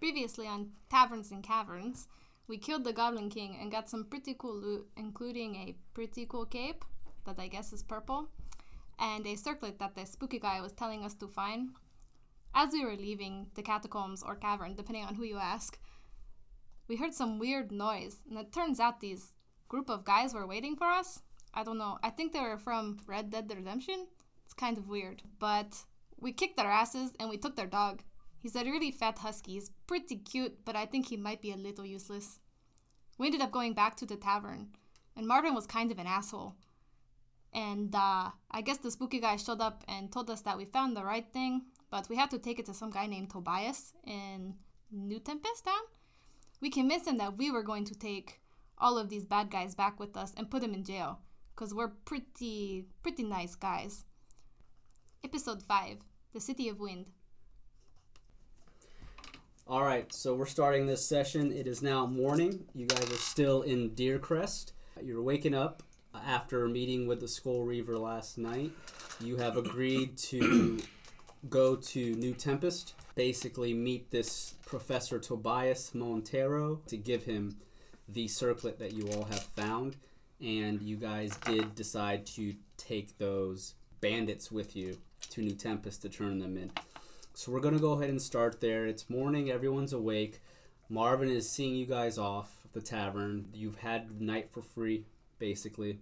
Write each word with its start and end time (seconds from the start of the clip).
Previously 0.00 0.46
on 0.46 0.70
Taverns 0.88 1.30
and 1.30 1.44
Caverns, 1.44 2.08
we 2.48 2.56
killed 2.56 2.84
the 2.84 2.92
Goblin 2.92 3.28
King 3.28 3.58
and 3.60 3.70
got 3.70 3.90
some 3.90 4.06
pretty 4.06 4.34
cool 4.36 4.56
loot, 4.56 4.88
including 4.96 5.56
a 5.56 5.76
pretty 5.92 6.24
cool 6.24 6.46
cape 6.46 6.86
that 7.26 7.38
I 7.38 7.48
guess 7.48 7.70
is 7.70 7.82
purple, 7.82 8.30
and 8.98 9.26
a 9.26 9.36
circlet 9.36 9.78
that 9.78 9.94
the 9.94 10.06
spooky 10.06 10.38
guy 10.38 10.62
was 10.62 10.72
telling 10.72 11.04
us 11.04 11.12
to 11.14 11.28
find. 11.28 11.72
As 12.54 12.72
we 12.72 12.82
were 12.82 12.96
leaving 12.96 13.48
the 13.54 13.62
catacombs 13.62 14.22
or 14.22 14.36
cavern, 14.36 14.74
depending 14.74 15.04
on 15.04 15.16
who 15.16 15.24
you 15.24 15.36
ask, 15.36 15.78
we 16.88 16.96
heard 16.96 17.12
some 17.12 17.38
weird 17.38 17.70
noise, 17.70 18.16
and 18.26 18.38
it 18.38 18.54
turns 18.54 18.80
out 18.80 19.00
these 19.00 19.34
group 19.68 19.90
of 19.90 20.06
guys 20.06 20.32
were 20.32 20.46
waiting 20.46 20.76
for 20.76 20.86
us. 20.86 21.20
I 21.52 21.62
don't 21.62 21.78
know. 21.78 21.98
I 22.02 22.08
think 22.08 22.32
they 22.32 22.40
were 22.40 22.58
from 22.58 23.00
Red 23.06 23.30
Dead 23.30 23.52
Redemption. 23.54 24.06
It's 24.46 24.54
kind 24.54 24.78
of 24.78 24.88
weird, 24.88 25.22
but 25.38 25.84
we 26.18 26.32
kicked 26.32 26.56
their 26.56 26.70
asses 26.70 27.12
and 27.20 27.28
we 27.28 27.36
took 27.36 27.54
their 27.54 27.66
dog. 27.66 28.02
He's 28.40 28.56
a 28.56 28.64
really 28.64 28.90
fat 28.90 29.18
husky. 29.18 29.52
He's 29.52 29.70
pretty 29.86 30.16
cute, 30.16 30.64
but 30.64 30.74
I 30.74 30.86
think 30.86 31.08
he 31.08 31.16
might 31.16 31.42
be 31.42 31.52
a 31.52 31.56
little 31.56 31.84
useless. 31.84 32.40
We 33.18 33.26
ended 33.26 33.42
up 33.42 33.52
going 33.52 33.74
back 33.74 33.96
to 33.96 34.06
the 34.06 34.16
tavern, 34.16 34.68
and 35.14 35.26
Marvin 35.26 35.54
was 35.54 35.66
kind 35.66 35.92
of 35.92 35.98
an 35.98 36.06
asshole. 36.06 36.56
And 37.52 37.94
uh, 37.94 38.30
I 38.50 38.62
guess 38.62 38.78
the 38.78 38.90
spooky 38.90 39.20
guy 39.20 39.36
showed 39.36 39.60
up 39.60 39.84
and 39.86 40.10
told 40.10 40.30
us 40.30 40.40
that 40.42 40.56
we 40.56 40.64
found 40.64 40.96
the 40.96 41.04
right 41.04 41.26
thing, 41.30 41.66
but 41.90 42.08
we 42.08 42.16
had 42.16 42.30
to 42.30 42.38
take 42.38 42.58
it 42.58 42.64
to 42.66 42.74
some 42.74 42.90
guy 42.90 43.06
named 43.06 43.30
Tobias 43.30 43.92
in 44.06 44.54
New 44.90 45.18
Tempest 45.18 45.64
Town. 45.64 45.82
We 46.62 46.70
convinced 46.70 47.08
him 47.08 47.18
that 47.18 47.36
we 47.36 47.50
were 47.50 47.62
going 47.62 47.84
to 47.86 47.94
take 47.94 48.40
all 48.78 48.96
of 48.96 49.10
these 49.10 49.26
bad 49.26 49.50
guys 49.50 49.74
back 49.74 50.00
with 50.00 50.16
us 50.16 50.32
and 50.34 50.50
put 50.50 50.62
them 50.62 50.72
in 50.72 50.84
jail, 50.84 51.18
because 51.54 51.74
we're 51.74 51.88
pretty, 51.88 52.86
pretty 53.02 53.24
nice 53.24 53.54
guys. 53.54 54.04
Episode 55.22 55.62
5 55.62 55.98
The 56.32 56.40
City 56.40 56.70
of 56.70 56.80
Wind. 56.80 57.10
All 59.70 59.84
right, 59.84 60.12
so 60.12 60.34
we're 60.34 60.46
starting 60.46 60.86
this 60.86 61.06
session. 61.06 61.52
It 61.52 61.68
is 61.68 61.80
now 61.80 62.04
morning. 62.04 62.64
You 62.74 62.86
guys 62.86 63.08
are 63.08 63.14
still 63.14 63.62
in 63.62 63.90
Deercrest. 63.90 64.72
You're 65.00 65.22
waking 65.22 65.54
up 65.54 65.84
after 66.12 66.66
meeting 66.66 67.06
with 67.06 67.20
the 67.20 67.28
Skull 67.28 67.62
Reaver 67.62 67.96
last 67.96 68.36
night. 68.36 68.72
You 69.20 69.36
have 69.36 69.56
agreed 69.56 70.18
to 70.18 70.80
go 71.48 71.76
to 71.76 72.14
New 72.16 72.34
Tempest, 72.34 72.94
basically 73.14 73.72
meet 73.72 74.10
this 74.10 74.54
Professor 74.66 75.20
Tobias 75.20 75.94
Montero 75.94 76.80
to 76.88 76.96
give 76.96 77.22
him 77.22 77.56
the 78.08 78.26
circlet 78.26 78.76
that 78.80 78.92
you 78.92 79.06
all 79.12 79.26
have 79.26 79.44
found. 79.54 79.94
And 80.40 80.82
you 80.82 80.96
guys 80.96 81.36
did 81.46 81.76
decide 81.76 82.26
to 82.34 82.56
take 82.76 83.16
those 83.18 83.74
bandits 84.00 84.50
with 84.50 84.74
you 84.74 84.98
to 85.28 85.42
New 85.42 85.54
Tempest 85.54 86.02
to 86.02 86.08
turn 86.08 86.40
them 86.40 86.56
in. 86.56 86.72
So 87.40 87.50
we're 87.52 87.60
gonna 87.60 87.78
go 87.78 87.92
ahead 87.92 88.10
and 88.10 88.20
start 88.20 88.60
there. 88.60 88.86
It's 88.86 89.08
morning, 89.08 89.50
everyone's 89.50 89.94
awake. 89.94 90.42
Marvin 90.90 91.30
is 91.30 91.48
seeing 91.48 91.74
you 91.74 91.86
guys 91.86 92.18
off 92.18 92.54
the 92.74 92.82
tavern. 92.82 93.48
You've 93.54 93.78
had 93.78 94.20
night 94.20 94.50
for 94.50 94.60
free, 94.60 95.06
basically. 95.38 96.00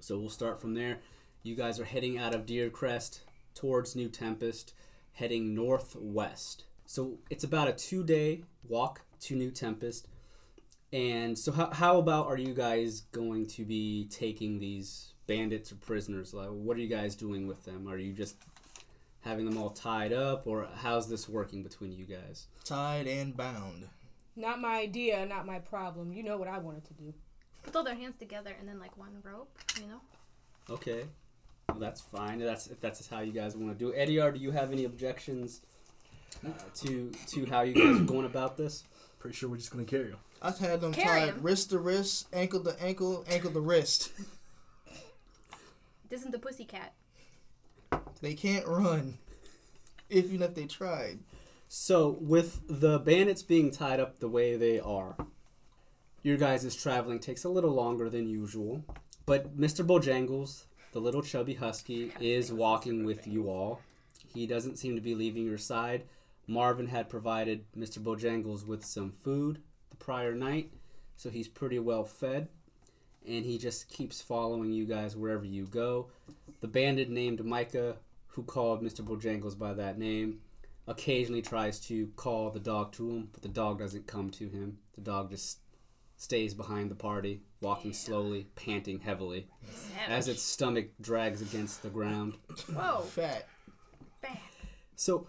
So 0.00 0.18
we'll 0.18 0.30
start 0.30 0.62
from 0.62 0.72
there. 0.72 1.00
You 1.42 1.54
guys 1.54 1.78
are 1.78 1.84
heading 1.84 2.16
out 2.16 2.34
of 2.34 2.46
Deercrest 2.46 3.20
towards 3.54 3.94
New 3.94 4.08
Tempest, 4.08 4.72
heading 5.12 5.54
northwest. 5.54 6.64
So 6.86 7.18
it's 7.28 7.44
about 7.44 7.68
a 7.68 7.72
two 7.74 8.02
day 8.02 8.44
walk 8.66 9.02
to 9.20 9.36
New 9.36 9.50
Tempest. 9.50 10.08
And 10.94 11.38
so, 11.38 11.52
how, 11.52 11.72
how 11.72 11.98
about 11.98 12.28
are 12.28 12.38
you 12.38 12.54
guys 12.54 13.02
going 13.12 13.48
to 13.48 13.66
be 13.66 14.06
taking 14.06 14.58
these 14.58 15.12
bandits 15.26 15.72
or 15.72 15.76
prisoners? 15.76 16.32
Like, 16.32 16.48
what 16.48 16.78
are 16.78 16.80
you 16.80 16.88
guys 16.88 17.16
doing 17.16 17.46
with 17.46 17.66
them? 17.66 17.86
Are 17.86 17.98
you 17.98 18.14
just 18.14 18.36
having 19.24 19.44
them 19.46 19.56
all 19.56 19.70
tied 19.70 20.12
up, 20.12 20.46
or 20.46 20.68
how's 20.76 21.08
this 21.08 21.28
working 21.28 21.62
between 21.62 21.92
you 21.92 22.04
guys? 22.04 22.46
Tied 22.64 23.06
and 23.06 23.36
bound. 23.36 23.88
Not 24.36 24.60
my 24.60 24.78
idea, 24.80 25.24
not 25.26 25.46
my 25.46 25.58
problem. 25.60 26.12
You 26.12 26.22
know 26.22 26.36
what 26.36 26.48
I 26.48 26.58
wanted 26.58 26.84
to 26.86 26.94
do. 26.94 27.14
Throw 27.64 27.82
their 27.82 27.94
hands 27.94 28.16
together 28.16 28.54
and 28.58 28.68
then 28.68 28.78
like 28.78 28.96
one 28.98 29.16
rope, 29.22 29.56
you 29.80 29.86
know? 29.86 30.00
Okay, 30.68 31.04
well, 31.68 31.78
that's 31.78 32.00
fine. 32.00 32.38
That's 32.38 32.66
if 32.66 32.80
that's 32.80 33.06
how 33.08 33.20
you 33.20 33.32
guys 33.32 33.56
want 33.56 33.76
to 33.76 33.84
do. 33.84 33.90
it. 33.90 33.96
Eddie, 33.98 34.20
R, 34.20 34.32
do 34.32 34.38
you 34.38 34.50
have 34.50 34.72
any 34.72 34.84
objections 34.84 35.60
uh, 36.46 36.50
to 36.82 37.10
to 37.28 37.46
how 37.46 37.62
you 37.62 37.74
guys 37.74 38.00
are 38.00 38.04
going 38.04 38.26
about 38.26 38.56
this? 38.56 38.84
Pretty 39.18 39.36
sure 39.36 39.48
we're 39.48 39.56
just 39.56 39.70
gonna 39.70 39.84
carry 39.84 40.08
them. 40.10 40.18
I've 40.42 40.58
had 40.58 40.80
them 40.82 40.92
Carry 40.92 41.20
tied 41.20 41.28
'em. 41.30 41.42
wrist 41.42 41.70
to 41.70 41.78
wrist, 41.78 42.26
ankle 42.34 42.60
to 42.64 42.82
ankle, 42.82 43.24
ankle 43.30 43.50
to 43.52 43.60
wrist. 43.60 44.12
This 46.10 46.20
isn't 46.20 46.32
the 46.32 46.38
pussycat. 46.38 46.92
They 48.20 48.34
can't 48.34 48.66
run, 48.66 49.18
even 50.10 50.42
if 50.42 50.54
they 50.54 50.66
tried. 50.66 51.20
So, 51.68 52.16
with 52.20 52.60
the 52.68 52.98
bandits 52.98 53.42
being 53.42 53.70
tied 53.70 54.00
up 54.00 54.18
the 54.18 54.28
way 54.28 54.56
they 54.56 54.78
are, 54.78 55.16
your 56.22 56.36
guys' 56.36 56.74
traveling 56.74 57.18
takes 57.18 57.44
a 57.44 57.48
little 57.48 57.72
longer 57.72 58.08
than 58.08 58.28
usual. 58.28 58.84
But 59.26 59.58
Mr. 59.58 59.86
Bojangles, 59.86 60.64
the 60.92 61.00
little 61.00 61.22
chubby 61.22 61.54
husky, 61.54 62.12
is 62.20 62.52
walking 62.52 63.04
with 63.04 63.26
you 63.26 63.48
all. 63.48 63.80
He 64.32 64.46
doesn't 64.46 64.78
seem 64.78 64.94
to 64.94 65.00
be 65.00 65.14
leaving 65.14 65.44
your 65.44 65.58
side. 65.58 66.04
Marvin 66.46 66.86
had 66.86 67.08
provided 67.08 67.64
Mr. 67.76 67.98
Bojangles 67.98 68.66
with 68.66 68.84
some 68.84 69.10
food 69.10 69.62
the 69.90 69.96
prior 69.96 70.34
night, 70.34 70.70
so 71.16 71.30
he's 71.30 71.48
pretty 71.48 71.78
well 71.78 72.04
fed. 72.04 72.48
And 73.26 73.44
he 73.44 73.56
just 73.58 73.88
keeps 73.88 74.20
following 74.20 74.70
you 74.72 74.84
guys 74.84 75.16
wherever 75.16 75.44
you 75.44 75.66
go. 75.66 76.08
The 76.60 76.68
bandit 76.68 77.08
named 77.10 77.44
Micah, 77.44 77.96
who 78.28 78.42
called 78.42 78.82
Mr. 78.82 79.00
Bojangles 79.00 79.58
by 79.58 79.72
that 79.74 79.98
name, 79.98 80.40
occasionally 80.86 81.42
tries 81.42 81.80
to 81.80 82.08
call 82.16 82.50
the 82.50 82.60
dog 82.60 82.92
to 82.92 83.08
him, 83.08 83.28
but 83.32 83.42
the 83.42 83.48
dog 83.48 83.78
doesn't 83.78 84.06
come 84.06 84.30
to 84.30 84.48
him. 84.48 84.78
The 84.94 85.00
dog 85.00 85.30
just 85.30 85.58
stays 86.16 86.54
behind 86.54 86.90
the 86.90 86.94
party, 86.94 87.40
walking 87.60 87.92
slowly, 87.92 88.46
panting 88.56 89.00
heavily, 89.00 89.48
as 90.08 90.28
its 90.28 90.42
stomach 90.42 90.88
drags 91.00 91.42
against 91.42 91.82
the 91.82 91.88
ground. 91.90 92.34
Whoa, 92.72 93.00
Fat. 93.00 93.48
bad. 94.20 94.38
So, 94.96 95.26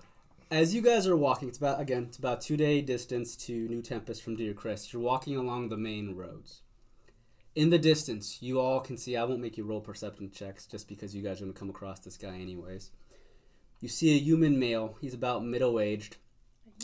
as 0.52 0.76
you 0.76 0.82
guys 0.82 1.08
are 1.08 1.18
walking, 1.18 1.48
it's 1.48 1.58
about 1.58 1.82
again, 1.82 2.06
it's 2.08 2.18
about 2.18 2.42
two 2.42 2.58
day 2.58 2.82
distance 2.82 3.36
to 3.38 3.68
New 3.68 3.82
Tempest 3.82 4.22
from 4.22 4.38
Deercrest. 4.38 4.94
You're 4.94 5.02
walking 5.02 5.36
along 5.38 5.70
the 5.70 5.78
main 5.78 6.16
roads. 6.16 6.62
In 7.56 7.70
the 7.70 7.80
distance, 7.80 8.42
you 8.42 8.60
all 8.60 8.82
can 8.82 8.98
see. 8.98 9.16
I 9.16 9.24
won't 9.24 9.40
make 9.40 9.58
you 9.58 9.64
roll 9.64 9.80
perception 9.80 10.30
checks 10.30 10.66
just 10.66 10.90
because 10.90 11.16
you 11.16 11.24
guys 11.24 11.42
are 11.42 11.46
gonna 11.46 11.54
come 11.54 11.70
across 11.70 12.00
this 12.00 12.18
guy 12.18 12.36
anyways. 12.36 12.92
You 13.80 13.88
see 13.88 14.16
a 14.16 14.20
human 14.20 14.60
male. 14.60 14.98
He's 15.00 15.14
about 15.14 15.46
middle 15.46 15.80
aged. 15.80 16.18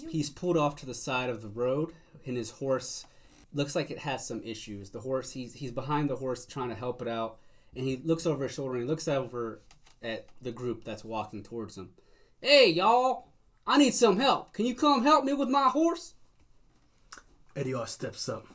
He's 0.09 0.29
pulled 0.29 0.57
off 0.57 0.77
to 0.77 0.85
the 0.85 0.93
side 0.93 1.29
of 1.29 1.41
the 1.41 1.49
road, 1.49 1.91
and 2.25 2.37
his 2.37 2.51
horse 2.51 3.05
looks 3.53 3.75
like 3.75 3.91
it 3.91 3.99
has 3.99 4.25
some 4.25 4.41
issues. 4.43 4.91
The 4.91 5.01
horse, 5.01 5.31
he's 5.31 5.53
he's 5.53 5.71
behind 5.71 6.09
the 6.09 6.15
horse 6.15 6.45
trying 6.45 6.69
to 6.69 6.75
help 6.75 7.01
it 7.01 7.07
out, 7.07 7.37
and 7.75 7.85
he 7.85 7.97
looks 7.97 8.25
over 8.25 8.43
his 8.43 8.53
shoulder 8.53 8.75
and 8.75 8.83
he 8.83 8.89
looks 8.89 9.07
over 9.09 9.61
at 10.01 10.27
the 10.41 10.51
group 10.51 10.83
that's 10.83 11.03
walking 11.03 11.43
towards 11.43 11.77
him. 11.77 11.89
Hey, 12.41 12.71
y'all! 12.71 13.27
I 13.67 13.77
need 13.77 13.93
some 13.93 14.19
help. 14.19 14.53
Can 14.53 14.65
you 14.65 14.73
come 14.73 15.03
help 15.03 15.25
me 15.25 15.33
with 15.33 15.49
my 15.49 15.69
horse? 15.69 16.15
Eddie 17.55 17.73
R 17.73 17.87
steps 17.87 18.29
up. 18.29 18.47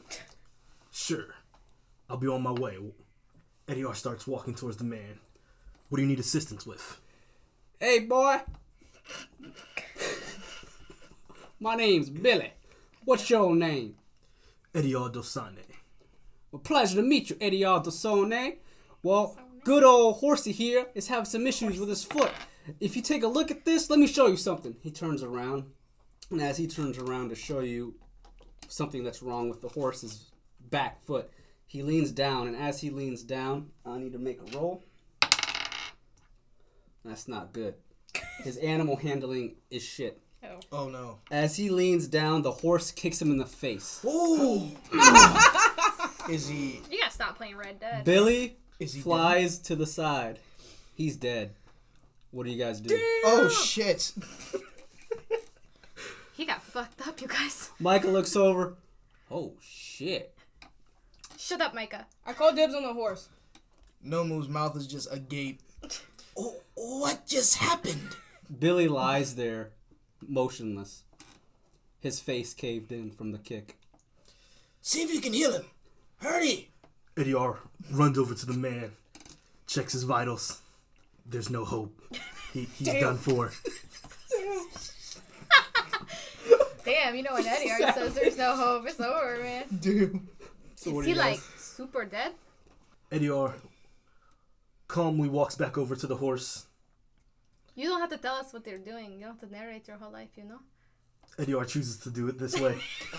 Sure, 0.91 1.35
I'll 2.09 2.17
be 2.17 2.29
on 2.29 2.43
my 2.43 2.53
way. 2.53 2.79
Eddie 3.69 3.85
R 3.85 3.95
starts 3.95 4.27
walking 4.27 4.55
towards 4.55 4.77
the 4.77 4.85
man. 4.85 5.19
What 5.89 5.97
do 5.97 6.03
you 6.03 6.09
need 6.09 6.21
assistance 6.21 6.67
with? 6.67 7.01
Hey, 7.81 8.01
boy. 8.01 8.39
my 11.61 11.75
name's 11.75 12.11
Billy. 12.11 12.53
What's 13.05 13.29
your 13.29 13.55
name? 13.55 13.97
Eddie 14.75 14.95
R 14.95 15.09
Dosane. 15.09 15.67
Well, 16.53 16.61
pleasure 16.61 16.97
to 16.97 17.03
meet 17.03 17.31
you, 17.31 17.37
Eddie 17.41 17.63
Aldosone. 17.63 18.57
Well, 19.03 19.37
good 19.65 19.85
old 19.85 20.17
horsey 20.17 20.53
here 20.53 20.87
is 20.95 21.09
having 21.09 21.25
some 21.25 21.47
issues 21.47 21.79
with 21.79 21.89
his 21.89 22.05
foot. 22.05 22.31
If 22.81 22.97
you 22.97 23.03
take 23.03 23.23
a 23.23 23.29
look 23.29 23.51
at 23.51 23.65
this, 23.65 23.91
let 23.91 23.99
me 23.99 24.07
show 24.07 24.27
you 24.27 24.37
something. 24.37 24.77
He 24.81 24.91
turns 24.91 25.23
around, 25.23 25.65
and 26.31 26.41
as 26.41 26.57
he 26.57 26.67
turns 26.67 26.99
around 26.99 27.29
to 27.29 27.35
show 27.35 27.61
you 27.61 27.95
something 28.69 29.05
that's 29.05 29.23
wrong 29.23 29.49
with 29.49 29.61
the 29.61 29.69
horse's 29.69 30.31
back 30.71 31.05
foot, 31.05 31.31
he 31.67 31.83
leans 31.83 32.13
down, 32.13 32.47
and 32.47 32.57
as 32.57 32.81
he 32.81 32.91
leans 32.91 33.23
down, 33.23 33.71
I 33.85 33.99
need 33.99 34.13
to 34.13 34.19
make 34.19 34.41
a 34.41 34.57
roll. 34.57 34.83
That's 37.05 37.29
not 37.29 37.53
good. 37.53 37.75
His 38.43 38.57
animal 38.73 38.97
handling 38.97 39.57
is 39.71 39.83
shit. 39.83 40.21
Oh. 40.45 40.61
oh 40.73 40.89
no. 40.89 41.19
As 41.31 41.57
he 41.57 41.71
leans 41.71 42.07
down, 42.07 42.43
the 42.43 42.53
horse 42.53 42.91
kicks 42.91 43.21
him 43.21 43.31
in 43.31 43.39
the 43.39 43.47
face. 43.47 44.01
Oh. 44.07 44.71
is 46.31 46.49
he? 46.49 46.81
You 46.91 47.01
gotta 47.01 47.13
stop 47.13 47.37
playing 47.37 47.57
Red 47.57 47.81
Dead. 47.81 48.05
Billy 48.05 48.57
Is 48.79 48.95
he? 48.95 49.01
flies 49.01 49.59
to 49.61 49.75
the 49.77 49.87
side. 49.87 50.39
He's 50.95 51.17
dead. 51.17 51.53
What 52.31 52.47
do 52.47 52.53
you 52.53 52.63
guys 52.63 52.81
do? 52.81 52.91
Dead? 52.91 53.01
Oh 53.25 53.49
shit. 53.49 54.13
He 56.35 56.45
got 56.45 56.63
fucked 56.63 57.07
up, 57.09 57.21
you 57.23 57.29
guys. 57.29 57.71
Michael 57.81 58.13
looks 58.13 58.37
over. 58.37 58.75
Oh 59.31 59.55
shit. 59.61 60.36
Shut 61.47 61.61
up, 61.61 61.75
Micah. 61.75 62.07
I 62.27 62.33
call 62.33 62.53
dibs 62.53 62.75
on 62.75 62.83
the 62.83 62.93
horse. 62.93 63.29
Nomu's 64.03 64.49
mouth 64.49 64.77
is 64.77 64.89
just 64.89 65.07
agape. 65.13 65.61
Oh, 66.39 66.57
what 66.75 67.27
just 67.27 67.57
happened? 67.57 68.15
Billy 68.59 68.89
lies 68.89 69.37
there, 69.37 69.71
motionless. 70.21 71.03
His 71.99 72.21
face 72.21 72.53
caved 72.53 72.93
in 72.93 73.11
from 73.11 73.33
the 73.33 73.39
kick. 73.39 73.79
See 74.83 75.01
if 75.01 75.15
you 75.15 75.23
can 75.23 75.33
heal 75.33 75.53
him. 75.53 75.65
Hurry! 76.19 76.69
Ediar 77.15 77.57
runs 77.91 78.19
over 78.19 78.35
to 78.35 78.45
the 78.45 78.53
man, 78.53 78.93
checks 79.67 79.95
his 79.95 80.03
vitals. 80.03 80.61
There's 81.25 81.49
no 81.49 81.65
hope. 81.65 81.99
He, 82.53 82.69
he's 82.77 82.89
Damn. 82.89 83.01
done 83.01 83.17
for. 83.17 83.51
Damn, 86.85 87.15
you 87.15 87.23
know 87.23 87.33
when 87.33 87.47
Eddie 87.47 87.71
already 87.71 87.99
says 87.99 88.15
there's 88.15 88.37
no 88.37 88.57
hope, 88.57 88.87
it's 88.87 89.01
over, 89.01 89.39
man. 89.43 89.65
Dude. 89.81 90.21
So 90.87 90.91
Is 90.91 90.97
what 90.99 91.05
he 91.07 91.15
like 91.15 91.35
guys- 91.35 91.43
super 91.59 92.05
dead? 92.05 92.33
Ediar 93.11 93.55
calmly 94.87 95.29
walks 95.29 95.57
back 95.57 95.77
over 95.77 95.97
to 95.97 96.07
the 96.07 96.15
horse. 96.15 96.67
You 97.75 97.89
don't 97.89 97.99
have 98.01 98.11
to 98.11 98.19
tell 98.19 98.37
us 98.37 98.53
what 98.53 98.65
they're 98.65 98.79
doing. 98.79 99.15
You 99.15 99.19
don't 99.27 99.41
have 99.41 99.41
to 99.41 99.53
narrate 99.53 99.89
your 99.89 99.97
whole 99.97 100.13
life, 100.13 100.29
you 100.37 100.45
know? 100.45 100.61
Ediar 101.39 101.67
chooses 101.67 101.97
to 101.99 102.11
do 102.11 102.29
it 102.29 102.39
this 102.39 102.59
way. 102.61 102.79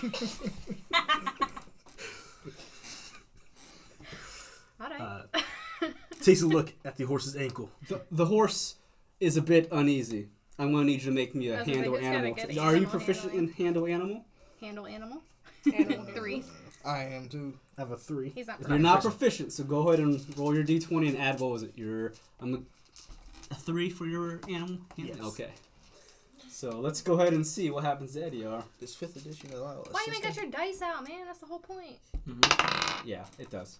Alright. 4.80 5.00
Uh, 5.00 5.88
takes 6.22 6.40
a 6.40 6.46
look 6.46 6.72
at 6.86 6.96
the 6.96 7.04
horse's 7.04 7.36
ankle. 7.36 7.70
The, 7.88 8.00
the 8.10 8.24
horse 8.24 8.76
is 9.20 9.36
a 9.36 9.42
bit 9.42 9.68
uneasy. 9.70 10.28
I'm 10.58 10.72
gonna 10.72 10.84
need 10.84 11.02
you 11.02 11.10
to 11.10 11.14
make 11.14 11.34
me 11.34 11.48
a 11.48 11.58
was 11.58 11.66
handle 11.66 11.94
think 11.96 12.38
animal. 12.40 12.60
Are 12.60 12.76
you 12.76 12.86
proficient 12.86 13.32
handling. 13.32 13.48
in 13.58 13.64
handle 13.64 13.86
animal? 13.86 14.24
Handle 14.58 14.86
animal. 14.86 15.22
Animal 15.72 16.06
Three. 16.14 16.44
I 16.84 17.04
am 17.04 17.28
too. 17.28 17.54
I 17.76 17.82
have 17.82 17.90
a 17.90 17.96
three. 17.96 18.30
He's 18.30 18.46
not 18.46 18.60
You're 18.60 18.78
not 18.78 19.02
proficient. 19.02 19.18
proficient, 19.20 19.52
so 19.52 19.64
go 19.64 19.88
ahead 19.88 20.00
and 20.00 20.38
roll 20.38 20.54
your 20.54 20.64
d20 20.64 21.08
and 21.10 21.18
add 21.18 21.40
what 21.40 21.50
was 21.50 21.62
it? 21.62 21.72
Your 21.76 22.12
I'm 22.40 22.54
a, 22.54 22.58
a 23.50 23.54
three 23.54 23.90
for 23.90 24.06
your 24.06 24.40
animal. 24.48 24.78
Yes. 24.96 25.16
Okay. 25.20 25.50
So 26.50 26.70
let's 26.80 27.02
go 27.02 27.14
ahead 27.20 27.34
and 27.34 27.46
see 27.46 27.70
what 27.70 27.84
happens 27.84 28.14
to 28.14 28.20
Ediar. 28.30 28.64
This 28.80 28.94
fifth 28.94 29.16
edition 29.16 29.52
of 29.52 29.60
allow 29.60 29.84
Why 29.92 30.04
you 30.06 30.12
ain't 30.14 30.22
got 30.22 30.30
assistant? 30.32 30.54
your 30.54 30.64
dice 30.66 30.82
out, 30.82 31.06
man? 31.08 31.26
That's 31.26 31.38
the 31.38 31.46
whole 31.46 31.60
point. 31.60 31.98
Mm-hmm. 32.28 33.08
Yeah, 33.08 33.24
it 33.38 33.50
does. 33.50 33.78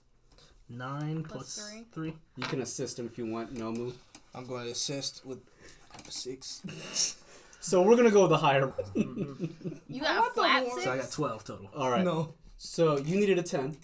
Nine 0.69 1.25
Plus 1.25 1.57
plus 1.57 1.71
three. 1.71 1.85
three. 1.93 2.15
You 2.37 2.45
can 2.45 2.61
assist 2.61 2.99
him 2.99 3.07
if 3.07 3.17
you 3.19 3.27
want, 3.27 3.55
Nomu. 3.55 3.93
I'm 4.35 4.47
going 4.47 4.67
to 4.67 4.71
assist 4.73 5.25
with 5.25 5.39
I 5.93 5.97
have 5.97 6.07
a 6.09 6.11
six. 6.13 7.17
So 7.61 7.83
we're 7.83 7.97
gonna 7.97 8.13
go 8.13 8.23
with 8.23 8.31
the 8.31 8.37
higher. 8.37 8.73
You 8.95 10.01
I 10.01 10.01
got 10.01 10.17
a 10.17 10.21
want 10.21 10.35
the 10.37 10.41
flat 10.43 10.65
six? 10.65 10.85
So 10.85 10.93
I 10.93 10.97
got 10.99 11.11
twelve 11.11 11.45
total. 11.45 11.69
All 11.77 11.91
right. 11.91 12.05
No. 12.05 12.35
So 12.61 12.99
you 12.99 13.21
needed 13.21 13.39
a 13.39 13.43
10. 13.45 13.77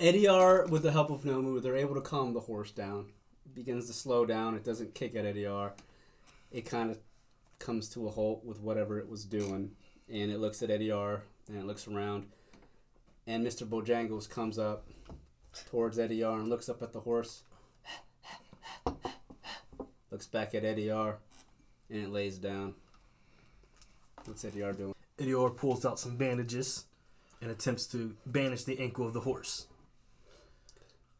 Ediar, 0.00 0.68
with 0.70 0.82
the 0.82 0.92
help 0.92 1.10
of 1.10 1.24
Nomu, 1.24 1.62
they're 1.62 1.76
able 1.76 1.94
to 1.94 2.00
calm 2.00 2.32
the 2.32 2.40
horse 2.40 2.70
down. 2.70 3.04
It 3.44 3.54
begins 3.54 3.86
to 3.86 3.92
slow 3.92 4.24
down. 4.24 4.54
It 4.54 4.64
doesn't 4.64 4.94
kick 4.94 5.14
at 5.14 5.26
Ediar. 5.26 5.72
It 6.50 6.62
kind 6.62 6.90
of 6.90 6.98
comes 7.58 7.90
to 7.90 8.08
a 8.08 8.10
halt 8.10 8.46
with 8.46 8.60
whatever 8.60 8.98
it 8.98 9.10
was 9.10 9.26
doing. 9.26 9.72
And 10.10 10.30
it 10.32 10.38
looks 10.38 10.62
at 10.62 10.70
Ediar 10.70 11.20
and 11.48 11.58
it 11.58 11.66
looks 11.66 11.86
around. 11.86 12.28
And 13.26 13.46
Mr. 13.46 13.66
Bojangles 13.66 14.28
comes 14.28 14.58
up 14.58 14.86
towards 15.68 15.98
Ediar 15.98 16.40
and 16.40 16.48
looks 16.48 16.70
up 16.70 16.82
at 16.82 16.94
the 16.94 17.00
horse. 17.00 17.42
looks 20.10 20.26
back 20.26 20.54
at 20.54 20.62
Ediar 20.62 21.16
and 21.90 22.04
it 22.04 22.08
lays 22.10 22.38
down. 22.38 22.74
What's 24.24 24.44
Ediar 24.44 24.74
doing? 24.74 24.94
Ediar 25.18 25.54
pulls 25.54 25.84
out 25.84 26.00
some 26.00 26.16
bandages 26.16 26.86
and 27.42 27.50
attempts 27.50 27.86
to 27.88 28.16
bandage 28.24 28.64
the 28.64 28.78
ankle 28.78 29.06
of 29.06 29.12
the 29.12 29.20
horse. 29.20 29.66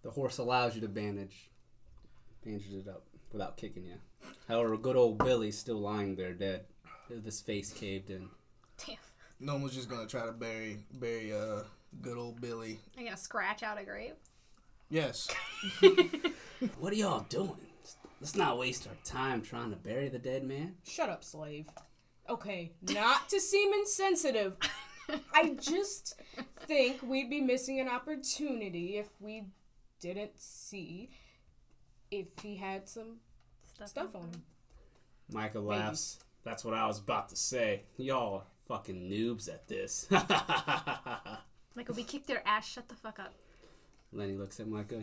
The 0.02 0.10
horse 0.10 0.38
allows 0.38 0.74
you 0.74 0.80
to 0.80 0.88
bandage, 0.88 1.50
bandage 2.44 2.72
it 2.72 2.88
up 2.88 3.04
without 3.30 3.56
kicking 3.58 3.84
you. 3.84 3.96
However, 4.48 4.76
good 4.76 4.96
old 4.96 5.18
Billy's 5.18 5.58
still 5.58 5.80
lying 5.80 6.16
there 6.16 6.32
dead, 6.32 6.64
with 7.10 7.24
his 7.24 7.40
face 7.40 7.72
caved 7.72 8.10
in. 8.10 8.28
Damn. 8.86 8.96
No 9.40 9.56
one's 9.56 9.74
just 9.74 9.90
gonna 9.90 10.06
try 10.06 10.24
to 10.24 10.32
bury 10.32 10.78
bury 10.94 11.32
uh 11.32 11.64
good 12.00 12.16
old 12.16 12.40
Billy. 12.40 12.78
I 12.96 13.02
gotta 13.04 13.16
scratch 13.16 13.62
out 13.62 13.78
a 13.80 13.84
grave. 13.84 14.14
Yes. 14.88 15.28
What 16.78 16.92
are 16.92 16.96
y'all 16.96 17.26
doing? 17.28 17.56
Let's 18.20 18.36
not 18.36 18.56
waste 18.56 18.86
our 18.86 18.94
time 19.04 19.42
trying 19.42 19.70
to 19.70 19.76
bury 19.76 20.08
the 20.08 20.18
dead 20.20 20.44
man. 20.44 20.76
Shut 20.84 21.08
up, 21.08 21.24
slave. 21.24 21.66
Okay, 22.28 22.70
not 22.88 23.28
to 23.30 23.40
seem 23.40 23.72
insensitive, 23.72 24.56
I 25.34 25.54
just 25.60 26.20
think 26.66 27.02
we'd 27.02 27.30
be 27.30 27.40
missing 27.40 27.80
an 27.80 27.88
opportunity 27.88 28.96
if 28.98 29.08
we 29.20 29.44
didn't 30.00 30.38
see 30.40 31.10
if 32.10 32.26
he 32.42 32.56
had 32.56 32.88
some 32.88 33.16
Stuff, 33.74 33.88
stuff 33.88 34.14
on 34.14 34.22
him. 34.22 34.42
Michael 35.32 35.62
Maybe. 35.62 35.80
laughs. 35.80 36.18
That's 36.44 36.64
what 36.64 36.74
I 36.74 36.86
was 36.86 36.98
about 36.98 37.28
to 37.30 37.36
say. 37.36 37.82
Y'all 37.96 38.34
are 38.36 38.42
fucking 38.68 39.08
noobs 39.10 39.48
at 39.48 39.66
this. 39.68 40.06
Michael, 41.74 41.94
we 41.94 42.02
kicked 42.04 42.26
their 42.26 42.46
ass. 42.46 42.68
Shut 42.68 42.88
the 42.88 42.94
fuck 42.94 43.18
up. 43.18 43.32
Lenny 44.12 44.34
looks 44.36 44.60
at 44.60 44.68
Micah. 44.68 45.02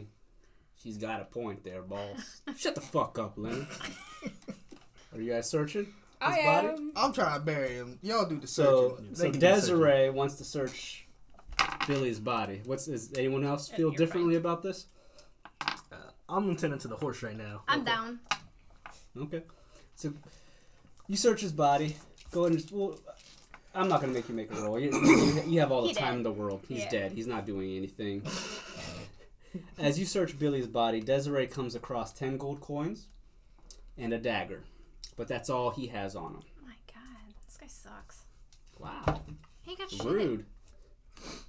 She's 0.84 0.98
got 0.98 1.22
a 1.22 1.26
point 1.26 1.64
there, 1.64 1.82
boss. 1.82 2.42
Shut 2.58 2.76
the 2.76 2.82
fuck 2.82 3.18
up, 3.18 3.34
Lenny. 3.38 3.66
Are 5.14 5.20
you 5.20 5.32
guys 5.32 5.50
searching? 5.50 5.88
I 6.22 6.36
His 6.36 6.46
body? 6.46 6.68
am. 6.68 6.92
I'm 6.96 7.14
trying 7.14 7.40
to 7.40 7.46
bury 7.46 7.70
him. 7.76 7.98
Y'all 8.02 8.26
do 8.26 8.40
the 8.40 8.48
So, 8.48 8.98
searching. 8.98 9.16
so 9.16 9.22
They 9.24 9.30
can 9.32 9.40
do 9.40 9.48
the 9.48 9.54
Desiree 9.54 10.10
wants 10.10 10.36
to 10.36 10.44
search 10.44 11.06
Billy's 11.88 12.20
body. 12.20 12.62
What's 12.66 12.88
is 12.88 13.12
anyone 13.18 13.44
else 13.46 13.70
feel 13.70 13.90
you're 13.90 13.92
differently 13.96 14.36
about 14.36 14.62
this? 14.62 14.88
Uh, 15.62 15.72
I'm 16.28 16.50
intending 16.50 16.80
to 16.80 16.88
the 16.88 16.96
horse 16.98 17.24
right 17.24 17.38
now. 17.38 17.62
I'm 17.68 17.84
down. 17.84 18.20
Okay. 19.18 19.44
So 19.96 20.14
you 21.08 21.16
search 21.16 21.42
his 21.42 21.52
body. 21.54 21.96
Go 22.32 22.42
ahead 22.42 22.52
and 22.52 22.60
just, 22.62 22.72
well, 22.74 23.00
I'm 23.74 23.88
not 23.88 24.02
gonna 24.02 24.14
make 24.14 24.28
you 24.30 24.36
make 24.36 24.52
a 24.52 24.56
roll. 24.62 24.78
You, 24.80 24.92
you, 24.92 25.44
you 25.48 25.60
have 25.62 25.72
all 25.72 25.84
the 25.84 25.90
He 25.90 25.94
time 25.94 26.06
dead. 26.10 26.18
in 26.18 26.24
the 26.24 26.32
world. 26.32 26.62
He's 26.68 26.80
Yeah. 26.80 26.90
dead. 26.90 27.12
He's 27.14 27.28
not 27.28 27.46
doing 27.46 27.76
anything. 27.78 28.24
As 29.80 29.98
you 29.98 30.06
search 30.06 30.38
Billy's 30.38 30.68
body, 30.68 31.00
Desiree 31.02 31.48
comes 31.48 31.76
across 31.76 32.14
ten 32.14 32.38
gold 32.38 32.62
coins 32.62 33.08
and 33.98 34.14
a 34.14 34.18
dagger, 34.20 34.62
but 35.20 35.28
that's 35.28 35.50
all 35.50 35.70
he 35.70 35.86
has 35.88 36.16
on 36.16 36.32
him. 36.36 36.42
Oh 36.64 36.66
my 36.66 36.74
god, 36.94 37.34
this 37.46 37.58
guy 37.58 37.68
sucks. 37.68 38.22
Wow, 38.80 39.22
He 39.62 39.76
got 39.76 39.92
shit. 39.92 40.04
rude. 40.06 40.46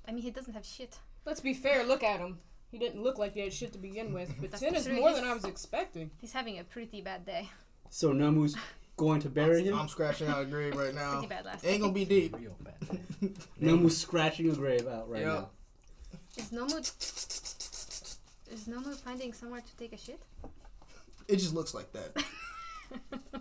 I 0.06 0.11
mean, 0.11 0.22
he 0.25 0.31
doesn't 0.32 0.52
have 0.55 0.67
shit. 0.67 0.99
Let's 1.25 1.40
be 1.40 1.55
fair. 1.55 1.84
Look 1.84 2.02
at 2.02 2.19
him. 2.19 2.40
He 2.72 2.78
didn't 2.78 3.02
look 3.02 3.17
like 3.19 3.34
he 3.34 3.40
had 3.40 3.52
shit 3.52 3.72
to 3.75 3.78
begin 3.78 4.12
with, 4.12 4.34
but 4.40 4.50
That's 4.50 4.61
ten 4.62 4.75
is 4.75 4.87
true, 4.87 4.96
more 4.96 5.12
than 5.12 5.22
I 5.25 5.32
was 5.34 5.44
expecting. 5.44 6.11
He's 6.20 6.32
having 6.32 6.58
a 6.58 6.64
pretty 6.64 7.00
bad 7.00 7.25
day. 7.25 7.49
So 7.90 8.12
Nomu's 8.12 8.56
going 8.96 9.20
to 9.22 9.28
bury 9.28 9.62
him. 9.64 9.78
I'm 9.78 9.88
scratching 9.88 10.26
out 10.28 10.43
a 10.43 10.44
grave 10.44 10.75
right 10.76 10.94
now. 10.94 11.12
Pretty 11.12 11.28
bad 11.28 11.44
last 11.44 11.64
Ain't 11.64 11.81
gonna 11.81 11.93
be 11.93 12.05
deep. 12.05 12.37
Real 12.37 12.56
bad. 12.61 13.34
Nomu's 13.61 13.96
scratching 13.96 14.50
a 14.50 14.55
grave 14.55 14.86
out 14.89 15.08
right 15.08 15.22
Yeah. 15.22 15.27
now. 15.29 15.50
Is 16.36 16.50
Nomu... 16.50 16.79
Is 18.53 18.65
Nomu 18.67 18.94
finding 18.96 19.32
somewhere 19.32 19.60
to 19.60 19.77
take 19.77 19.93
a 19.93 19.96
shit? 19.96 20.20
It 21.29 21.36
just 21.36 21.55
looks 21.55 21.72
like 21.74 21.93
that. 21.93 22.24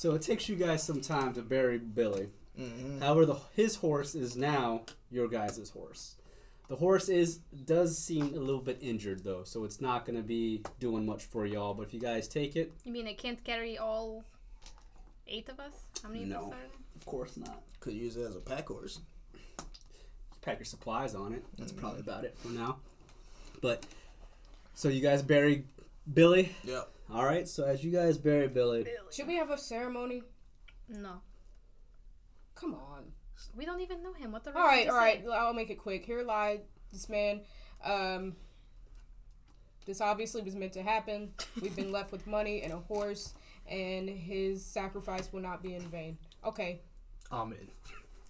So 0.00 0.14
it 0.14 0.22
takes 0.22 0.48
you 0.48 0.56
guys 0.56 0.82
some 0.82 1.02
time 1.02 1.34
to 1.34 1.42
bury 1.42 1.76
Billy. 1.76 2.30
hmm 2.56 3.00
However, 3.00 3.26
the, 3.26 3.36
his 3.54 3.76
horse 3.76 4.14
is 4.14 4.34
now 4.34 4.80
your 5.10 5.28
guys' 5.28 5.68
horse. 5.68 6.14
The 6.70 6.76
horse 6.76 7.10
is 7.10 7.40
does 7.66 7.98
seem 7.98 8.32
a 8.34 8.38
little 8.38 8.62
bit 8.62 8.78
injured 8.80 9.22
though, 9.24 9.44
so 9.44 9.64
it's 9.64 9.78
not 9.78 10.06
going 10.06 10.16
to 10.16 10.22
be 10.22 10.62
doing 10.78 11.04
much 11.04 11.24
for 11.24 11.44
y'all. 11.44 11.74
But 11.74 11.82
if 11.88 11.92
you 11.92 12.00
guys 12.00 12.28
take 12.28 12.56
it, 12.56 12.72
You 12.82 12.92
mean 12.92 13.06
it 13.08 13.18
can't 13.18 13.44
carry 13.44 13.76
all 13.76 14.24
eight 15.28 15.50
of 15.50 15.60
us? 15.60 15.74
How 16.02 16.08
many 16.08 16.22
of 16.22 16.28
No. 16.30 16.46
us 16.46 16.52
are 16.54 16.66
of 16.96 17.04
course 17.04 17.36
not. 17.36 17.60
Could 17.80 17.92
use 17.92 18.16
it 18.16 18.22
as 18.22 18.36
a 18.36 18.40
pack 18.40 18.68
horse. 18.68 19.00
Pack 20.40 20.60
your 20.60 20.64
supplies 20.64 21.14
on 21.14 21.34
it. 21.34 21.44
That's 21.58 21.72
Mm-hmm. 21.72 21.80
probably 21.82 22.00
about 22.00 22.24
it 22.24 22.38
for 22.38 22.48
now. 22.48 22.78
But 23.60 23.84
so 24.72 24.88
you 24.88 25.02
guys 25.02 25.20
bury 25.22 25.64
Billy. 26.14 26.54
Yep. 26.64 26.88
All 27.12 27.24
right. 27.24 27.48
So 27.48 27.64
as 27.64 27.82
you 27.84 27.90
guys 27.90 28.18
bury 28.18 28.48
Billy, 28.48 28.86
Should 29.10 29.26
we 29.26 29.36
have 29.36 29.50
a 29.50 29.58
ceremony? 29.58 30.22
No. 30.88 31.20
Come 32.54 32.74
on. 32.74 33.12
We 33.56 33.64
don't 33.64 33.80
even 33.80 34.02
know 34.02 34.12
him. 34.12 34.32
What 34.32 34.44
the 34.44 34.56
All 34.56 34.64
right, 34.66 34.88
all 34.88 34.96
right. 34.96 35.24
say? 35.24 35.30
I'll 35.32 35.54
make 35.54 35.70
it 35.70 35.78
quick. 35.78 36.04
Here 36.04 36.22
lies 36.22 36.60
this 36.92 37.08
man. 37.08 37.40
Um, 37.82 38.36
this 39.86 40.00
obviously 40.00 40.42
was 40.42 40.54
meant 40.54 40.74
to 40.74 40.82
happen. 40.82 41.32
We've 41.60 41.74
been 41.74 41.90
left 41.90 42.12
with 42.12 42.26
money 42.26 42.62
and 42.62 42.72
a 42.72 42.76
horse, 42.76 43.32
and 43.66 44.08
his 44.08 44.64
sacrifice 44.64 45.32
will 45.32 45.40
not 45.40 45.62
be 45.62 45.74
in 45.74 45.82
vain. 45.88 46.18
Okay. 46.44 46.80
Amen. 47.32 47.68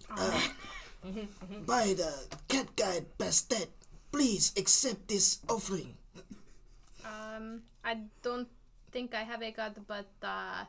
By 1.65 1.93
the 1.93 2.13
cat 2.47 2.75
guide 2.75 3.05
Bastet, 3.17 3.67
please 4.11 4.53
accept 4.57 5.07
this 5.07 5.39
offering. 5.49 5.95
Um, 7.05 7.63
I 7.83 7.97
don't 8.21 8.47
think 8.91 9.13
I 9.15 9.23
have 9.23 9.41
a 9.41 9.51
god, 9.51 9.75
but 9.87 10.09
uh, 10.23 10.65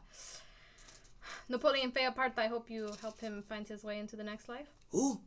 Napoleon 1.48 1.90
Bonaparte. 1.90 2.38
I 2.38 2.46
hope 2.46 2.70
you 2.70 2.90
help 3.00 3.20
him 3.20 3.42
find 3.48 3.66
his 3.68 3.84
way 3.84 3.98
into 3.98 4.16
the 4.16 4.24
next 4.24 4.48
life. 4.48 4.68
Who? 4.90 5.20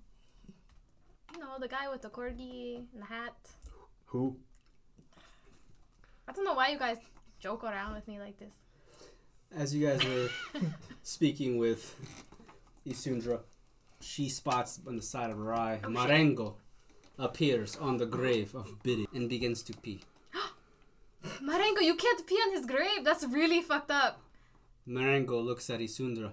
You 1.34 1.40
know, 1.40 1.58
the 1.60 1.68
guy 1.68 1.90
with 1.90 2.02
the 2.02 2.10
corgi 2.10 2.78
and 2.94 3.02
the 3.02 3.06
hat. 3.06 3.36
Who? 4.06 4.38
I 6.28 6.32
don't 6.32 6.46
know 6.46 6.54
why 6.54 6.70
you 6.70 6.80
guys 6.80 6.98
joke 7.40 7.64
around 7.64 7.94
with 7.96 8.08
me 8.08 8.20
like 8.20 8.40
this. 8.40 8.54
as 9.56 9.76
you 9.76 9.88
guys 9.88 10.04
were 10.04 10.30
speaking 11.04 11.58
with 11.58 11.96
Isundra, 12.88 13.40
she 14.02 14.30
spots 14.30 14.80
on 14.88 14.96
the 14.96 15.02
side 15.02 15.30
of 15.30 15.38
her 15.38 15.54
eye 15.54 15.80
Marengo 15.88 16.56
appears 17.18 17.76
on 17.78 17.98
the 17.98 18.06
grave 18.06 18.54
of 18.56 18.82
Billy 18.84 19.08
and 19.14 19.30
begins 19.30 19.64
to 19.64 19.74
pee. 19.74 20.02
Marengo, 21.42 21.82
you 21.82 21.96
can't 21.96 22.26
pee 22.28 22.36
on 22.36 22.54
his 22.54 22.66
grave. 22.66 23.04
That's 23.04 23.26
really 23.26 23.62
fucked 23.62 23.92
up. 23.92 24.22
Marengo 24.86 25.40
looks 25.40 25.70
at 25.70 25.80
Isundra. 25.80 26.32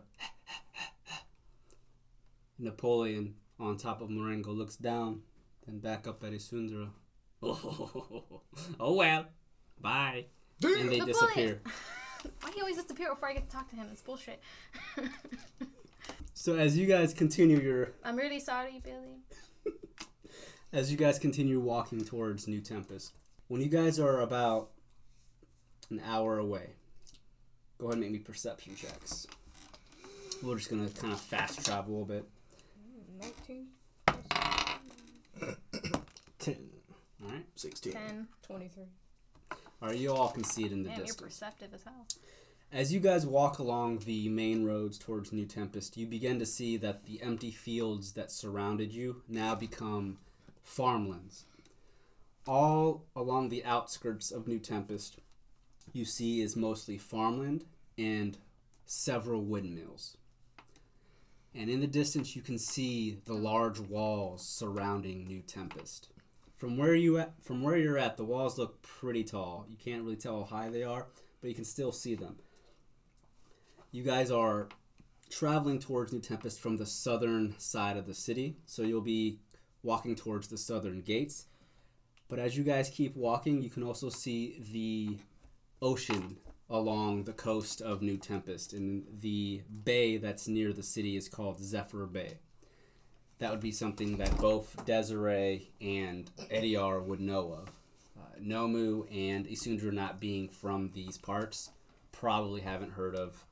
Napoleon 2.58 3.34
on 3.58 3.76
top 3.76 4.00
of 4.02 4.10
Marengo 4.10 4.52
looks 4.52 4.76
down, 4.76 5.22
then 5.66 5.78
back 5.78 6.06
up 6.06 6.22
at 6.24 6.32
Isundra. 6.32 6.88
Oh, 8.78 8.94
well, 8.94 9.26
bye. 9.80 10.26
And 10.62 10.90
they 10.90 10.98
Napoleon. 10.98 11.06
disappear. 11.06 11.60
Why 12.40 12.50
do 12.50 12.56
you 12.56 12.62
always 12.62 12.76
disappear 12.76 13.08
before 13.12 13.28
I 13.30 13.32
get 13.34 13.44
to 13.48 13.50
talk 13.50 13.68
to 13.70 13.76
him? 13.76 13.86
It's 13.90 14.02
bullshit. 14.02 14.40
So 16.34 16.56
as 16.56 16.76
you 16.78 16.86
guys 16.86 17.12
continue 17.14 17.58
your 17.60 17.92
I'm 18.04 18.16
really 18.16 18.38
sorry, 18.40 18.80
Billy. 18.84 19.22
as 20.72 20.90
you 20.92 20.96
guys 20.98 21.18
continue 21.18 21.58
walking 21.60 22.04
towards 22.04 22.46
New 22.46 22.60
Tempest, 22.60 23.12
when 23.48 23.60
you 23.60 23.68
guys 23.68 23.98
are 23.98 24.20
about 24.20 24.70
an 25.90 26.00
hour 26.04 26.38
away, 26.38 26.70
go 27.78 27.86
ahead 27.86 27.94
and 27.94 28.02
make 28.02 28.12
me 28.12 28.18
perception 28.18 28.74
checks. 28.76 29.26
We're 30.42 30.56
just 30.56 30.70
gonna 30.70 30.88
kind 30.88 31.12
of 31.12 31.20
fast 31.20 31.64
travel 31.64 31.94
a 31.94 31.98
little 31.98 32.06
bit. 32.06 32.28
19, 33.20 33.66
10, 36.38 36.56
All 37.24 37.30
right. 37.30 37.44
16. 37.54 37.92
10. 37.92 38.28
23. 38.42 38.84
All 39.80 39.88
right. 39.88 39.96
You 39.96 40.12
all 40.12 40.30
can 40.30 40.44
see 40.44 40.64
it 40.64 40.72
in 40.72 40.82
the 40.82 40.88
Damn, 40.88 40.98
you're 40.98 41.06
distance. 41.06 41.30
perceptive 41.30 41.74
as 41.74 41.82
hell. 41.84 42.06
As 42.72 42.92
you 42.92 43.00
guys 43.00 43.26
walk 43.26 43.58
along 43.58 43.98
the 43.98 44.28
main 44.30 44.64
roads 44.64 44.98
towards 44.98 45.30
New 45.32 45.44
Tempest, 45.44 45.96
you 45.96 46.06
begin 46.06 46.38
to 46.38 46.46
see 46.46 46.76
that 46.78 47.04
the 47.04 47.22
empty 47.22 47.50
fields 47.50 48.12
that 48.12 48.32
surrounded 48.32 48.92
you 48.92 49.22
now 49.28 49.54
become 49.54 50.18
farmlands. 50.64 51.44
All 52.46 53.04
along 53.14 53.50
the 53.50 53.64
outskirts 53.64 54.30
of 54.32 54.48
New 54.48 54.58
Tempest, 54.58 55.18
you 55.92 56.04
see 56.04 56.40
is 56.40 56.56
mostly 56.56 56.98
farmland 56.98 57.64
and 57.98 58.38
several 58.86 59.42
windmills. 59.42 60.16
And 61.54 61.68
in 61.68 61.80
the 61.80 61.86
distance, 61.86 62.34
you 62.34 62.42
can 62.42 62.58
see 62.58 63.18
the 63.26 63.34
large 63.34 63.78
walls 63.78 64.46
surrounding 64.46 65.26
New 65.26 65.42
Tempest. 65.42 66.08
From 66.56 66.78
where 66.78 66.94
you 66.94 67.18
at, 67.18 67.34
from 67.42 67.62
where 67.62 67.76
you're 67.76 67.98
at, 67.98 68.16
the 68.16 68.24
walls 68.24 68.56
look 68.56 68.80
pretty 68.82 69.24
tall. 69.24 69.66
You 69.68 69.76
can't 69.76 70.02
really 70.02 70.16
tell 70.16 70.44
how 70.44 70.56
high 70.56 70.68
they 70.70 70.82
are, 70.82 71.08
but 71.40 71.48
you 71.48 71.54
can 71.54 71.64
still 71.64 71.92
see 71.92 72.14
them 72.14 72.36
you 73.92 74.02
guys 74.02 74.30
are 74.30 74.68
traveling 75.30 75.78
towards 75.78 76.12
New 76.12 76.20
Tempest 76.20 76.60
from 76.60 76.78
the 76.78 76.86
southern 76.86 77.54
side 77.58 77.96
of 77.96 78.06
the 78.06 78.14
city, 78.14 78.56
so 78.66 78.82
you'll 78.82 79.02
be 79.02 79.38
walking 79.82 80.16
towards 80.16 80.48
the 80.48 80.58
southern 80.58 81.02
gates. 81.02 81.46
But 82.28 82.38
as 82.38 82.56
you 82.56 82.64
guys 82.64 82.88
keep 82.88 83.14
walking, 83.14 83.62
you 83.62 83.68
can 83.68 83.82
also 83.82 84.08
see 84.08 84.62
the 84.72 85.18
ocean 85.82 86.36
along 86.70 87.24
the 87.24 87.32
coast 87.32 87.82
of 87.82 88.00
New 88.00 88.16
Tempest, 88.16 88.72
and 88.72 89.04
the 89.20 89.62
bay 89.84 90.16
that's 90.16 90.48
near 90.48 90.72
the 90.72 90.82
city 90.82 91.16
is 91.16 91.28
called 91.28 91.62
Zephyr 91.62 92.06
Bay. 92.06 92.38
That 93.38 93.50
would 93.50 93.60
be 93.60 93.72
something 93.72 94.16
that 94.18 94.38
both 94.38 94.86
Desiree 94.86 95.72
and 95.80 96.30
Ediar 96.50 97.04
would 97.04 97.20
know 97.20 97.52
of. 97.52 97.68
Uh, 98.16 98.38
Nomu 98.40 99.04
and 99.10 99.46
Isundra, 99.46 99.92
not 99.92 100.20
being 100.20 100.48
from 100.48 100.92
these 100.94 101.18
parts, 101.18 101.70
probably 102.12 102.60
haven't 102.60 102.92
heard 102.92 103.16
of 103.16 103.44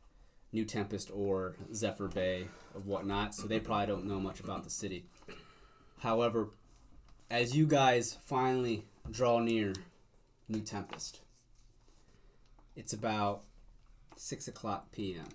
New 0.53 0.65
Tempest 0.65 1.11
or 1.13 1.57
Zephyr 1.75 2.09
Bay 2.09 2.47
or 2.75 2.81
whatnot, 2.81 3.35
so 3.35 3.47
they 3.47 3.61
probably 3.61 3.87
don't 3.87 4.07
know 4.07 4.21
much 4.21 4.41
about 4.41 4.65
the 4.65 4.71
city. 4.71 5.05
However, 5.99 6.51
as 7.31 7.55
you 7.55 7.67
guys 7.67 8.17
finally 8.25 8.87
draw 9.11 9.41
near 9.41 9.75
New 10.49 10.61
Tempest, 10.61 11.21
it's 12.77 12.93
about 12.93 13.43
6 14.17 14.49
o'clock 14.49 14.91
p.m. 14.93 15.27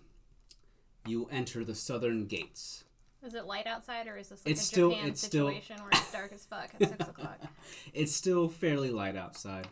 You 1.06 1.28
enter 1.32 1.64
the 1.64 1.76
southern 1.76 2.26
gates. 2.26 2.84
Is 3.24 3.34
it 3.34 3.46
light 3.46 3.66
outside 3.68 4.08
or 4.08 4.18
is 4.18 4.30
this 4.30 4.46
like 4.46 4.52
It's 4.52 4.62
a 4.62 4.66
still- 4.66 4.90
Japan 4.92 5.10
it's 5.10 5.22
still- 5.22 5.46
where 5.46 5.58
it's 5.92 6.12
dark 6.12 6.32
as 6.34 6.46
fuck 6.50 6.70
at 6.80 6.90
6 6.90 7.10
o'clock? 7.10 7.40
It's 7.94 8.16
still 8.16 8.50
fairly 8.50 8.90
light 8.92 9.16
outside. 9.16 9.68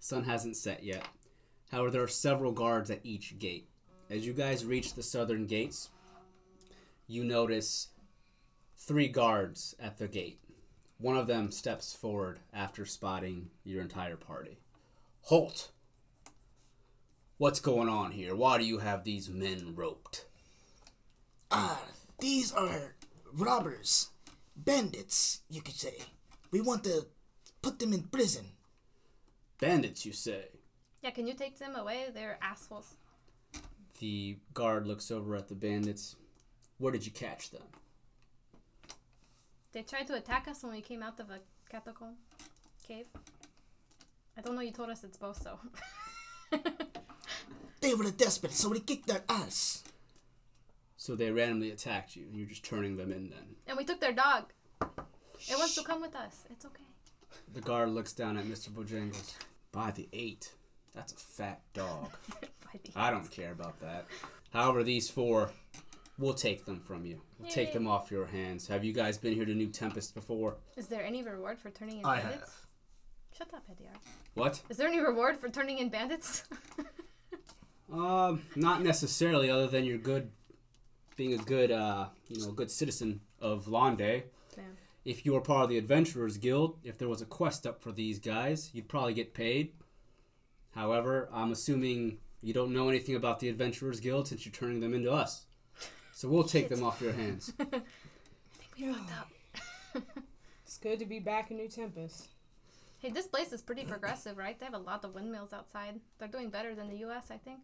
Sun 0.00 0.24
hasn't 0.24 0.56
set 0.56 0.82
yet. 0.82 1.06
However, 1.70 1.90
there 1.90 2.02
are 2.02 2.08
several 2.08 2.52
guards 2.52 2.90
at 2.90 3.00
each 3.04 3.38
gate. 3.38 3.68
As 4.10 4.26
you 4.26 4.32
guys 4.32 4.64
reach 4.64 4.94
the 4.94 5.02
southern 5.02 5.46
gates, 5.46 5.90
you 7.06 7.24
notice 7.24 7.88
three 8.76 9.08
guards 9.08 9.74
at 9.80 9.98
the 9.98 10.08
gate. 10.08 10.40
One 10.98 11.16
of 11.16 11.26
them 11.26 11.50
steps 11.50 11.94
forward 11.94 12.38
after 12.52 12.84
spotting 12.86 13.50
your 13.64 13.82
entire 13.82 14.16
party. 14.16 14.58
Halt! 15.22 15.70
What's 17.44 17.60
going 17.60 17.90
on 17.90 18.12
here? 18.12 18.34
Why 18.34 18.56
do 18.56 18.64
you 18.64 18.78
have 18.78 19.04
these 19.04 19.28
men 19.28 19.74
roped? 19.76 20.24
Ah, 21.50 21.78
these 22.18 22.50
are 22.50 22.94
robbers, 23.34 24.08
bandits, 24.56 25.42
you 25.50 25.60
could 25.60 25.74
say. 25.74 25.94
We 26.50 26.62
want 26.62 26.84
to 26.84 27.04
put 27.60 27.80
them 27.80 27.92
in 27.92 28.04
prison. 28.04 28.46
Bandits, 29.60 30.06
you 30.06 30.12
say? 30.14 30.46
Yeah, 31.02 31.10
can 31.10 31.26
you 31.26 31.34
take 31.34 31.58
them 31.58 31.76
away? 31.76 32.06
They're 32.14 32.38
assholes. 32.40 32.94
The 33.98 34.38
guard 34.54 34.86
looks 34.86 35.10
over 35.10 35.36
at 35.36 35.48
the 35.48 35.54
bandits. 35.54 36.16
Where 36.78 36.92
did 36.92 37.04
you 37.04 37.12
catch 37.12 37.50
them? 37.50 37.64
They 39.72 39.82
tried 39.82 40.06
to 40.06 40.14
attack 40.14 40.48
us 40.48 40.62
when 40.62 40.72
we 40.72 40.80
came 40.80 41.02
out 41.02 41.20
of 41.20 41.28
a 41.28 41.40
catacomb 41.68 42.14
cave. 42.88 43.08
I 44.34 44.40
don't 44.40 44.54
know, 44.54 44.62
you 44.62 44.72
told 44.72 44.88
us 44.88 45.04
it's 45.04 45.18
both, 45.18 45.42
so. 45.42 45.58
They 47.80 47.94
were 47.94 48.10
desperate, 48.10 48.52
so 48.54 48.70
we 48.70 48.80
kicked 48.80 49.06
their 49.08 49.24
ass. 49.28 49.84
So 50.96 51.14
they 51.14 51.30
randomly 51.30 51.70
attacked 51.70 52.16
you, 52.16 52.24
and 52.24 52.34
you're 52.34 52.48
just 52.48 52.64
turning 52.64 52.96
them 52.96 53.12
in 53.12 53.28
then. 53.28 53.56
and 53.66 53.76
we 53.76 53.84
took 53.84 54.00
their 54.00 54.12
dog. 54.14 54.44
It 54.80 55.58
wants 55.58 55.74
to 55.74 55.82
come 55.84 56.00
with 56.00 56.16
us. 56.16 56.44
It's 56.50 56.64
okay. 56.64 56.82
The 57.52 57.60
guard 57.60 57.90
looks 57.90 58.14
down 58.14 58.38
at 58.38 58.46
Mr. 58.46 58.70
Bojangles. 58.70 59.34
By 59.70 59.90
the 59.90 60.08
eight. 60.14 60.50
That's 60.94 61.12
a 61.12 61.16
fat 61.16 61.60
dog. 61.74 62.08
By 62.40 62.80
the- 62.82 62.92
I 62.96 63.10
don't 63.10 63.30
care 63.30 63.52
about 63.52 63.78
that. 63.80 64.06
However, 64.50 64.82
these 64.82 65.10
four, 65.10 65.50
we'll 66.18 66.32
take 66.32 66.64
them 66.64 66.80
from 66.80 67.04
you. 67.04 67.20
We'll 67.38 67.50
take 67.50 67.74
them 67.74 67.86
off 67.86 68.10
your 68.10 68.24
hands. 68.24 68.66
Have 68.68 68.82
you 68.82 68.94
guys 68.94 69.18
been 69.18 69.34
here 69.34 69.44
to 69.44 69.54
New 69.54 69.68
Tempest 69.68 70.14
before? 70.14 70.56
Is 70.78 70.86
there 70.86 71.02
any 71.04 71.22
reward 71.22 71.58
for 71.58 71.68
turning 71.68 71.98
in 71.98 72.06
I 72.06 72.20
bandits? 72.22 72.50
Have. 73.38 73.48
Shut 73.48 73.54
up, 73.54 73.64
Ediar. 73.70 73.96
What? 74.34 74.62
Is 74.68 74.76
there 74.76 74.88
any 74.88 75.00
reward 75.00 75.36
for 75.38 75.48
turning 75.48 75.78
in 75.78 75.88
bandits? 75.88 76.44
Um, 77.92 78.42
not 78.56 78.82
necessarily, 78.82 79.50
other 79.50 79.66
than 79.66 79.84
you're 79.84 79.98
good, 79.98 80.30
being 81.16 81.34
a 81.34 81.42
good, 81.42 81.70
uh, 81.70 82.06
you 82.28 82.40
know, 82.40 82.50
a 82.50 82.52
good 82.52 82.70
citizen 82.70 83.20
of 83.40 83.68
Londe. 83.68 84.00
Yeah. 84.00 84.62
If 85.04 85.26
you 85.26 85.34
were 85.34 85.40
part 85.40 85.64
of 85.64 85.68
the 85.68 85.78
Adventurers 85.78 86.38
Guild, 86.38 86.78
if 86.82 86.98
there 86.98 87.08
was 87.08 87.20
a 87.20 87.26
quest 87.26 87.66
up 87.66 87.82
for 87.82 87.92
these 87.92 88.18
guys, 88.18 88.70
you'd 88.72 88.88
probably 88.88 89.14
get 89.14 89.34
paid. 89.34 89.72
However, 90.74 91.28
I'm 91.32 91.52
assuming 91.52 92.18
you 92.40 92.52
don't 92.52 92.72
know 92.72 92.88
anything 92.88 93.14
about 93.14 93.38
the 93.38 93.48
Adventurers 93.48 94.00
Guild 94.00 94.28
since 94.28 94.44
you're 94.44 94.52
turning 94.52 94.80
them 94.80 94.94
into 94.94 95.12
us. 95.12 95.44
So 96.12 96.28
we'll 96.28 96.44
take 96.44 96.68
them 96.68 96.82
off 96.82 97.00
your 97.00 97.12
hands. 97.12 97.52
I 97.60 97.64
think 97.64 97.84
we 98.78 98.92
fucked 98.92 99.10
up. 99.12 100.02
It's 100.64 100.78
good 100.78 100.98
to 100.98 101.06
be 101.06 101.20
back 101.20 101.50
in 101.50 101.58
New 101.58 101.68
Tempest. 101.68 102.33
Hey, 103.04 103.10
this 103.10 103.26
place 103.26 103.52
is 103.52 103.60
pretty 103.60 103.84
progressive, 103.94 104.38
right? 104.38 104.58
They 104.58 104.64
have 104.64 104.74
a 104.74 104.78
lot 104.78 105.04
of 105.04 105.14
windmills 105.14 105.52
outside. 105.52 106.00
They're 106.18 106.26
doing 106.26 106.48
better 106.48 106.74
than 106.74 106.88
the 106.88 106.96
U.S., 107.08 107.26
I 107.30 107.36
think. 107.36 107.60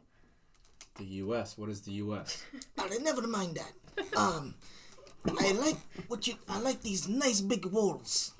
The 0.98 1.04
U.S. 1.24 1.56
What 1.56 1.70
is 1.70 1.80
the 1.80 1.92
U.S.? 1.92 2.44
Alright, 2.78 3.02
never 3.02 3.26
mind 3.26 3.56
that. 3.56 4.18
Um, 4.18 4.54
I 5.26 5.52
like 5.52 5.78
what 6.08 6.26
you. 6.26 6.34
I 6.46 6.60
like 6.60 6.82
these 6.82 7.08
nice 7.08 7.40
big 7.40 7.64
walls. 7.64 8.34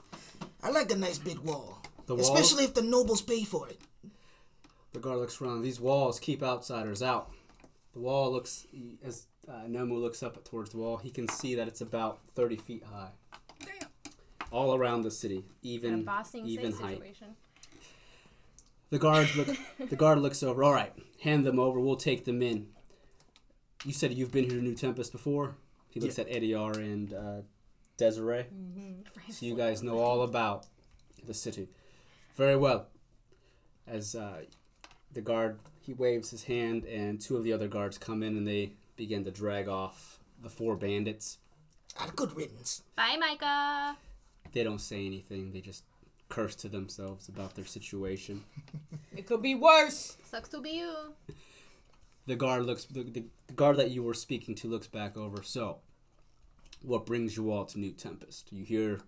I 0.63 0.71
like 0.71 0.91
a 0.91 0.97
nice 0.97 1.19
big 1.19 1.39
wall, 1.39 1.81
The 2.05 2.15
walls. 2.15 2.29
especially 2.29 2.65
if 2.65 2.75
the 2.75 2.83
nobles 2.83 3.23
pay 3.23 3.45
for 3.45 3.67
it. 3.71 3.81
The 4.93 4.99
guard 4.99 5.21
looks 5.21 5.41
around. 5.41 5.63
These 5.63 5.81
walls 5.81 6.21
keep 6.21 6.43
outsiders 6.43 7.03
out. 7.03 7.31
The 7.95 8.01
wall 8.01 8.31
looks 8.31 8.67
as 9.03 9.27
uh, 9.49 9.63
Nomu 9.67 9.99
looks 9.99 10.23
up 10.23 10.45
towards 10.45 10.71
the 10.71 10.77
wall. 10.77 10.99
He 10.99 11.11
can 11.11 11.29
see 11.29 11.55
that 11.55 11.67
it's 11.67 11.81
about 11.81 12.21
thirty 12.35 12.57
feet 12.57 12.85
high. 12.85 13.13
All 14.51 14.75
around 14.75 15.03
the 15.03 15.11
city, 15.11 15.45
even 15.63 16.05
bossing 16.05 16.47
even 16.47 16.73
height. 16.73 16.99
situation. 16.99 17.29
The 18.91 18.99
guard 18.99 19.35
look. 19.37 19.49
the 19.89 19.97
guard 19.97 20.19
looks 20.19 20.43
over. 20.43 20.65
All 20.65 20.73
right, 20.73 20.93
hand 21.23 21.47
them 21.47 21.59
over. 21.59 21.79
We'll 21.79 21.97
take 21.97 22.25
them 22.25 22.43
in. 22.43 22.67
You 23.85 23.93
said 23.93 24.13
you've 24.13 24.33
been 24.33 24.45
here 24.45 24.59
to 24.59 24.63
New 24.63 24.75
Tempest 24.75 25.13
before. 25.13 25.55
He 25.89 26.01
looks 26.01 26.19
at 26.19 26.29
Ediar 26.29 26.77
and 26.77 27.13
uh, 27.15 27.41
Desiree. 27.97 28.47
So 29.31 29.47
you 29.47 29.57
guys 29.57 29.83
know 29.83 29.99
all 29.99 30.23
about 30.23 30.67
the 31.27 31.35
city. 31.35 31.69
Very 32.37 32.57
well. 32.57 32.89
As 33.87 34.15
uh, 34.15 34.43
the 35.13 35.21
guard, 35.21 35.59
he 35.81 35.93
waves 35.95 36.31
his 36.31 36.45
hand, 36.45 36.85
and 36.85 37.21
two 37.21 37.37
of 37.37 37.45
the 37.45 37.53
other 37.53 37.69
guards 37.69 37.99
come 37.99 38.23
in 38.23 38.37
and 38.37 38.47
they 38.47 38.73
begin 38.97 39.25
to 39.25 39.31
drag 39.31 39.69
off 39.69 40.21
the 40.43 40.51
four 40.51 40.77
bandits. 40.77 41.39
Good 42.15 42.37
riddance. 42.37 42.83
Bye, 42.97 43.17
Micah. 43.19 43.97
They 44.53 44.65
don't 44.65 44.81
say 44.81 45.07
anything. 45.07 45.53
They 45.53 45.61
just 45.61 45.85
curse 46.29 46.55
to 46.57 46.69
themselves 46.69 47.29
about 47.29 47.55
their 47.55 47.67
situation. 47.67 48.45
It 49.17 49.27
could 49.27 49.43
be 49.43 49.57
worse. 49.57 50.17
Sucks 50.25 50.49
to 50.51 50.61
be 50.61 50.71
you. 50.71 50.95
The 52.27 52.37
guard 52.37 52.65
looks. 52.65 52.85
The, 52.85 53.03
the, 53.03 53.25
the 53.49 53.53
guard 53.55 53.77
that 53.77 53.91
you 53.91 54.05
were 54.05 54.15
speaking 54.15 54.55
to 54.55 54.69
looks 54.69 54.87
back 54.87 55.17
over. 55.17 55.43
So, 55.43 55.79
what 56.83 57.07
brings 57.07 57.37
you 57.37 57.51
all 57.51 57.65
to 57.67 57.79
New 57.79 57.91
Tempest? 57.91 58.53
You 58.53 58.65
here 58.65 59.01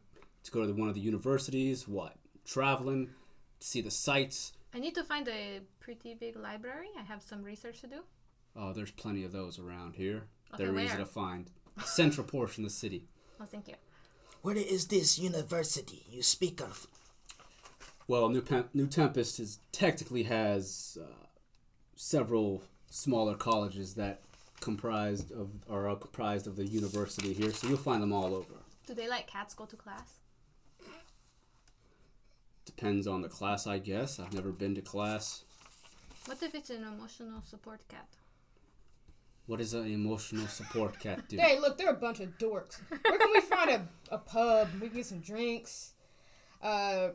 to 0.43 0.51
go 0.51 0.67
to 0.67 0.73
one 0.73 0.89
of 0.89 0.95
the 0.97 1.01
universities? 1.01 1.87
What? 1.87 2.17
Traveling 2.45 3.11
to 3.61 3.67
see 3.67 3.81
the 3.81 3.93
sights? 3.93 4.53
I 4.75 4.81
need 4.81 4.95
to 4.97 5.05
find 5.05 5.29
a 5.29 5.61
pretty 5.81 6.15
big 6.15 6.37
library. 6.37 6.89
I 6.99 7.03
have 7.03 7.23
some 7.23 7.43
research 7.43 7.81
to 7.83 7.87
do. 7.87 8.01
Oh, 8.57 8.73
there's 8.73 8.91
plenty 8.91 9.25
of 9.25 9.33
those 9.33 9.59
around 9.59 9.95
here. 9.95 10.25
Okay, 10.53 10.65
They're 10.65 10.79
easy 10.79 10.97
to 10.97 11.07
find. 11.07 11.49
Central 11.85 12.27
portion 12.27 12.65
of 12.65 12.71
the 12.71 12.77
city. 12.77 13.05
Oh, 13.41 13.45
thank 13.45 13.69
you. 13.69 13.75
Where 14.43 14.57
is 14.57 14.89
this 14.89 15.21
university 15.21 16.05
you 16.11 16.23
speak 16.23 16.61
of? 16.61 16.89
Well, 18.09 18.29
New, 18.29 18.43
Pem- 18.43 18.69
New 18.75 18.89
Tempest 18.89 19.39
is 19.39 19.61
technically 19.71 20.25
has 20.25 20.99
uh, 21.01 21.27
several 21.95 22.65
smaller 22.91 23.37
colleges 23.37 23.95
that 23.95 24.21
comprised 24.61 25.31
of 25.31 25.51
are 25.71 25.89
uh, 25.89 25.95
comprised 25.95 26.49
of 26.49 26.57
the 26.57 26.67
university 26.67 27.33
here, 27.33 27.53
so 27.53 27.69
you'll 27.69 27.77
find 27.77 28.03
them 28.03 28.13
all 28.13 28.35
over. 28.35 28.55
Do 28.87 28.95
they 28.95 29.09
let 29.09 29.29
cats 29.29 29.55
go 29.55 29.65
to 29.65 29.77
class? 29.77 30.19
Depends 32.65 33.07
on 33.07 33.23
the 33.23 33.29
class, 33.29 33.69
I 33.69 33.79
guess. 33.79 34.19
I've 34.19 34.35
never 34.35 34.51
been 34.51 34.75
to 34.75 34.83
class. 34.83 35.45
What 36.27 36.43
if 36.43 36.55
it's 36.55 36.71
an 36.71 36.83
emotional 36.83 37.43
support 37.49 37.81
cat? 37.89 38.09
What 39.47 39.59
does 39.59 39.75
an 39.75 39.87
emotional 39.91 40.47
support 40.47 40.99
cat 41.01 41.29
do? 41.29 41.37
Hey, 41.37 41.59
look, 41.59 41.77
they're 41.77 41.91
a 41.91 41.95
bunch 41.95 42.21
of 42.21 42.39
dorks. 42.39 42.81
Where 42.89 43.19
can 43.19 43.33
we 43.33 43.41
find 43.41 43.71
a, 43.71 43.89
a 44.15 44.19
pub? 44.19 44.69
We 44.81 44.89
can 44.89 44.97
get 44.99 45.07
some 45.07 45.21
drinks. 45.21 45.93
Uh, 46.63 47.09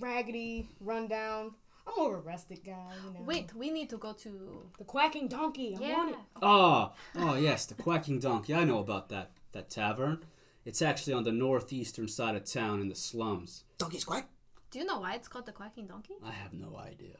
raggedy, 0.00 0.68
rundown. 0.80 1.52
I'm 1.86 1.92
more 1.98 2.14
of 2.16 2.20
a 2.24 2.26
rustic 2.26 2.64
guy, 2.64 2.92
you 3.04 3.12
know. 3.12 3.20
Wait, 3.26 3.54
we 3.54 3.70
need 3.70 3.90
to 3.90 3.98
go 3.98 4.14
to. 4.14 4.70
The 4.78 4.84
quacking 4.84 5.28
donkey. 5.28 5.76
I 5.76 5.80
Yeah. 5.86 5.96
want 5.96 6.10
it. 6.12 6.16
Ah, 6.42 6.92
oh 7.16 7.34
yes, 7.34 7.66
the 7.66 7.74
Quacking 7.74 8.20
Donkey. 8.20 8.54
I 8.54 8.64
know 8.64 8.78
about 8.78 9.10
that 9.10 9.32
that 9.52 9.68
tavern. 9.68 10.24
It's 10.64 10.80
actually 10.80 11.12
on 11.12 11.24
the 11.24 11.32
northeastern 11.32 12.08
side 12.08 12.36
of 12.36 12.44
town 12.44 12.80
in 12.80 12.88
the 12.88 12.94
slums. 12.94 13.64
Donkey's 13.76 14.04
quack? 14.04 14.30
Do 14.70 14.78
you 14.78 14.86
know 14.86 14.98
why 15.00 15.14
it's 15.14 15.28
called 15.28 15.44
the 15.44 15.52
quacking 15.52 15.86
donkey? 15.86 16.14
I 16.24 16.30
have 16.32 16.54
no 16.54 16.78
idea. 16.78 17.16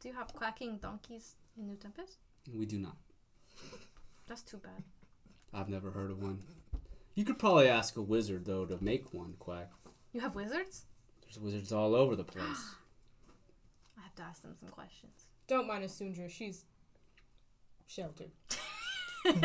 Do 0.00 0.08
you 0.08 0.14
have 0.14 0.28
quacking 0.34 0.76
donkeys 0.76 1.36
in 1.56 1.66
New 1.66 1.76
Tempest? 1.76 2.18
We 2.54 2.66
do 2.66 2.78
not. 2.78 2.96
That's 4.26 4.42
too 4.42 4.58
bad. 4.58 4.82
I've 5.52 5.68
never 5.68 5.90
heard 5.90 6.10
of 6.10 6.22
one. 6.22 6.42
You 7.14 7.24
could 7.24 7.38
probably 7.38 7.68
ask 7.68 7.96
a 7.96 8.02
wizard 8.02 8.44
though 8.44 8.66
to 8.66 8.82
make 8.82 9.12
one 9.14 9.34
quack. 9.38 9.70
You 10.12 10.20
have 10.20 10.34
wizards? 10.34 10.84
There's 11.22 11.38
wizards 11.38 11.72
all 11.72 11.94
over 11.94 12.16
the 12.16 12.24
place. 12.24 12.44
I 13.98 14.02
have 14.02 14.14
to 14.16 14.22
ask 14.22 14.42
them 14.42 14.54
some 14.58 14.68
questions. 14.68 15.26
Don't 15.46 15.66
mind 15.66 15.84
Asundra. 15.84 16.30
She's 16.30 16.64
sheltered. 17.86 18.30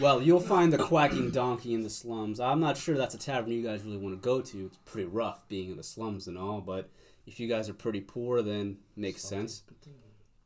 Well, 0.00 0.22
you'll 0.22 0.38
find 0.38 0.72
the 0.72 0.78
quacking 0.78 1.30
donkey 1.30 1.74
in 1.74 1.82
the 1.82 1.90
slums. 1.90 2.38
I'm 2.38 2.60
not 2.60 2.76
sure 2.76 2.96
that's 2.96 3.16
a 3.16 3.18
tavern 3.18 3.50
you 3.50 3.64
guys 3.64 3.82
really 3.82 3.96
want 3.96 4.14
to 4.14 4.24
go 4.24 4.40
to. 4.40 4.66
It's 4.66 4.78
pretty 4.84 5.08
rough 5.08 5.48
being 5.48 5.72
in 5.72 5.76
the 5.76 5.82
slums 5.82 6.28
and 6.28 6.38
all, 6.38 6.60
but 6.60 6.88
if 7.26 7.40
you 7.40 7.48
guys 7.48 7.68
are 7.68 7.74
pretty 7.74 8.00
poor, 8.00 8.40
then 8.42 8.76
makes 8.94 9.22
sense. 9.22 9.64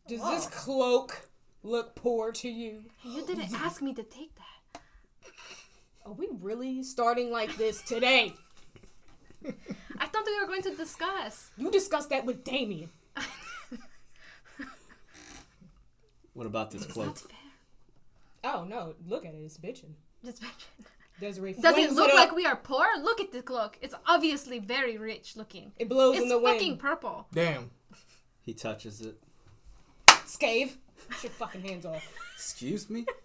Does 0.09 0.23
this 0.23 0.47
cloak 0.47 1.29
look 1.62 1.95
poor 1.95 2.33
to 2.33 2.49
you? 2.49 2.85
You 3.04 3.25
didn't 3.26 3.52
ask 3.54 3.83
me 3.83 3.95
to 3.95 4.02
take 4.02 4.33
that. 4.37 4.81
Are 6.04 6.12
we 6.12 6.28
really 6.40 6.83
starting 6.83 7.31
like 7.31 7.57
this 7.57 7.81
today? 7.83 8.35
I 9.99 10.06
thought 10.06 10.25
we 10.26 10.41
were 10.41 10.47
going 10.47 10.63
to 10.63 10.75
discuss. 10.75 11.50
You 11.56 11.71
discussed 11.71 12.10
that 12.10 12.25
with 12.25 12.45
Damien. 12.45 12.91
What 16.34 16.47
about 16.47 16.71
this 16.71 16.87
cloak? 16.87 17.08
That's 17.08 17.21
fair. 17.23 17.37
Oh 18.45 18.65
no, 18.65 18.95
look 19.06 19.26
at 19.26 19.34
it, 19.34 19.39
it's 19.45 19.58
bitching. 19.58 19.93
Just 20.25 20.43
Desiree 21.21 21.52
Does 21.52 21.65
it 21.65 21.75
flings 21.75 21.95
look 21.95 22.08
up. 22.08 22.15
like 22.17 22.34
we 22.34 22.47
are 22.47 22.56
poor? 22.56 22.87
Look 23.00 23.21
at 23.21 23.32
the 23.32 23.43
cloak. 23.43 23.78
It's 23.82 23.95
obviously 24.06 24.58
very 24.58 24.97
rich 24.99 25.37
looking. 25.37 25.73
it 25.78 25.89
blows 25.89 26.15
It's 26.17 26.23
in 26.25 26.28
the 26.30 26.41
fucking 26.41 26.69
wind? 26.71 26.80
purple. 26.80 27.26
Damn. 27.32 27.71
He 28.41 28.54
touches 28.54 29.02
it. 29.02 29.17
Scave. 30.26 30.78
Get 31.10 31.23
your 31.25 31.32
fucking 31.32 31.62
hands 31.62 31.86
off. 31.86 32.02
Excuse 32.34 32.88
me? 32.91 33.06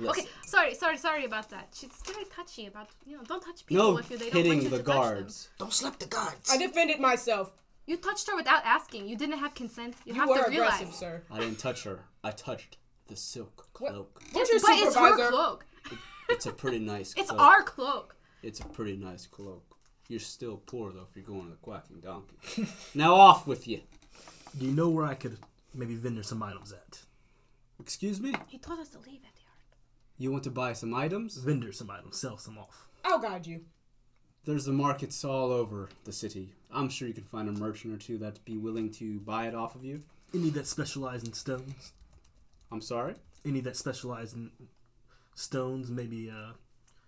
Okay, 0.00 0.26
sorry, 0.46 0.74
sorry, 0.74 0.96
sorry 0.96 1.24
about 1.24 1.50
that. 1.50 1.70
She's 1.74 1.90
very 2.06 2.24
touchy 2.26 2.66
about 2.66 2.88
you 3.04 3.16
know. 3.16 3.22
Don't 3.24 3.40
touch 3.44 3.66
people 3.66 3.92
No 3.94 3.98
if 3.98 4.08
you, 4.08 4.16
they 4.16 4.26
don't 4.30 4.34
want 4.34 4.46
hitting 4.46 4.62
you 4.62 4.68
the 4.68 4.78
to 4.78 4.82
touch 4.84 4.94
them. 4.94 5.02
guards. 5.02 5.48
Don't 5.58 5.72
slap 5.72 5.98
the 5.98 6.06
guards. 6.06 6.50
I 6.52 6.56
defended 6.56 7.00
myself. 7.00 7.50
You 7.86 7.96
touched 7.96 8.28
her 8.28 8.36
without 8.36 8.64
asking. 8.64 9.08
You 9.08 9.16
didn't 9.16 9.38
have 9.38 9.54
consent. 9.56 9.94
You, 10.04 10.12
You 10.14 10.20
have 10.20 10.28
were 10.28 10.44
to 10.44 10.50
realize. 10.50 10.74
aggressive, 10.82 10.94
sir. 10.94 11.22
I 11.32 11.40
didn't 11.40 11.58
touch 11.58 11.82
her. 11.82 12.04
I 12.22 12.30
touched 12.30 12.76
the 13.08 13.16
silk 13.16 13.66
What? 13.80 13.92
cloak. 13.92 14.22
Yes, 14.26 14.34
What's 14.34 14.50
your 14.50 14.60
but 14.60 14.70
it's 14.70 14.94
her 14.94 15.08
supervisor? 15.08 15.30
cloak. 15.30 15.66
It's 16.28 16.46
a 16.46 16.52
pretty 16.52 16.78
nice 16.78 17.14
cloak. 17.14 17.22
It's 17.24 17.32
our 17.32 17.62
cloak. 17.62 18.16
It's 18.44 18.60
a 18.60 18.66
pretty 18.66 18.96
nice 18.96 19.26
cloak. 19.26 19.64
You're 20.06 20.20
still 20.20 20.58
poor 20.58 20.92
though 20.92 21.06
if 21.10 21.16
you're 21.16 21.24
going 21.24 21.44
to 21.46 21.50
the 21.50 21.56
quacking 21.56 21.98
donkey. 22.00 22.68
now 22.94 23.14
off 23.16 23.48
with 23.48 23.66
you. 23.66 23.80
Do 24.56 24.64
you 24.64 24.72
know 24.72 24.90
where 24.90 25.06
I 25.06 25.14
could 25.14 25.38
maybe 25.74 25.96
vendor 25.96 26.22
some 26.22 26.40
items 26.42 26.72
at? 26.72 27.00
Excuse 27.88 28.20
me? 28.20 28.34
He 28.48 28.58
told 28.58 28.80
us 28.80 28.90
to 28.90 28.98
leave 28.98 29.22
at 29.26 29.34
the 29.34 29.40
yard. 29.40 29.78
You 30.18 30.30
want 30.30 30.44
to 30.44 30.50
buy 30.50 30.74
some 30.74 30.92
items? 30.92 31.38
Vendor 31.38 31.72
some 31.72 31.90
items, 31.90 32.20
sell 32.20 32.36
some 32.36 32.58
off. 32.58 32.86
I'll 33.02 33.18
guide 33.18 33.46
you. 33.46 33.62
There's 34.44 34.66
the 34.66 34.72
markets 34.72 35.24
all 35.24 35.50
over 35.50 35.88
the 36.04 36.12
city. 36.12 36.52
I'm 36.70 36.90
sure 36.90 37.08
you 37.08 37.14
can 37.14 37.24
find 37.24 37.48
a 37.48 37.52
merchant 37.52 37.94
or 37.94 37.96
two 37.96 38.18
that'd 38.18 38.44
be 38.44 38.58
willing 38.58 38.90
to 38.92 39.20
buy 39.20 39.46
it 39.48 39.54
off 39.54 39.74
of 39.74 39.86
you. 39.86 40.02
Any 40.34 40.50
that 40.50 40.66
specialize 40.66 41.24
in 41.24 41.32
stones? 41.32 41.92
I'm 42.70 42.82
sorry? 42.82 43.14
Any 43.46 43.60
that 43.62 43.74
specialize 43.74 44.34
in 44.34 44.50
stones, 45.34 45.90
maybe 45.90 46.28
uh, 46.28 46.52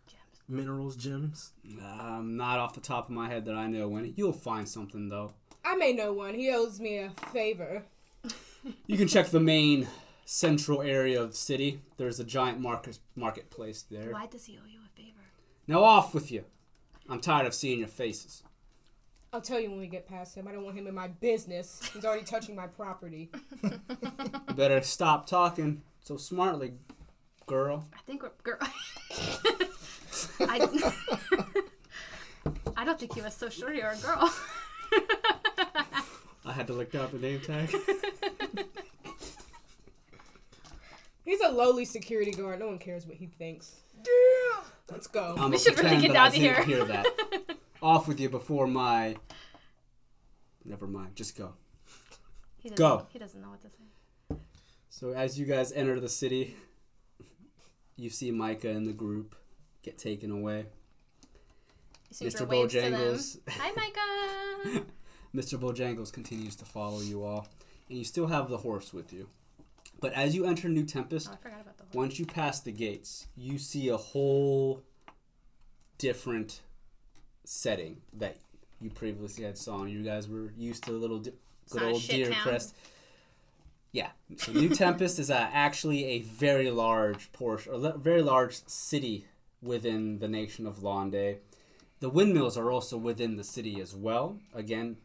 Gems. 0.06 0.40
minerals, 0.48 0.96
gems? 0.96 1.50
Um, 1.82 2.38
not 2.38 2.58
off 2.58 2.72
the 2.72 2.80
top 2.80 3.10
of 3.10 3.14
my 3.14 3.28
head 3.28 3.44
that 3.44 3.54
I 3.54 3.66
know 3.66 3.94
any. 3.98 4.14
You'll 4.16 4.32
find 4.32 4.66
something 4.66 5.10
though. 5.10 5.34
I 5.62 5.76
may 5.76 5.92
know 5.92 6.14
one. 6.14 6.32
He 6.32 6.50
owes 6.50 6.80
me 6.80 6.96
a 7.00 7.10
favor. 7.34 7.82
You 8.86 8.96
can 8.96 9.08
check 9.08 9.26
the 9.28 9.40
main 9.40 9.86
central 10.30 10.80
area 10.80 11.20
of 11.20 11.32
the 11.32 11.36
city. 11.36 11.80
There's 11.96 12.20
a 12.20 12.24
giant 12.24 12.60
market 12.60 13.00
marketplace 13.16 13.84
there. 13.90 14.12
Why 14.12 14.26
does 14.26 14.44
he 14.44 14.58
owe 14.62 14.66
you 14.66 14.78
a 14.86 14.96
favor? 14.96 15.18
Now 15.66 15.82
off 15.82 16.14
with 16.14 16.30
you. 16.30 16.44
I'm 17.08 17.20
tired 17.20 17.48
of 17.48 17.54
seeing 17.54 17.80
your 17.80 17.88
faces. 17.88 18.44
I'll 19.32 19.40
tell 19.40 19.58
you 19.58 19.70
when 19.70 19.80
we 19.80 19.88
get 19.88 20.06
past 20.06 20.36
him. 20.36 20.46
I 20.46 20.52
don't 20.52 20.64
want 20.64 20.76
him 20.76 20.86
in 20.86 20.94
my 20.94 21.08
business. 21.08 21.80
He's 21.92 22.04
already 22.04 22.22
touching 22.24 22.54
my 22.54 22.68
property. 22.68 23.30
You 23.62 23.80
better 24.54 24.80
stop 24.82 25.26
talking 25.26 25.82
so 26.00 26.16
smartly, 26.16 26.74
girl. 27.46 27.88
I 27.92 27.98
think 28.06 28.22
we're 28.22 28.30
girl. 28.44 28.58
I, 30.40 30.68
I 32.76 32.84
don't 32.84 33.00
think 33.00 33.14
he 33.14 33.20
was 33.20 33.34
so 33.34 33.48
sure 33.48 33.74
you're 33.74 33.90
a 33.90 33.96
girl. 33.96 34.32
I 36.44 36.52
had 36.52 36.68
to 36.68 36.72
look 36.72 36.92
down 36.92 37.08
the 37.12 37.18
name 37.18 37.40
tag. 37.40 37.74
He's 41.30 41.40
a 41.42 41.48
lowly 41.48 41.84
security 41.84 42.32
guard. 42.32 42.58
No 42.58 42.66
one 42.66 42.80
cares 42.80 43.06
what 43.06 43.16
he 43.16 43.26
thinks. 43.26 43.76
Let's 44.90 45.06
go. 45.06 45.36
I'm 45.38 45.52
We 45.52 45.58
should 45.58 45.78
really 45.78 46.00
get 46.00 46.16
out 46.16 46.30
of 46.30 46.34
here. 46.34 46.60
hear 46.64 46.84
that. 46.84 47.06
Off 47.82 48.08
with 48.08 48.18
you 48.18 48.28
before 48.28 48.66
my. 48.66 49.14
Never 50.64 50.88
mind. 50.88 51.14
Just 51.14 51.38
go. 51.38 51.52
He 52.58 52.70
Go. 52.70 53.06
He 53.10 53.20
doesn't 53.20 53.40
know 53.40 53.50
what 53.50 53.60
to 53.60 53.68
say. 53.70 54.36
So 54.88 55.12
as 55.12 55.38
you 55.38 55.46
guys 55.46 55.70
enter 55.70 56.00
the 56.00 56.08
city, 56.08 56.56
you 57.94 58.10
see 58.10 58.32
Micah 58.32 58.70
and 58.70 58.84
the 58.84 58.92
group 58.92 59.36
get 59.84 59.98
taken 59.98 60.32
away. 60.32 60.66
Mr. 62.12 62.44
waves 62.44 62.72
to. 62.72 62.80
Bojangles. 62.80 63.38
Hi, 63.50 63.70
Micah. 63.76 64.84
Mr. 65.32 65.60
Bojangles 65.60 66.12
continues 66.12 66.56
to 66.56 66.64
follow 66.64 66.98
you 66.98 67.22
all, 67.22 67.46
and 67.88 67.96
you 67.96 68.04
still 68.04 68.26
have 68.26 68.48
the 68.48 68.58
horse 68.58 68.92
with 68.92 69.12
you. 69.12 69.28
But 70.00 70.12
as 70.14 70.34
you 70.34 70.46
enter 70.46 70.68
New 70.68 70.84
Tempest, 70.84 71.28
Oh, 71.30 71.34
I 71.34 71.36
forgot 71.36 71.60
about 71.60 71.76
the 71.78 71.96
once 71.98 72.18
you 72.18 72.26
pass 72.26 72.60
the 72.60 72.72
gates, 72.72 73.26
you 73.36 73.58
see 73.58 73.88
a 73.88 73.96
whole 73.96 74.82
different 75.98 76.60
setting 77.44 77.98
that 78.14 78.36
you 78.80 78.90
previously 78.90 79.44
had 79.44 79.58
saw. 79.58 79.84
You 79.84 80.02
guys 80.02 80.28
were 80.28 80.52
used 80.56 80.84
to 80.84 80.92
the 80.92 80.98
little 80.98 81.18
di- 81.18 81.32
good 81.70 81.82
old 81.82 82.06
Deer 82.06 82.30
town. 82.30 82.42
Crest. 82.42 82.74
Yeah, 83.92 84.10
so 84.36 84.52
New 84.52 84.68
Tempest 84.68 85.18
is 85.18 85.30
uh, 85.32 85.48
actually 85.52 86.04
a 86.04 86.20
very 86.20 86.70
large 86.70 87.32
portion, 87.32 87.74
a 87.74 87.76
le- 87.76 87.98
very 87.98 88.22
large 88.22 88.64
city 88.66 89.26
within 89.60 90.20
the 90.20 90.28
nation 90.28 90.64
of 90.64 90.82
Londe. 90.82 91.38
The 91.98 92.08
windmills 92.08 92.56
are 92.56 92.70
also 92.70 92.96
within 92.96 93.36
the 93.36 93.42
city 93.44 93.80
as 93.80 93.94
well. 93.94 94.38
Again, 94.54 94.96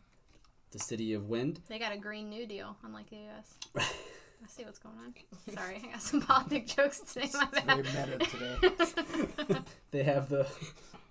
the 0.70 0.78
city 0.80 1.14
of 1.14 1.28
wind. 1.28 1.62
They 1.68 1.80
got 1.80 1.94
a 1.94 1.98
Green 1.98 2.30
New 2.30 2.46
Deal, 2.46 2.78
unlike 2.84 3.10
the 3.10 3.18
U.S. 3.18 3.92
I 4.44 4.48
see 4.48 4.64
what's 4.64 4.80
going 4.80 4.96
on. 4.98 5.14
Sorry, 5.56 5.82
I 5.84 5.92
got 5.94 6.02
some 6.02 6.22
politic 6.22 6.68
jokes 6.76 7.00
today. 7.00 7.30
My 7.34 7.62
Very 7.66 7.82
bad. 7.84 8.10
meta 8.20 8.26
today. 8.26 9.60
They 9.92 10.04
have 10.04 10.30
the 10.30 10.48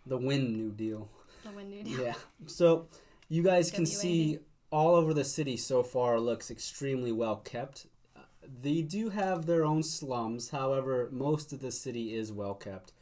the 0.06 0.18
wind 0.18 0.52
new 0.56 0.70
deal. 0.70 1.08
The 1.44 1.50
wind 1.50 1.72
dude. 1.72 1.98
Yeah. 1.98 2.14
So 2.46 2.86
you 3.28 3.42
guys 3.42 3.70
can 3.70 3.84
WAD. 3.84 3.88
see 3.88 4.38
all 4.70 4.94
over 4.94 5.14
the 5.14 5.24
city 5.24 5.56
so 5.56 5.82
far 5.82 6.20
looks 6.20 6.50
extremely 6.50 7.12
well 7.12 7.36
kept. 7.36 7.86
Uh, 8.16 8.20
They 8.62 8.82
do 8.82 9.08
have 9.10 9.46
their 9.46 9.64
own 9.64 9.82
slums, 9.82 10.50
however, 10.50 11.08
most 11.10 11.52
of 11.52 11.60
the 11.60 11.70
city 11.72 12.14
is 12.14 12.30
well 12.32 12.54
kept. 12.54 12.92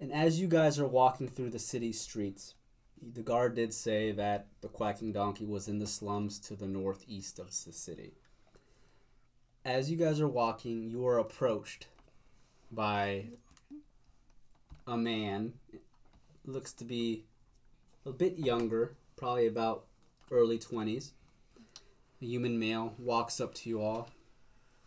And 0.00 0.12
as 0.12 0.40
you 0.40 0.48
guys 0.48 0.78
are 0.78 0.86
walking 0.88 1.28
through 1.28 1.50
the 1.50 1.58
city 1.58 1.92
streets, 1.92 2.54
the 3.00 3.22
guard 3.22 3.54
did 3.54 3.72
say 3.74 4.12
that 4.12 4.46
the 4.62 4.68
quacking 4.68 5.12
donkey 5.12 5.44
was 5.44 5.68
in 5.68 5.78
the 5.78 5.86
slums 5.86 6.38
to 6.40 6.56
the 6.56 6.66
northeast 6.68 7.38
of 7.38 7.48
the 7.64 7.72
city. 7.72 8.14
As 9.64 9.90
you 9.90 9.96
guys 9.96 10.20
are 10.20 10.28
walking, 10.28 10.90
you 10.90 11.06
are 11.06 11.18
approached 11.18 11.86
by 12.70 13.28
a 14.86 14.94
man. 14.94 15.54
Looks 16.44 16.74
to 16.74 16.84
be 16.84 17.24
a 18.04 18.12
bit 18.12 18.38
younger, 18.38 18.94
probably 19.16 19.46
about 19.46 19.86
early 20.30 20.58
20s. 20.58 21.12
A 22.20 22.24
human 22.26 22.58
male 22.58 22.94
walks 22.98 23.40
up 23.40 23.54
to 23.54 23.70
you 23.70 23.80
all 23.80 24.10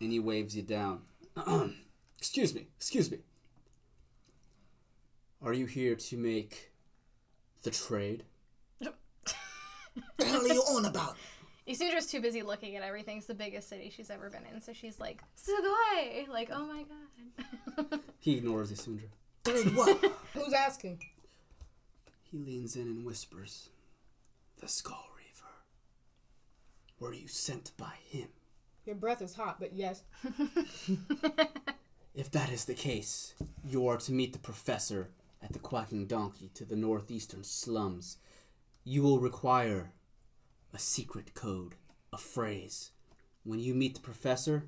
and 0.00 0.12
he 0.12 0.20
waves 0.20 0.56
you 0.56 0.62
down. 0.62 1.00
excuse 2.16 2.54
me, 2.54 2.68
excuse 2.76 3.10
me. 3.10 3.18
Are 5.42 5.52
you 5.52 5.66
here 5.66 5.96
to 5.96 6.16
make 6.16 6.70
the 7.64 7.72
trade? 7.72 8.22
What 8.78 8.94
the 10.18 10.24
hell 10.24 10.42
are 10.42 10.46
you 10.46 10.60
on 10.60 10.84
about? 10.84 11.16
Isundra's 11.68 12.06
too 12.06 12.20
busy 12.20 12.42
looking 12.42 12.76
at 12.76 12.82
everything. 12.82 13.18
It's 13.18 13.26
the 13.26 13.34
biggest 13.34 13.68
city 13.68 13.90
she's 13.94 14.10
ever 14.10 14.30
been 14.30 14.42
in, 14.54 14.60
so 14.62 14.72
she's 14.72 14.98
like, 14.98 15.22
Sugoi! 15.36 16.26
Like, 16.28 16.50
oh 16.52 16.66
my 16.66 16.84
god. 16.84 18.00
He 18.18 18.36
ignores 18.36 18.72
Isundra. 18.72 19.08
What? 19.76 20.12
Who's 20.34 20.52
asking? 20.52 21.02
He 22.30 22.38
leans 22.38 22.76
in 22.76 22.82
and 22.82 23.04
whispers, 23.04 23.70
The 24.60 24.68
Skull 24.68 25.06
Reaver. 25.16 25.54
Were 27.00 27.14
you 27.14 27.28
sent 27.28 27.72
by 27.76 27.94
him? 28.08 28.28
Your 28.84 28.96
breath 28.96 29.22
is 29.22 29.34
hot, 29.34 29.60
but 29.60 29.72
yes. 29.74 30.02
If 32.14 32.32
that 32.32 32.50
is 32.50 32.64
the 32.64 32.74
case, 32.74 33.34
you 33.64 33.86
are 33.86 33.96
to 33.98 34.12
meet 34.12 34.32
the 34.32 34.40
professor 34.40 35.10
at 35.40 35.52
the 35.52 35.60
Quacking 35.60 36.06
Donkey 36.06 36.50
to 36.54 36.64
the 36.64 36.74
northeastern 36.74 37.44
slums. 37.44 38.16
You 38.82 39.02
will 39.02 39.20
require 39.20 39.92
a 40.72 40.78
secret 40.78 41.34
code, 41.34 41.74
a 42.12 42.18
phrase. 42.18 42.90
When 43.44 43.58
you 43.58 43.74
meet 43.74 43.94
the 43.94 44.00
professor, 44.00 44.64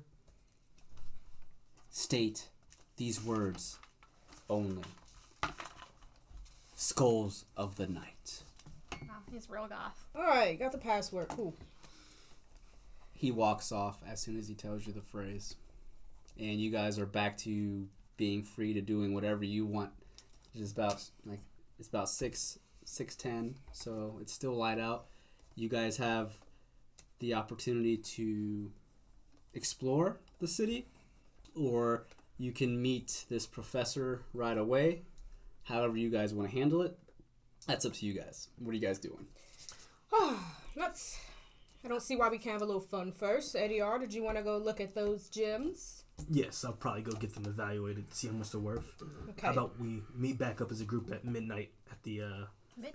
state 1.89 2.47
these 2.97 3.23
words 3.23 3.77
only 4.49 4.83
Skulls 6.75 7.45
of 7.55 7.75
the 7.75 7.87
Night. 7.87 8.43
wow, 8.91 9.17
he's 9.31 9.49
real 9.49 9.67
goth. 9.67 10.03
Alright, 10.15 10.59
got 10.59 10.71
the 10.71 10.77
password. 10.77 11.27
Cool. 11.29 11.53
He 13.13 13.31
walks 13.31 13.71
off 13.71 14.01
as 14.07 14.19
soon 14.19 14.37
as 14.37 14.47
he 14.47 14.55
tells 14.55 14.87
you 14.87 14.93
the 14.93 15.01
phrase. 15.01 15.55
And 16.39 16.59
you 16.59 16.71
guys 16.71 16.97
are 16.97 17.05
back 17.05 17.37
to 17.39 17.87
being 18.17 18.41
free 18.41 18.73
to 18.73 18.81
doing 18.81 19.13
whatever 19.13 19.43
you 19.43 19.65
want. 19.65 19.91
It's 20.55 20.71
about 20.71 21.03
like 21.25 21.39
it's 21.79 21.87
about 21.87 22.09
six 22.09 22.57
six 22.83 23.15
ten, 23.15 23.55
so 23.71 24.17
it's 24.21 24.33
still 24.33 24.53
light 24.53 24.79
out. 24.79 25.05
You 25.61 25.69
guys 25.69 25.97
have 25.97 26.31
the 27.19 27.35
opportunity 27.35 27.95
to 27.95 28.71
explore 29.53 30.17
the 30.39 30.47
city, 30.47 30.87
or 31.55 32.07
you 32.39 32.51
can 32.51 32.81
meet 32.81 33.25
this 33.29 33.45
professor 33.45 34.23
right 34.33 34.57
away. 34.57 35.03
However, 35.61 35.97
you 35.97 36.09
guys 36.09 36.33
want 36.33 36.49
to 36.49 36.57
handle 36.57 36.81
it, 36.81 36.97
that's 37.67 37.85
up 37.85 37.93
to 37.93 38.07
you 38.07 38.13
guys. 38.13 38.47
What 38.57 38.71
are 38.71 38.73
you 38.73 38.81
guys 38.81 38.97
doing? 38.97 39.27
Let's. 40.75 41.19
I 41.85 41.89
don't 41.89 42.01
see 42.01 42.15
why 42.15 42.29
we 42.29 42.39
can't 42.39 42.53
have 42.53 42.63
a 42.63 42.65
little 42.65 42.81
fun 42.81 43.11
first. 43.11 43.55
Eddie 43.55 43.81
R, 43.81 43.99
did 43.99 44.15
you 44.15 44.23
want 44.23 44.37
to 44.37 44.43
go 44.43 44.57
look 44.57 44.81
at 44.81 44.95
those 44.95 45.29
gems? 45.29 46.05
Yes, 46.27 46.65
I'll 46.65 46.73
probably 46.73 47.03
go 47.03 47.11
get 47.11 47.35
them 47.35 47.45
evaluated, 47.45 48.09
to 48.09 48.15
see 48.15 48.29
how 48.29 48.33
much 48.33 48.49
they're 48.49 48.59
worth. 48.59 48.99
Okay. 49.29 49.45
How 49.45 49.53
about 49.53 49.79
we 49.79 50.01
meet 50.15 50.39
back 50.39 50.59
up 50.59 50.71
as 50.71 50.81
a 50.81 50.85
group 50.85 51.11
at 51.11 51.23
midnight 51.23 51.69
at 51.91 52.01
the 52.01 52.23
uh, 52.23 52.45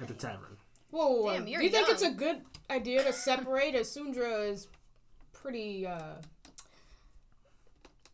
at 0.01 0.09
the 0.09 0.15
tavern? 0.15 0.57
Whoa, 0.91 1.09
whoa, 1.09 1.23
whoa. 1.23 1.33
Damn, 1.35 1.45
do 1.45 1.51
you're 1.51 1.63
you 1.63 1.71
think 1.71 1.89
it's 1.89 2.03
a 2.03 2.11
good 2.11 2.43
idea 2.71 3.03
to 3.05 3.13
separate 3.13 3.75
as 3.75 3.91
Sundra 3.91 4.41
is 4.43 4.69
pretty, 5.33 5.87
uh. 5.87 6.17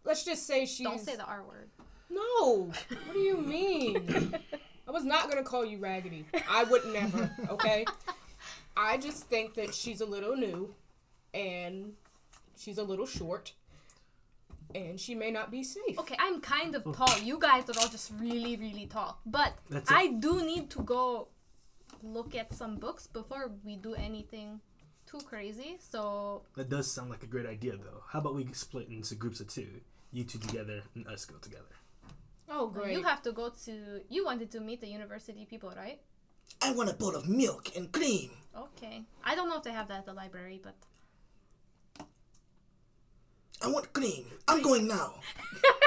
Let's 0.04 0.24
just 0.24 0.46
say 0.46 0.66
she's. 0.66 0.86
Don't 0.86 1.00
say 1.00 1.16
the 1.16 1.24
R 1.24 1.42
word. 1.42 1.70
No! 2.10 2.70
What 2.88 3.12
do 3.12 3.18
you 3.18 3.38
mean? 3.38 4.34
I 4.88 4.90
was 4.90 5.04
not 5.04 5.30
gonna 5.30 5.44
call 5.44 5.64
you 5.64 5.78
raggedy. 5.78 6.26
I 6.48 6.64
would 6.64 6.84
never, 6.92 7.30
okay? 7.48 7.84
I 8.76 8.98
just 8.98 9.24
think 9.24 9.54
that 9.54 9.74
she's 9.74 10.00
a 10.00 10.06
little 10.06 10.36
new 10.36 10.74
and 11.32 11.92
she's 12.56 12.78
a 12.78 12.82
little 12.82 13.06
short 13.06 13.52
and 14.74 14.98
she 14.98 15.14
may 15.14 15.30
not 15.30 15.50
be 15.50 15.62
safe. 15.62 15.98
Okay, 15.98 16.16
I'm 16.18 16.40
kind 16.40 16.74
of 16.74 16.84
tall. 16.96 17.18
You 17.18 17.38
guys 17.38 17.68
are 17.68 17.78
all 17.80 17.88
just 17.88 18.12
really, 18.18 18.56
really 18.56 18.86
tall. 18.86 19.18
But 19.26 19.54
I 19.88 20.08
do 20.08 20.44
need 20.44 20.70
to 20.70 20.82
go 20.82 21.28
look 22.02 22.34
at 22.34 22.52
some 22.54 22.76
books 22.76 23.06
before 23.06 23.50
we 23.64 23.76
do 23.76 23.94
anything 23.94 24.60
too 25.06 25.18
crazy. 25.26 25.76
So 25.78 26.42
That 26.56 26.68
does 26.68 26.92
sound 26.92 27.10
like 27.10 27.22
a 27.22 27.26
great 27.26 27.46
idea, 27.46 27.72
though. 27.72 28.02
How 28.08 28.20
about 28.20 28.34
we 28.34 28.46
split 28.52 28.88
into 28.88 29.14
groups 29.14 29.40
of 29.40 29.48
two? 29.48 29.68
You 30.12 30.24
two 30.24 30.38
together 30.38 30.82
and 30.94 31.06
us 31.08 31.24
go 31.24 31.36
together. 31.36 31.64
Oh, 32.50 32.66
great. 32.66 32.92
you 32.92 33.02
have 33.02 33.22
to 33.22 33.32
go 33.32 33.50
to. 33.64 34.00
You 34.10 34.24
wanted 34.24 34.50
to 34.52 34.60
meet 34.60 34.80
the 34.80 34.88
university 34.88 35.46
people, 35.48 35.72
right? 35.76 36.00
I 36.60 36.72
want 36.72 36.90
a 36.90 36.94
bowl 36.94 37.16
of 37.16 37.28
milk 37.28 37.74
and 37.76 37.90
cream. 37.90 38.30
Okay. 38.56 39.02
I 39.24 39.34
don't 39.34 39.48
know 39.48 39.56
if 39.56 39.62
they 39.62 39.72
have 39.72 39.88
that 39.88 40.00
at 40.00 40.06
the 40.06 40.12
library, 40.12 40.60
but 40.62 40.74
I 43.62 43.68
want 43.68 43.92
cream. 43.92 44.26
I'm 44.48 44.60
going 44.60 44.86
now. 44.86 45.14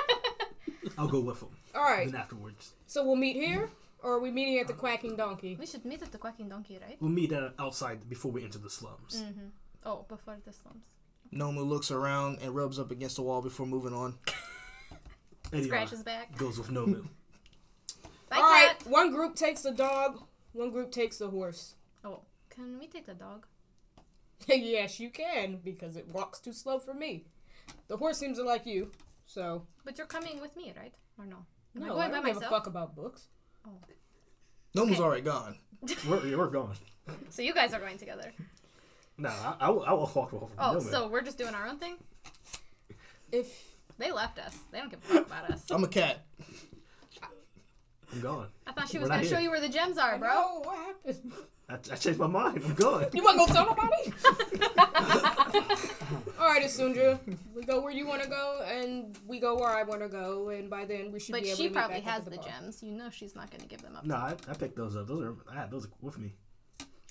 I'll 0.97 1.07
go 1.07 1.19
with 1.19 1.39
them. 1.39 1.49
All 1.75 1.83
right, 1.83 2.09
Then 2.09 2.21
afterwards, 2.21 2.71
so 2.87 3.03
we'll 3.05 3.17
meet 3.17 3.35
here 3.35 3.69
or 4.05 4.13
are 4.13 4.19
we 4.19 4.29
meeting 4.29 4.59
at 4.59 4.67
the 4.67 4.73
Quacking 4.73 5.15
Donkey? 5.15 5.57
we 5.59 5.65
should 5.65 5.83
meet 5.83 6.01
at 6.03 6.11
the 6.11 6.19
Quacking 6.19 6.47
Donkey, 6.47 6.77
right? 6.79 6.95
we'll 7.01 7.09
meet 7.09 7.33
uh, 7.33 7.49
outside 7.57 8.07
before 8.07 8.31
we 8.31 8.43
enter 8.43 8.59
the 8.59 8.69
slums. 8.69 9.23
Mm-hmm. 9.23 9.47
Oh, 9.83 10.05
before 10.07 10.37
the 10.45 10.53
slums. 10.53 10.85
Nomu 11.33 11.65
looks 11.65 11.89
around 11.89 12.37
and 12.43 12.55
rubs 12.55 12.77
up 12.77 12.91
against 12.91 13.15
the 13.15 13.23
wall 13.23 13.41
before 13.41 13.65
moving 13.65 13.93
on. 13.93 14.13
Eddie 15.51 15.63
Scratch 15.63 15.87
R 15.91 15.97
his 15.97 16.03
back. 16.03 16.37
goes 16.37 16.59
with 16.59 16.69
Nomu. 16.69 17.07
Bye, 18.29 18.37
All 18.37 18.43
right, 18.43 18.77
cat. 18.77 18.87
one 18.87 19.11
group 19.11 19.35
takes 19.35 19.61
the 19.63 19.71
dog, 19.71 20.21
one 20.53 20.69
group 20.69 20.91
takes 20.91 21.17
the 21.17 21.29
horse. 21.29 21.73
Oh, 22.03 22.21
can 22.49 22.77
we 22.79 22.85
take 22.87 23.07
the 23.07 23.15
dog? 23.15 23.47
yes, 24.47 24.99
you 24.99 25.09
can 25.09 25.61
because 25.63 25.95
it 25.95 26.07
walks 26.13 26.39
too 26.39 26.53
slow 26.53 26.77
for 26.77 26.93
me. 26.93 27.25
The 27.87 27.97
horse 27.97 28.19
seems 28.19 28.37
to 28.37 28.43
like 28.43 28.67
you, 28.67 28.91
so 29.25 29.65
But 29.83 29.97
you're 29.97 30.07
coming 30.07 30.39
with 30.41 30.55
me, 30.55 30.73
right? 30.77 30.93
Or 31.17 31.25
no? 31.25 31.37
Am 31.75 31.83
I 31.83 31.87
no, 31.87 31.93
going 31.93 32.05
I 32.05 32.07
by 32.09 32.15
don't 32.17 32.25
give 32.25 32.43
a 32.43 32.49
fuck 32.49 32.67
about 32.67 32.95
books. 32.95 33.27
Oh. 33.67 33.71
Nomu's 34.75 34.95
Okay. 34.95 35.03
already 35.03 35.21
gone. 35.21 35.57
we're, 36.07 36.37
we're 36.37 36.47
gone. 36.47 36.75
So 37.29 37.41
you 37.41 37.53
guys 37.53 37.73
are 37.73 37.79
going 37.79 37.97
together. 37.97 38.31
No, 39.17 39.29
I, 39.29 39.55
I, 39.61 39.69
will, 39.69 39.83
I 39.85 39.93
will 39.93 40.11
walk 40.13 40.33
over. 40.33 40.47
Oh, 40.59 40.75
Nomu. 40.75 40.81
so 40.81 41.07
we're 41.07 41.21
just 41.21 41.37
doing 41.37 41.53
our 41.55 41.67
own 41.67 41.77
thing? 41.77 41.95
If 43.31 43.75
They 43.97 44.11
left 44.11 44.39
us. 44.39 44.55
They 44.71 44.79
don't 44.79 44.89
give 44.89 44.99
a 44.99 45.13
fuck 45.13 45.27
about 45.27 45.51
us. 45.51 45.63
I'm 45.71 45.83
a 45.83 45.87
cat. 45.87 46.25
I'm 48.15 48.21
gone. 48.21 48.47
I 48.65 48.71
thought 48.71 48.89
she 48.89 48.97
was 48.97 49.09
gonna 49.09 49.25
show 49.25 49.39
you 49.39 49.49
where 49.49 49.61
the 49.61 49.69
gems 49.69 49.97
are, 49.97 50.17
bro. 50.17 50.29
bro, 50.29 50.59
what 50.63 50.77
happened? 50.77 51.33
I, 51.67 51.73
I 51.73 51.95
changed 51.95 52.19
my 52.19 52.27
mind. 52.27 52.61
I'm 52.63 52.73
gone. 52.75 53.07
You 53.13 53.23
want 53.23 53.39
to 53.39 53.45
go 53.45 53.53
tell 53.53 53.65
nobody? 53.65 54.13
All 56.39 56.47
right, 56.47 56.63
Asundra, 56.63 57.19
we 57.55 57.63
go 57.63 57.81
where 57.81 57.91
you 57.91 58.05
want 58.05 58.21
to 58.21 58.29
go, 58.29 58.63
and 58.67 59.17
we 59.25 59.39
go 59.39 59.55
where 59.55 59.69
I 59.69 59.83
want 59.83 60.01
to 60.01 60.07
go, 60.07 60.49
and 60.49 60.69
by 60.69 60.85
then 60.85 61.11
we 61.11 61.19
should 61.19 61.31
But 61.33 61.41
be 61.41 61.49
able 61.49 61.57
she 61.57 61.63
to 61.63 61.69
meet 61.69 61.75
probably 61.75 62.01
back 62.01 62.13
has 62.13 62.27
at 62.27 62.31
the 62.31 62.37
gems. 62.37 62.83
You 62.83 62.91
know 62.91 63.09
she's 63.09 63.35
not 63.35 63.51
gonna 63.51 63.65
give 63.65 63.81
them 63.81 63.95
up. 63.95 64.05
No, 64.05 64.15
I, 64.15 64.35
I 64.47 64.53
picked 64.53 64.75
those 64.77 64.95
up. 64.95 65.07
Those 65.07 65.23
are 65.23 65.35
I 65.51 65.55
had 65.55 65.71
those 65.71 65.87
with 66.01 66.17
me. 66.17 66.33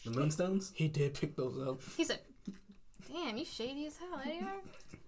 The 0.04 0.10
moonstones. 0.10 0.72
He 0.74 0.88
did 0.88 1.14
pick 1.14 1.34
those 1.34 1.58
up. 1.66 1.80
He 1.96 2.04
said, 2.04 2.20
"Damn, 3.12 3.36
you 3.36 3.44
shady 3.44 3.86
as 3.86 3.96
hell, 3.96 4.20
Eddie." 4.24 4.40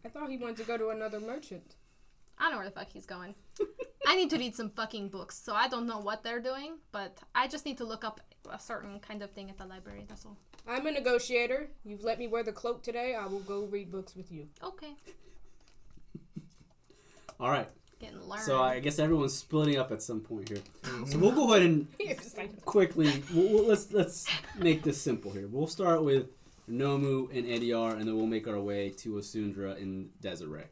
I 0.05 0.09
thought 0.09 0.31
he 0.31 0.39
wanted 0.39 0.57
to 0.59 0.65
go 0.65 0.77
to 0.77 0.89
another 0.89 1.21
merchant. 1.21 1.77
I 2.39 2.45
don't 2.45 2.53
know 2.53 2.59
where 2.59 2.67
the 2.67 2.73
fuck 2.73 2.89
he's 2.93 3.07
going. 3.07 3.35
I 4.07 4.15
need 4.15 4.31
to 4.31 4.39
read 4.39 4.55
some 4.55 4.71
fucking 4.71 5.09
books, 5.09 5.37
so 5.37 5.53
I 5.55 5.67
don't 5.69 5.87
know 5.87 5.99
what 5.99 6.23
they're 6.23 6.41
doing, 6.41 6.79
but 6.93 7.19
I 7.35 7.49
just 7.49 7.67
need 7.67 7.77
to 7.79 7.85
look 7.85 8.05
up 8.05 8.21
a 8.51 8.59
certain 8.59 9.01
kind 9.01 9.21
of 9.23 9.33
thing 9.33 9.51
at 9.51 9.59
the 9.59 9.67
library. 9.67 10.05
That's 10.09 10.25
all. 10.25 10.37
I'm 10.67 10.87
a 10.87 10.93
negotiator. 10.93 11.69
You've 11.85 12.05
let 12.05 12.19
me 12.19 12.29
wear 12.29 12.43
the 12.45 12.53
cloak 12.53 12.83
today. 12.83 13.15
I 13.15 13.27
will 13.27 13.41
go 13.41 13.65
read 13.65 13.91
books 13.91 14.15
with 14.15 14.31
you. 14.31 14.49
Okay, 14.63 14.95
All 17.41 17.51
right. 17.51 17.69
getting 18.01 18.21
learned. 18.29 18.43
So 18.43 18.63
I 18.63 18.79
guess 18.81 18.99
everyone's 18.99 19.35
splitting 19.35 19.77
up 19.77 19.91
at 19.91 20.03
some 20.03 20.21
point 20.21 20.49
here. 20.49 20.63
Mm-hmm. 20.83 21.05
So 21.07 21.19
we'll 21.19 21.33
go 21.33 21.53
ahead 21.55 21.67
and 21.67 21.87
quickly 22.65 23.23
we'll, 23.35 23.49
we'll- 23.53 23.67
let's 23.67 23.93
let's 23.93 24.27
make 24.57 24.83
this 24.83 25.01
simple 25.01 25.33
here. 25.33 25.49
We'll 25.49 25.67
start 25.67 26.03
with 26.05 26.27
Nomu, 26.71 27.31
and 27.37 27.47
Ediar, 27.47 27.93
and 27.93 28.03
then 28.09 28.17
we'll 28.17 28.27
make 28.27 28.49
our 28.49 28.59
way 28.61 28.91
to 28.91 29.11
Asundra 29.15 29.81
and 29.81 30.11
Desiree. 30.21 30.65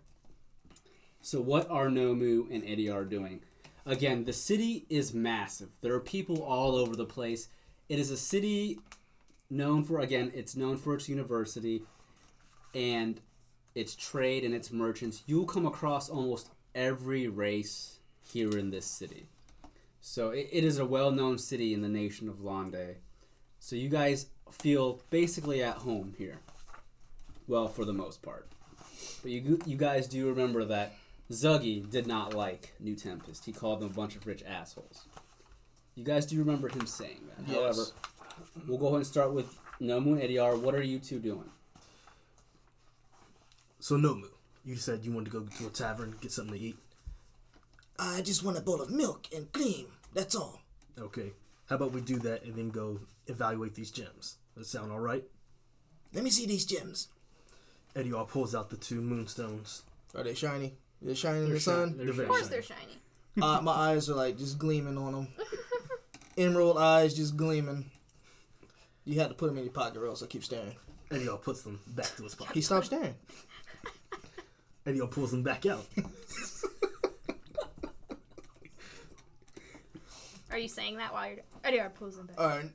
So, 1.25 1.41
what 1.41 1.71
are 1.71 1.87
Nomu 1.87 2.51
and 2.51 2.63
Ediar 2.65 3.09
doing? 3.09 3.41
Again, 3.87 4.27
the 4.27 4.33
city 4.35 4.85
is 4.91 5.15
massive. 5.15 5.71
There 5.81 5.95
are 5.95 6.01
people 6.01 6.43
all 6.43 6.77
over 6.77 6.95
the 6.95 7.07
place. 7.07 7.49
It 7.89 7.99
is 7.99 8.11
a 8.11 8.17
city 8.19 8.79
known 9.49 9.85
for, 9.85 10.01
again, 10.01 10.33
it's 10.35 10.55
known 10.55 10.77
for 10.77 10.93
its 10.95 11.09
university 11.09 11.83
and 12.75 13.23
its 13.75 13.97
trade 13.97 14.45
and 14.45 14.55
its 14.55 14.71
merchants. 14.71 15.23
You'll 15.25 15.47
come 15.47 15.65
across 15.65 16.11
almost 16.11 16.51
every 16.75 17.27
race 17.27 18.01
here 18.31 18.59
in 18.59 18.69
this 18.69 18.85
city. 18.85 19.25
So, 20.03 20.29
it, 20.29 20.51
it 20.53 20.63
is 20.63 20.79
a 20.79 20.85
well 20.85 21.11
known 21.11 21.39
city 21.39 21.73
in 21.73 21.81
the 21.81 21.89
nation 21.89 22.29
of 22.29 22.43
Londe. 22.43 22.97
So, 23.61 23.77
you 23.77 23.89
guys 23.89 24.27
feel 24.51 25.01
basically 25.09 25.63
at 25.63 25.77
home 25.77 26.13
here. 26.19 26.41
Well, 27.49 27.69
for 27.69 27.87
the 27.87 27.95
most 27.95 28.21
part. 28.21 28.47
But 29.23 29.31
you, 29.31 29.59
you 29.65 29.79
guys 29.79 30.07
do 30.07 30.29
remember 30.29 30.67
that 30.67 30.93
Zuggy 31.31 31.89
did 31.89 32.07
not 32.07 32.35
like 32.35 32.75
New 32.79 32.95
Tempest. 32.95 33.45
He 33.45 33.53
called 33.53 33.81
them 33.81 33.91
a 33.91 33.95
bunch 33.95 34.15
of 34.17 34.27
rich 34.27 34.43
assholes. 34.47 35.07
You 35.95 36.05
guys 36.05 36.27
do 36.27 36.39
remember 36.39 36.69
him 36.69 36.87
saying 36.87 37.21
that. 37.29 37.49
Yes. 37.49 37.57
However, 37.57 37.83
we'll 38.67 38.79
go 38.79 38.87
ahead 38.87 38.97
and 38.99 39.07
start 39.07 39.33
with 39.33 39.59
Nomu 39.81 40.13
and 40.13 40.23
Ediar. 40.23 40.61
What 40.61 40.75
are 40.75 40.83
you 40.83 40.99
two 40.99 41.19
doing? 41.19 41.51
So 43.79 43.97
Nomu, 43.97 44.29
you 44.65 44.77
said 44.77 45.05
you 45.05 45.13
wanted 45.13 45.31
to 45.33 45.41
go 45.41 45.47
to 45.59 45.67
a 45.67 45.71
tavern, 45.71 46.17
get 46.21 46.33
something 46.33 46.55
to 46.55 46.61
eat. 46.61 46.77
I 47.99 48.23
just 48.23 48.43
want 48.43 48.59
a 48.59 48.61
bowl 48.61 48.83
of 48.83 48.91
milk 48.91 49.29
and 49.35 49.53
cream. 49.53 49.87
That's 50.13 50.35
all. 50.35 50.61
Okay. 50.99 51.33
How 51.69 51.77
about 51.77 51.93
we 51.93 52.01
do 52.01 52.19
that 52.19 52.45
and 52.45 52.57
then 52.57 52.71
go 52.71 53.01
evaluate 53.27 53.75
these 53.75 53.91
gems? 53.91 54.37
Does 54.57 54.71
that 54.71 54.79
sound 54.79 54.93
all 54.93 55.01
right? 55.01 55.25
Let 56.13 56.25
me 56.25 56.31
see 56.31 56.47
these 56.47 56.67
gems. 56.67 57.09
Ediar 57.95 58.29
pulls 58.29 58.55
out 58.55 58.71
the 58.71 58.77
two 58.77 59.01
moonstones. 59.01 59.83
Are 60.15 60.23
they 60.23 60.35
shiny? 60.35 60.75
Are 61.07 61.15
shining 61.15 61.43
in 61.43 61.49
They're 61.49 61.55
the 61.55 61.61
shi- 61.61 61.65
sun? 61.65 61.97
they're 61.97 62.07
They're 62.13 62.23
Of 62.23 62.29
course 62.29 62.41
shiny. 62.43 62.51
they're 62.51 62.63
shiny. 62.63 62.99
uh, 63.43 63.61
my 63.63 63.73
eyes 63.73 64.09
are 64.09 64.15
like 64.15 64.39
just 64.39 64.59
gleaming 64.59 64.97
on 64.99 65.13
them. 65.13 65.29
Emerald 66.39 66.79
eyes 66.79 67.15
just 67.15 67.37
gleaming. 67.37 67.91
You 69.05 69.21
had 69.21 69.29
to 69.29 69.35
put 69.35 69.49
them 69.49 69.59
in 69.59 69.65
your 69.65 69.73
pocket, 69.73 69.99
or 69.99 70.07
else 70.07 70.23
I 70.23 70.27
keep 70.27 70.43
staring. 70.45 70.75
Ediar 71.11 71.41
puts 71.43 71.63
them 71.63 71.79
back 71.89 72.17
to 72.17 72.23
his 72.23 72.35
pocket. 72.35 72.55
He 72.55 72.61
stops 72.63 72.87
staring. 72.87 73.15
Ediar 74.87 75.11
pulls 75.11 75.31
them 75.31 75.43
back 75.43 75.67
out. 75.67 75.85
Are 80.51 80.59
you 80.59 80.69
saying 80.69 80.97
that 80.99 81.13
while 81.13 81.29
you're 81.29 81.39
Ediar 81.65 81.93
pulls 81.95 82.17
them 82.17 82.27
back? 82.27 82.41
All 82.41 82.47
right. 82.49 82.71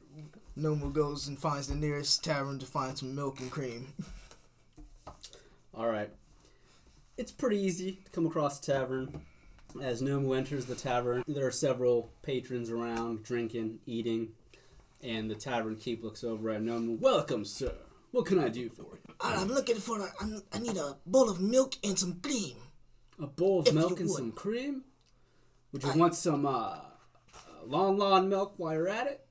Nomu 0.58 0.92
goes 0.92 1.28
and 1.28 1.40
finds 1.40 1.68
the 1.68 1.76
nearest 1.76 2.24
tavern 2.24 2.60
to 2.60 2.66
find 2.66 2.98
some 2.98 3.16
milk 3.16 3.40
and 3.40 3.50
cream. 3.50 3.94
All 5.74 5.88
right. 5.88 6.10
It's 7.20 7.34
pretty 7.34 7.58
easy 7.58 8.00
to 8.06 8.12
come 8.12 8.26
across 8.26 8.60
a 8.60 8.62
tavern. 8.72 9.20
As 9.82 10.02
Nomu 10.02 10.38
enters 10.38 10.66
the 10.66 10.74
tavern, 10.74 11.22
there 11.28 11.46
are 11.46 11.52
several 11.52 12.14
patrons 12.22 12.70
around 12.70 13.24
drinking, 13.24 13.80
eating, 13.86 14.30
and 15.04 15.30
the 15.30 15.36
tavern 15.36 15.76
keep 15.76 16.02
looks 16.02 16.24
over 16.24 16.50
at 16.52 16.62
Nomu. 16.62 16.98
Welcome, 16.98 17.44
sir. 17.44 17.74
What 18.12 18.26
can 18.26 18.40
I 18.40 18.48
do 18.48 18.70
for 18.70 18.84
you? 18.84 19.00
I'm 19.20 19.50
looking 19.50 19.76
for. 19.76 20.00
A, 20.00 20.10
I'm, 20.22 20.42
I 20.54 20.60
need 20.60 20.78
a 20.78 20.96
bowl 21.06 21.30
of 21.30 21.42
milk 21.42 21.76
and 21.84 22.00
some 22.00 22.22
cream. 22.22 22.56
A 23.22 23.28
bowl 23.28 23.60
of 23.60 23.68
If 23.68 23.74
milk 23.74 24.00
and 24.00 24.08
would. 24.08 24.18
some 24.18 24.32
cream? 24.32 24.86
Would 25.74 25.84
you 25.84 25.92
I- 25.92 25.98
want 25.98 26.16
some 26.16 26.46
uh, 26.46 26.50
uh, 26.50 26.80
Lon 27.66 27.98
Lon 27.98 28.30
milk 28.30 28.54
while 28.56 28.76
you're 28.76 28.88
at 28.88 29.08
it? 29.08 29.26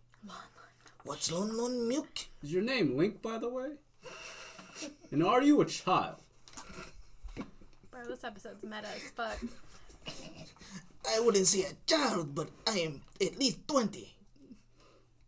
What's 1.05 1.33
lon 1.33 1.57
lon 1.57 1.89
milk? 1.89 2.07
Is 2.43 2.53
your 2.53 2.61
name 2.63 2.99
Link, 2.99 3.23
by 3.23 3.39
the 3.39 3.49
way? 3.49 3.71
And 5.11 5.25
are 5.25 5.43
you 5.43 5.63
a 5.63 5.65
child? 5.65 6.17
Bro, 7.99 8.15
this 8.15 8.23
episode's 8.23 8.63
meta 8.63 8.87
as 8.95 9.11
fuck. 9.17 9.39
I 11.11 11.19
wouldn't 11.19 11.49
say 11.49 11.63
a 11.63 11.73
child, 11.85 12.33
but 12.33 12.49
I 12.65 12.79
am 12.79 13.01
at 13.21 13.39
least 13.39 13.67
twenty. 13.67 14.15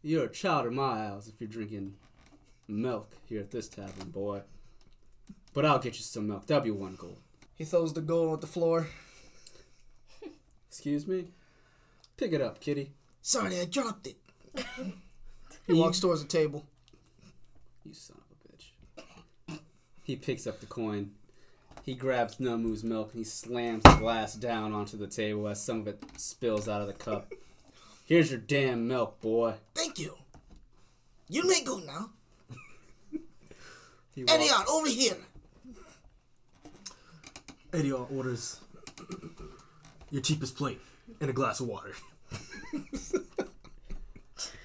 You're 0.03 0.27
a 0.27 0.33
child 0.33 0.67
in 0.67 0.77
my 0.77 1.11
eyes 1.11 1.27
if 1.27 1.41
you're 1.41 1.49
drinking 1.49 1.95
milk 2.69 3.11
here 3.29 3.41
at 3.41 3.51
this 3.51 3.69
tavern, 3.69 4.11
boy. 4.11 4.43
But 5.53 5.65
I'll 5.65 5.81
get 5.81 5.97
you 5.97 6.05
some 6.05 6.29
milk. 6.29 6.47
That'll 6.47 6.63
be 6.63 6.71
one 6.71 6.95
gold. 6.95 7.19
He 7.57 7.65
throws 7.65 7.93
the 7.93 8.03
gold 8.03 8.35
on 8.35 8.41
the 8.41 8.47
floor. 8.47 8.87
Excuse 10.69 11.09
me? 11.09 11.27
Pick 12.17 12.33
it 12.33 12.41
up, 12.41 12.61
kitty. 12.61 12.93
Sorry, 13.21 13.61
I 13.61 13.65
dropped 13.65 14.07
it. 14.07 14.17
he 15.67 15.73
walks 15.73 15.99
towards 15.99 16.23
the 16.23 16.29
table. 16.29 16.65
You 17.85 17.95
son 17.95 18.19
of 18.19 18.37
a 18.37 19.57
bitch. 19.57 19.59
He 20.05 20.15
picks 20.15 20.47
up 20.47 20.61
the 20.61 20.67
coin. 20.67 21.11
He 21.91 21.97
grabs 21.97 22.39
Nomu's 22.39 22.85
milk 22.85 23.11
and 23.15 23.19
he 23.19 23.25
slams 23.25 23.83
the 23.83 23.97
glass 23.97 24.35
down 24.35 24.73
onto 24.73 24.97
the 24.97 25.09
table 25.09 25.49
as 25.49 25.61
some 25.61 25.81
of 25.81 25.89
it 25.89 26.01
spills 26.19 26.69
out 26.69 26.81
of 26.81 26.87
the 26.87 26.93
cup. 26.93 27.33
Here's 28.05 28.31
your 28.31 28.39
damn 28.39 28.87
milk, 28.87 29.21
boy. 29.21 29.55
Thank 29.75 29.99
you. 29.99 30.17
You 31.29 31.49
may 31.49 31.65
go 31.65 31.79
now. 31.81 32.11
He 34.15 34.23
Eddie, 34.29 34.45
walks- 34.45 34.53
out 34.53 34.69
over 34.69 34.89
here. 34.89 35.17
Ediar 37.73 38.07
orders 38.17 38.61
your 40.13 40.23
cheapest 40.23 40.55
plate 40.55 40.81
and 41.21 41.29
a 41.29 41.33
glass 41.33 41.59
of 41.59 41.67
water. 41.67 41.95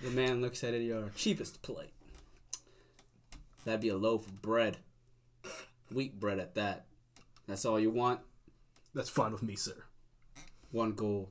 The 0.03 0.11
man 0.11 0.43
looks 0.43 0.63
at 0.63 0.75
it, 0.75 0.83
your 0.83 1.09
cheapest 1.15 1.63
plate. 1.63 1.89
That'd 3.63 3.81
be 3.81 3.89
a 3.89 3.97
loaf 3.97 4.27
of 4.27 4.43
bread. 4.43 4.77
Wheat 5.91 6.19
bread 6.19 6.37
at 6.37 6.53
that. 6.53 6.85
That's 7.47 7.65
all 7.65 7.79
you 7.79 7.91
want? 7.91 8.19
That's 8.93 9.09
fine 9.09 9.31
with 9.31 9.43
me, 9.43 9.55
sir. 9.55 9.83
One 10.71 10.93
gold. 10.93 11.29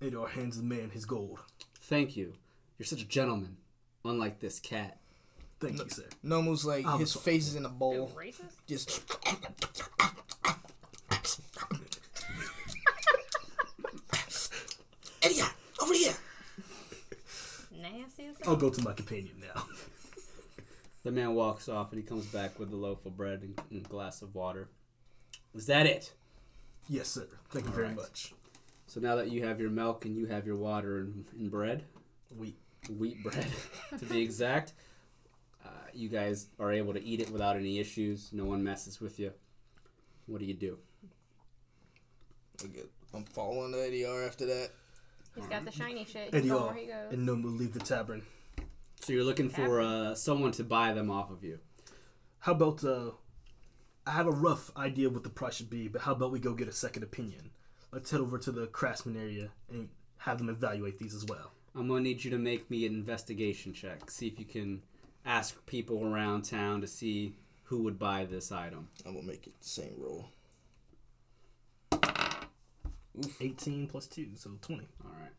Ediar 0.00 0.28
hands 0.30 0.56
the 0.56 0.62
man 0.62 0.90
his 0.90 1.04
gold. 1.04 1.40
Thank 1.82 2.16
you. 2.16 2.34
You're 2.78 2.86
such 2.86 3.02
a 3.02 3.08
gentleman. 3.08 3.56
Unlike 4.04 4.40
this 4.40 4.60
cat. 4.60 4.98
Thank 5.58 5.78
you, 5.78 5.88
sir. 5.90 6.04
Nomu's 6.22 6.64
like 6.64 6.86
I'm 6.86 7.00
his 7.00 7.10
sorry. 7.12 7.24
face 7.24 7.48
is 7.48 7.56
in 7.56 7.66
a 7.66 7.68
bowl. 7.68 8.10
Just 8.66 9.02
Eddie, 15.22 15.40
over 15.82 15.92
here. 15.92 16.14
Nasty 17.78 18.28
I'll 18.46 18.56
go 18.56 18.70
to 18.70 18.82
my 18.82 18.92
companion 18.94 19.34
now. 19.54 19.64
The 21.02 21.10
man 21.10 21.34
walks 21.34 21.68
off 21.68 21.92
and 21.92 22.00
he 22.00 22.06
comes 22.06 22.26
back 22.26 22.58
with 22.58 22.72
a 22.72 22.76
loaf 22.76 23.04
of 23.06 23.16
bread 23.16 23.42
and, 23.42 23.60
and 23.70 23.84
a 23.84 23.88
glass 23.88 24.22
of 24.22 24.34
water. 24.34 24.68
Is 25.54 25.66
that 25.66 25.86
it? 25.86 26.12
Yes, 26.88 27.08
sir. 27.08 27.26
Thank 27.50 27.66
you 27.66 27.72
very 27.72 27.86
Alright. 27.88 27.96
much. 28.02 28.32
So 28.86 29.00
now 29.00 29.16
that 29.16 29.30
you 29.30 29.44
have 29.46 29.60
your 29.60 29.70
milk 29.70 30.04
and 30.04 30.16
you 30.16 30.26
have 30.26 30.46
your 30.46 30.56
water 30.56 30.98
and, 30.98 31.24
and 31.38 31.50
bread, 31.50 31.84
We 32.36 32.56
wheat 32.98 33.22
bread 33.22 33.46
to 33.98 34.04
be 34.06 34.20
exact, 34.20 34.72
uh, 35.64 35.68
you 35.92 36.08
guys 36.08 36.48
are 36.58 36.72
able 36.72 36.92
to 36.94 37.02
eat 37.04 37.20
it 37.20 37.30
without 37.30 37.56
any 37.56 37.78
issues. 37.78 38.30
No 38.32 38.44
one 38.44 38.64
messes 38.64 39.00
with 39.00 39.18
you. 39.20 39.32
What 40.26 40.40
do 40.40 40.46
you 40.46 40.54
do? 40.54 40.78
I'm 43.14 43.24
following 43.24 43.72
the 43.72 43.78
Ediar 43.78 44.26
after 44.26 44.46
that. 44.46 44.70
He's 45.34 45.46
got 45.46 45.64
the 45.64 45.72
shiny 45.72 46.04
shit. 46.04 46.34
He's 46.34 46.50
going 46.50 46.62
Ediar 46.62 46.66
where 46.66 46.74
he 46.74 46.86
goes. 46.86 47.12
and 47.12 47.28
Nomu 47.28 47.56
leave 47.58 47.72
the 47.72 47.80
tavern. 47.80 48.22
So 49.00 49.12
you're 49.12 49.24
looking 49.24 49.48
for 49.48 49.80
uh, 49.80 50.14
someone 50.14 50.52
to 50.52 50.64
buy 50.64 50.92
them 50.92 51.10
off 51.10 51.30
of 51.30 51.42
you. 51.42 51.58
How 52.40 52.52
about 52.52 52.82
uh 52.84 53.10
I 54.06 54.12
have 54.12 54.26
a 54.26 54.32
rough 54.32 54.70
idea 54.76 55.08
of 55.08 55.14
what 55.14 55.24
the 55.24 55.30
price 55.30 55.56
should 55.56 55.70
be, 55.70 55.88
but 55.88 56.02
how 56.02 56.12
about 56.12 56.32
we 56.32 56.38
go 56.38 56.54
get 56.54 56.68
a 56.68 56.72
second 56.72 57.02
opinion? 57.02 57.50
Let's 57.92 58.10
head 58.10 58.20
over 58.20 58.38
to 58.38 58.52
the 58.52 58.66
craftsman 58.66 59.16
area 59.16 59.50
and 59.70 59.88
have 60.18 60.38
them 60.38 60.48
evaluate 60.48 60.98
these 60.98 61.14
as 61.14 61.24
well. 61.26 61.52
I'm 61.74 61.88
gonna 61.88 62.00
need 62.00 62.24
you 62.24 62.30
to 62.30 62.38
make 62.38 62.70
me 62.70 62.86
an 62.86 62.94
investigation 62.94 63.72
check. 63.72 64.10
See 64.10 64.26
if 64.26 64.38
you 64.38 64.44
can 64.44 64.82
ask 65.24 65.64
people 65.66 66.04
around 66.04 66.42
town 66.42 66.80
to 66.80 66.86
see 66.86 67.34
who 67.64 67.82
would 67.82 67.98
buy 67.98 68.24
this 68.24 68.50
item. 68.50 68.88
I'm 69.06 69.14
gonna 69.14 69.26
make 69.26 69.46
it 69.46 69.60
the 69.60 69.68
same 69.68 69.94
roll. 69.98 70.30
18 73.40 73.86
plus 73.86 74.06
2, 74.06 74.28
so 74.34 74.50
20. 74.62 74.88
All 75.04 75.10
right. 75.20 75.30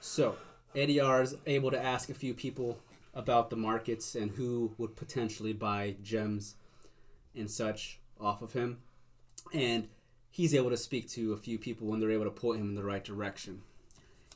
So 0.00 0.36
Ediar 0.74 1.22
is 1.22 1.34
able 1.46 1.70
to 1.70 1.82
ask 1.82 2.10
a 2.10 2.14
few 2.14 2.32
people 2.32 2.78
about 3.12 3.50
the 3.50 3.56
markets 3.56 4.14
and 4.14 4.30
who 4.30 4.72
would 4.78 4.94
potentially 4.94 5.52
buy 5.52 5.96
gems 6.02 6.54
and 7.36 7.50
such 7.50 7.98
off 8.20 8.42
of 8.42 8.52
him, 8.52 8.78
and 9.52 9.88
he's 10.30 10.54
able 10.54 10.70
to 10.70 10.76
speak 10.76 11.08
to 11.10 11.32
a 11.32 11.36
few 11.36 11.58
people 11.58 11.86
when 11.86 12.00
they're 12.00 12.10
able 12.10 12.24
to 12.24 12.30
point 12.30 12.60
him 12.60 12.70
in 12.70 12.74
the 12.74 12.84
right 12.84 13.04
direction. 13.04 13.62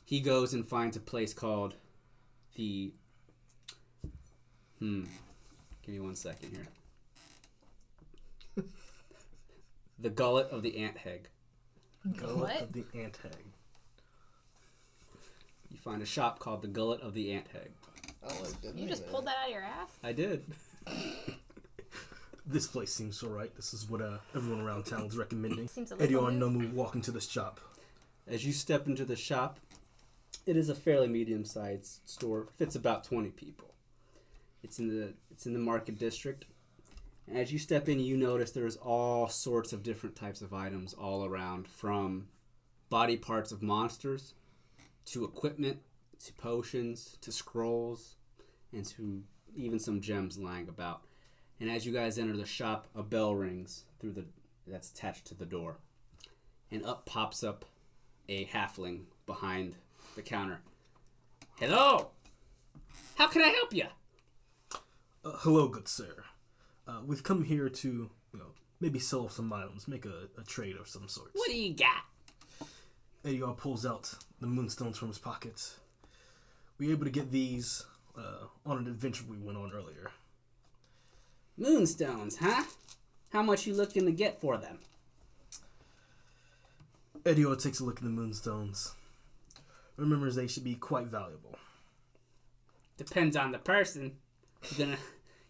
He 0.05 0.19
goes 0.19 0.53
and 0.53 0.67
finds 0.67 0.97
a 0.97 0.99
place 0.99 1.33
called 1.33 1.75
the. 2.55 2.91
Hmm. 4.79 5.05
Give 5.83 5.95
me 5.95 6.01
one 6.01 6.15
second 6.15 6.51
here. 6.55 8.65
the 9.99 10.09
Gullet 10.09 10.47
of 10.49 10.63
the 10.63 10.71
Ankheg. 10.71 11.21
Gullet 12.17 12.37
What? 12.37 12.61
of 12.61 12.73
the 12.73 12.83
ankheg. 12.95 13.35
You 15.69 15.77
find 15.77 16.01
a 16.01 16.05
shop 16.05 16.39
called 16.39 16.63
the 16.63 16.67
Gullet 16.67 17.01
of 17.01 17.13
the 17.13 17.27
Ankheg. 17.27 17.69
I 18.23 18.27
like 18.41 18.61
that. 18.61 18.75
You 18.75 18.87
just 18.87 19.07
pulled 19.07 19.25
that 19.27 19.35
out 19.41 19.47
of 19.47 19.53
your 19.53 19.63
ass? 19.63 19.89
I 20.03 20.11
did. 20.11 20.43
This 22.45 22.67
place 22.67 22.93
seems 22.93 23.23
alright. 23.23 23.55
This 23.55 23.73
is 23.73 23.89
what 23.89 24.01
uh, 24.01 24.17
everyone 24.35 24.61
around 24.61 24.85
town 24.85 25.05
is 25.05 25.17
recommending. 25.17 25.67
Seems 25.67 25.91
a 25.91 25.95
little 25.95 26.23
Ediar 26.23 26.27
and 26.29 26.39
new. 26.39 26.69
Nomu 26.69 26.73
walk 26.73 26.95
into 26.95 27.11
this 27.11 27.29
shop. 27.29 27.59
As 28.27 28.45
you 28.45 28.51
step 28.51 28.87
into 28.87 29.05
the 29.05 29.15
shop, 29.15 29.59
it 30.45 30.57
is 30.57 30.69
a 30.69 30.75
fairly 30.75 31.07
medium-sized 31.07 31.99
store. 32.05 32.47
Fits 32.55 32.75
about 32.75 33.03
20 33.03 33.29
people. 33.29 33.75
It's 34.63 34.79
in 34.79 34.87
the 34.87 35.13
it's 35.29 35.45
in 35.45 35.53
the 35.53 35.59
market 35.59 35.99
district. 35.99 36.45
And 37.27 37.37
as 37.37 37.53
you 37.53 37.59
step 37.59 37.87
in, 37.87 37.99
you 37.99 38.17
notice 38.17 38.51
there's 38.51 38.77
all 38.77 39.27
sorts 39.27 39.71
of 39.71 39.83
different 39.83 40.15
types 40.15 40.41
of 40.41 40.53
items 40.53 40.93
all 40.93 41.25
around, 41.25 41.67
from 41.67 42.27
body 42.89 43.17
parts 43.17 43.51
of 43.51 43.61
monsters 43.61 44.33
to 45.05 45.23
equipment 45.23 45.79
to 46.25 46.33
potions 46.33 47.17
to 47.21 47.31
scrolls 47.31 48.15
and 48.73 48.85
to 48.85 49.23
even 49.55 49.79
some 49.79 50.01
gems 50.01 50.37
lying 50.37 50.67
about. 50.67 51.03
And 51.61 51.69
as 51.69 51.85
you 51.85 51.93
guys 51.93 52.17
enter 52.17 52.35
the 52.35 52.45
shop, 52.45 52.87
a 52.95 53.03
bell 53.03 53.35
rings 53.35 53.83
through 53.99 54.13
the 54.13 54.25
that's 54.65 54.89
attached 54.89 55.25
to 55.25 55.35
the 55.35 55.45
door. 55.45 55.77
And 56.71 56.83
up 56.83 57.05
pops 57.05 57.43
up 57.43 57.65
a 58.27 58.45
halfling 58.45 59.01
behind 59.27 59.75
the 60.15 60.23
counter. 60.23 60.61
Hello! 61.59 62.09
How 63.15 63.27
can 63.27 63.43
I 63.43 63.49
help 63.49 63.75
you? 63.75 63.85
Uh, 65.23 65.33
hello, 65.37 65.67
good 65.67 65.87
sir. 65.87 66.23
Uh, 66.87 67.01
we've 67.05 67.21
come 67.21 67.43
here 67.43 67.69
to, 67.69 67.87
you 67.87 68.39
know, 68.39 68.53
maybe 68.79 68.97
sell 68.97 69.29
some 69.29 69.53
items, 69.53 69.87
make 69.87 70.05
a, 70.05 70.29
a 70.39 70.43
trade 70.43 70.77
of 70.77 70.87
some 70.87 71.07
sort. 71.07 71.29
What 71.33 71.51
do 71.51 71.55
you 71.55 71.75
got? 71.75 72.67
Ediar 73.23 73.55
pulls 73.55 73.85
out 73.85 74.15
the 74.39 74.47
moonstones 74.47 74.97
from 74.97 75.09
his 75.09 75.19
pocket. 75.19 75.75
We 76.79 76.87
were 76.87 76.93
able 76.93 77.05
to 77.05 77.11
get 77.11 77.29
these 77.29 77.85
uh, 78.17 78.47
on 78.65 78.79
an 78.79 78.87
adventure 78.87 79.25
we 79.29 79.37
went 79.37 79.59
on 79.59 79.71
earlier. 79.71 80.09
Moonstones, 81.61 82.37
huh? 82.37 82.63
How 83.29 83.43
much 83.43 83.67
you 83.67 83.75
looking 83.75 84.05
to 84.05 84.11
get 84.11 84.41
for 84.41 84.57
them? 84.57 84.79
Ediar 87.23 87.61
takes 87.61 87.79
a 87.79 87.83
look 87.85 87.97
at 87.97 88.03
the 88.03 88.09
moonstones. 88.09 88.95
Remembers 89.95 90.33
they 90.33 90.47
should 90.47 90.63
be 90.63 90.73
quite 90.73 91.05
valuable. 91.05 91.55
Depends 92.97 93.37
on 93.37 93.51
the 93.51 93.59
person. 93.59 94.13
You 94.71 94.85
gonna 94.85 94.97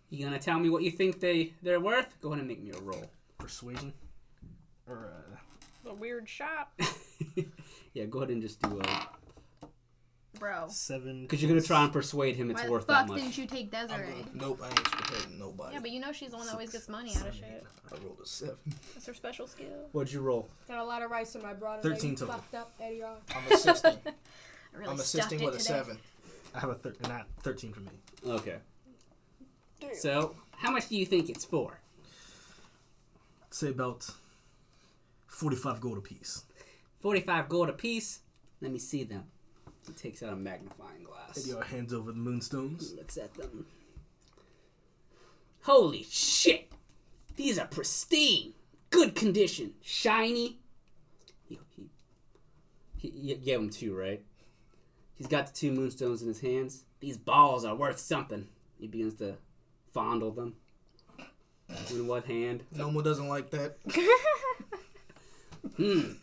you 0.10 0.26
gonna 0.26 0.38
tell 0.38 0.60
me 0.60 0.70
what 0.70 0.84
you 0.84 0.92
think 0.92 1.22
they 1.22 1.54
they're 1.64 1.80
worth? 1.80 2.14
Go 2.22 2.30
ahead 2.34 2.40
and 2.40 2.48
make 2.50 2.62
me 2.62 2.72
a 2.72 2.82
roll. 2.82 3.10
Persuasion? 3.38 3.94
Or, 4.88 5.14
uh, 5.86 5.92
A 5.92 5.94
weird 5.94 6.28
shop. 6.28 6.78
yeah, 7.94 8.04
go 8.04 8.20
ahead 8.20 8.32
and 8.32 8.42
just 8.42 8.62
do 8.62 8.82
a 8.82 9.08
Bro. 10.42 10.70
seven. 10.70 11.22
because 11.22 11.40
you're 11.42 11.50
gonna 11.50 11.62
try 11.62 11.84
and 11.84 11.94
persuade 11.94 12.36
him 12.36 12.50
it's 12.50 12.60
Why 12.60 12.66
the 12.66 12.72
worth 12.72 12.88
fuck 12.88 13.06
that 13.06 13.08
much. 13.10 13.22
didn't 13.22 13.38
you 13.38 13.46
take 13.46 13.70
Desiree? 13.70 14.26
Nope, 14.34 14.60
I 14.64 14.68
ain't 14.70 14.84
protecting 14.84 15.38
nobody. 15.38 15.76
Yeah, 15.76 15.80
but 15.82 15.92
you 15.92 16.00
know 16.00 16.12
she's 16.12 16.32
the 16.32 16.38
one 16.38 16.48
that 16.48 16.54
always 16.54 16.72
gets 16.72 16.90
money 16.90 17.16
out 17.16 17.28
of 17.28 17.36
shit. 17.36 17.64
I 17.92 17.96
rolled 18.04 18.20
a 18.24 18.26
seven. 18.26 18.56
That's 18.96 19.06
her 19.06 19.14
special 19.14 19.46
skill. 19.46 19.88
What'd 19.92 20.12
you 20.12 20.22
roll? 20.22 20.50
Got 20.68 20.80
a 20.80 20.84
lot 20.84 21.04
of 21.04 21.12
rice 21.12 21.36
in 21.36 21.44
my 21.44 21.54
broad. 21.54 21.84
13 21.84 22.16
total. 22.16 22.34
Fucked 22.34 22.56
up, 22.56 22.72
Ediar. 22.82 23.18
I'm 23.36 23.52
assisting. 23.54 23.98
I 24.06 24.78
really 24.78 24.90
I'm 24.90 24.98
stuffed 24.98 25.00
assisting 25.02 25.42
it 25.42 25.46
with 25.46 25.56
a 25.56 25.58
today. 25.60 25.68
seven. 25.74 25.98
I 26.56 26.60
have 26.60 26.70
a 26.72 26.76
thir- 26.76 26.96
not 27.08 27.28
13 27.44 27.72
for 27.74 27.82
me. 27.82 27.92
Okay. 28.26 28.58
So, 29.94 30.36
how 30.58 30.72
much 30.72 30.90
do 30.90 30.96
you 30.98 31.06
think 31.06 31.30
it's 31.30 31.46
for? 31.46 31.80
Say 33.52 33.70
about 33.70 34.10
45 35.28 35.82
gold 35.82 35.98
apiece. 36.00 36.46
45 37.02 37.48
gold 37.50 37.70
apiece. 37.70 38.20
Let 38.60 38.72
me 38.72 38.80
see 38.80 39.04
them. 39.04 39.26
He 39.88 39.94
takes 39.94 40.22
out 40.24 40.34
a 40.34 40.36
magnifying 40.36 41.04
glass. 41.04 41.38
Ediar 41.38 41.64
hands 41.64 41.94
over 41.94 42.12
the 42.12 42.18
moonstones. 42.18 42.92
He 42.92 42.98
looks 42.98 43.18
at 43.18 43.34
them. 43.34 43.66
Holy 45.64 46.04
shit! 46.10 46.72
These 47.36 47.60
are 47.60 47.68
pristine, 47.68 48.54
good 48.90 49.16
condition, 49.16 49.74
shiny. 49.82 50.60
He, 51.48 51.60
he, 52.98 53.10
he, 53.10 53.36
gave 53.36 53.60
him 53.60 53.70
two, 53.70 53.96
right? 53.96 54.24
He's 55.16 55.28
got 55.28 55.48
the 55.48 55.54
two 55.54 55.72
moonstones 55.72 56.22
in 56.22 56.28
his 56.28 56.42
hands. 56.42 56.84
These 57.00 57.18
balls 57.18 57.64
are 57.66 57.76
worth 57.76 58.00
something. 58.00 58.48
He 58.80 58.88
begins 58.88 59.16
to 59.16 59.36
fondle 59.94 60.32
them. 60.32 60.56
In 61.92 62.08
what 62.08 62.26
hand? 62.26 62.64
Nomo 62.76 63.04
doesn't 63.04 63.28
like 63.28 63.50
that. 63.52 63.78
Hmm. 65.78 66.14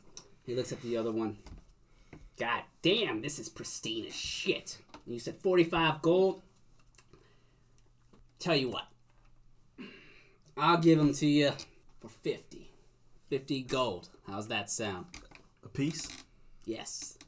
He 0.45 0.55
looks 0.55 0.73
at 0.73 0.83
the 0.83 0.97
other 0.97 1.13
one. 1.13 1.39
God 2.39 2.63
damn, 2.83 3.21
this 3.23 3.39
is 3.39 3.49
pristine 3.49 4.07
as 4.07 4.15
shit. 4.15 4.79
And 5.05 5.15
you 5.15 5.21
said 5.21 5.37
45 5.39 6.03
gold? 6.03 6.43
Tell 8.39 8.55
you 8.55 8.71
what. 8.71 8.87
I'll 10.57 10.79
give 10.79 10.99
them 10.99 11.13
to 11.15 11.27
you 11.27 11.53
for 12.01 12.09
50. 12.09 12.71
50 13.29 13.63
gold. 13.63 14.09
How's 14.27 14.49
that 14.49 14.71
sound? 14.71 15.07
A 15.65 15.69
piece? 15.69 16.09
Yes. 16.65 17.19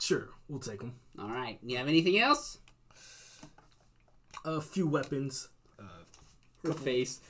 Sure, 0.00 0.28
we'll 0.48 0.60
take 0.60 0.80
them. 0.80 0.94
All 1.18 1.28
right. 1.30 1.58
You 1.62 1.76
have 1.76 1.88
anything 1.88 2.18
else? 2.18 2.58
A 4.44 4.60
few 4.60 4.86
weapons. 4.86 5.48
Uh, 5.78 5.82
Her 6.64 6.72
face. 6.72 7.20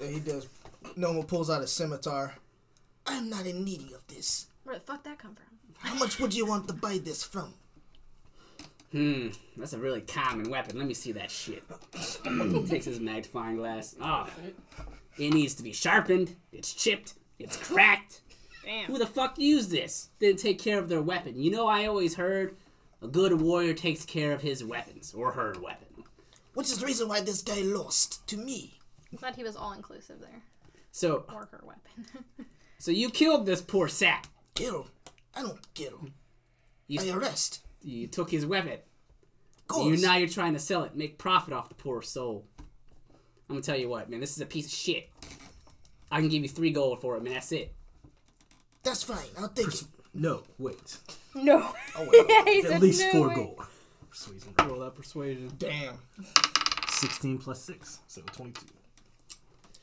Yeah, 0.00 0.08
he 0.08 0.20
does. 0.20 0.48
Nomo 0.96 1.26
pulls 1.26 1.48
out 1.50 1.62
a 1.62 1.66
scimitar. 1.66 2.34
I'm 3.06 3.30
not 3.30 3.46
in 3.46 3.64
need 3.64 3.92
of 3.92 4.06
this. 4.08 4.46
Where 4.64 4.74
the 4.76 4.80
fuck 4.84 5.04
that 5.04 5.18
come 5.18 5.34
from? 5.34 5.47
How 5.78 5.94
much 5.94 6.18
would 6.18 6.34
you 6.34 6.46
want 6.46 6.68
to 6.68 6.74
buy 6.74 6.98
this 6.98 7.22
from? 7.22 7.54
Hmm. 8.92 9.28
That's 9.56 9.74
a 9.74 9.78
really 9.78 10.00
common 10.00 10.50
weapon. 10.50 10.78
Let 10.78 10.86
me 10.86 10.94
see 10.94 11.12
that 11.12 11.30
shit. 11.30 11.62
takes 12.68 12.86
his 12.86 13.00
magnifying 13.00 13.56
glass. 13.56 13.94
Oh. 14.00 14.28
It 15.18 15.32
needs 15.34 15.54
to 15.56 15.62
be 15.62 15.72
sharpened. 15.72 16.36
It's 16.52 16.72
chipped. 16.72 17.14
It's 17.38 17.56
cracked. 17.56 18.22
Damn. 18.64 18.86
Who 18.86 18.98
the 18.98 19.06
fuck 19.06 19.38
used 19.38 19.70
this? 19.70 20.08
Didn't 20.20 20.40
take 20.40 20.58
care 20.58 20.78
of 20.78 20.88
their 20.88 21.02
weapon. 21.02 21.40
You 21.40 21.50
know, 21.50 21.66
I 21.66 21.86
always 21.86 22.14
heard 22.14 22.56
a 23.02 23.08
good 23.08 23.40
warrior 23.40 23.74
takes 23.74 24.04
care 24.04 24.32
of 24.32 24.42
his 24.42 24.64
weapons 24.64 25.14
or 25.14 25.32
her 25.32 25.54
weapon. 25.62 26.04
Which 26.54 26.68
is 26.70 26.78
the 26.78 26.86
reason 26.86 27.08
why 27.08 27.20
this 27.20 27.42
guy 27.42 27.60
lost 27.60 28.26
to 28.28 28.36
me. 28.36 28.78
Glad 29.16 29.36
he 29.36 29.42
was 29.42 29.56
all 29.56 29.72
inclusive 29.72 30.20
there. 30.20 30.42
So, 30.90 31.24
Or 31.32 31.48
her 31.52 31.62
weapon. 31.62 32.24
so 32.78 32.90
you 32.90 33.10
killed 33.10 33.46
this 33.46 33.62
poor 33.62 33.88
sap. 33.88 34.26
Kill. 34.54 34.88
I 35.38 35.42
don't 35.42 35.74
get 35.74 35.90
him. 35.92 36.12
You, 36.88 37.00
I 37.00 37.16
arrest. 37.16 37.60
you 37.82 38.06
took 38.08 38.30
his 38.30 38.44
weapon. 38.44 38.72
Of 38.72 38.78
You 38.78 39.90
course. 39.90 40.02
now 40.02 40.16
you're 40.16 40.28
trying 40.28 40.54
to 40.54 40.58
sell 40.58 40.82
it, 40.84 40.96
make 40.96 41.18
profit 41.18 41.52
off 41.54 41.68
the 41.68 41.74
poor 41.74 42.02
soul. 42.02 42.44
I'm 43.48 43.54
gonna 43.56 43.62
tell 43.62 43.76
you 43.76 43.88
what, 43.88 44.10
man. 44.10 44.20
This 44.20 44.32
is 44.36 44.40
a 44.42 44.46
piece 44.46 44.66
of 44.66 44.72
shit. 44.72 45.08
I 46.10 46.20
can 46.20 46.28
give 46.28 46.42
you 46.42 46.48
three 46.48 46.70
gold 46.70 47.00
for 47.00 47.16
it, 47.16 47.22
man. 47.22 47.34
That's 47.34 47.52
it. 47.52 47.72
That's 48.82 49.02
fine. 49.02 49.26
I'll 49.38 49.48
take 49.48 49.68
it. 49.68 49.84
No, 50.14 50.42
wait. 50.58 50.96
No. 51.34 51.72
Oh, 51.96 52.08
well. 52.10 52.44
he 52.46 52.62
At 52.66 52.80
least 52.80 53.00
no 53.02 53.10
four 53.12 53.28
way. 53.28 53.34
gold. 53.34 53.62
Persuasion. 54.10 54.54
Roll 54.66 54.78
that 54.80 54.94
persuasion. 54.96 55.52
Damn. 55.58 55.98
16 56.88 57.38
plus 57.38 57.60
6, 57.62 58.00
so 58.08 58.22
22. 58.32 58.66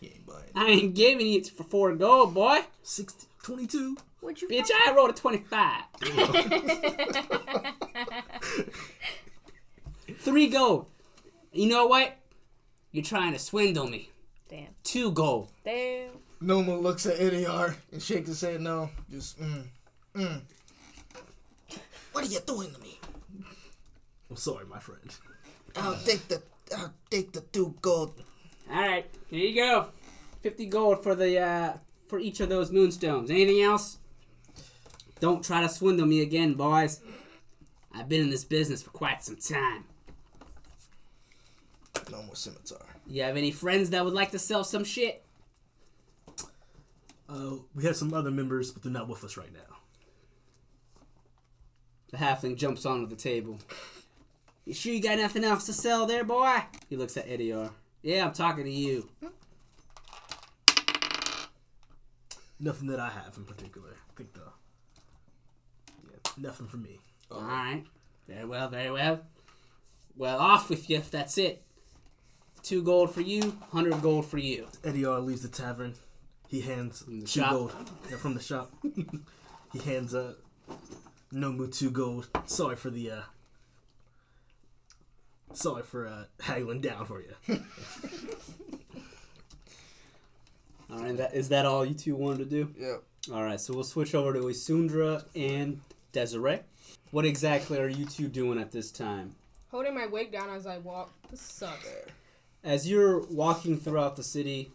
He 0.02 0.08
ain't 0.08 0.26
buying. 0.26 0.50
I 0.56 0.65
ain't 0.68 0.96
giving 0.96 1.32
it 1.34 1.48
for 1.48 1.63
four 1.63 1.96
gold, 1.96 2.34
boy. 2.34 2.60
16, 2.84 3.30
22. 3.44 3.98
Would 4.25 4.41
you? 4.41 4.47
Bitch, 4.47 4.71
I 4.73 4.91
rolled 4.95 5.11
a 5.11 5.13
25. 5.13 5.83
Three 10.17 10.47
gold. 10.47 10.88
You 11.53 11.69
know 11.69 11.85
what? 11.85 12.17
You're 12.91 13.03
trying 13.03 13.33
to 13.33 13.39
swindle 13.39 13.88
me. 13.88 14.09
Damn. 14.49 14.69
Two 14.83 15.11
gold. 15.11 15.51
Damn. 15.63 16.13
Nomo 16.41 16.81
looks 16.81 17.05
at 17.05 17.19
Ediar 17.19 17.75
and 17.91 18.01
shakes 18.01 18.29
his 18.29 18.41
head 18.41 18.61
no. 18.61 18.89
Just, 19.11 19.39
mm, 19.39 19.65
mm. 20.15 20.41
What 22.11 22.25
are 22.25 22.27
you 22.27 22.39
doing 22.47 22.73
to 22.73 22.81
me? 22.81 22.99
I'm 24.29 24.38
sorry, 24.38 24.65
my 24.65 24.79
friend. 24.79 25.15
I'll 25.75 25.99
take 25.99 26.27
the, 26.27 26.41
I'll 26.75 26.93
take 27.11 27.31
the 27.31 27.41
two 27.41 27.75
gold. 27.79 28.23
All 28.71 28.75
right, 28.75 29.05
here 29.29 29.49
you 29.49 29.55
go. 29.55 29.89
50 30.41 30.65
gold 30.65 31.03
for 31.03 31.13
the 31.13 31.39
uh 31.39 31.73
for 32.07 32.17
each 32.19 32.39
of 32.39 32.49
those 32.49 32.71
moonstones. 32.71 33.30
Anything 33.30 33.61
else? 33.61 33.99
Don't 35.20 35.43
try 35.43 35.61
to 35.61 35.70
swindle 35.70 36.05
me 36.05 36.22
again, 36.22 36.53
boys. 36.53 37.01
I've 37.93 38.09
been 38.09 38.22
in 38.22 38.30
this 38.30 38.43
business 38.43 38.84
for 38.84 38.91
quite 38.91 39.24
some 39.24 39.38
time. 39.38 39.86
No 42.11 42.22
more 42.24 42.36
scimitar. 42.36 42.86
You 43.07 43.24
have 43.24 43.38
any 43.38 43.51
friends 43.51 43.91
that 43.91 44.03
would 44.03 44.13
like 44.13 44.32
to 44.32 44.39
sell 44.39 44.63
some 44.63 44.84
shit? 44.84 45.24
Uh, 47.28 47.55
we 47.74 47.84
have 47.86 47.95
some 47.95 48.13
other 48.13 48.32
members, 48.32 48.72
but 48.72 48.84
they're 48.84 48.91
not 48.91 49.07
with 49.07 49.24
us 49.24 49.38
right 49.38 49.51
now. 49.53 49.78
The 52.11 52.18
halfling 52.18 52.55
jumps 52.55 52.86
onto 52.86 53.07
the 53.07 53.16
table. 53.16 53.59
You 54.66 54.74
sure 54.74 54.93
you 54.93 55.01
got 55.01 55.18
nothing 55.18 55.43
else 55.43 55.66
to 55.68 55.74
sell 55.74 56.05
there, 56.05 56.24
boy? 56.24 56.59
He 56.89 56.95
looks 56.95 57.18
at 57.18 57.28
Ediar. 57.28 57.72
Yeah, 58.01 58.26
I'm 58.26 58.34
talking 58.34 58.66
to 58.66 58.72
you. 58.72 59.09
Nothing 62.59 62.88
that 62.88 62.99
I 62.99 63.09
have 63.09 63.36
in 63.38 63.45
particular. 63.45 63.89
I 64.09 64.13
think 64.16 64.34
the. 64.34 64.41
Yeah, 66.38 66.47
nothing 66.47 66.67
for 66.67 66.77
me. 66.77 66.99
All 67.31 67.41
right. 67.41 67.83
Very 68.27 68.45
well, 68.45 68.69
very 68.69 68.91
well. 68.91 69.21
Well, 70.17 70.38
off 70.39 70.69
with 70.69 70.89
you 70.89 70.97
if 70.97 71.11
that's 71.11 71.38
it. 71.38 71.61
two 72.63 72.81
gold 72.83 73.11
for 73.13 73.21
you, 73.21 73.57
hundred 73.71 74.01
gold 74.01 74.25
for 74.25 74.38
you. 74.38 74.67
Ediar 74.83 75.23
leaves 75.23 75.41
the 75.41 75.47
tavern. 75.49 75.93
He 76.47 76.61
hands 76.61 77.01
From 77.01 77.21
two 77.21 77.27
shop. 77.27 77.51
gold 77.51 77.73
yeah, 78.09 78.17
from 78.17 78.33
the 78.33 78.39
shop. 78.41 78.71
he 79.73 79.79
hands 79.79 80.15
uh, 80.15 80.33
Nomo 81.33 81.75
two 81.75 81.91
gold. 81.91 82.27
Sorry 82.45 82.75
for 82.75 82.89
the 82.89 83.11
uh, 83.11 83.21
sorry 85.53 85.83
for 85.83 86.07
uh, 86.07 86.23
haggling 86.41 86.81
down 86.81 87.05
for 87.05 87.21
you. 87.21 87.33
All 90.91 90.99
right, 90.99 91.17
that 91.17 91.33
is 91.33 91.49
that 91.49 91.65
all 91.65 91.83
you 91.83 91.95
two 91.95 92.15
wanted 92.15 92.38
to 92.38 92.45
do? 92.45 92.73
Yep. 92.79 93.03
All 93.33 93.43
right, 93.43 93.59
so 93.59 93.73
we'll 93.73 93.83
switch 93.83 94.13
over 94.13 94.33
to 94.33 94.39
Isundra 94.41 95.25
and 95.36 95.79
Desiree. 96.20 96.61
What 97.11 97.26
exactly 97.26 97.78
are 97.78 97.89
you 97.89 98.05
two 98.05 98.30
doing 98.30 98.57
at 98.57 98.72
this 98.72 98.89
time? 98.89 99.36
Holding 99.70 99.93
my 99.93 100.05
wig 100.05 100.32
down 100.32 100.49
as 100.49 100.66
I 100.66 100.78
walk. 100.78 101.11
This 101.30 101.41
sucks. 101.41 101.86
As 102.63 102.89
you're 102.89 103.20
walking 103.28 103.78
throughout 103.78 104.16
the 104.16 104.24
city, 104.24 104.72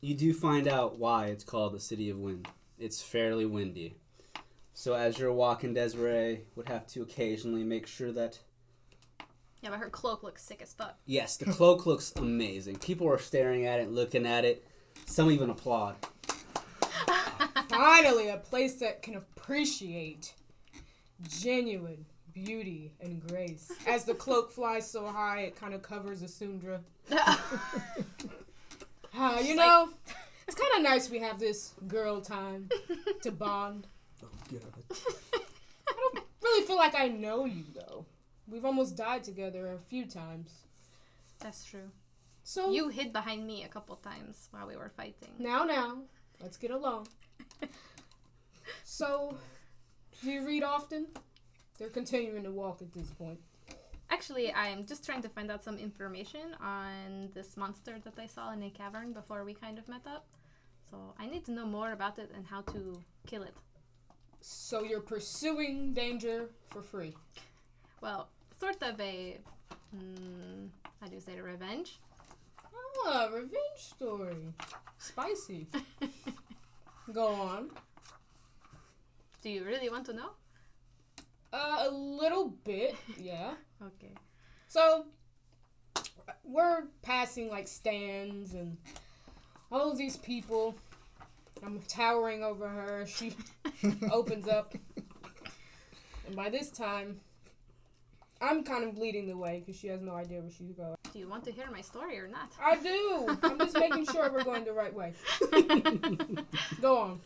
you 0.00 0.14
do 0.14 0.32
find 0.32 0.66
out 0.66 0.98
why 0.98 1.26
it's 1.26 1.44
called 1.44 1.74
the 1.74 1.80
City 1.80 2.08
of 2.08 2.18
Wind. 2.18 2.48
It's 2.78 3.02
fairly 3.02 3.44
windy. 3.44 3.96
So 4.72 4.94
as 4.94 5.18
you're 5.18 5.34
walking, 5.34 5.74
Desiree 5.74 6.40
would 6.56 6.68
have 6.68 6.86
to 6.88 7.02
occasionally 7.02 7.62
make 7.62 7.86
sure 7.86 8.10
that 8.12 8.38
Yeah, 9.60 9.68
but 9.68 9.78
her 9.80 9.90
cloak 9.90 10.22
looks 10.22 10.42
sick 10.42 10.62
as 10.62 10.72
fuck. 10.72 10.96
yes, 11.04 11.36
the 11.36 11.44
cloak 11.44 11.84
looks 11.84 12.10
amazing. 12.16 12.76
People 12.76 13.06
are 13.08 13.18
staring 13.18 13.66
at 13.66 13.80
it, 13.80 13.90
looking 13.90 14.24
at 14.26 14.46
it. 14.46 14.66
Some 15.04 15.30
even 15.30 15.50
applaud. 15.50 15.96
Finally, 17.68 18.28
a 18.30 18.38
place 18.38 18.76
that 18.76 19.02
can 19.02 19.14
appreciate 19.16 20.32
genuine 21.22 22.04
beauty 22.32 22.92
and 23.00 23.24
grace. 23.26 23.70
As 23.86 24.04
the 24.04 24.14
cloak 24.14 24.50
flies 24.50 24.88
so 24.90 25.06
high, 25.06 25.40
it 25.42 25.56
kind 25.56 25.74
of 25.74 25.82
covers 25.82 26.22
Isundra. 26.22 26.80
Uh, 29.16 29.38
you 29.42 29.54
know, 29.54 29.88
it's 30.46 30.56
kind 30.56 30.70
of 30.76 30.82
nice 30.82 31.08
we 31.10 31.20
have 31.20 31.38
this 31.38 31.72
girl 31.86 32.20
time 32.20 32.68
to 33.22 33.30
bond. 33.44 33.86
Oh 34.22 34.28
god. 34.50 34.96
I 35.88 35.92
don't 35.96 36.24
really 36.42 36.66
feel 36.66 36.76
like 36.76 36.94
I 36.98 37.08
know 37.08 37.44
you, 37.44 37.64
though. 37.74 38.04
We've 38.48 38.64
almost 38.64 38.96
died 38.96 39.22
together 39.24 39.72
a 39.72 39.78
few 39.78 40.04
times. 40.06 40.50
That's 41.40 41.64
true. 41.64 41.90
So, 42.42 42.70
You 42.72 42.88
hid 42.88 43.12
behind 43.12 43.46
me 43.46 43.64
a 43.64 43.68
couple 43.68 43.96
times 43.96 44.48
while 44.50 44.66
we 44.66 44.76
were 44.76 44.90
fighting. 44.96 45.30
now, 45.38 45.64
now, 45.64 45.98
let's 46.42 46.56
get 46.56 46.70
along. 46.70 47.08
So, 48.84 49.36
do 50.24 50.30
you 50.30 50.44
read 50.44 50.62
often? 50.62 51.06
They're 51.78 51.90
continuing 51.90 52.44
to 52.44 52.50
walk 52.50 52.80
at 52.80 52.92
this 52.94 53.10
point. 53.10 53.38
Actually, 54.10 54.52
I'm 54.54 54.86
just 54.86 55.04
trying 55.04 55.20
to 55.22 55.28
find 55.28 55.50
out 55.50 55.62
some 55.62 55.76
information 55.76 56.56
on 56.62 57.28
this 57.34 57.56
monster 57.56 57.96
that 58.04 58.14
I 58.18 58.26
saw 58.26 58.52
in 58.52 58.62
a 58.62 58.70
cavern 58.70 59.12
before 59.12 59.44
we 59.44 59.52
kind 59.52 59.78
of 59.78 59.86
met 59.86 60.06
up. 60.06 60.24
So 60.90 61.14
I 61.18 61.26
need 61.26 61.44
to 61.46 61.52
know 61.52 61.66
more 61.66 61.92
about 61.92 62.18
it 62.18 62.30
and 62.34 62.46
how 62.46 62.62
to 62.62 63.02
kill 63.26 63.42
it. 63.42 63.54
So 64.40 64.82
you're 64.82 65.00
pursuing 65.00 65.92
danger 65.92 66.48
for 66.66 66.82
free. 66.82 67.14
Well, 68.00 68.28
sort 68.58 68.82
of 68.82 68.98
a. 69.00 69.38
Mm, 69.94 70.68
how 71.00 71.06
do 71.08 71.14
you 71.14 71.20
say 71.20 71.32
it? 71.32 71.42
Revenge? 71.42 71.98
Ah, 73.06 73.28
revenge 73.32 73.78
story. 73.78 74.54
Spicy. 74.98 75.66
Go 77.12 77.26
on. 77.26 77.70
Do 79.44 79.50
you 79.50 79.62
really 79.62 79.90
want 79.90 80.06
to 80.06 80.14
know? 80.14 80.30
Uh, 81.52 81.84
a 81.86 81.90
little 81.90 82.48
bit, 82.64 82.96
yeah. 83.20 83.52
Okay. 83.82 84.14
So 84.66 85.04
we're 86.42 86.84
passing 87.02 87.50
like 87.50 87.68
stands 87.68 88.54
and 88.54 88.78
all 89.70 89.92
of 89.92 89.98
these 89.98 90.16
people. 90.16 90.74
I'm 91.62 91.80
towering 91.86 92.42
over 92.42 92.66
her. 92.66 93.04
She 93.06 93.36
opens 94.10 94.48
up, 94.48 94.74
and 96.26 96.34
by 96.34 96.48
this 96.48 96.70
time, 96.70 97.20
I'm 98.40 98.64
kind 98.64 98.84
of 98.84 98.96
leading 98.96 99.26
the 99.26 99.36
way 99.36 99.62
because 99.64 99.78
she 99.78 99.88
has 99.88 100.00
no 100.00 100.14
idea 100.14 100.40
where 100.40 100.50
she's 100.50 100.72
going. 100.72 100.96
Do 101.12 101.18
you 101.18 101.28
want 101.28 101.44
to 101.44 101.52
hear 101.52 101.66
my 101.70 101.82
story 101.82 102.18
or 102.18 102.28
not? 102.28 102.52
I 102.58 102.76
do. 102.76 103.38
I'm 103.42 103.58
just 103.58 103.78
making 103.78 104.06
sure 104.06 104.32
we're 104.32 104.44
going 104.44 104.64
the 104.64 104.72
right 104.72 104.94
way. 104.94 105.12
Go 106.80 106.96
on. 106.96 107.20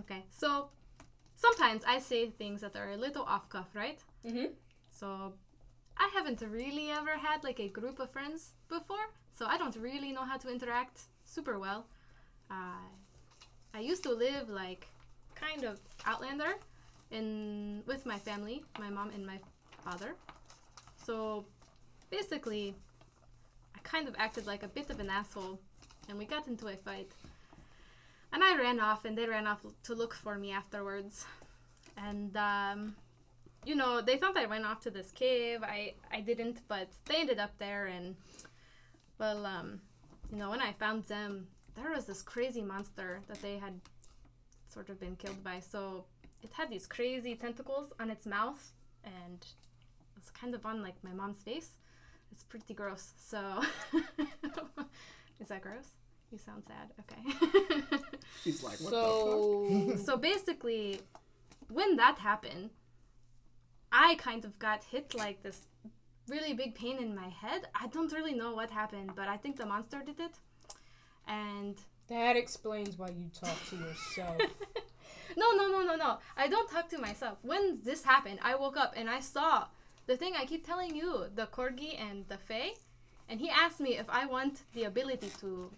Okay, 0.00 0.24
so 0.36 0.70
sometimes 1.38 1.82
I 1.86 1.98
say 2.00 2.20
things 2.30 2.60
that 2.60 2.74
are 2.76 2.90
a 2.90 2.96
little 2.96 3.24
off 3.24 3.48
cuff, 3.48 3.70
right? 3.74 4.00
Mhm. 4.24 4.48
So 4.90 5.06
I 5.96 6.06
haven't 6.16 6.40
really 6.58 6.90
ever 6.90 7.16
had 7.16 7.38
like 7.48 7.60
a 7.60 7.68
group 7.68 7.98
of 8.00 8.10
friends 8.10 8.40
before, 8.68 9.06
so 9.36 9.46
I 9.46 9.56
don't 9.56 9.76
really 9.76 10.12
know 10.12 10.24
how 10.30 10.36
to 10.38 10.48
interact 10.50 10.96
super 11.24 11.58
well. 11.58 11.86
Uh, 12.50 12.88
I 13.78 13.80
used 13.80 14.02
to 14.02 14.12
live 14.26 14.48
like 14.48 14.86
kind 15.34 15.62
of 15.64 15.78
outlander 16.04 16.52
in 17.10 17.82
with 17.86 18.04
my 18.12 18.18
family, 18.18 18.64
my 18.78 18.90
mom 18.90 19.10
and 19.10 19.24
my 19.26 19.38
father. 19.84 20.10
So 21.06 21.16
basically, 22.10 22.74
I 23.76 23.78
kind 23.94 24.08
of 24.08 24.14
acted 24.18 24.46
like 24.46 24.62
a 24.62 24.68
bit 24.68 24.90
of 24.90 24.98
an 25.00 25.10
asshole, 25.10 25.58
and 26.08 26.18
we 26.18 26.24
got 26.26 26.46
into 26.48 26.66
a 26.68 26.76
fight. 26.76 27.10
And 28.32 28.44
I 28.44 28.56
ran 28.56 28.78
off, 28.80 29.04
and 29.04 29.16
they 29.16 29.26
ran 29.26 29.46
off 29.46 29.64
to 29.84 29.94
look 29.94 30.14
for 30.14 30.36
me 30.36 30.52
afterwards. 30.52 31.24
And, 31.96 32.36
um, 32.36 32.94
you 33.64 33.74
know, 33.74 34.00
they 34.00 34.16
thought 34.16 34.36
I 34.36 34.46
went 34.46 34.66
off 34.66 34.80
to 34.82 34.90
this 34.90 35.10
cave. 35.10 35.62
I, 35.62 35.94
I 36.12 36.20
didn't, 36.20 36.60
but 36.68 36.88
they 37.06 37.16
ended 37.16 37.38
up 37.38 37.58
there. 37.58 37.86
And, 37.86 38.16
well, 39.18 39.46
um, 39.46 39.80
you 40.30 40.38
know, 40.38 40.50
when 40.50 40.60
I 40.60 40.72
found 40.72 41.04
them, 41.04 41.48
there 41.74 41.90
was 41.90 42.04
this 42.04 42.22
crazy 42.22 42.62
monster 42.62 43.20
that 43.28 43.40
they 43.40 43.56
had 43.56 43.80
sort 44.72 44.90
of 44.90 45.00
been 45.00 45.16
killed 45.16 45.42
by. 45.42 45.60
So 45.60 46.04
it 46.42 46.52
had 46.52 46.70
these 46.70 46.86
crazy 46.86 47.34
tentacles 47.34 47.92
on 47.98 48.10
its 48.10 48.26
mouth, 48.26 48.72
and 49.04 49.40
it 49.40 50.20
was 50.20 50.30
kind 50.30 50.54
of 50.54 50.66
on, 50.66 50.82
like, 50.82 51.02
my 51.02 51.12
mom's 51.12 51.42
face. 51.42 51.70
It's 52.30 52.44
pretty 52.44 52.74
gross. 52.74 53.12
So, 53.18 53.62
is 55.40 55.48
that 55.48 55.62
gross? 55.62 55.97
You 56.30 56.38
sound 56.38 56.64
sad. 56.66 56.92
Okay. 57.00 57.98
She's 58.42 58.62
like, 58.62 58.78
what 58.80 58.90
So 58.90 59.96
so 60.04 60.16
basically, 60.16 61.00
when 61.70 61.96
that 61.96 62.18
happened, 62.18 62.70
I 63.90 64.16
kind 64.16 64.44
of 64.44 64.58
got 64.58 64.84
hit 64.84 65.14
like 65.14 65.42
this 65.42 65.62
really 66.28 66.52
big 66.52 66.74
pain 66.74 66.98
in 66.98 67.14
my 67.14 67.28
head. 67.28 67.62
I 67.74 67.86
don't 67.86 68.12
really 68.12 68.34
know 68.34 68.54
what 68.54 68.70
happened, 68.70 69.12
but 69.16 69.28
I 69.28 69.38
think 69.38 69.56
the 69.56 69.66
monster 69.66 70.02
did 70.04 70.20
it. 70.20 70.36
And 71.26 71.76
that 72.08 72.36
explains 72.36 72.98
why 72.98 73.08
you 73.08 73.30
talk 73.32 73.58
to 73.70 73.76
yourself. 73.76 74.36
no, 75.36 75.52
no, 75.52 75.68
no, 75.68 75.82
no, 75.82 75.96
no. 75.96 76.18
I 76.36 76.48
don't 76.48 76.70
talk 76.70 76.88
to 76.90 76.98
myself. 76.98 77.38
When 77.42 77.80
this 77.82 78.02
happened, 78.04 78.38
I 78.42 78.54
woke 78.54 78.76
up 78.76 78.94
and 78.96 79.08
I 79.08 79.20
saw 79.20 79.66
the 80.06 80.16
thing 80.16 80.34
I 80.36 80.46
keep 80.46 80.66
telling 80.66 80.94
you, 80.94 81.26
the 81.34 81.46
corgi 81.46 81.98
and 82.00 82.26
the 82.28 82.38
fae. 82.38 82.72
And 83.28 83.40
he 83.40 83.50
asked 83.50 83.78
me 83.80 83.98
if 83.98 84.08
I 84.08 84.24
want 84.24 84.62
the 84.72 84.84
ability 84.84 85.30
to 85.40 85.70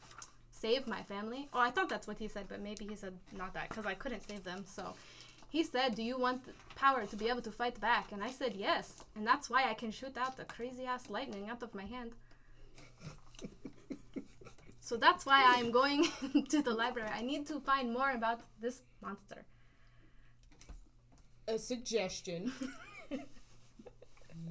save 0.60 0.86
my 0.86 1.02
family. 1.02 1.48
Oh, 1.52 1.60
I 1.60 1.70
thought 1.70 1.88
that's 1.88 2.06
what 2.06 2.18
he 2.18 2.28
said, 2.28 2.46
but 2.48 2.60
maybe 2.60 2.84
he 2.86 2.96
said 2.96 3.14
not 3.36 3.54
that 3.54 3.68
because 3.68 3.86
I 3.86 3.94
couldn't 3.94 4.28
save 4.28 4.44
them. 4.44 4.64
So 4.66 4.94
he 5.48 5.62
said, 5.64 5.94
Do 5.94 6.02
you 6.02 6.18
want 6.18 6.44
the 6.44 6.52
power 6.76 7.06
to 7.06 7.16
be 7.16 7.28
able 7.28 7.42
to 7.42 7.52
fight 7.52 7.80
back? 7.80 8.12
And 8.12 8.22
I 8.22 8.30
said, 8.30 8.54
Yes. 8.54 9.04
And 9.16 9.26
that's 9.26 9.48
why 9.50 9.68
I 9.70 9.74
can 9.74 9.90
shoot 9.90 10.16
out 10.16 10.36
the 10.36 10.44
crazy 10.44 10.84
ass 10.86 11.10
lightning 11.10 11.48
out 11.50 11.62
of 11.62 11.74
my 11.74 11.84
hand. 11.84 12.12
So 14.82 14.96
that's 14.96 15.24
why 15.24 15.42
I'm 15.46 15.70
going 15.70 16.04
to 16.48 16.62
the 16.62 16.72
library. 16.74 17.10
I 17.14 17.22
need 17.22 17.46
to 17.48 17.60
find 17.60 17.92
more 17.92 18.10
about 18.10 18.40
this 18.60 18.82
monster. 19.00 19.44
a 21.46 21.58
suggestion. 21.58 22.52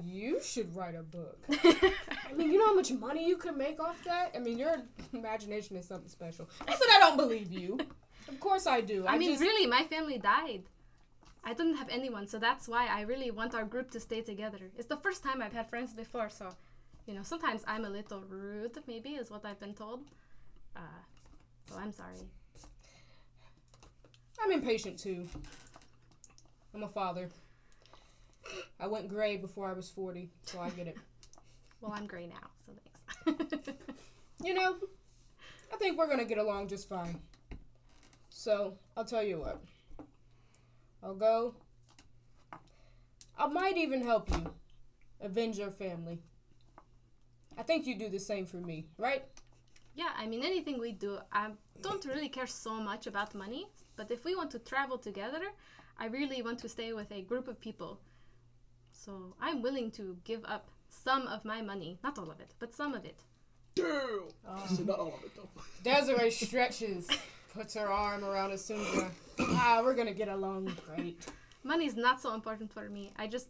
you 0.04 0.40
should 0.42 0.74
write 0.74 0.94
a 0.94 1.02
book. 1.02 1.38
I 1.50 2.32
mean, 2.36 2.52
you 2.52 2.58
know 2.58 2.66
how 2.66 2.74
much 2.74 2.90
money 2.92 3.26
you 3.26 3.36
could 3.36 3.56
make 3.56 3.80
off 3.80 4.02
that? 4.04 4.32
I 4.34 4.38
mean, 4.38 4.58
your 4.58 4.76
imagination 5.12 5.76
is 5.76 5.86
something 5.86 6.08
special. 6.08 6.48
Not 6.66 6.78
that 6.78 6.90
I 6.96 6.98
don't 7.00 7.16
believe 7.16 7.52
you. 7.52 7.78
Of 8.28 8.38
course 8.38 8.66
I 8.66 8.80
do. 8.80 9.06
I, 9.06 9.18
mean, 9.18 9.30
just, 9.30 9.42
really, 9.42 9.66
my 9.66 9.82
family 9.84 10.18
died. 10.18 10.64
I 11.42 11.54
didn't 11.54 11.76
have 11.76 11.88
anyone, 11.88 12.26
so 12.26 12.38
that's 12.38 12.68
why 12.68 12.86
I 12.86 13.00
really 13.02 13.30
want 13.30 13.54
our 13.54 13.64
group 13.64 13.90
to 13.92 14.00
stay 14.00 14.20
together. 14.20 14.58
It's 14.76 14.88
the 14.88 14.98
first 14.98 15.22
time 15.22 15.42
I've 15.42 15.54
had 15.54 15.68
friends 15.68 15.94
before, 15.94 16.28
so 16.28 16.50
you 17.06 17.14
know, 17.14 17.22
sometimes 17.22 17.62
I'm 17.66 17.84
a 17.84 17.90
little 17.90 18.22
rude, 18.28 18.78
maybe, 18.86 19.10
is 19.10 19.30
what 19.30 19.44
I've 19.44 19.58
been 19.58 19.74
told. 19.74 20.00
Uh, 20.76 20.80
so 21.68 21.76
I'm 21.78 21.92
sorry. 21.92 22.16
I'm 24.42 24.52
impatient 24.52 24.98
too. 24.98 25.26
I'm 26.74 26.82
a 26.82 26.88
father. 26.88 27.28
I 28.78 28.86
went 28.86 29.08
gray 29.08 29.36
before 29.36 29.68
I 29.68 29.72
was 29.72 29.88
40, 29.88 30.30
so 30.46 30.60
I 30.60 30.70
get 30.70 30.86
it. 30.86 30.96
Well, 31.82 31.94
I'm 31.96 32.06
gray 32.06 32.26
now, 32.26 32.50
so 32.66 32.72
thanks. 33.24 33.68
You 34.44 34.52
know, 34.52 34.76
I 35.72 35.76
think 35.76 35.96
we're 35.96 36.08
gonna 36.08 36.26
get 36.26 36.36
along 36.36 36.68
just 36.68 36.88
fine. 36.88 37.18
So, 38.28 38.74
I'll 38.96 39.04
tell 39.06 39.22
you 39.22 39.38
what. 39.38 39.62
I'll 41.02 41.14
go. 41.14 41.54
I 43.38 43.46
might 43.46 43.78
even 43.78 44.02
help 44.02 44.30
you 44.30 44.52
avenge 45.22 45.58
your 45.58 45.70
family. 45.70 46.18
I 47.56 47.62
think 47.62 47.86
you 47.86 47.94
do 47.98 48.08
the 48.08 48.18
same 48.18 48.44
for 48.46 48.58
me, 48.58 48.86
right? 48.98 49.24
Yeah, 49.94 50.10
I 50.16 50.26
mean, 50.26 50.42
anything 50.44 50.78
we 50.78 50.92
do, 50.92 51.18
I 51.32 51.50
don't 51.82 52.04
really 52.04 52.28
care 52.28 52.46
so 52.46 52.74
much 52.74 53.06
about 53.06 53.34
money, 53.34 53.66
but 53.96 54.10
if 54.10 54.24
we 54.24 54.34
want 54.34 54.50
to 54.52 54.58
travel 54.58 54.98
together, 54.98 55.42
I 55.98 56.06
really 56.06 56.42
want 56.42 56.58
to 56.60 56.68
stay 56.68 56.92
with 56.92 57.10
a 57.12 57.22
group 57.22 57.48
of 57.48 57.60
people. 57.60 57.98
So 59.04 59.34
I'm 59.40 59.62
willing 59.62 59.90
to 59.92 60.16
give 60.24 60.44
up 60.44 60.68
some 60.90 61.26
of 61.26 61.44
my 61.44 61.62
money, 61.62 61.98
not 62.04 62.18
all 62.18 62.30
of 62.30 62.38
it, 62.40 62.50
but 62.58 62.74
some 62.74 62.92
of 62.94 63.04
it. 63.04 63.20
Damn. 63.74 64.24
I 64.46 64.66
said 64.66 64.86
not 64.86 64.98
all 64.98 65.14
of 65.18 65.24
it 65.24 65.34
though. 65.34 65.48
Desiree 65.82 66.30
stretches, 66.30 67.08
puts 67.54 67.74
her 67.74 67.88
arm 67.90 68.24
around 68.24 68.50
Isundra. 68.50 69.10
Ah, 69.40 69.80
we're 69.82 69.94
gonna 69.94 70.12
get 70.12 70.28
along 70.28 70.72
great. 70.86 71.24
Money 71.64 71.86
is 71.86 71.96
not 71.96 72.20
so 72.20 72.34
important 72.34 72.72
for 72.72 72.88
me. 72.90 73.12
I 73.16 73.26
just, 73.26 73.48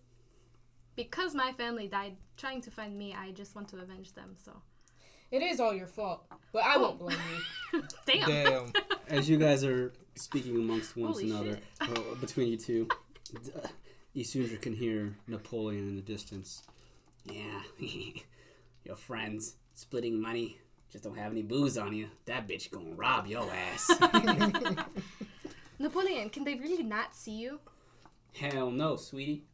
because 0.94 1.34
my 1.34 1.53
family 1.53 1.88
died 1.88 2.16
trying 2.36 2.61
to 2.62 2.70
find 2.70 2.96
me, 2.96 3.14
I 3.18 3.32
just 3.32 3.55
want 3.57 3.68
to 3.70 3.78
avenge 3.78 4.12
them. 4.14 4.36
So, 4.44 4.53
It 5.32 5.42
is 5.42 5.59
all 5.61 5.72
your 5.74 5.86
fault, 5.86 6.26
but 6.53 6.62
I 6.64 6.76
won't 6.76 6.98
blame 6.98 7.18
you. 7.72 7.82
damn. 8.07 8.28
Damn. 8.28 8.72
As 9.09 9.28
you 9.28 9.36
guys 9.36 9.64
are 9.64 9.92
speaking 10.14 10.57
amongst 10.57 10.96
one 10.96 11.11
Holy 11.12 11.30
another, 11.30 11.59
uh, 11.80 12.14
between 12.20 12.48
you 12.48 12.57
two, 12.57 12.88
d- 13.44 13.51
uh, 13.57 13.66
Isundra 14.17 14.61
can 14.61 14.75
hear 14.75 15.15
Napoleon 15.29 15.89
in 15.89 15.97
the 15.97 16.03
distance. 16.03 16.63
Yeah, 17.25 17.63
your 18.85 18.97
friends 18.97 19.57
splitting 19.75 20.21
money. 20.21 20.59
Just 20.91 21.05
don't 21.05 21.17
have 21.17 21.31
any 21.31 21.43
booze 21.43 21.79
on 21.79 21.93
you. 21.95 22.09
That 22.27 22.49
bitch 22.49 22.71
gonna 22.71 22.95
rob 22.95 23.27
your 23.29 23.49
ass. 23.53 23.89
Napoleon, 25.79 26.29
can 26.31 26.45
they 26.45 26.57
really 26.57 26.83
not 26.83 27.15
see 27.15 27.33
you? 27.39 27.61
Hell 28.35 28.71
no, 28.71 28.97
sweetie. 28.97 29.45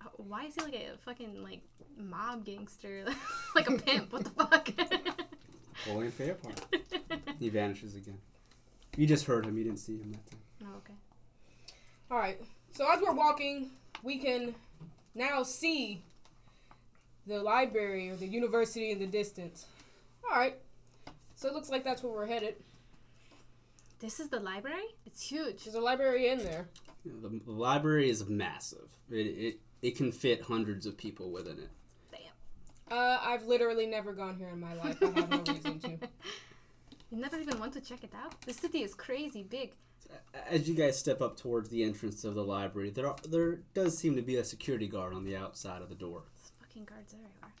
Uh, 0.00 0.08
Why 0.16 0.46
is 0.46 0.54
he 0.56 0.62
like 0.62 0.74
a 0.74 0.98
fucking 1.04 1.42
like 1.42 1.60
mob 1.96 2.44
gangster, 2.44 3.04
like 3.54 3.68
a 3.70 3.76
pimp? 3.78 4.12
What 4.12 4.24
the 4.24 4.30
fuck? 4.30 4.68
Napoleon 5.86 6.12
Fairpart. 6.12 6.58
He 7.38 7.48
vanishes 7.48 7.94
again. 7.94 8.18
You 8.96 9.06
just 9.06 9.26
heard 9.26 9.46
him. 9.46 9.56
You 9.56 9.64
didn't 9.64 9.78
see 9.78 9.98
him 9.98 10.10
that 10.12 10.26
time. 10.30 10.40
oh, 10.64 10.76
okay. 10.78 10.94
All 12.10 12.18
right. 12.18 12.40
So 12.76 12.86
as 12.92 13.00
we're 13.00 13.14
walking, 13.14 13.70
we 14.02 14.18
can 14.18 14.54
now 15.14 15.42
see 15.42 16.02
the 17.26 17.42
library 17.42 18.10
or 18.10 18.16
the 18.16 18.26
university 18.26 18.90
in 18.90 18.98
the 18.98 19.06
distance. 19.06 19.64
All 20.22 20.38
right. 20.38 20.58
So 21.36 21.48
it 21.48 21.54
looks 21.54 21.70
like 21.70 21.84
that's 21.84 22.02
where 22.02 22.12
we're 22.12 22.26
headed. 22.26 22.56
This 23.98 24.20
is 24.20 24.28
the 24.28 24.40
library. 24.40 24.84
It's 25.06 25.22
huge. 25.22 25.64
There's 25.64 25.74
a 25.74 25.80
library 25.80 26.28
in 26.28 26.40
there. 26.40 26.68
You 27.02 27.12
know, 27.12 27.28
the, 27.30 27.40
the 27.46 27.52
library 27.52 28.10
is 28.10 28.28
massive. 28.28 28.88
It, 29.10 29.14
it 29.14 29.60
it 29.80 29.96
can 29.96 30.12
fit 30.12 30.42
hundreds 30.42 30.84
of 30.84 30.98
people 30.98 31.30
within 31.30 31.58
it. 31.58 31.70
Damn. 32.10 32.98
Uh, 32.98 33.18
I've 33.22 33.46
literally 33.46 33.86
never 33.86 34.12
gone 34.12 34.36
here 34.36 34.48
in 34.48 34.60
my 34.60 34.74
life. 34.74 34.98
I 35.02 35.06
have 35.18 35.30
no 35.30 35.38
reason 35.38 35.80
to. 35.80 35.98
You 37.12 37.18
never 37.18 37.38
even 37.38 37.60
want 37.60 37.72
to 37.74 37.80
check 37.80 38.02
it 38.02 38.12
out. 38.20 38.34
The 38.42 38.52
city 38.52 38.82
is 38.82 38.92
crazy 38.92 39.44
big. 39.44 39.74
As 40.48 40.68
you 40.68 40.74
guys 40.74 40.98
step 40.98 41.20
up 41.20 41.36
towards 41.36 41.68
the 41.70 41.82
entrance 41.82 42.24
of 42.24 42.34
the 42.34 42.44
library, 42.44 42.90
there 42.90 43.08
are, 43.08 43.16
there 43.28 43.60
does 43.74 43.98
seem 43.98 44.16
to 44.16 44.22
be 44.22 44.36
a 44.36 44.44
security 44.44 44.86
guard 44.86 45.12
on 45.12 45.24
the 45.24 45.36
outside 45.36 45.82
of 45.82 45.88
the 45.88 45.94
door. 45.94 46.22
There's 46.36 46.52
fucking 46.60 46.84
guards 46.84 47.14
everywhere. 47.14 47.52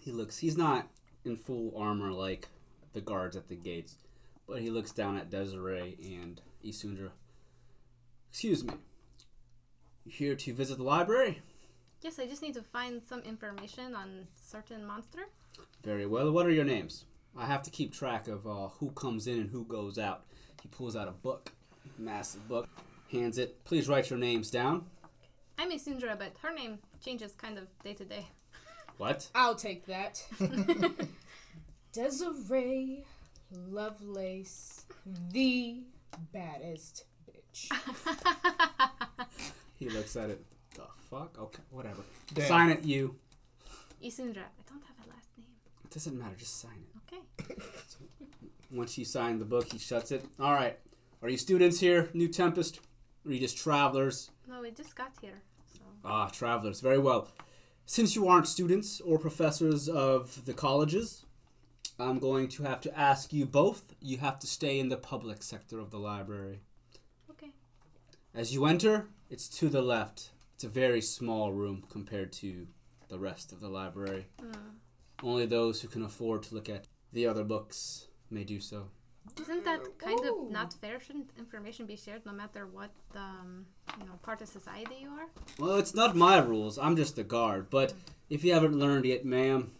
He 0.00 0.12
looks 0.12 0.38
he's 0.38 0.56
not 0.56 0.88
in 1.24 1.36
full 1.36 1.72
armor 1.76 2.12
like 2.12 2.48
the 2.92 3.00
guards 3.00 3.36
at 3.36 3.48
the 3.48 3.56
gates, 3.56 3.96
but 4.46 4.60
he 4.60 4.70
looks 4.70 4.92
down 4.92 5.16
at 5.16 5.30
Desiree 5.30 5.96
and 6.02 6.40
Isundra. 6.64 7.10
Excuse 8.30 8.64
me. 8.64 8.74
You 10.04 10.12
here 10.12 10.34
to 10.36 10.54
visit 10.54 10.78
the 10.78 10.84
library? 10.84 11.42
Yes, 12.02 12.18
I 12.18 12.26
just 12.26 12.42
need 12.42 12.54
to 12.54 12.62
find 12.62 13.02
some 13.02 13.20
information 13.20 13.94
on 13.94 14.26
certain 14.34 14.86
monster. 14.86 15.28
Very 15.84 16.06
well. 16.06 16.30
What 16.32 16.46
are 16.46 16.50
your 16.50 16.64
names? 16.64 17.04
I 17.36 17.46
have 17.46 17.62
to 17.62 17.70
keep 17.70 17.92
track 17.92 18.28
of 18.28 18.46
uh, 18.46 18.68
who 18.78 18.90
comes 18.92 19.26
in 19.26 19.38
and 19.38 19.50
who 19.50 19.64
goes 19.64 19.98
out. 19.98 20.24
He 20.62 20.68
pulls 20.68 20.96
out 20.96 21.08
a 21.08 21.12
book, 21.12 21.52
massive 21.98 22.46
book, 22.48 22.68
hands 23.10 23.38
it. 23.38 23.64
Please 23.64 23.88
write 23.88 24.10
your 24.10 24.18
names 24.18 24.50
down. 24.50 24.84
I'm 25.58 25.70
Isundra, 25.70 26.18
but 26.18 26.32
her 26.42 26.52
name 26.54 26.78
changes 27.04 27.32
kind 27.32 27.58
of 27.58 27.64
day 27.84 27.94
to 27.94 28.04
day. 28.04 28.26
What? 28.96 29.28
I'll 29.34 29.54
take 29.54 29.86
that. 29.86 30.24
Desiree 31.92 33.04
Lovelace, 33.52 34.84
the 35.32 35.82
baddest 36.32 37.04
bitch. 37.28 37.70
He 39.80 39.88
looks 39.88 40.14
at 40.14 40.28
it. 40.28 40.44
The 40.74 40.82
fuck? 41.10 41.38
Okay, 41.40 41.62
whatever. 41.70 42.02
Damn. 42.34 42.46
Sign 42.46 42.68
it, 42.68 42.84
you. 42.84 43.16
Isundra, 44.04 44.42
I 44.42 44.62
don't 44.68 44.82
have 44.84 45.06
a 45.06 45.08
last 45.08 45.30
name. 45.38 45.46
It 45.84 45.90
doesn't 45.90 46.18
matter. 46.18 46.34
Just 46.38 46.60
sign 46.60 46.84
it. 47.08 47.14
Okay. 47.48 47.54
Once 48.70 48.98
you 48.98 49.06
sign 49.06 49.38
the 49.38 49.46
book, 49.46 49.72
he 49.72 49.78
shuts 49.78 50.12
it. 50.12 50.22
All 50.38 50.52
right. 50.52 50.78
Are 51.22 51.28
you 51.28 51.36
students 51.36 51.80
here, 51.80 52.08
New 52.14 52.28
Tempest? 52.28 52.80
Or 53.24 53.30
are 53.30 53.34
you 53.34 53.40
just 53.40 53.58
travelers? 53.58 54.30
No, 54.48 54.62
we 54.62 54.70
just 54.70 54.94
got 54.96 55.12
here. 55.20 55.42
So 55.74 55.80
Ah, 56.04 56.28
travelers. 56.28 56.80
Very 56.80 56.98
well. 56.98 57.28
Since 57.84 58.14
you 58.16 58.26
aren't 58.28 58.46
students 58.48 59.00
or 59.00 59.18
professors 59.18 59.88
of 59.88 60.44
the 60.46 60.54
colleges, 60.54 61.24
I'm 61.98 62.18
going 62.18 62.48
to 62.48 62.62
have 62.62 62.80
to 62.82 62.98
ask 62.98 63.32
you 63.32 63.44
both. 63.44 63.94
You 64.00 64.18
have 64.18 64.38
to 64.38 64.46
stay 64.46 64.78
in 64.80 64.88
the 64.88 64.96
public 64.96 65.42
sector 65.42 65.78
of 65.78 65.90
the 65.90 65.98
library. 65.98 66.60
okay. 67.30 67.52
As 68.34 68.54
you 68.54 68.64
enter, 68.64 69.08
it's 69.28 69.48
to 69.58 69.68
the 69.68 69.82
left. 69.82 70.30
It's 70.54 70.64
a 70.64 70.68
very 70.68 71.00
small 71.02 71.52
room 71.52 71.84
compared 71.90 72.32
to 72.34 72.66
the 73.08 73.18
rest 73.18 73.52
of 73.52 73.60
the 73.60 73.68
library. 73.68 74.26
Hmm. 74.40 74.52
Only 75.22 75.44
those 75.46 75.82
who 75.82 75.88
can 75.88 76.02
afford 76.02 76.44
to 76.44 76.54
look 76.54 76.68
at 76.70 76.86
the 77.12 77.26
other 77.26 77.44
books 77.44 78.06
may 78.30 78.44
do 78.44 78.60
so. 78.60 78.88
Isn't 79.38 79.64
that 79.64 79.98
kind 79.98 80.20
Ooh. 80.24 80.46
of 80.46 80.50
not 80.50 80.72
fair? 80.74 80.98
Shouldn't 81.00 81.30
information 81.38 81.86
be 81.86 81.96
shared 81.96 82.24
no 82.24 82.32
matter 82.32 82.66
what 82.66 82.90
um, 83.14 83.66
you 83.98 84.06
know 84.06 84.12
part 84.22 84.40
of 84.42 84.48
society 84.48 84.96
you 85.02 85.10
are? 85.10 85.28
Well, 85.58 85.76
it's 85.76 85.94
not 85.94 86.16
my 86.16 86.38
rules. 86.38 86.78
I'm 86.78 86.96
just 86.96 87.16
the 87.16 87.24
guard. 87.24 87.68
But 87.70 87.92
if 88.28 88.44
you 88.44 88.52
haven't 88.52 88.78
learned 88.78 89.04
yet, 89.04 89.24
ma'am, 89.24 89.70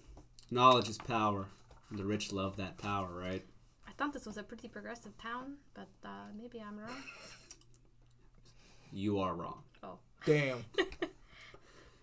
knowledge 0.51 0.89
is 0.89 0.99
power. 0.99 1.47
And 1.91 1.99
the 1.99 2.05
rich 2.05 2.33
love 2.33 2.57
that 2.57 2.79
power, 2.79 3.09
right? 3.13 3.45
I 3.89 3.93
thought 3.93 4.13
this 4.13 4.27
was 4.27 4.37
a 4.37 4.43
pretty 4.43 4.69
progressive 4.69 5.17
town, 5.19 5.57
but 5.75 5.89
uh, 6.05 6.29
maybe 6.37 6.63
I'm 6.67 6.79
wrong. 6.79 7.03
You 8.93 9.21
are 9.21 9.35
wrong. 9.35 9.63
Oh. 9.83 9.99
Damn. 10.25 10.65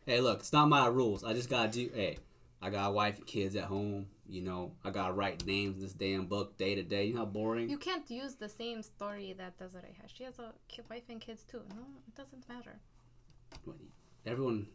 Hey, 0.08 0.22
look, 0.22 0.40
it's 0.40 0.54
not 0.54 0.70
my 0.70 0.88
rules. 0.88 1.26
I 1.26 1.34
just 1.34 1.50
gotta 1.50 1.70
do. 1.70 1.90
Hey, 1.94 2.18
I 2.62 2.70
got 2.70 2.88
a 2.88 2.92
wife 2.92 3.18
and 3.18 3.28
kids 3.28 3.58
at 3.58 3.66
home. 3.66 4.08
You 4.30 4.42
know, 4.42 4.74
I 4.84 4.90
gotta 4.92 5.14
write 5.14 5.46
names 5.46 5.76
in 5.78 5.82
this 5.82 5.94
damn 5.94 6.26
book 6.26 6.58
day 6.58 6.76
to 6.76 6.84
day. 6.84 7.06
You 7.06 7.14
know 7.14 7.20
how 7.22 7.26
boring? 7.26 7.70
You 7.70 7.78
can't 7.78 8.10
use 8.10 8.36
the 8.36 8.50
same 8.50 8.82
story 8.84 9.34
that 9.38 9.58
Desiree 9.58 9.96
has. 10.02 10.12
She 10.12 10.24
has 10.26 10.38
a 10.40 10.54
ki- 10.68 10.82
wife 10.90 11.04
and 11.10 11.22
kids 11.22 11.44
too. 11.44 11.62
No, 11.70 11.84
it 12.08 12.16
doesn't 12.16 12.48
matter. 12.50 12.80
Everyone. 14.26 14.68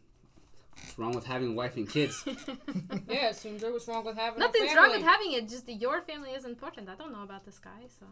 What's 0.75 0.97
wrong 0.97 1.13
with 1.13 1.25
having 1.25 1.49
a 1.49 1.53
wife 1.53 1.77
and 1.77 1.87
kids? 1.87 2.23
yeah, 3.07 3.31
Sundra, 3.31 3.71
what's 3.71 3.87
wrong 3.87 4.03
with 4.03 4.17
having 4.17 4.39
Nothing's 4.39 4.71
a 4.71 4.75
wrong 4.75 4.85
family? 4.85 4.97
with 4.97 5.07
having 5.07 5.31
it. 5.33 5.47
Just 5.47 5.69
your 5.69 6.01
family 6.01 6.31
is 6.31 6.45
important. 6.45 6.89
I 6.89 6.95
don't 6.95 7.13
know 7.13 7.21
about 7.21 7.45
this 7.45 7.59
guy, 7.59 7.85
so 7.99 8.07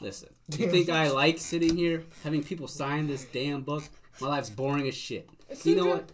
Listen, 0.00 0.28
do 0.50 0.58
you 0.58 0.70
think 0.70 0.90
I 0.90 1.08
like 1.10 1.38
sitting 1.38 1.76
here 1.76 2.04
having 2.22 2.42
people 2.42 2.68
sign 2.68 3.06
this 3.06 3.24
damn 3.24 3.62
book? 3.62 3.84
My 4.20 4.28
life's 4.28 4.50
boring 4.50 4.86
as 4.88 4.94
shit. 4.94 5.28
You 5.64 5.76
know 5.76 5.82
Sundra, 5.82 5.94
what? 5.96 6.12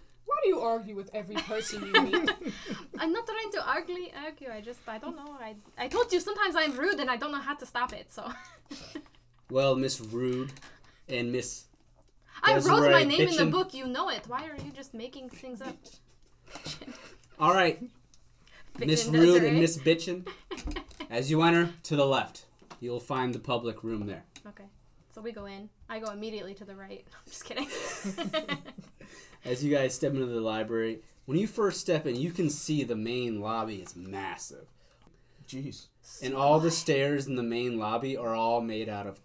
Why 0.49 0.55
do 0.55 0.61
you 0.61 0.66
argue 0.66 0.96
with 0.96 1.11
every 1.14 1.36
person 1.36 1.84
you 1.86 1.92
meet? 1.92 2.30
I'm 2.99 3.12
not 3.12 3.26
trying 3.26 3.53
to 3.53 3.68
argue. 3.68 3.96
Argue. 4.24 4.49
I 4.51 4.61
just 4.62 4.80
I 4.88 4.99
don't 4.99 5.14
know. 5.16 5.36
I 5.38 5.57
I 5.76 5.88
told 5.88 6.11
you 6.12 6.20
sometimes 6.20 6.55
I'm 6.57 6.72
rude 6.72 6.99
and 7.01 7.11
I 7.11 7.16
don't 7.16 7.32
know 7.32 7.40
how 7.40 7.55
to 7.55 7.66
stop 7.66 7.92
it. 7.92 8.11
So 8.11 8.30
Well, 9.51 9.76
Miss 9.76 10.01
Rude 10.01 10.53
and 11.09 11.32
Miss 11.32 11.64
I 12.42 12.57
wrote 12.59 12.90
my 12.90 13.05
name 13.05 13.28
in 13.28 13.36
the 13.36 13.46
book. 13.46 13.74
You 13.74 13.86
know 13.86 14.09
it. 14.09 14.22
Why 14.26 14.44
are 14.44 14.57
you 14.64 14.70
just 14.74 14.94
making 14.94 15.28
things 15.28 15.61
up? 15.61 15.76
All 17.38 17.53
right, 17.53 17.82
Miss 18.78 19.07
Rude 19.07 19.12
Desiree. 19.12 19.49
and 19.49 19.61
Miss 19.61 19.76
Bitchin. 19.76 20.26
As 21.11 21.30
you 21.30 21.42
enter 21.42 21.70
to 21.84 21.96
the 21.96 22.07
left, 22.07 22.46
you'll 22.80 23.01
find 23.01 23.34
the 23.34 23.38
public 23.38 23.84
room 23.84 24.07
there. 24.07 24.24
Okay. 24.46 24.68
So 25.14 25.20
we 25.20 25.32
go 25.32 25.46
in. 25.46 25.68
I 25.88 25.99
go 25.99 26.11
immediately 26.11 26.55
to 26.55 26.64
the 26.64 26.76
right. 26.76 27.05
I'm 27.12 27.30
just 27.30 27.44
kidding. 27.44 27.68
As 29.49 29.64
you 29.64 29.74
guys 29.74 29.94
step 29.94 30.12
into 30.12 30.26
the 30.26 30.40
library, 30.40 31.01
when 31.24 31.38
you 31.38 31.46
first 31.46 31.80
step 31.80 32.07
in, 32.07 32.16
you 32.16 32.30
can 32.32 32.51
see 32.51 32.84
the 32.84 32.94
main 32.96 33.40
lobby 33.40 33.76
is 33.76 33.96
massive. 33.96 34.66
Jeez. 35.49 35.86
And 36.22 36.34
all 36.34 36.61
the 36.61 36.70
stairs 36.70 37.26
in 37.26 37.36
the 37.36 37.42
main 37.42 37.78
lobby 37.78 38.14
are 38.16 38.34
all 38.34 38.61
made 38.61 38.90
out 38.90 39.07
of 39.07 39.18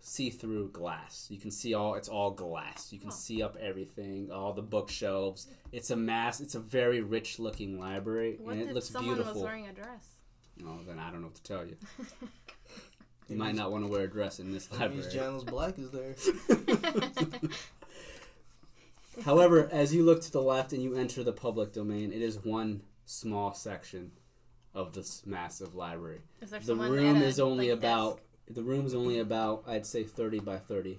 see-through 0.00 0.68
glass. 0.72 1.28
You 1.30 1.38
can 1.38 1.50
see 1.50 1.72
all 1.72 1.94
it's 1.94 2.08
all 2.08 2.30
glass. 2.32 2.92
You 2.92 2.98
can 2.98 3.08
Oh. 3.08 3.12
see 3.12 3.42
up 3.42 3.56
everything, 3.56 4.30
all 4.30 4.52
the 4.52 4.60
bookshelves. 4.62 5.46
It's 5.70 5.90
a 5.90 5.96
mass 5.96 6.40
it's 6.40 6.54
a 6.54 6.60
very 6.60 7.00
rich 7.00 7.38
looking 7.38 7.78
library 7.78 8.36
what 8.38 8.52
and 8.52 8.62
it 8.62 8.68
if 8.68 8.74
looks 8.74 8.90
someone 8.90 9.14
beautiful. 9.14 9.34
was 9.34 9.42
wearing 9.44 9.68
a 9.68 9.72
dress? 9.72 10.16
Oh, 10.66 10.80
then 10.86 10.98
I 10.98 11.10
don't 11.10 11.20
know 11.22 11.28
what 11.28 11.36
to 11.36 11.42
tell 11.42 11.64
you. 11.66 11.76
You 13.28 13.38
might 13.38 13.54
not 13.54 13.70
want 13.72 13.84
to 13.86 13.90
wear 13.90 14.02
a 14.02 14.10
dress 14.10 14.40
in 14.40 14.50
this 14.52 14.66
That 14.66 14.90
means 14.92 15.06
library. 15.06 15.26
Janus 15.26 15.44
Black 15.44 15.78
is 15.78 15.90
there. 15.90 16.14
However, 19.24 19.68
as 19.70 19.94
you 19.94 20.04
look 20.04 20.22
to 20.22 20.32
the 20.32 20.42
left 20.42 20.72
and 20.72 20.82
you 20.82 20.96
enter 20.96 21.22
the 21.22 21.32
public 21.32 21.72
domain, 21.72 22.12
it 22.12 22.22
is 22.22 22.38
one 22.44 22.82
small 23.04 23.52
section 23.52 24.12
of 24.74 24.94
this 24.94 25.22
massive 25.26 25.74
library. 25.74 26.20
Is 26.40 26.50
there 26.50 26.60
The 26.60 26.74
room 26.76 27.16
at 27.16 27.22
a, 27.22 27.26
is 27.26 27.38
only 27.38 27.68
like, 27.70 27.78
about 27.78 28.16
desk? 28.16 28.54
the 28.56 28.62
room 28.62 28.86
is 28.86 28.94
only 28.94 29.18
about 29.18 29.64
I'd 29.66 29.84
say 29.86 30.02
30 30.04 30.40
by 30.40 30.56
30. 30.58 30.98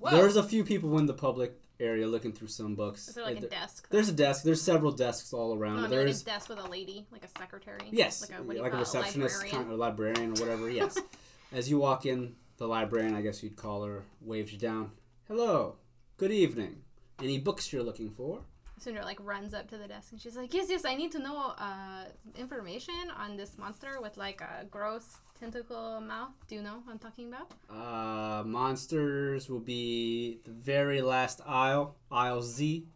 Well, 0.00 0.12
There's 0.16 0.36
a 0.36 0.42
few 0.42 0.64
people 0.64 0.98
in 0.98 1.06
the 1.06 1.12
public 1.14 1.58
area 1.78 2.06
looking 2.06 2.32
through 2.32 2.48
some 2.48 2.74
books. 2.74 3.08
Is 3.08 3.14
there 3.16 3.24
like 3.24 3.34
Uh, 3.34 3.38
a 3.38 3.40
there- 3.42 3.50
desk? 3.50 3.88
There's 3.90 4.08
a 4.08 4.12
desk. 4.12 4.44
There's 4.44 4.62
several 4.62 4.92
desks 4.92 5.32
all 5.32 5.54
around. 5.54 5.82
no, 5.82 5.88
There's 5.88 6.22
a 6.22 6.24
desk 6.24 6.48
with 6.48 6.58
a 6.58 6.68
lady, 6.68 7.06
like 7.12 7.24
a 7.24 7.28
secretary. 7.28 7.80
Yes, 7.90 8.22
Like 8.30 8.38
a, 8.38 8.42
like 8.42 8.72
a 8.72 8.76
receptionist, 8.78 9.34
librarian? 9.36 9.56
kind 9.56 9.66
of, 9.66 9.72
or 9.72 9.76
librarian, 9.76 10.30
or 10.30 10.40
whatever. 10.40 10.70
Yes. 10.70 10.98
As 11.52 11.68
you 11.68 11.78
walk 11.78 12.06
in, 12.06 12.34
the 12.56 12.66
librarian, 12.66 13.14
I 13.14 13.20
guess 13.22 13.42
you'd 13.42 13.56
call 13.56 13.84
her, 13.84 14.04
waves 14.22 14.52
you 14.52 14.58
down. 14.58 14.92
Hello, 15.28 15.76
good 16.16 16.32
evening. 16.32 16.82
Any 17.20 17.38
books 17.38 17.72
you're 17.72 17.82
looking 17.82 18.10
for? 18.10 18.40
Sundra 18.78 19.04
like 19.04 19.18
runs 19.22 19.54
up 19.54 19.68
to 19.68 19.78
the 19.78 19.86
desk 19.86 20.10
and 20.12 20.20
she's 20.20 20.36
like, 20.36 20.52
"Yes, 20.52 20.66
yes, 20.68 20.84
I 20.84 20.94
need 20.96 21.12
to 21.12 21.20
know 21.20 21.54
uh, 21.56 22.04
information 22.36 22.94
on 23.16 23.36
this 23.36 23.56
monster 23.56 24.00
with 24.00 24.16
like 24.16 24.40
a 24.40 24.64
gross 24.64 25.18
tentacle 25.38 26.00
mouth. 26.00 26.32
Do 26.48 26.56
you 26.56 26.62
know 26.62 26.82
what 26.84 26.92
I'm 26.92 26.98
talking 26.98 27.28
about?" 27.28 27.52
Uh, 27.70 28.42
monsters 28.44 29.48
will 29.48 29.60
be 29.60 30.40
the 30.44 30.50
very 30.50 31.00
last 31.00 31.40
aisle, 31.46 31.96
aisle 32.10 32.42
Z. 32.42 32.86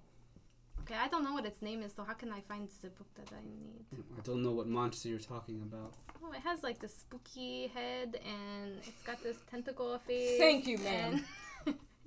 Okay, 0.80 0.94
I 1.00 1.08
don't 1.08 1.24
know 1.24 1.34
what 1.34 1.44
its 1.46 1.62
name 1.62 1.82
is, 1.82 1.92
so 1.92 2.04
how 2.04 2.14
can 2.14 2.30
I 2.32 2.40
find 2.40 2.68
the 2.80 2.90
book 2.90 3.08
that 3.16 3.32
I 3.32 3.42
need? 3.44 4.04
I 4.16 4.20
don't 4.22 4.42
know 4.42 4.52
what 4.52 4.68
monster 4.68 5.08
you're 5.08 5.18
talking 5.18 5.60
about. 5.62 5.94
Oh, 6.22 6.32
it 6.32 6.40
has 6.40 6.62
like 6.62 6.78
the 6.78 6.88
spooky 6.88 7.68
head 7.74 8.20
and 8.24 8.78
it's 8.86 9.02
got 9.02 9.20
this 9.22 9.36
tentacle 9.50 9.98
face. 10.06 10.38
Thank 10.38 10.66
you, 10.66 10.78
ma'am. 10.78 11.24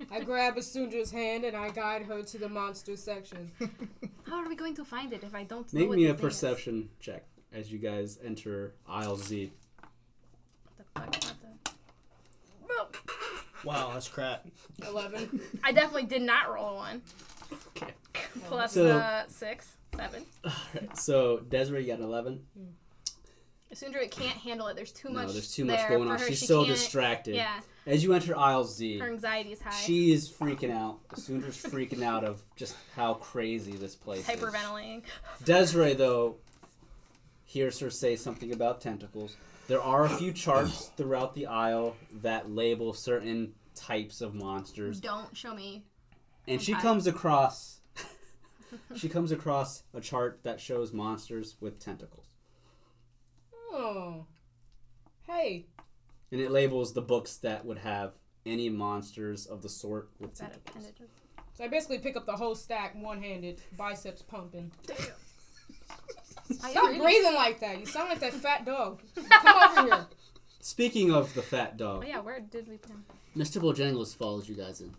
and- 0.00 0.08
I 0.10 0.20
grab 0.20 0.56
Isundra's 0.56 1.10
hand 1.10 1.44
and 1.44 1.56
I 1.56 1.70
guide 1.70 2.02
her 2.02 2.22
to 2.22 2.38
the 2.38 2.48
monster 2.48 2.96
section. 2.96 3.50
How 4.24 4.42
are 4.42 4.48
we 4.48 4.56
going 4.56 4.74
to 4.76 4.84
find 4.84 5.12
it 5.12 5.22
if 5.24 5.34
I 5.34 5.44
don't 5.44 5.72
know 5.72 5.80
Make 5.80 5.88
what 5.88 5.98
me 5.98 6.06
a 6.06 6.10
its 6.12 6.20
name 6.20 6.28
is? 6.28 6.34
perception 6.34 6.88
check 7.00 7.24
as 7.52 7.72
you 7.72 7.78
guys 7.78 8.18
enter 8.24 8.74
aisle 8.88 9.16
Z. 9.16 9.50
The 10.78 10.84
fuck, 10.94 11.16
Wow, 13.64 13.90
that's 13.92 14.08
crap. 14.08 14.46
Eleven. 14.88 15.40
I 15.64 15.72
definitely 15.72 16.04
did 16.04 16.22
not 16.22 16.52
roll 16.52 16.76
one. 16.76 17.02
Okay. 17.78 17.92
Plus 18.46 18.72
So- 18.72 18.98
uh, 18.98 19.24
six, 19.28 19.76
seven. 19.94 20.24
Alright, 20.44 20.96
so 20.96 21.38
Desiree, 21.40 21.82
you 21.82 21.88
got 21.88 21.98
an 21.98 22.04
11? 22.04 22.40
Sundra 23.72 24.06
can't 24.08 24.36
handle 24.36 24.66
it. 24.66 24.74
There's 24.76 24.92
too 24.92 25.08
much. 25.10 25.28
no, 25.28 25.32
there's 25.32 25.54
too 25.54 25.64
much 25.64 25.78
there 25.78 25.88
going 25.90 26.10
on. 26.10 26.18
her. 26.18 26.26
She's 26.26 26.40
She 26.40 26.46
so 26.46 26.64
can't- 26.64 26.74
distracted. 26.76 27.34
Yeah, 27.36 27.60
As 27.86 28.02
you 28.02 28.12
enter 28.12 28.36
aisle 28.36 28.64
Z, 28.64 28.98
her 28.98 29.08
anxiety's 29.08 29.60
high. 29.60 29.70
she 29.70 30.12
is 30.12 30.28
freaking 30.30 30.72
out. 30.72 30.98
Sundra's 31.16 31.56
freaking 31.62 32.02
out 32.02 32.24
of 32.24 32.40
just 32.56 32.76
how 32.96 33.14
crazy 33.14 33.72
this 33.72 33.94
place 33.94 34.20
is. 34.20 34.26
hyperventilating. 34.26 35.02
Desiree, 35.44 35.94
though, 35.94 36.36
hears 37.44 37.78
her 37.80 37.90
say 37.90 38.16
something 38.16 38.52
about 38.52 38.80
tentacles. 38.80 39.36
There 39.68 39.80
are 39.82 40.04
a 40.04 40.08
few 40.08 40.32
charts 40.32 40.86
throughout 40.96 41.34
the 41.34 41.46
aisle 41.46 41.96
that 42.22 42.50
label 42.50 42.92
certain 42.92 43.54
types 43.76 44.20
of 44.20 44.34
monsters, 44.34 45.00
Don't 45.00 45.36
show 45.36 45.54
me. 45.54 45.84
and 46.48 46.60
she 46.60 46.72
Okay. 46.72 46.82
comes 46.82 47.06
across 47.06 47.80
she 48.96 49.08
comes 49.08 49.30
across 49.32 49.84
a 49.94 50.00
chart 50.00 50.40
that 50.42 50.60
shows 50.60 50.92
monsters 50.92 51.56
with 51.60 51.78
tentacles, 51.78 52.26
Oh. 53.72 54.26
Hey. 55.26 55.66
and 56.32 56.40
it 56.40 56.50
labels 56.50 56.92
the 56.92 57.02
books 57.02 57.36
that 57.38 57.64
would 57.64 57.78
have 57.78 58.12
any 58.46 58.68
monsters 58.68 59.46
of 59.46 59.62
the 59.62 59.68
sort 59.68 60.08
with 60.18 60.32
Is 60.32 60.38
that 60.40 60.52
tentacles. 60.64 60.84
appendage? 60.88 61.08
So 61.54 61.64
I 61.64 61.68
basically 61.68 61.98
pick 61.98 62.16
up 62.16 62.26
the 62.26 62.32
whole 62.32 62.54
stack 62.54 62.94
one-handed, 63.00 63.60
biceps 63.76 64.22
pumping. 64.22 64.72
I 66.62 66.70
Stop 66.72 66.84
really- 66.88 66.98
breathing 66.98 67.34
like 67.34 67.60
that. 67.60 67.78
You 67.78 67.86
sound 67.86 68.08
like 68.08 68.20
that 68.20 68.32
fat 68.34 68.64
dog. 68.64 69.00
Come 69.14 69.78
over 69.78 69.94
here. 69.96 70.06
Speaking 70.60 71.12
of 71.12 71.32
the 71.34 71.42
fat 71.42 71.76
dog. 71.76 72.02
Oh 72.04 72.08
yeah, 72.08 72.20
where 72.20 72.40
did 72.40 72.68
we 72.68 72.76
put 72.76 72.90
him? 72.90 73.04
Mr. 73.36 73.60
Bojangles 73.62 74.14
follows 74.16 74.48
you 74.48 74.54
guys 74.56 74.80
in. 74.80 74.92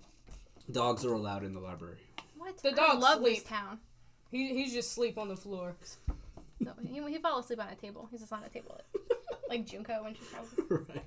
Dogs 0.72 1.04
are 1.06 1.14
allowed 1.14 1.44
in 1.44 1.52
the 1.54 1.60
library. 1.60 1.98
What? 2.38 2.58
The 2.64 2.70
I 2.72 2.74
dog 2.74 3.00
love 3.02 3.22
this 3.24 3.40
sleep. 3.40 3.48
town. 3.50 3.80
He, 4.32 4.54
he's 4.54 4.72
just 4.74 4.92
asleep 4.92 5.18
on 5.18 5.28
the 5.28 5.36
floor. 5.36 5.76
No, 6.62 6.74
he, 6.86 7.02
he 7.12 7.18
fell 7.18 7.40
asleep 7.40 7.60
on 7.60 7.70
a 7.70 7.76
table. 7.76 8.08
He's 8.12 8.22
just 8.22 8.32
on 8.32 8.44
a 8.44 8.50
table, 8.50 8.80
like 9.50 9.66
Junko 9.66 10.04
when 10.04 10.14
she 10.14 10.22
falls. 10.22 10.48
right. 10.70 11.04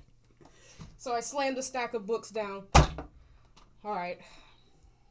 So 0.97 1.13
I 1.13 1.21
slammed 1.21 1.55
the 1.55 1.63
stack 1.63 1.93
of 1.93 2.05
books 2.05 2.29
down. 2.29 2.63
All 2.75 3.93
right. 3.93 4.19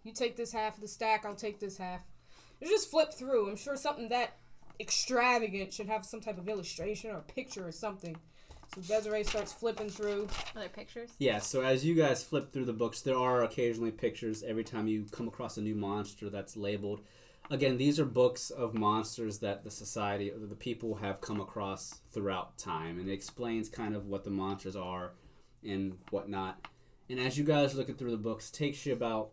You 0.03 0.13
take 0.13 0.37
this 0.37 0.53
half 0.53 0.75
of 0.75 0.83
the 0.83 0.89
stack, 0.89 1.25
I'll 1.25 1.35
take 1.35 1.61
this 1.61 1.79
half. 1.79 2.01
You 2.61 2.69
just 2.69 2.91
flip 2.91 3.13
through. 3.15 3.49
I'm 3.49 3.57
sure 3.57 3.75
something 3.77 4.11
that 4.11 4.37
extravagant 4.79 5.73
should 5.73 5.87
have 5.87 6.05
some 6.05 6.21
type 6.21 6.37
of 6.39 6.49
illustration 6.49 7.11
or 7.11 7.21
picture 7.21 7.67
or 7.67 7.73
something. 7.73 8.17
So 8.75 8.81
Desiree 8.83 9.25
starts 9.25 9.53
flipping 9.53 9.89
through. 9.89 10.29
Other 10.57 10.69
pictures. 10.69 11.11
Yeah, 11.19 11.39
so 11.39 11.63
as 11.63 11.85
you 11.85 11.95
guys 11.95 12.23
flip 12.23 12.53
through 12.53 12.65
the 12.67 12.73
books, 12.73 13.01
there 13.01 13.17
are 13.17 13.45
occasionally 13.45 13.93
pictures 13.93 14.43
every 14.43 14.65
time 14.65 14.89
you 14.89 15.07
come 15.11 15.29
across 15.29 15.57
a 15.57 15.63
new 15.63 15.75
monster 15.75 16.29
that's 16.29 16.57
labeled. 16.57 17.01
Again, 17.51 17.77
these 17.77 18.01
are 18.01 18.07
books 18.07 18.51
of 18.51 18.75
monsters 18.75 19.39
that 19.41 19.65
the 19.65 19.71
society 19.71 20.31
or 20.31 20.39
the 20.39 20.55
people 20.55 20.95
have 20.97 21.21
come 21.21 21.41
across 21.41 22.01
throughout 22.11 22.57
time, 22.57 22.99
and 22.99 23.09
it 23.09 23.13
explains 23.13 23.69
kind 23.69 23.95
of 23.95 24.07
what 24.07 24.25
the 24.25 24.31
monsters 24.31 24.77
are 24.77 25.13
and 25.63 25.99
whatnot. 26.11 26.67
And 27.11 27.21
as 27.21 27.37
you 27.37 27.45
guys 27.45 27.75
are 27.75 27.77
looking 27.77 27.97
through 27.97 28.13
the 28.13 28.17
books, 28.17 28.49
it 28.49 28.55
takes 28.55 28.87
you 28.87 28.95
about 28.95 29.31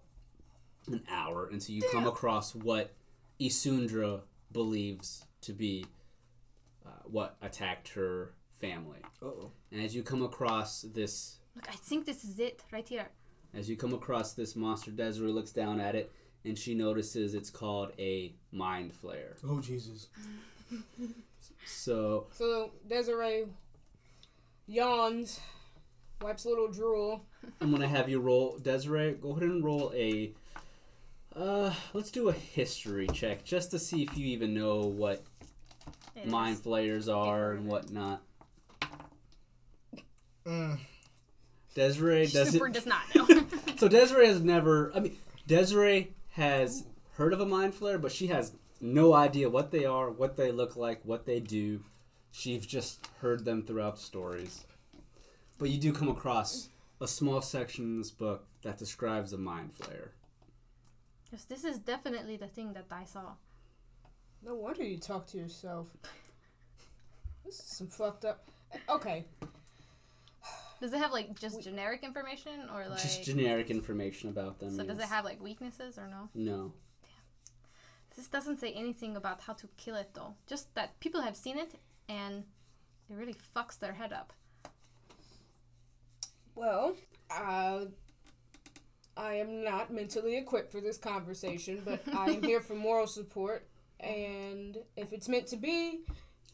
an 0.88 1.03
hour 1.09 1.47
until 1.51 1.74
you 1.74 1.84
come 1.91 2.05
across 2.05 2.53
what 2.53 2.93
Isundra 3.39 4.22
believes 4.51 5.26
to 5.41 5.53
be 5.53 5.86
uh, 6.86 6.89
what 7.05 7.38
attacked 7.41 7.89
her 7.89 8.34
family. 8.59 8.99
Uh-oh. 9.22 9.51
And 9.72 9.82
as 9.82 9.95
you 9.95 10.03
come 10.03 10.22
across 10.22 10.82
this 10.82 11.38
Look, 11.55 11.70
I 11.70 11.76
think 11.76 12.05
this 12.05 12.24
is 12.24 12.39
it 12.39 12.62
right 12.72 12.88
here. 12.88 13.09
as 13.53 13.70
you 13.70 13.76
come 13.78 13.93
across 13.93 14.34
this 14.34 14.55
monster, 14.55 14.91
Desiree 14.91 15.32
looks 15.32 15.51
down 15.51 15.80
at 15.80 15.95
it 15.95 16.12
and 16.45 16.57
she 16.57 16.73
notices 16.73 17.33
it's 17.33 17.49
called 17.49 17.91
a 17.99 18.33
mind 18.51 18.91
flayer. 18.93 19.35
Oh 19.47 19.59
Jesus. 19.61 20.07
So 21.65 22.27
So 22.33 22.71
Desiree 22.87 23.45
yawns, 24.67 25.39
wipes 26.21 26.45
a 26.45 26.49
little 26.49 26.67
drool. 26.71 27.25
I'm 27.59 27.71
gonna 27.71 27.87
have 27.87 28.09
you 28.09 28.19
roll, 28.19 28.57
Desiree. 28.57 29.13
Go 29.13 29.31
ahead 29.31 29.43
and 29.43 29.63
roll 29.63 29.91
a. 29.95 30.31
Uh, 31.35 31.73
let's 31.93 32.11
do 32.11 32.27
a 32.29 32.33
history 32.33 33.07
check 33.07 33.43
just 33.45 33.71
to 33.71 33.79
see 33.79 34.03
if 34.03 34.17
you 34.17 34.27
even 34.27 34.53
know 34.53 34.79
what 34.81 35.23
It 36.15 36.27
mind 36.27 36.55
is. 36.57 36.61
flayers 36.61 37.07
are 37.07 37.53
and 37.53 37.67
whatnot. 37.67 38.21
Mm. 40.45 40.77
Desiree 41.73 42.25
She 42.27 42.33
does 42.33 42.49
super 42.49 42.67
does 42.69 42.85
not 42.85 43.01
know. 43.15 43.27
So 43.77 43.87
Desiree 43.87 44.27
has 44.27 44.41
never. 44.41 44.91
I 44.93 44.99
mean, 44.99 45.17
Desiree 45.47 46.11
has 46.32 46.86
heard 47.13 47.34
of 47.34 47.41
a 47.41 47.45
mind 47.45 47.73
flayer, 47.73 48.01
but 48.01 48.11
she 48.11 48.27
has 48.27 48.53
no 48.79 49.13
idea 49.13 49.49
what 49.49 49.71
they 49.71 49.86
are, 49.86 50.09
what 50.09 50.38
they 50.38 50.51
look 50.51 50.75
like, 50.75 51.01
what 51.03 51.25
they 51.25 51.39
do. 51.39 51.84
She's 52.32 52.65
just 52.65 53.07
heard 53.19 53.45
them 53.45 53.63
throughout 53.63 53.99
stories. 53.99 54.65
But 55.59 55.69
you 55.69 55.77
do 55.77 55.93
come 55.93 56.09
across 56.09 56.69
a 56.99 57.07
small 57.07 57.41
section 57.41 57.86
in 57.86 57.97
this 57.97 58.11
book 58.11 58.45
that 58.63 58.77
describes 58.77 59.34
a 59.34 59.38
mind 59.38 59.71
flayer. 59.77 60.09
yes, 61.32 61.43
this 61.45 61.63
is 61.63 61.79
definitely 61.79 62.38
the 62.38 62.47
thing 62.47 62.73
that 62.73 62.86
I 62.91 63.03
saw. 63.03 63.34
No 64.43 64.55
wonder 64.55 64.84
you 64.84 64.97
talk 64.97 65.27
to 65.27 65.38
yourself. 65.38 65.88
This 67.45 67.59
is 67.59 67.65
some 67.65 67.88
fucked 67.88 68.25
up. 68.25 68.47
Okay, 68.89 69.25
Does 70.82 70.93
it 70.93 70.97
have 70.97 71.11
like 71.11 71.39
just 71.39 71.61
generic 71.61 72.03
information 72.03 72.67
or 72.73 72.88
like? 72.89 73.01
Just 73.01 73.23
generic 73.23 73.69
information 73.69 74.29
about 74.29 74.59
them. 74.59 74.75
so 74.75 74.84
does 74.84 74.97
it 74.99 75.05
have 75.05 75.23
like 75.23 75.41
weaknesses 75.41 75.97
or 75.97 76.07
no? 76.07 76.29
No. 76.34 76.73
Damn. 77.03 77.11
This 78.15 78.27
doesn't 78.27 78.59
say 78.59 78.73
anything 78.73 79.15
about 79.15 79.41
how 79.41 79.53
to 79.53 79.67
kill 79.77 79.95
it 79.95 80.09
though. 80.13 80.34
Just 80.47 80.73
that 80.75 80.99
people 80.99 81.21
have 81.21 81.38
seen 81.38 81.57
it 81.59 81.75
and 82.09 82.43
it 83.09 83.15
really 83.15 83.36
fucks 83.55 83.77
their 83.77 83.93
head 83.93 84.11
up. 84.11 84.34
well, 86.55 86.95
uh, 87.29 87.86
I 89.15 89.34
am 89.36 89.63
not 89.63 89.91
mentally 89.91 90.38
equipped 90.38 90.71
for 90.71 90.82
this 90.82 90.97
conversation, 90.97 91.82
but 91.86 92.01
I 92.15 92.32
am 92.32 92.43
here 92.43 92.59
for 92.61 92.75
moral 92.75 93.07
support. 93.07 93.67
And 93.99 94.77
if 94.95 95.13
it's 95.13 95.29
meant 95.29 95.47
to 95.47 95.57
be, 95.57 96.01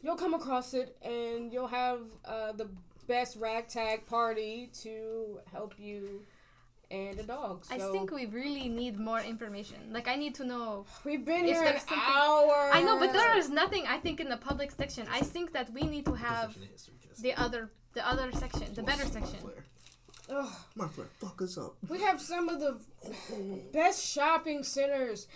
you'll 0.02 0.18
come 0.18 0.34
across 0.34 0.74
it, 0.74 0.98
and 1.02 1.52
you'll 1.54 1.68
have 1.68 2.02
uh, 2.26 2.52
the 2.52 2.70
best 3.08 3.38
ragtag 3.38 4.06
party 4.06 4.70
to 4.82 5.40
help 5.52 5.74
you 5.78 6.22
and 6.90 7.20
a 7.20 7.24
dog. 7.24 7.66
So 7.66 7.76
I 7.76 7.80
think 7.92 8.12
we 8.12 8.26
really 8.26 8.70
need 8.70 9.00
more 9.00 9.20
information. 9.20 9.78
Like 9.92 10.08
I 10.08 10.16
need 10.16 10.36
to 10.36 10.46
know. 10.46 10.86
we've 11.04 11.26
been 11.26 11.46
here 11.46 11.60
an 11.60 11.66
there's 11.66 11.82
something- 11.82 11.98
hour. 12.00 12.70
I 12.72 12.82
know, 12.82 12.98
but 13.00 13.14
there 13.14 13.38
is 13.38 13.50
nothing. 13.50 13.86
I 13.88 13.98
think 13.98 14.20
in 14.20 14.30
the 14.30 14.38
public 14.38 14.72
section. 14.72 15.08
I 15.12 15.22
think 15.22 15.54
that 15.54 15.72
we 15.74 15.82
need 15.82 16.06
to 16.06 16.14
have 16.14 16.56
the 17.20 17.34
other, 17.34 17.70
the 17.94 18.08
other 18.08 18.32
section, 18.32 18.74
the 18.74 18.84
better 18.84 19.06
section. 19.06 19.40
Ugh, 20.30 20.50
us 21.42 21.58
up. 21.58 21.78
we 21.88 22.02
have 22.02 22.20
some 22.22 22.50
of 22.50 22.60
the 22.60 22.78
best 23.72 24.06
shopping 24.06 24.62
centers 24.62 25.28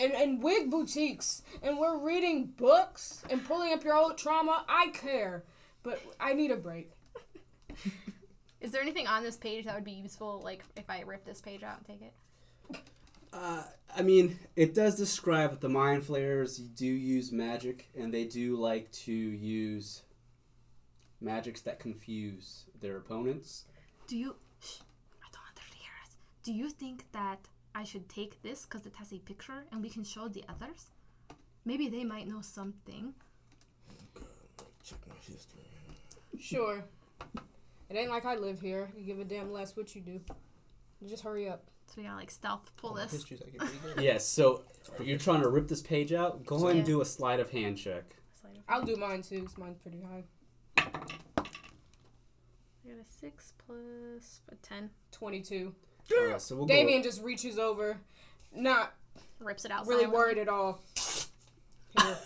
and, 0.00 0.12
and 0.12 0.42
wig 0.42 0.68
boutiques, 0.68 1.42
and 1.62 1.78
we're 1.78 1.96
reading 1.98 2.46
books 2.46 3.22
and 3.30 3.44
pulling 3.44 3.72
up 3.72 3.84
your 3.84 3.94
old 3.94 4.18
trauma. 4.18 4.64
I 4.68 4.88
care, 4.88 5.44
but 5.84 6.02
I 6.18 6.32
need 6.32 6.50
a 6.50 6.56
break. 6.56 6.90
Is 8.62 8.70
there 8.70 8.80
anything 8.80 9.08
on 9.08 9.24
this 9.24 9.36
page 9.36 9.64
that 9.64 9.74
would 9.74 9.84
be 9.84 9.92
useful, 9.92 10.40
like 10.44 10.62
if 10.76 10.88
I 10.88 11.02
rip 11.02 11.24
this 11.24 11.40
page 11.40 11.64
out 11.64 11.78
and 11.78 11.86
take 11.86 12.02
it? 12.02 12.80
Uh, 13.32 13.64
I 13.94 14.02
mean, 14.02 14.38
it 14.54 14.72
does 14.72 14.94
describe 14.94 15.50
that 15.50 15.60
the 15.60 15.68
mind 15.68 16.06
flayers 16.06 16.58
do 16.58 16.86
use 16.86 17.32
magic, 17.32 17.90
and 17.98 18.14
they 18.14 18.24
do 18.24 18.56
like 18.56 18.90
to 18.92 19.12
use 19.12 20.02
magics 21.20 21.60
that 21.62 21.80
confuse 21.80 22.66
their 22.80 22.98
opponents. 22.98 23.64
Do 24.06 24.16
you? 24.16 24.36
Shh, 24.60 24.80
I 25.22 25.26
don't 25.32 25.42
want 25.42 25.58
her 25.58 25.72
to 25.72 25.78
hear 25.78 25.92
us. 26.04 26.14
Do 26.44 26.52
you 26.52 26.70
think 26.70 27.04
that 27.12 27.48
I 27.74 27.82
should 27.82 28.08
take 28.08 28.40
this 28.42 28.64
because 28.64 28.86
it 28.86 28.92
has 28.96 29.12
a 29.12 29.18
picture 29.18 29.64
and 29.72 29.82
we 29.82 29.90
can 29.90 30.04
show 30.04 30.28
the 30.28 30.44
others? 30.48 30.86
Maybe 31.64 31.88
they 31.88 32.04
might 32.04 32.28
know 32.28 32.42
something. 32.42 33.14
Check 34.84 34.98
my 35.08 35.14
history. 35.26 35.62
Sure. 36.38 36.84
It 37.92 37.98
ain't 37.98 38.10
like 38.10 38.24
I 38.24 38.36
live 38.36 38.58
here. 38.58 38.90
You 38.96 39.04
give 39.04 39.18
a 39.18 39.24
damn 39.24 39.52
less 39.52 39.76
what 39.76 39.94
you 39.94 40.00
do. 40.00 40.18
You 41.02 41.08
just 41.08 41.22
hurry 41.22 41.46
up. 41.46 41.64
So 41.88 41.94
we 41.98 42.04
gotta 42.04 42.16
like 42.16 42.30
stealth 42.30 42.72
pull 42.78 42.94
this. 42.94 43.12
History's 43.12 43.42
like. 43.58 43.70
Yes, 44.00 44.26
so 44.26 44.62
you're 45.02 45.18
trying 45.18 45.42
to 45.42 45.48
rip 45.50 45.68
this 45.68 45.82
page 45.82 46.14
out. 46.14 46.46
Go 46.46 46.56
ahead 46.56 46.70
and 46.70 46.78
Yeah. 46.78 46.84
do 46.94 47.00
a 47.02 47.04
sleight 47.04 47.38
of 47.38 47.50
hand 47.50 47.76
check. 47.76 48.04
I'll 48.66 48.82
do 48.82 48.96
mine 48.96 49.20
too, 49.20 49.42
'cause 49.42 49.58
mine's 49.58 49.76
pretty 49.76 50.00
high. 50.00 50.24
I 50.78 50.82
got 52.88 52.98
a 53.00 53.04
six 53.04 53.52
plus 53.66 54.40
a 54.50 54.54
ten. 54.56 54.88
22. 55.10 55.74
Alright, 56.18 56.40
so 56.40 56.56
we'll 56.56 56.64
go. 56.66 56.72
Damien 56.74 57.02
just 57.02 57.22
reaches 57.22 57.58
over, 57.58 57.98
not 58.54 58.94
Rips 59.38 59.64
it 59.66 59.70
out. 59.70 59.86
really 59.86 60.04
silently. 60.04 60.16
worried 60.18 60.38
at 60.38 60.48
all. 60.48 60.80
Here. 62.00 62.18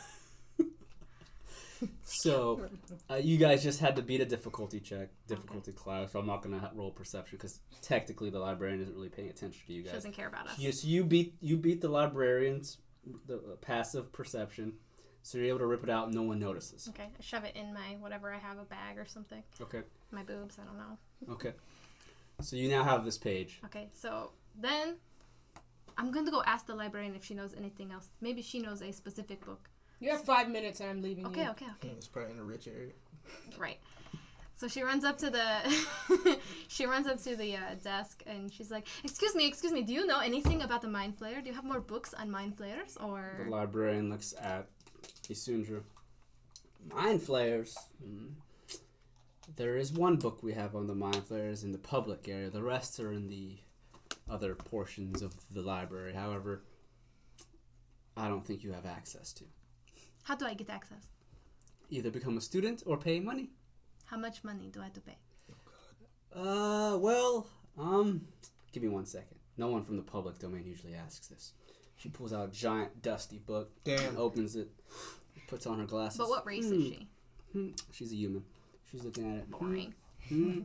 So, 2.21 2.69
uh, 3.11 3.17
you 3.17 3.37
guys 3.37 3.63
just 3.63 3.81
had 3.81 3.97
to 3.97 4.03
beat 4.03 4.21
a 4.21 4.25
difficulty 4.25 4.81
check, 4.81 5.09
difficulty 5.27 5.73
class. 5.73 6.13
So 6.13 6.19
I'm 6.21 6.27
not 6.27 6.43
gonna 6.43 6.71
roll 6.75 6.91
perception 6.91 7.39
because 7.39 7.61
technically 7.83 8.31
the 8.31 8.39
librarian 8.39 8.81
isn't 8.83 8.95
really 8.95 9.09
paying 9.09 9.29
attention 9.29 9.61
to 9.67 9.73
you 9.73 9.83
guys. 9.83 9.91
She 9.91 9.97
doesn't 9.97 10.13
care 10.13 10.29
about 10.29 10.49
us. 10.49 10.59
Yes, 10.59 10.85
you 10.85 11.05
beat 11.05 11.35
you 11.41 11.57
beat 11.57 11.81
the 11.81 11.89
librarian's 11.89 12.79
the 13.27 13.37
uh, 13.37 13.57
passive 13.61 14.13
perception, 14.13 14.73
so 15.23 15.39
you're 15.39 15.47
able 15.49 15.59
to 15.61 15.67
rip 15.67 15.85
it 15.85 15.91
out. 15.91 16.07
and 16.07 16.15
No 16.15 16.23
one 16.23 16.39
notices. 16.39 16.89
Okay, 16.89 17.05
I 17.05 17.23
shove 17.23 17.45
it 17.45 17.55
in 17.57 17.73
my 17.73 17.97
whatever 18.01 18.33
I 18.33 18.39
have, 18.39 18.59
a 18.59 18.65
bag 18.65 18.99
or 18.99 19.07
something. 19.07 19.43
Okay, 19.61 19.83
My 20.11 20.23
boobs, 20.23 20.59
I 20.61 20.65
don't 20.65 20.77
know. 20.79 21.35
okay. 21.35 21.53
So 22.43 22.57
you 22.57 22.69
now 22.69 22.83
have 22.85 23.05
this 23.05 23.17
page. 23.17 23.61
Okay, 23.65 23.89
so 23.95 24.33
then 24.61 24.97
I'm 25.97 26.11
going 26.11 26.27
to 26.27 26.31
go 26.31 26.43
ask 26.45 26.67
the 26.67 26.75
librarian 26.75 27.15
if 27.15 27.25
she 27.25 27.33
knows 27.35 27.55
anything 27.55 27.91
else. 27.93 28.09
Maybe 28.21 28.43
she 28.43 28.61
knows 28.61 28.83
a 28.83 28.93
specific 28.93 29.45
book. 29.47 29.71
You 30.01 30.11
have 30.11 30.25
five 30.25 30.51
minutes 30.51 30.81
and 30.81 30.91
I'm 30.91 31.03
leaving 31.03 31.27
Okay, 31.27 31.45
you. 31.45 31.51
okay, 31.51 31.67
okay. 31.77 31.89
It's 31.97 32.07
probably 32.07 32.33
in 32.33 32.39
a 32.39 32.45
rich 32.45 32.69
area. 32.69 32.93
Right. 33.59 33.79
So 34.55 34.69
she 34.69 34.83
runs 34.83 35.05
up 35.05 35.19
to 35.19 35.31
the 35.31 36.39
she 36.69 36.87
runs 36.87 37.07
up 37.07 37.23
to 37.25 37.37
the 37.37 37.57
uh, 37.57 37.61
desk 37.83 38.23
and 38.27 38.51
she's 38.53 38.71
like, 38.71 38.87
"Excuse 39.05 39.35
me, 39.35 39.47
excuse 39.47 39.73
me. 39.73 39.83
Do 39.83 39.93
you 39.93 40.07
know 40.07 40.21
anything 40.21 40.63
about 40.63 40.81
the 40.81 40.89
mind 40.89 41.19
flayer? 41.19 41.43
Do 41.43 41.49
you 41.49 41.55
have 41.55 41.65
more 41.65 41.81
books 41.81 42.15
on 42.15 42.31
mind 42.31 42.57
flayers 42.57 42.97
or?" 42.97 43.41
The 43.45 43.51
librarian 43.51 44.09
looks 44.09 44.35
at 44.41 44.67
Isundra. 45.29 45.83
Mind 46.95 47.23
flayers. 47.23 47.77
Hmm. 48.03 48.29
There 49.57 49.77
is 49.77 49.93
one 49.93 50.17
book 50.17 50.43
we 50.43 50.55
have 50.55 50.75
on 50.75 50.87
the 50.87 50.95
mind 50.95 51.25
flayers 51.27 51.63
in 51.63 51.73
the 51.73 51.79
public 51.79 52.27
area. 52.29 52.49
The 52.51 52.63
rest 52.63 52.99
are 52.99 53.13
in 53.13 53.29
the 53.29 53.59
other 54.29 54.55
portions 54.55 55.21
of 55.23 55.35
the 55.53 55.63
library. 55.63 56.15
However, 56.15 56.63
I 58.17 58.29
don't 58.29 58.45
think 58.47 58.65
you 58.65 58.73
have 58.73 58.87
access 58.87 59.33
to. 59.35 59.45
How 60.27 60.35
do 60.35 60.45
I 60.47 60.55
get 60.55 60.71
access? 60.71 61.05
Either 61.91 62.11
become 62.11 62.37
a 62.37 62.41
student 62.41 62.83
or 62.87 62.97
pay 62.97 63.21
money. 63.21 63.51
How 64.07 64.17
much 64.17 64.43
money 64.45 64.69
do 64.73 64.81
I 64.81 64.85
have 64.85 64.93
to 64.95 65.01
pay?" 65.01 65.19
Uh, 66.35 66.97
well, 66.99 67.47
um, 67.79 68.27
give 68.73 68.83
me 68.83 68.89
one 68.89 69.07
second. 69.07 69.39
No 69.57 69.69
one 69.69 69.85
from 69.85 69.97
the 69.97 70.03
public 70.03 70.39
domain 70.39 70.65
usually 70.67 70.95
asks 70.95 71.29
this. 71.29 71.53
She 71.97 72.09
pulls 72.11 72.33
out 72.33 72.49
a 72.49 72.53
giant 72.53 73.01
dusty 73.03 73.39
book, 73.39 73.71
Damn. 73.85 74.17
opens 74.19 74.55
it, 74.57 74.69
puts 75.49 75.67
on 75.67 75.79
her 75.79 75.87
glasses. 75.87 76.19
But 76.19 76.29
what 76.29 76.45
race 76.47 76.67
Hmm. 76.67 76.75
is 76.75 76.83
she? 76.89 77.09
Hmm, 77.53 77.69
She's 77.93 78.13
a 78.13 78.17
human. 78.17 78.45
She's 78.91 79.03
looking 79.03 79.31
at 79.33 79.39
it. 79.39 79.45
Hmm, 79.45 79.53
Boring. 79.67 79.95
hmm. 80.29 80.61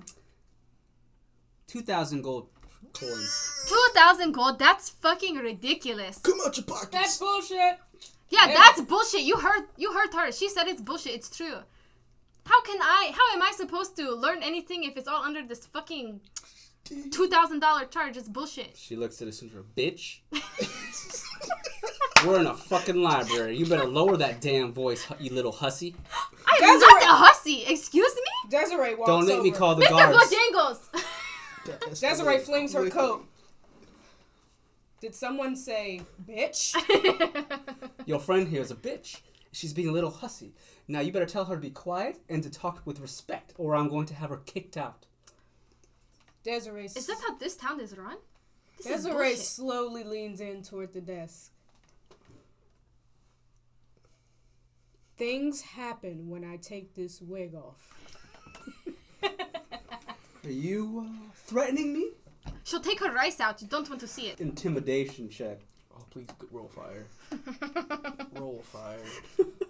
Two 1.68 1.82
thousand 1.82 2.22
gold 2.24 2.50
coins. 2.94 3.66
Two 3.70 3.88
thousand 3.96 4.34
gold. 4.34 4.60
That's 4.60 4.90
fucking 4.90 5.36
ridiculous. 5.38 6.18
Come 6.20 6.40
out 6.46 6.58
your 6.58 6.66
pockets. 6.66 6.90
That's 6.92 7.18
bullshit. 7.18 7.80
Yeah, 8.32 8.48
Yeah. 8.48 8.54
that's 8.56 8.82
bullshit. 8.82 9.22
You 9.22 9.38
heard 9.38 9.66
you 9.78 9.94
heard 9.94 10.14
her. 10.14 10.32
She 10.32 10.50
said 10.50 10.68
it's 10.68 10.82
bullshit. 10.82 11.14
It's 11.14 11.30
true. 11.36 11.58
How 12.46 12.62
can 12.62 12.82
I 12.82 13.12
how 13.14 13.36
am 13.36 13.44
I 13.44 13.52
supposed 13.56 13.96
to 13.98 14.12
learn 14.16 14.42
anything 14.42 14.84
if 14.84 14.98
it's 14.98 15.08
all 15.08 15.22
under 15.24 15.44
this 15.46 15.66
fucking 15.66 16.22
two 17.12 17.28
thousand 17.28 17.60
dollar 17.60 17.86
charge? 17.86 18.18
It's 18.18 18.28
bullshit. 18.30 18.76
She 18.78 18.96
looks 18.96 19.22
at 19.22 19.28
us 19.28 19.42
and 19.42 19.52
says, 19.52 19.64
"Bitch, 19.78 20.20
we're 22.26 22.40
in 22.40 22.48
a 22.48 22.56
fucking 22.56 23.02
library. 23.02 23.58
You 23.58 23.66
better 23.66 23.86
lower 23.86 24.18
that 24.18 24.42
damn 24.42 24.72
voice, 24.74 25.06
you 25.20 25.32
little 25.34 25.52
hussy. 25.52 25.96
I 26.48 26.56
am 26.64 26.80
Desiree- 26.80 26.94
not 26.94 27.04
a 27.04 27.16
hussy. 27.26 27.64
Excuse 27.68 28.14
me? 28.16 28.50
Desiree 28.50 28.96
walks 28.96 29.08
Don't 29.08 29.28
make 29.28 29.42
me 29.44 29.52
call 29.52 29.76
the 29.76 29.86
Mr. 29.86 29.90
guards." 29.90 30.34
Bojangles! 30.34 31.04
That's 31.66 32.00
Desiree 32.00 32.40
flings 32.40 32.74
her 32.74 32.90
coat. 32.90 33.26
Did 35.02 35.16
someone 35.16 35.56
say 35.56 36.02
bitch? 36.30 36.76
Your 38.06 38.20
friend 38.20 38.48
here 38.48 38.62
is 38.62 38.70
a 38.70 38.76
bitch. 38.76 39.20
She's 39.52 39.74
being 39.74 39.90
a 39.90 39.92
little 39.92 40.12
hussy. 40.12 40.54
Now 40.88 41.00
you 41.00 41.12
better 41.12 41.26
tell 41.26 41.46
her 41.46 41.56
to 41.56 41.62
be 41.62 41.72
quiet 41.72 42.20
and 42.30 42.44
to 42.44 42.52
talk 42.52 42.84
with 42.86 43.00
respect, 43.00 43.54
or 43.58 43.76
I'm 43.76 43.90
going 43.90 44.06
to 44.06 44.14
have 44.14 44.30
her 44.30 44.38
kicked 44.46 44.78
out." 44.78 45.08
Desiree. 46.44 46.86
Is 46.86 47.08
that 47.08 47.18
how 47.28 47.36
this 47.38 47.56
town 47.58 47.80
is 47.82 47.98
run? 47.98 48.18
This 48.78 48.86
is 48.86 48.92
Desiree 49.04 49.30
bullshit. 49.30 49.40
slowly 49.40 50.04
leans 50.04 50.40
in 50.40 50.62
toward 50.62 50.94
the 50.94 51.02
desk. 51.02 51.52
Things 55.18 55.62
happen 55.62 56.30
when 56.30 56.44
I 56.44 56.58
take 56.58 56.94
this 56.94 57.22
wig 57.22 57.56
off. 57.56 57.92
Are 60.44 60.50
you 60.50 61.08
uh, 61.08 61.32
threatening 61.36 61.94
me? 61.94 62.12
She'll 62.64 62.80
take 62.80 63.00
her 63.00 63.12
rice 63.12 63.40
out. 63.40 63.62
You 63.62 63.68
don't 63.68 63.90
want 63.90 64.02
to 64.02 64.08
see 64.08 64.28
it. 64.28 64.40
Intimidation 64.40 65.30
check. 65.30 65.60
Oh, 65.96 66.04
please 66.10 66.28
g- 66.28 66.48
roll 66.52 66.68
fire. 66.70 67.08
roll 68.40 68.62
fire. 68.64 68.98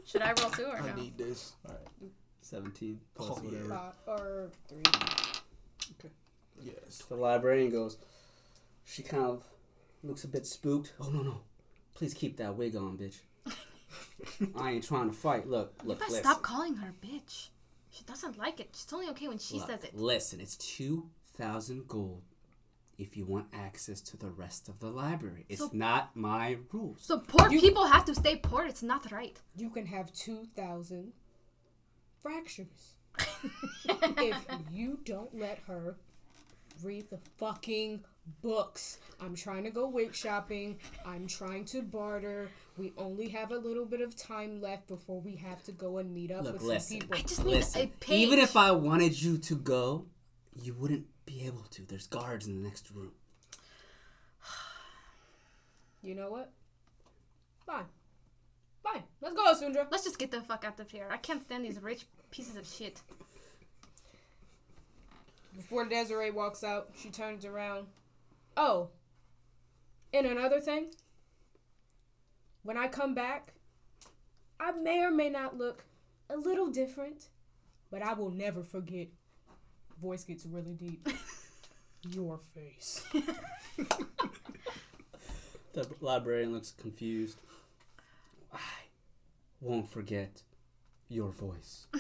Should 0.06 0.22
I 0.22 0.34
roll 0.42 0.52
two 0.52 0.66
or 0.66 0.78
I 0.78 0.88
no? 0.90 0.96
need 0.96 1.18
this. 1.18 1.54
All 1.68 1.74
right. 1.74 2.12
Seventeen 2.42 3.00
plus 3.16 3.30
Oh, 3.32 3.42
yeah. 3.44 3.50
whatever. 3.50 3.74
Uh, 3.74 4.12
or 4.12 4.50
three. 4.68 4.82
Okay. 6.00 6.12
Yes. 6.62 7.04
The 7.08 7.16
librarian 7.16 7.70
goes. 7.72 7.98
She 8.86 9.04
kind 9.04 9.24
of 9.24 9.44
looks 10.04 10.24
a 10.24 10.28
bit 10.28 10.46
spooked. 10.46 10.94
Oh 11.00 11.10
no 11.10 11.22
no, 11.22 11.42
please 11.94 12.14
keep 12.14 12.38
that 12.38 12.56
wig 12.58 12.76
on, 12.76 12.98
bitch. 12.98 13.20
I 14.58 14.72
ain't 14.72 14.84
trying 14.84 15.10
to 15.10 15.16
fight. 15.16 15.48
Look, 15.48 15.74
look, 15.86 16.00
better 16.00 16.12
listen. 16.12 16.24
stop 16.26 16.42
calling 16.42 16.76
her 16.76 16.94
bitch. 17.04 17.50
She 17.90 18.04
doesn't 18.04 18.38
like 18.38 18.60
it. 18.60 18.70
She's 18.74 18.92
only 18.94 19.08
okay 19.10 19.28
when 19.28 19.38
she 19.38 19.58
Look, 19.58 19.68
says 19.70 19.84
it. 19.84 19.96
Listen, 19.96 20.40
it's 20.42 20.56
two 20.58 21.10
thousand 21.38 21.88
gold. 21.88 22.22
If 23.02 23.18
you 23.18 23.26
want 23.26 23.48
access 23.52 24.00
to 24.10 24.18
the 24.18 24.30
rest 24.30 24.70
of 24.70 24.80
the 24.80 24.90
library, 24.92 25.46
it's 25.50 25.60
So- 25.62 25.72
not 25.74 26.16
my 26.16 26.58
rules. 26.72 27.02
So 27.02 27.18
poor 27.20 27.50
You- 27.50 27.60
people 27.60 27.86
have 27.88 28.06
to 28.06 28.14
stay 28.16 28.36
poor. 28.38 28.64
It's 28.66 28.84
not 28.84 29.12
right. 29.12 29.42
You 29.56 29.70
can 29.72 29.88
have 29.88 30.14
2,000 30.14 31.14
fractures. 32.22 32.94
if 33.86 34.38
you 34.72 35.00
don't 35.04 35.34
let 35.38 35.58
her 35.68 35.98
read 36.84 37.10
the 37.10 37.20
fucking 37.38 38.04
books. 38.42 39.00
I'm 39.20 39.36
trying 39.36 39.64
to 39.64 39.72
go 39.72 39.90
wig 39.90 40.14
shopping. 40.16 40.78
I'm 41.06 41.28
trying 41.28 41.66
to 41.66 41.82
barter. 41.82 42.50
We 42.78 42.94
only 42.98 43.30
have 43.30 43.52
a 43.52 43.58
little 43.58 43.86
bit 43.86 44.02
of 44.02 44.16
time 44.16 44.62
left 44.62 44.88
before 44.88 45.20
we 45.22 45.36
have 45.38 45.64
to 45.64 45.72
go 45.72 45.98
and 45.98 46.14
meet 46.14 46.32
up 46.32 46.44
Look, 46.46 46.54
with 46.54 46.62
listen. 46.64 47.00
some 47.02 47.10
people. 47.10 47.18
I 47.18 47.22
just 47.24 47.44
need 47.46 47.52
Listen, 47.56 47.82
a 47.82 47.88
page. 48.00 48.20
even 48.28 48.40
if 48.40 48.56
I 48.56 48.72
wanted 48.72 49.20
you 49.22 49.38
to 49.40 49.56
go, 49.56 50.06
you 50.56 50.74
wouldn't 50.74 51.06
be 51.26 51.46
able 51.46 51.64
to. 51.72 51.84
There's 51.84 52.08
guards 52.08 52.48
in 52.48 52.62
the 52.62 52.68
next 52.68 52.92
room. 52.92 53.12
You 56.04 56.16
know 56.16 56.32
what? 56.32 56.52
Fine. 57.64 57.86
Fine. 58.82 59.04
Let's 59.22 59.36
go, 59.36 59.54
Sundra. 59.54 59.88
Let's 59.92 60.04
just 60.04 60.18
get 60.18 60.32
the 60.32 60.42
fuck 60.42 60.66
out 60.66 60.80
of 60.80 60.90
here. 60.90 61.08
I 61.12 61.18
can't 61.18 61.44
stand 61.44 61.64
these 61.64 61.80
rich 61.80 62.08
pieces 62.32 62.56
of 62.56 62.66
shit. 62.66 63.00
Before 65.56 65.86
Desiree 65.86 66.32
walks 66.32 66.64
out, 66.64 66.90
she 67.00 67.10
turns 67.10 67.46
around. 67.46 67.86
Oh, 68.58 68.90
and 70.14 70.26
another 70.26 70.60
thing. 70.60 70.88
When 72.64 72.78
I 72.78 72.88
come 72.88 73.14
back, 73.14 73.54
I 74.60 74.72
may 74.72 75.02
or 75.04 75.12
may 75.12 75.30
not 75.30 75.58
look 75.58 75.86
a 76.30 76.38
little 76.38 76.68
different, 76.68 77.30
but 77.90 78.02
I 78.02 78.14
will 78.14 78.32
never 78.32 78.64
forget. 78.64 79.08
Voice 80.02 80.24
gets 80.24 80.46
really 80.46 80.74
deep. 80.74 81.08
Your 82.10 82.40
face. 82.56 83.04
The 85.74 85.88
librarian 86.02 86.52
looks 86.52 86.72
confused. 86.72 87.38
I 88.54 88.58
won't 89.62 89.90
forget 89.90 90.42
your 91.08 91.32
voice. 91.32 91.88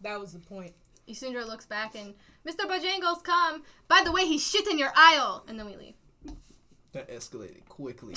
That 0.00 0.20
was 0.20 0.32
the 0.32 0.38
point. 0.38 0.74
Isundra 1.08 1.44
looks 1.44 1.66
back 1.66 1.96
and 1.96 2.14
Mr. 2.46 2.66
Bojangles, 2.68 3.22
come. 3.24 3.64
By 3.88 4.02
the 4.04 4.12
way, 4.12 4.26
he's 4.26 4.46
shit 4.48 4.68
in 4.68 4.78
your 4.78 4.92
aisle, 4.94 5.44
and 5.48 5.58
then 5.58 5.66
we 5.66 5.76
leave. 5.76 5.94
That 6.92 7.10
escalated 7.10 7.68
quickly. 7.68 8.14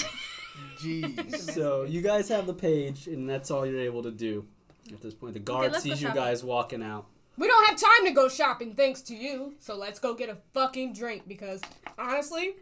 Jeez. 0.79 1.35
So 1.51 1.83
you 1.83 2.01
guys 2.01 2.29
have 2.29 2.45
the 2.45 2.53
page, 2.53 3.07
and 3.07 3.27
that's 3.27 3.49
all 3.49 3.65
you're 3.65 3.79
able 3.81 4.03
to 4.03 4.11
do 4.11 4.45
at 4.93 5.01
this 5.01 5.15
point. 5.15 5.33
The 5.33 5.39
guard 5.39 5.71
let's 5.71 5.83
go 5.83 5.89
sees 5.89 6.01
you 6.03 6.09
shopping. 6.09 6.21
guys 6.21 6.43
walking 6.43 6.83
out. 6.83 7.07
We 7.41 7.47
don't 7.47 7.67
have 7.69 7.75
time 7.79 8.05
to 8.05 8.11
go 8.11 8.29
shopping 8.29 8.75
thanks 8.75 9.01
to 9.01 9.15
you, 9.15 9.55
so 9.57 9.75
let's 9.75 9.97
go 9.97 10.13
get 10.13 10.29
a 10.29 10.35
fucking 10.53 10.93
drink 10.93 11.23
because 11.27 11.59
honestly, 11.97 12.53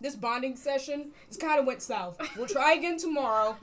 this 0.00 0.14
bonding 0.14 0.54
session 0.54 1.10
is 1.28 1.36
kind 1.36 1.58
of 1.58 1.66
went 1.66 1.82
south. 1.82 2.16
We'll 2.36 2.46
try 2.46 2.74
again 2.74 2.98
tomorrow, 2.98 3.56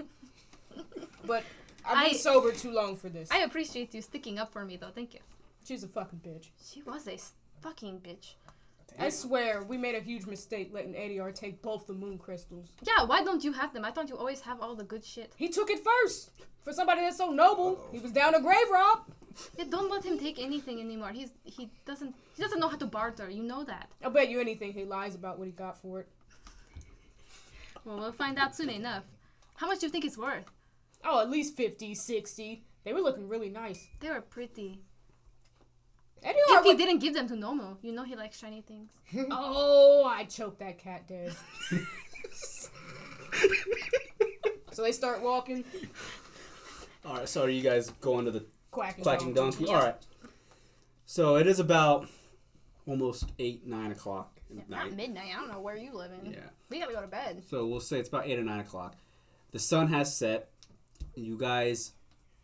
but 1.26 1.46
I've 1.86 2.06
been 2.08 2.16
I- 2.16 2.18
sober 2.18 2.52
too 2.52 2.74
long 2.74 2.98
for 2.98 3.08
this. 3.08 3.32
I 3.32 3.38
appreciate 3.44 3.94
you 3.94 4.02
sticking 4.02 4.38
up 4.38 4.52
for 4.52 4.66
me, 4.66 4.76
though. 4.76 4.92
Thank 4.94 5.14
you. 5.14 5.22
She's 5.66 5.82
a 5.82 5.88
fucking 5.88 6.20
bitch. 6.20 6.50
She 6.62 6.82
was 6.82 7.08
a 7.08 7.18
fucking 7.62 8.02
bitch. 8.02 8.34
I 9.00 9.10
swear, 9.10 9.64
we 9.64 9.78
made 9.78 9.96
a 9.96 10.00
huge 10.00 10.26
mistake 10.26 10.72
letting 10.74 10.94
Ediar 10.94 11.34
take 11.34 11.62
both 11.62 11.88
the 11.88 11.94
moon 11.94 12.18
crystals. 12.18 12.70
Yeah, 12.84 13.06
why 13.06 13.24
don't 13.24 13.44
you 13.44 13.52
have 13.54 13.74
them? 13.74 13.86
I 13.86 13.92
thought 13.92 14.10
you 14.10 14.18
always 14.18 14.42
have 14.42 14.62
all 14.62 14.76
the 14.76 14.84
good 14.84 15.04
shit. 15.04 15.34
He 15.36 15.50
took 15.50 15.70
it 15.70 15.80
first. 15.84 16.32
For 16.64 16.72
somebody 16.72 17.02
that's 17.02 17.18
so 17.18 17.30
noble, 17.30 17.80
he 17.92 18.00
was 18.00 18.12
down 18.12 18.36
a 18.36 18.42
grave 18.42 18.70
rob. 18.72 19.00
Yeah, 19.58 19.66
don't 19.70 19.92
let 19.92 20.06
him 20.06 20.18
take 20.18 20.40
anything 20.40 20.80
anymore. 20.80 21.10
He's 21.10 21.32
he 21.44 21.70
doesn't 21.86 22.16
he 22.36 22.42
doesn't 22.42 22.60
know 22.60 22.70
how 22.70 22.78
to 22.78 22.86
barter. 22.86 23.30
You 23.30 23.44
know 23.44 23.64
that. 23.66 23.90
I'll 24.04 24.12
bet 24.12 24.30
you 24.30 24.40
anything 24.40 24.74
he 24.74 24.86
lies 24.86 25.16
about 25.16 25.40
what 25.40 25.46
he 25.48 25.52
got 25.52 25.78
for 25.78 26.02
it. 26.02 26.08
Well, 27.84 27.98
we'll 27.98 28.12
find 28.14 28.38
out 28.38 28.56
soon 28.56 28.70
enough. 28.70 29.04
How 29.56 29.68
much 29.68 29.80
do 29.80 29.88
you 29.88 29.92
think 29.92 30.06
it's 30.06 30.18
worth? 30.18 30.46
Oh, 31.04 31.20
at 31.20 31.30
least 31.30 31.58
50, 31.58 31.96
60. 31.96 32.64
They 32.86 32.94
were 32.94 33.02
looking 33.02 33.28
really 33.28 33.50
nice. 33.50 33.88
They 34.00 34.10
were 34.10 34.22
pretty. 34.22 34.80
Ediar 36.24 36.34
If 36.60 36.64
he 36.64 36.72
wa- 36.72 36.78
didn't 36.78 37.00
give 37.00 37.14
them 37.14 37.28
to 37.28 37.34
Nomo, 37.36 37.78
you 37.82 37.92
know 37.92 38.04
he 38.04 38.16
likes 38.16 38.38
shiny 38.40 38.62
things. 38.62 38.90
Oh, 39.32 40.06
I 40.06 40.24
choked 40.26 40.60
that 40.60 40.78
cat 40.78 41.08
dead. 41.08 41.36
so 44.72 44.82
they 44.84 44.92
start 44.92 45.22
walking, 45.22 45.64
All 47.06 47.16
right, 47.18 47.30
so 47.30 47.44
are 47.44 47.50
you 47.50 47.62
guys 47.62 47.90
going 48.02 48.26
to 48.26 48.32
the 48.32 48.46
quacking. 48.72 49.04
quacking 49.04 49.34
donkey. 49.34 49.66
donkey? 49.66 49.74
All 49.74 49.84
right. 49.84 49.96
So 51.06 51.36
it 51.36 51.46
is 51.48 51.60
about 51.60 52.08
almost 52.88 53.26
eight, 53.40 53.68
nine 53.68 53.92
o'clock 53.92 54.40
at 54.58 54.70
Not 54.70 54.86
night. 54.88 54.96
midnight. 54.96 55.30
I 55.36 55.40
don't 55.40 55.52
know 55.52 55.60
where 55.60 55.78
you 55.78 55.94
live 55.94 56.12
in. 56.24 56.32
Yeah. 56.34 56.40
We 56.70 56.80
gotta 56.80 56.94
go 56.94 57.02
to 57.02 57.08
bed. 57.08 57.44
So 57.50 57.66
we'll 57.68 57.80
say 57.82 58.00
it's 58.00 58.10
about 58.10 58.26
eight 58.28 58.40
or 58.40 58.44
nine 58.44 58.60
o'clock. 58.62 58.96
The 59.52 59.60
sun 59.60 59.88
has 59.90 60.16
set. 60.16 60.50
You 61.16 61.38
guys, 61.38 61.92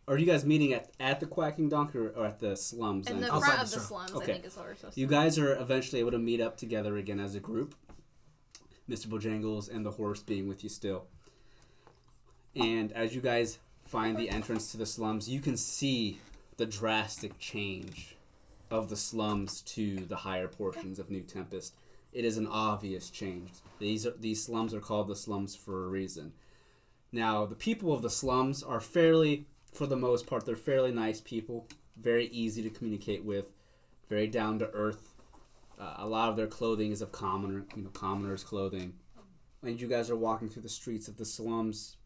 are 0.10 0.18
you 0.18 0.26
guys 0.26 0.44
meeting 0.44 0.74
at, 0.74 0.90
at 1.00 1.20
the 1.20 1.26
quacking 1.26 1.70
donkey 1.70 2.00
or, 2.00 2.10
or 2.10 2.26
at 2.26 2.40
the 2.40 2.56
slums? 2.58 3.08
In 3.08 3.22
the 3.22 3.32
Outside 3.34 3.46
front 3.46 3.58
the 3.60 3.64
of 3.64 3.72
the 3.72 3.80
slum. 3.80 4.08
slums, 4.08 4.24
Okay. 4.24 4.32
I 4.32 4.36
think 4.36 4.46
is 4.46 4.58
what 4.58 4.66
we're 4.66 4.76
supposed 4.76 4.96
to 4.96 5.00
You 5.02 5.08
say. 5.08 5.12
guys 5.12 5.40
are 5.40 5.54
eventually 5.62 6.00
able 6.02 6.12
to 6.12 6.20
meet 6.20 6.42
up 6.42 6.58
together 6.58 6.98
again 6.98 7.20
as 7.20 7.36
a 7.36 7.40
group. 7.40 7.76
Mr. 8.90 9.06
Bojangles 9.08 9.70
and 9.74 9.86
the 9.86 9.92
horse 9.92 10.22
being 10.22 10.48
with 10.48 10.64
you 10.64 10.70
still. 10.70 11.06
And 12.56 12.92
as 12.94 13.14
you 13.16 13.22
guys 13.22 13.60
find 13.86 14.18
the 14.18 14.30
entrance 14.30 14.72
to 14.72 14.78
the 14.78 14.86
slums, 14.86 15.30
you 15.30 15.40
can 15.40 15.56
see 15.58 16.20
the 16.58 16.66
drastic 16.66 17.38
change 17.40 18.16
of 18.72 18.90
the 18.90 18.96
slums 18.96 19.62
to 19.62 19.98
the 20.06 20.16
higher 20.18 20.48
portions 20.48 21.00
of 21.00 21.10
New 21.10 21.22
Tempest. 21.22 21.74
It 22.12 22.26
is 22.26 22.38
an 22.38 22.48
obvious 22.48 23.10
change. 23.10 23.50
These 23.80 24.06
are, 24.08 24.14
these 24.20 24.44
slums 24.44 24.74
are 24.74 24.80
called 24.80 25.08
the 25.08 25.16
slums 25.16 25.56
for 25.56 25.86
a 25.86 25.88
reason. 25.88 26.34
Now, 27.12 27.46
the 27.46 27.56
people 27.56 27.94
of 27.94 28.02
the 28.02 28.10
slums 28.10 28.62
are 28.64 28.80
fairly, 28.80 29.46
for 29.74 29.88
the 29.88 29.96
most 29.96 30.28
part, 30.28 30.46
they're 30.46 30.56
fairly 30.56 30.92
nice 30.92 31.22
people, 31.22 31.68
very 31.98 32.28
easy 32.28 32.62
to 32.64 32.70
communicate 32.70 33.24
with, 33.24 33.46
very 34.10 34.28
down 34.28 34.60
to 34.60 34.70
earth. 34.72 35.14
Uh, 35.80 35.94
a 35.98 36.08
lot 36.08 36.30
of 36.30 36.36
their 36.36 36.48
clothing 36.48 36.92
is 36.92 37.02
of 37.02 37.12
commoner, 37.12 37.66
you 37.76 37.84
know, 37.84 37.90
commoners' 37.90 38.44
clothing. 38.44 38.94
And 39.64 39.80
you 39.80 39.88
guys 39.88 40.10
are 40.10 40.16
walking 40.16 40.50
through 40.50 40.64
the 40.64 40.70
streets 40.70 41.08
of 41.08 41.18
the 41.18 41.26
slums. 41.26 41.98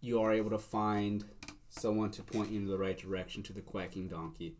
You 0.00 0.20
are 0.20 0.32
able 0.32 0.50
to 0.50 0.58
find 0.58 1.24
someone 1.68 2.10
to 2.10 2.22
point 2.22 2.50
you 2.50 2.58
in 2.58 2.66
the 2.66 2.78
right 2.78 2.98
direction 2.98 3.42
to 3.44 3.52
the 3.52 3.60
quacking 3.60 4.08
donkey. 4.08 4.56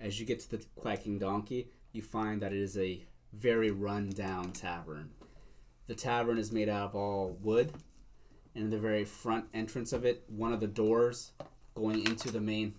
As 0.00 0.20
you 0.20 0.26
get 0.26 0.40
to 0.40 0.50
the 0.50 0.64
quacking 0.76 1.18
donkey, 1.18 1.70
you 1.92 2.02
find 2.02 2.40
that 2.42 2.52
it 2.52 2.60
is 2.60 2.76
a 2.76 3.02
very 3.32 3.70
run-down 3.70 4.52
tavern. 4.52 5.10
The 5.86 5.94
tavern 5.94 6.38
is 6.38 6.52
made 6.52 6.68
out 6.68 6.90
of 6.90 6.94
all 6.94 7.36
wood, 7.42 7.72
and 8.58 8.64
in 8.64 8.70
the 8.70 8.78
very 8.78 9.04
front 9.04 9.44
entrance 9.54 9.92
of 9.92 10.04
it, 10.04 10.24
one 10.26 10.52
of 10.52 10.58
the 10.58 10.66
doors 10.66 11.30
going 11.76 12.04
into 12.04 12.28
the 12.32 12.40
main 12.40 12.74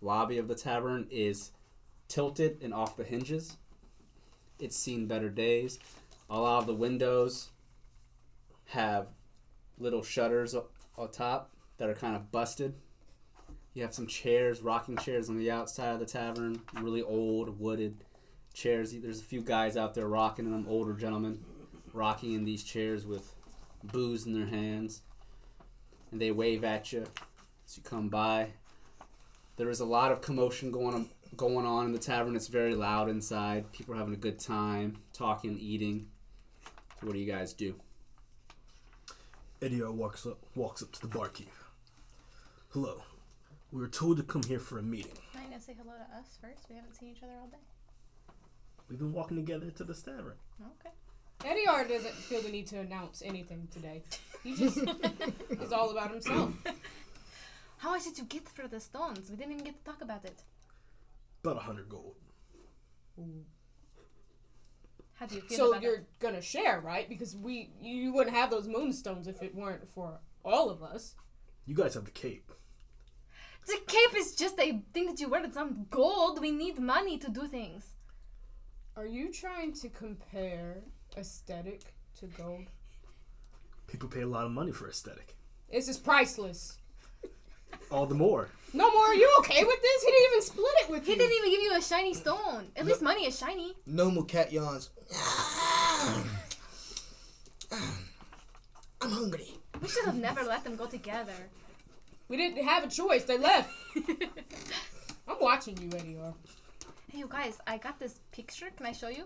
lobby 0.00 0.38
of 0.38 0.48
the 0.48 0.54
tavern 0.54 1.06
is 1.10 1.50
tilted 2.08 2.62
and 2.62 2.72
off 2.72 2.96
the 2.96 3.04
hinges. 3.04 3.58
It's 4.58 4.74
seen 4.74 5.06
better 5.06 5.28
days. 5.28 5.78
A 6.30 6.40
lot 6.40 6.60
of 6.60 6.66
the 6.66 6.74
windows 6.74 7.50
have 8.68 9.08
little 9.78 10.02
shutters 10.02 10.54
on 10.54 11.10
top 11.10 11.50
that 11.76 11.90
are 11.90 11.94
kind 11.94 12.16
of 12.16 12.32
busted. 12.32 12.74
You 13.74 13.82
have 13.82 13.94
some 13.94 14.06
chairs, 14.06 14.62
rocking 14.62 14.96
chairs 14.96 15.28
on 15.28 15.36
the 15.36 15.50
outside 15.50 15.92
of 15.92 16.00
the 16.00 16.06
tavern, 16.06 16.62
really 16.80 17.02
old 17.02 17.60
wooded 17.60 18.02
chairs. 18.54 18.94
There's 18.94 19.20
a 19.20 19.24
few 19.24 19.42
guys 19.42 19.76
out 19.76 19.94
there 19.94 20.08
rocking 20.08 20.50
them, 20.50 20.64
older 20.66 20.94
gentlemen, 20.94 21.44
rocking 21.92 22.32
in 22.32 22.44
these 22.46 22.62
chairs 22.62 23.04
with 23.04 23.31
booze 23.84 24.26
in 24.26 24.32
their 24.32 24.46
hands. 24.46 25.02
And 26.10 26.20
they 26.20 26.30
wave 26.30 26.64
at 26.64 26.92
you 26.92 27.04
as 27.66 27.76
you 27.76 27.82
come 27.82 28.08
by. 28.08 28.48
There 29.56 29.70
is 29.70 29.80
a 29.80 29.84
lot 29.84 30.12
of 30.12 30.20
commotion 30.20 30.70
going 30.70 30.94
on, 30.94 31.08
going 31.36 31.66
on 31.66 31.86
in 31.86 31.92
the 31.92 31.98
tavern. 31.98 32.36
It's 32.36 32.48
very 32.48 32.74
loud 32.74 33.08
inside. 33.08 33.70
People 33.72 33.94
are 33.94 33.98
having 33.98 34.14
a 34.14 34.18
good 34.18 34.38
time, 34.38 34.98
talking, 35.12 35.58
eating. 35.58 36.08
What 37.00 37.12
do 37.12 37.18
you 37.18 37.30
guys 37.30 37.52
do? 37.52 37.74
Eddie 39.60 39.82
walks 39.82 40.26
up, 40.26 40.38
walks 40.54 40.82
up 40.82 40.92
to 40.92 41.00
the 41.00 41.06
barkeep. 41.06 41.52
Hello. 42.70 43.02
We 43.70 43.80
were 43.80 43.88
told 43.88 44.16
to 44.18 44.22
come 44.22 44.42
here 44.42 44.58
for 44.58 44.78
a 44.78 44.82
meeting. 44.82 45.12
Might 45.34 45.50
not 45.50 45.62
say 45.62 45.74
hello 45.78 45.94
to 45.96 46.18
us 46.18 46.36
first. 46.40 46.68
We 46.68 46.76
haven't 46.76 46.94
seen 46.94 47.10
each 47.10 47.22
other 47.22 47.32
all 47.40 47.46
day. 47.46 47.58
We've 48.88 48.98
been 48.98 49.12
walking 49.12 49.36
together 49.36 49.70
to 49.70 49.84
the 49.84 49.94
tavern. 49.94 50.36
Okay. 50.60 50.94
Ediar 51.44 51.88
doesn't 51.88 52.14
feel 52.14 52.40
the 52.40 52.50
need 52.50 52.66
to 52.68 52.78
announce 52.78 53.22
anything 53.24 53.68
today. 53.70 54.02
He 54.42 54.54
just 54.54 54.78
is 55.50 55.72
all 55.72 55.90
about 55.90 56.10
himself. 56.10 56.52
How 57.78 57.90
much 57.90 58.04
did 58.04 58.18
you 58.18 58.24
get 58.24 58.48
for 58.48 58.68
the 58.68 58.78
stones? 58.80 59.28
We 59.28 59.36
didn't 59.36 59.52
even 59.52 59.64
get 59.64 59.84
to 59.84 59.90
talk 59.90 60.02
about 60.02 60.24
it. 60.24 60.42
About 61.44 61.56
a 61.56 61.60
hundred 61.60 61.88
gold. 61.88 62.14
How 65.14 65.26
do 65.26 65.34
you 65.34 65.40
feel 65.42 65.58
So 65.58 65.70
about 65.70 65.82
you're 65.82 66.04
gonna 66.20 66.40
share, 66.40 66.80
right? 66.80 67.08
Because 67.08 67.36
we 67.36 67.70
you 67.80 68.12
wouldn't 68.12 68.34
have 68.36 68.50
those 68.50 68.68
moonstones 68.68 69.26
if 69.26 69.42
it 69.42 69.54
weren't 69.54 69.88
for 69.88 70.20
all 70.44 70.70
of 70.70 70.82
us. 70.82 71.14
You 71.66 71.74
guys 71.74 71.94
have 71.94 72.04
the 72.04 72.10
cape. 72.10 72.52
The 73.66 73.78
cape 73.86 74.16
is 74.16 74.34
just 74.34 74.58
a 74.58 74.82
thing 74.92 75.06
that 75.06 75.20
you 75.20 75.28
wear. 75.28 75.44
It's 75.44 75.54
not 75.56 75.90
gold. 75.90 76.40
We 76.40 76.50
need 76.50 76.78
money 76.78 77.18
to 77.18 77.30
do 77.30 77.46
things. 77.46 77.94
Are 78.96 79.06
you 79.06 79.32
trying 79.32 79.72
to 79.74 79.88
compare 79.88 80.82
aesthetic 81.16 81.94
to 82.20 82.26
gold? 82.26 82.66
People 83.86 84.08
pay 84.08 84.22
a 84.22 84.26
lot 84.26 84.44
of 84.44 84.50
money 84.52 84.72
for 84.72 84.88
aesthetic. 84.88 85.34
This 85.70 85.88
is 85.88 85.98
priceless. 85.98 86.78
All 87.90 88.06
the 88.06 88.14
more. 88.14 88.48
No 88.72 88.90
more. 88.90 89.04
Are 89.06 89.14
you 89.14 89.30
okay 89.40 89.64
with 89.64 89.82
this? 89.82 90.02
He 90.02 90.10
didn't 90.10 90.30
even 90.32 90.42
split 90.42 90.74
it 90.82 90.90
with 90.90 91.04
He 91.04 91.12
you. 91.12 91.18
didn't 91.18 91.36
even 91.38 91.50
give 91.50 91.62
you 91.62 91.76
a 91.76 91.82
shiny 91.82 92.14
stone. 92.14 92.68
At 92.76 92.86
least 92.86 93.02
money 93.02 93.26
is 93.26 93.38
shiny. 93.38 93.74
Normal 93.86 94.24
cat 94.24 94.50
yawns. 94.52 94.90
I'm 97.70 99.10
hungry. 99.10 99.48
We 99.80 99.88
should 99.88 100.04
have 100.04 100.16
never 100.16 100.42
let 100.42 100.64
them 100.64 100.76
go 100.76 100.86
together. 100.86 101.34
We 102.28 102.36
didn't 102.36 102.64
have 102.64 102.84
a 102.84 102.88
choice. 102.88 103.24
They 103.24 103.36
left. 103.36 103.70
I'm 105.28 105.36
watching 105.40 105.76
you, 105.78 105.88
Ediar. 105.88 106.34
Hey, 107.10 107.18
you 107.18 107.28
guys, 107.28 107.58
I 107.66 107.78
got 107.78 107.98
this 107.98 108.20
picture. 108.30 108.70
Can 108.76 108.86
I 108.86 108.92
show 108.92 109.08
you? 109.08 109.24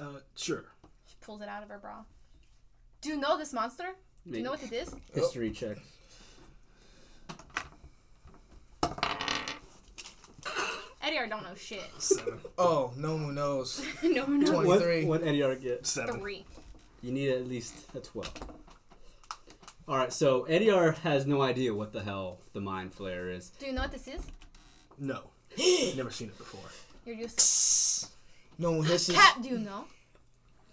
Uh, 0.00 0.20
sure. 0.34 0.64
She 1.06 1.16
pulls 1.20 1.40
it 1.40 1.48
out 1.48 1.62
of 1.62 1.68
her 1.68 1.78
bra. 1.78 2.04
Do 3.00 3.08
you 3.08 3.16
know 3.16 3.38
this 3.38 3.52
monster? 3.52 3.94
Do 4.28 4.36
you 4.36 4.44
know 4.44 4.50
what 4.50 4.62
it 4.62 4.72
is? 4.72 4.94
History 5.14 5.50
check. 5.50 5.78
Eddie 11.02 11.18
or 11.18 11.28
don't 11.28 11.44
know 11.44 11.54
shit. 11.54 11.84
Seven. 11.98 12.40
Oh, 12.58 12.92
no 12.96 13.14
one 13.14 13.34
knows. 13.34 13.84
no, 14.02 14.26
no. 14.26 14.52
What, 14.52 14.64
23. 14.64 15.04
what 15.04 15.22
Eddie 15.22 15.56
get? 15.60 15.86
Seven. 15.86 16.18
Three. 16.18 16.44
You 17.00 17.12
need 17.12 17.30
at 17.30 17.46
least 17.46 17.74
a 17.94 18.00
12. 18.00 18.32
Alright, 19.88 20.12
so 20.12 20.46
Ediar 20.50 20.96
has 20.98 21.26
no 21.26 21.42
idea 21.42 21.72
what 21.72 21.92
the 21.92 22.02
hell 22.02 22.40
the 22.52 22.60
Mind 22.60 22.92
flayer 22.92 23.32
is. 23.32 23.50
Do 23.60 23.66
you 23.66 23.72
know 23.72 23.82
what 23.82 23.92
this 23.92 24.08
is? 24.08 24.20
No. 24.98 25.20
Never 25.96 26.10
seen 26.10 26.28
it 26.28 26.38
before. 26.38 26.68
You're 27.04 27.14
useless. 27.14 28.10
No 28.58 28.72
one 28.72 28.86
hisses. 28.86 29.14
Cat, 29.14 29.42
do 29.42 29.48
you 29.48 29.58
know? 29.58 29.84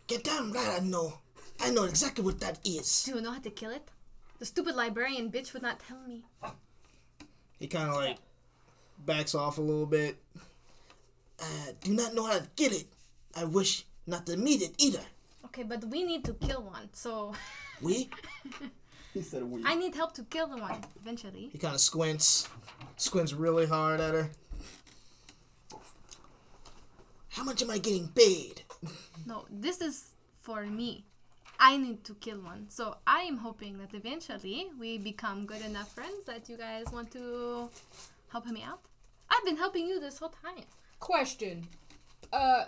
Get 0.08 0.24
down 0.24 0.52
right, 0.52 0.80
I 0.82 0.84
know. 0.84 1.14
I 1.60 1.70
know 1.70 1.84
exactly 1.84 2.24
what 2.24 2.40
that 2.40 2.60
is. 2.66 3.04
Do 3.04 3.16
you 3.16 3.22
know 3.22 3.32
how 3.32 3.40
to 3.40 3.50
kill 3.50 3.72
it? 3.72 3.90
The 4.40 4.46
stupid 4.46 4.76
librarian 4.76 5.32
bitch 5.32 5.54
would 5.54 5.62
not 5.62 5.80
tell 5.80 6.00
me. 6.08 6.24
He 7.60 7.68
kind 7.68 7.90
of 7.90 7.96
like 7.96 8.18
backs 9.06 9.36
off 9.36 9.58
a 9.58 9.62
little 9.62 9.86
bit. 9.86 10.18
I 11.40 11.74
do 11.82 11.94
not 11.94 12.14
know 12.14 12.26
how 12.26 12.40
to 12.40 12.48
get 12.56 12.72
it. 12.74 12.88
I 13.36 13.46
wish 13.46 13.86
not 14.06 14.26
to 14.28 14.38
meet 14.38 14.62
it 14.62 14.74
either. 14.78 15.04
Okay, 15.46 15.64
but 15.64 15.84
we 15.86 16.04
need 16.04 16.24
to 16.26 16.34
kill 16.34 16.64
one, 16.64 16.90
so 16.94 17.34
We? 17.82 18.10
He 19.14 19.22
said 19.22 19.44
we. 19.44 19.64
I 19.64 19.76
need 19.76 19.94
help 19.94 20.14
to 20.14 20.24
kill 20.24 20.48
the 20.48 20.58
one 20.58 20.82
eventually. 21.00 21.50
He 21.52 21.60
kind 21.60 21.76
of 21.76 21.82
squints, 21.82 22.50
squints 22.98 23.32
really 23.32 23.68
hard 23.68 24.00
at 24.00 24.16
her. 24.16 24.32
How 27.34 27.44
much 27.44 27.64
am 27.64 27.72
I 27.72 27.78
getting 27.80 28.08
paid? 28.10 28.62
No, 29.26 29.46
this 29.50 29.80
is 29.80 30.12
for 30.42 30.66
me. 30.66 31.06
I 31.58 31.78
need 31.78 32.04
to 32.04 32.14
kill 32.16 32.40
one. 32.42 32.66
So 32.70 32.98
I 33.08 33.22
am 33.22 33.38
hoping 33.38 33.78
that 33.78 33.94
eventually 33.94 34.68
we 34.78 34.98
become 34.98 35.46
good 35.46 35.62
enough 35.62 35.94
friends 35.96 36.26
that 36.28 36.50
you 36.50 36.58
guys 36.58 36.86
want 36.92 37.10
to 37.14 37.70
help 38.28 38.46
me 38.48 38.64
out. 38.64 38.82
I've 39.30 39.46
been 39.46 39.56
helping 39.56 39.88
you 39.88 40.02
this 40.02 40.18
whole 40.20 40.34
time. 40.44 40.66
Question. 41.00 41.66
Uh, 42.34 42.66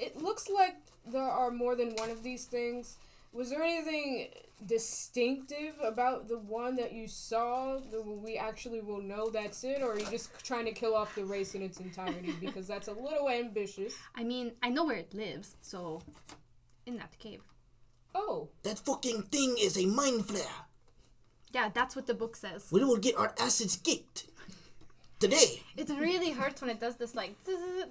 it 0.00 0.20
looks 0.20 0.48
like 0.48 0.74
there 1.06 1.22
are 1.22 1.52
more 1.52 1.76
than 1.76 1.94
one 1.94 2.10
of 2.10 2.24
these 2.24 2.44
things. 2.46 2.98
Was 3.34 3.50
there 3.50 3.62
anything 3.62 4.28
distinctive 4.64 5.74
about 5.82 6.28
the 6.28 6.38
one 6.38 6.76
that 6.76 6.92
you 6.92 7.08
saw 7.08 7.80
that 7.90 8.06
we 8.06 8.36
actually 8.36 8.80
will 8.80 9.02
know 9.02 9.28
that's 9.28 9.64
it, 9.64 9.82
or 9.82 9.92
are 9.92 9.98
you 9.98 10.06
just 10.06 10.30
trying 10.44 10.64
to 10.66 10.72
kill 10.72 10.94
off 10.94 11.16
the 11.16 11.24
race 11.24 11.56
in 11.56 11.62
its 11.62 11.80
entirety? 11.80 12.32
Because 12.40 12.68
that's 12.68 12.86
a 12.86 12.92
little 12.92 13.28
ambitious. 13.28 13.94
I 14.14 14.22
mean, 14.22 14.52
I 14.62 14.68
know 14.70 14.84
where 14.84 14.96
it 14.96 15.12
lives, 15.12 15.56
so 15.60 16.00
in 16.86 16.96
that 16.98 17.18
cave. 17.18 17.42
Oh, 18.14 18.50
That 18.62 18.78
fucking 18.78 19.22
thing 19.22 19.56
is 19.58 19.76
a 19.76 19.86
mind 19.86 20.28
flayer. 20.28 20.60
Yeah, 21.52 21.70
that's 21.74 21.96
what 21.96 22.06
the 22.06 22.14
book 22.14 22.36
says. 22.36 22.68
We 22.70 22.84
will 22.84 22.98
get 22.98 23.16
our 23.16 23.34
acids 23.38 23.76
kicked. 23.76 24.28
Today. 25.18 25.62
It 25.76 25.88
really 25.88 26.32
hurts 26.32 26.60
when 26.60 26.70
it 26.70 26.80
does 26.80 26.96
this 26.96 27.14
like 27.14 27.34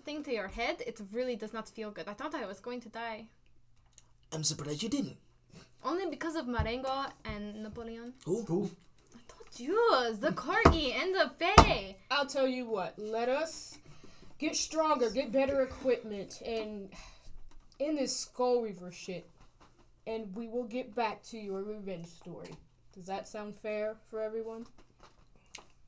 thing 0.06 0.24
to 0.24 0.32
your 0.32 0.48
head. 0.48 0.78
It 0.86 1.02
really 1.12 1.36
does 1.36 1.52
not 1.52 1.68
feel 1.68 1.92
good. 1.92 2.08
I 2.08 2.14
thought 2.14 2.36
I 2.36 2.46
was 2.46 2.60
going 2.60 2.80
to 2.82 2.90
die. 2.90 3.26
I'm 4.32 4.44
surprised 4.44 4.84
you 4.84 4.90
didn't. 4.90 5.18
Only 5.86 6.10
because 6.10 6.36
of 6.36 6.48
Marengo 6.48 7.06
and 7.26 7.62
Napoleon. 7.64 8.14
Who? 8.26 8.44
Who? 8.44 8.70
I 9.14 9.20
told 9.28 9.60
you, 9.60 9.74
was 9.92 10.20
the 10.20 10.30
corgi 10.32 10.94
and 10.96 11.14
the 11.14 11.32
fae. 11.38 11.96
I'll 12.10 12.26
tell 12.26 12.48
you 12.48 12.66
what. 12.66 12.98
Let 12.98 13.30
us 13.30 13.78
get 14.40 14.56
stronger, 14.56 15.10
get 15.10 15.32
better 15.32 15.62
equipment, 15.62 16.42
and 16.46 16.90
in 17.80 17.96
this 17.96 18.16
Skull 18.16 18.62
Reaver 18.62 18.92
shit, 18.92 19.30
and 20.08 20.34
we 20.36 20.48
will 20.48 20.64
get 20.66 20.96
back 20.96 21.22
to 21.24 21.38
your 21.38 21.64
revenge 21.64 22.08
story. 22.08 22.56
Does 22.94 23.08
that 23.08 23.28
sound 23.28 23.56
fair 23.56 23.96
for 24.10 24.22
everyone? 24.22 24.66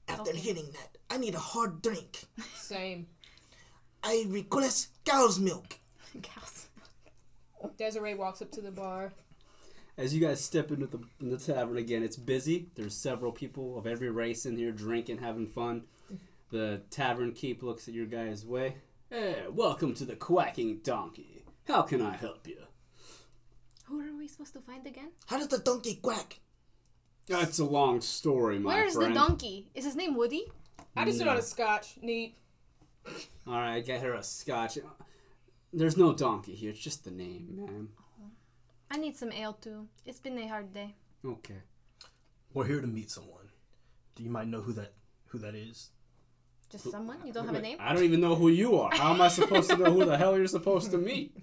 After 0.08 0.32
Okay. 0.32 0.39
hearing 0.39 0.72
that, 0.74 0.98
I 1.10 1.18
need 1.18 1.36
a 1.36 1.39
hard 1.39 1.82
drink. 1.82 2.26
Same. 2.56 3.08
I 4.04 4.26
request 4.28 4.89
cow's 5.06 5.39
milk. 5.39 5.80
Cows. 6.22 6.68
Desiree 7.78 8.14
walks 8.14 8.41
up 8.41 8.52
to 8.52 8.62
the 8.62 8.72
bar. 8.72 9.14
As 9.98 10.14
you 10.14 10.20
guys 10.26 10.43
step 10.43 10.72
into 10.72 10.88
the 10.88 11.00
in 11.22 11.30
the 11.30 11.38
tavern 11.38 11.78
again, 11.78 12.04
it's 12.04 12.18
busy. 12.18 12.68
There's 12.76 12.93
several 12.93 13.32
people 13.32 13.78
of 13.78 13.88
every 13.88 14.10
race 14.10 14.46
in 14.46 14.58
here 14.58 14.72
drinking, 14.72 15.20
having 15.20 15.48
fun. 15.48 15.84
The 16.52 16.82
tavern 16.89 17.32
keep 17.32 17.64
looks 17.64 17.88
at 17.88 17.93
your 17.93 18.06
guys' 18.06 18.46
way. 18.46 18.76
Hey, 19.10 19.43
welcome 19.50 19.93
to 19.96 20.06
the 20.06 20.16
Quacking 20.16 20.80
Donkey. 20.84 21.43
How 21.68 21.82
can 21.84 22.02
I 22.02 22.16
help 22.16 22.46
you? 22.48 22.58
Who 23.86 24.00
are 24.02 24.14
we 24.18 24.28
supposed 24.28 24.54
to 24.54 24.60
find 24.60 24.86
again? 24.86 25.12
How 25.28 25.38
does 25.38 25.48
the 25.48 25.60
donkey 25.60 25.96
quack? 26.02 26.39
That's 27.28 27.60
a 27.60 27.66
long 27.66 28.02
story, 28.02 28.60
my 28.60 28.74
Where's 28.76 28.96
friend. 28.96 29.12
the 29.16 29.20
donkey? 29.20 29.70
Is 29.74 29.86
his 29.86 29.96
name 29.96 30.16
Woody? 30.16 30.46
I 30.96 31.06
just 31.06 31.20
No. 31.20 31.28
want 31.28 31.39
a 31.39 31.41
scotch. 31.41 31.98
Neat. 32.02 32.36
All 33.48 33.54
right, 33.54 33.84
get 33.86 34.02
her 34.02 34.14
a 34.14 34.24
scotch. 34.24 34.78
There's 35.72 35.98
no 35.98 36.14
donkey 36.14 36.54
here. 36.56 36.72
It's 36.72 36.80
just 36.80 37.04
the 37.06 37.12
name, 37.12 37.48
ma'am. 37.56 37.89
I 38.96 38.98
need 38.98 39.18
some 39.18 39.34
ale 39.34 39.52
too. 39.52 39.89
It's 40.06 40.20
been 40.20 40.38
a 40.39 40.48
hard 40.48 40.74
day. 40.74 40.96
Okay. 41.26 41.58
We're 42.54 42.66
here 42.66 42.80
to 42.80 42.88
meet 42.88 43.12
someone. 43.12 43.50
Do 44.16 44.24
you 44.24 44.30
might 44.30 44.48
know 44.48 44.62
who 44.62 44.72
that 44.72 44.93
who 45.26 45.39
that 45.39 45.54
is? 45.54 45.89
Just 46.72 46.89
someone? 46.91 47.18
You 47.26 47.34
don't 47.34 47.46
have 47.46 47.56
a 47.56 47.62
name? 47.62 47.78
I 47.82 47.93
don't 47.93 48.06
even 48.06 48.22
know 48.22 48.36
who 48.36 48.48
you 48.48 48.80
are. 48.80 48.96
How 48.96 49.14
am 49.14 49.20
I 49.20 49.28
supposed 49.28 49.70
to 49.70 49.76
know 49.76 49.91
who 49.91 50.06
the 50.06 50.18
hell 50.18 50.38
you're 50.38 50.48
supposed 50.48 50.91
to 50.91 50.98
meet? 50.98 51.36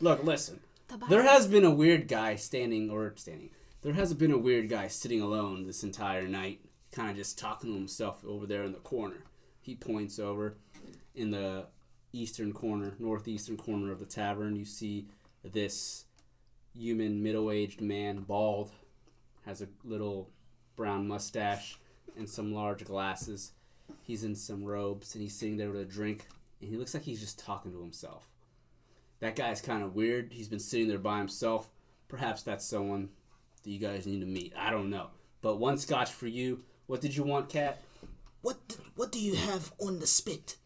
Look, 0.00 0.24
listen. 0.24 0.60
Tobias. 0.88 1.10
There 1.10 1.22
has 1.22 1.46
been 1.46 1.66
a 1.66 1.70
weird 1.70 2.08
guy 2.08 2.36
standing 2.36 2.88
or 2.88 3.12
standing. 3.16 3.50
There 3.82 3.92
has 3.92 4.14
been 4.14 4.32
a 4.32 4.38
weird 4.38 4.70
guy 4.70 4.88
sitting 4.88 5.20
alone 5.20 5.66
this 5.66 5.84
entire 5.84 6.26
night, 6.26 6.60
kind 6.90 7.10
of 7.10 7.16
just 7.16 7.38
talking 7.38 7.70
to 7.70 7.76
himself 7.76 8.24
over 8.26 8.46
there 8.46 8.64
in 8.64 8.72
the 8.72 8.78
corner. 8.78 9.24
He 9.60 9.74
points 9.74 10.18
over 10.18 10.56
in 11.14 11.32
the 11.32 11.66
eastern 12.14 12.54
corner, 12.54 12.94
northeastern 12.98 13.58
corner 13.58 13.92
of 13.92 13.98
the 14.00 14.06
tavern. 14.06 14.56
You 14.56 14.64
see 14.64 15.08
this 15.44 16.06
human 16.74 17.22
middle-aged 17.22 17.80
man, 17.80 18.20
bald, 18.20 18.70
has 19.46 19.62
a 19.62 19.68
little 19.84 20.30
brown 20.76 21.08
mustache 21.08 21.78
and 22.16 22.28
some 22.28 22.52
large 22.52 22.84
glasses. 22.84 23.52
He's 24.02 24.24
in 24.24 24.34
some 24.34 24.64
robes 24.64 25.14
and 25.14 25.22
he's 25.22 25.34
sitting 25.34 25.56
there 25.56 25.70
with 25.70 25.80
a 25.80 25.84
drink 25.84 26.26
and 26.60 26.70
he 26.70 26.76
looks 26.76 26.94
like 26.94 27.04
he's 27.04 27.20
just 27.20 27.38
talking 27.38 27.72
to 27.72 27.80
himself 27.80 28.28
that 29.20 29.36
guy's 29.36 29.60
kind 29.60 29.82
of 29.82 29.94
weird. 29.94 30.32
He's 30.32 30.48
been 30.48 30.58
sitting 30.58 30.88
there 30.88 30.98
by 30.98 31.18
himself. 31.18 31.68
Perhaps 32.08 32.42
that's 32.42 32.64
someone 32.64 33.08
that 33.62 33.70
you 33.70 33.78
guys 33.78 34.06
need 34.06 34.20
to 34.20 34.26
meet. 34.26 34.52
I 34.56 34.70
don't 34.70 34.90
know. 34.90 35.08
But 35.42 35.58
one 35.58 35.78
scotch 35.78 36.10
for 36.10 36.26
you. 36.26 36.62
What 36.86 37.00
did 37.00 37.16
you 37.16 37.22
want, 37.22 37.48
Cat? 37.48 37.80
What 38.42 38.56
what 38.94 39.12
do 39.12 39.20
you 39.20 39.34
have 39.34 39.72
on 39.78 39.98
the 39.98 40.06
spit? 40.06 40.56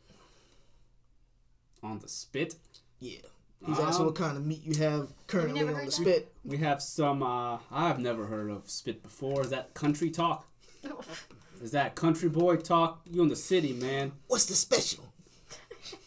On 1.83 1.99
the 1.99 2.09
spit? 2.09 2.55
Yeah. 3.01 3.19
He's 3.67 3.79
Um, 3.79 3.87
asking 3.87 4.07
what 4.07 4.15
kind 4.17 4.37
of 4.37 4.45
meat 4.45 4.63
you 4.65 4.75
have 4.79 5.09
currently 5.29 5.61
on 5.61 5.69
the 5.69 5.75
that. 5.75 5.93
spit. 5.93 6.35
We 6.45 6.57
have 6.59 6.83
some, 6.83 7.23
uh, 7.23 7.59
I've 7.71 8.01
never 8.01 8.27
heard 8.27 8.51
of 8.51 8.69
spit 8.69 9.03
before. 9.03 9.43
Is 9.43 9.51
that 9.51 9.73
country 9.75 10.11
talk? 10.11 10.47
Is 11.63 11.71
that 11.71 11.95
country 11.95 12.29
boy 12.29 12.57
talk? 12.57 13.03
You 13.09 13.23
in 13.23 13.29
the 13.29 13.37
city, 13.37 13.73
man. 13.73 14.13
What's 14.27 14.47
the 14.47 14.55
special? 14.55 15.05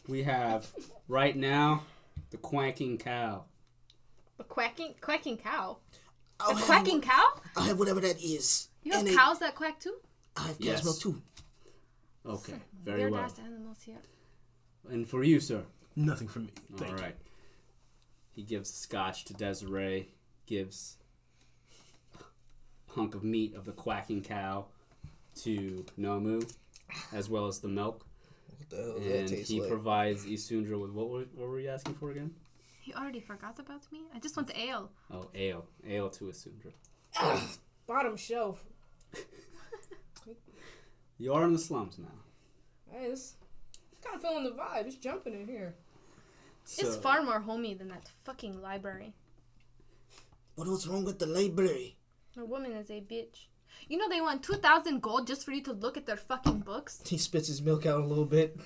We 0.07 0.23
have, 0.23 0.67
right 1.07 1.35
now, 1.35 1.83
the 2.31 2.37
quacking 2.37 2.97
cow. 2.97 3.45
A 4.37 4.43
quacking 4.43 4.95
quacking 4.99 5.37
cow. 5.37 5.77
I'll 6.41 6.51
A 6.51 6.55
have 6.55 6.65
quacking 6.65 6.97
wha- 6.99 7.05
cow? 7.07 7.41
I'll 7.55 7.63
have 7.63 7.79
whatever 7.79 8.01
that 8.01 8.21
is. 8.21 8.67
You 8.83 8.91
have 8.91 9.01
And 9.05 9.09
a- 9.09 9.15
cows 9.15 9.39
that 9.39 9.55
quack 9.55 9.79
too? 9.79 9.95
I 10.35 10.41
have 10.47 10.57
cow's 10.59 10.65
Yes. 10.65 10.83
milk 10.83 10.99
too. 10.99 11.21
Okay, 12.25 12.59
very 12.83 12.99
Weird 13.01 13.11
well. 13.13 13.21
ass 13.21 13.39
animals 13.39 13.77
here. 13.83 14.01
And 14.89 15.07
for 15.07 15.23
you, 15.23 15.39
sir. 15.39 15.63
Nothing 15.95 16.27
for 16.27 16.39
me. 16.39 16.49
All 16.73 16.77
Thank 16.79 16.99
right. 16.99 17.15
He 18.35 18.43
gives 18.43 18.71
scotch 18.73 19.25
to 19.25 19.33
Desiree, 19.33 20.09
gives 20.45 20.97
a 22.19 22.93
hunk 22.93 23.15
of 23.15 23.23
meat 23.23 23.55
of 23.55 23.63
the 23.65 23.71
quacking 23.71 24.21
cow 24.23 24.65
to 25.43 25.85
Nomo, 25.97 26.45
as 27.13 27.29
well 27.29 27.47
as 27.47 27.59
the 27.59 27.67
milk. 27.69 28.05
What 28.57 28.69
the 28.69 28.75
hell 28.77 28.95
And 29.19 29.29
that 29.29 29.39
he 29.47 29.61
like? 29.61 29.69
provides 29.69 30.25
Isundra 30.25 30.79
with 30.79 30.91
what 30.91 31.09
were, 31.09 31.25
what 31.35 31.47
were 31.49 31.59
you 31.59 31.69
asking 31.69 31.95
for 31.95 32.11
again? 32.11 32.31
You 32.83 32.93
already 32.93 33.19
forgot 33.21 33.57
about 33.57 33.81
me? 33.91 34.01
I 34.13 34.19
just 34.19 34.35
want 34.35 34.47
the 34.49 34.59
ale. 34.59 34.91
Oh, 35.11 35.29
ale. 35.33 35.65
Ale 35.87 36.09
to 36.09 36.25
Isundra. 36.25 36.71
Bottom 37.87 38.17
shelf. 38.17 38.63
You 41.17 41.33
are 41.33 41.45
in 41.45 41.53
the 41.53 41.59
slums 41.59 41.97
now. 41.97 42.07
Hey, 42.91 43.07
this 43.09 43.35
kind 44.03 44.17
of 44.17 44.21
feeling 44.21 44.43
the 44.43 44.49
vibe. 44.51 44.85
It's 44.85 44.97
jumping 44.97 45.33
in 45.33 45.47
here. 45.47 45.73
It's 46.77 46.95
far 46.97 47.21
more 47.21 47.39
homey 47.41 47.73
than 47.73 47.89
that 47.89 48.09
fucking 48.23 48.61
library. 48.61 49.13
what 50.55 50.67
was 50.67 50.87
wrong 50.87 51.05
with 51.05 51.19
the 51.19 51.25
library? 51.27 51.97
The 52.35 52.45
woman 52.45 52.71
is 52.73 52.89
a 52.89 53.01
bitch. 53.01 53.47
You 53.87 53.97
know 53.97 54.09
they 54.09 54.21
want 54.21 54.43
2,000 54.43 55.01
gold 55.01 55.27
just 55.27 55.45
for 55.45 55.51
you 55.51 55.61
to 55.63 55.73
look 55.73 55.95
at 55.97 56.05
their 56.05 56.17
fucking 56.17 56.59
books? 56.59 57.01
He 57.05 57.17
spits 57.17 57.47
his 57.47 57.61
milk 57.61 57.85
out 57.85 58.01
a 58.01 58.05
little 58.05 58.25
bit. 58.25 58.57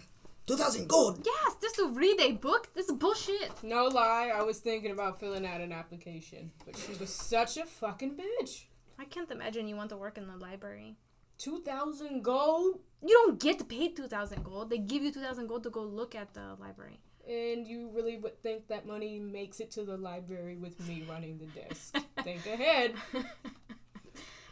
Two 0.48 0.58
thousand 0.58 0.88
gold. 0.88 1.22
Yes, 1.26 1.56
just 1.62 1.76
to 1.76 1.90
read 1.90 2.20
a 2.22 2.32
book? 2.32 2.70
This 2.74 2.88
is 2.90 2.96
bullshit. 2.96 3.52
No 3.62 3.86
lie, 3.88 4.32
I 4.34 4.42
was 4.42 4.60
thinking 4.60 4.92
about 4.92 5.20
filling 5.20 5.46
out 5.46 5.62
an 5.62 5.72
application, 5.72 6.52
but 6.66 6.76
she 6.76 6.94
was 7.00 7.14
such 7.14 7.58
a 7.58 7.66
fucking 7.66 8.16
bitch. 8.16 8.64
I 8.98 9.06
can't 9.06 9.30
imagine 9.30 9.68
you 9.68 9.76
want 9.76 9.90
to 9.92 9.98
work 9.98 10.18
in 10.18 10.28
the 10.28 10.36
library. 10.38 10.96
2,000 11.38 12.24
gold? 12.24 12.80
You 13.02 13.10
don't 13.10 13.40
get 13.40 13.68
paid 13.70 13.96
2,000 13.96 14.44
gold. 14.44 14.70
They 14.72 14.80
give 14.80 15.04
you 15.04 15.12
2,000 15.12 15.48
gold 15.48 15.64
to 15.64 15.70
go 15.70 15.82
look 15.84 16.16
at 16.16 16.34
the 16.34 16.56
library. 16.60 17.00
And 17.28 17.68
you 17.68 17.90
really 17.94 18.18
would 18.18 18.42
think 18.42 18.68
that 18.68 18.86
money 18.86 19.20
makes 19.20 19.60
it 19.60 19.72
to 19.72 19.84
the 19.84 19.98
library 19.98 20.56
with 20.56 20.80
me 20.88 21.04
running 21.08 21.38
the 21.38 21.46
desk. 21.46 21.96
think 22.24 22.46
ahead. 22.46 22.94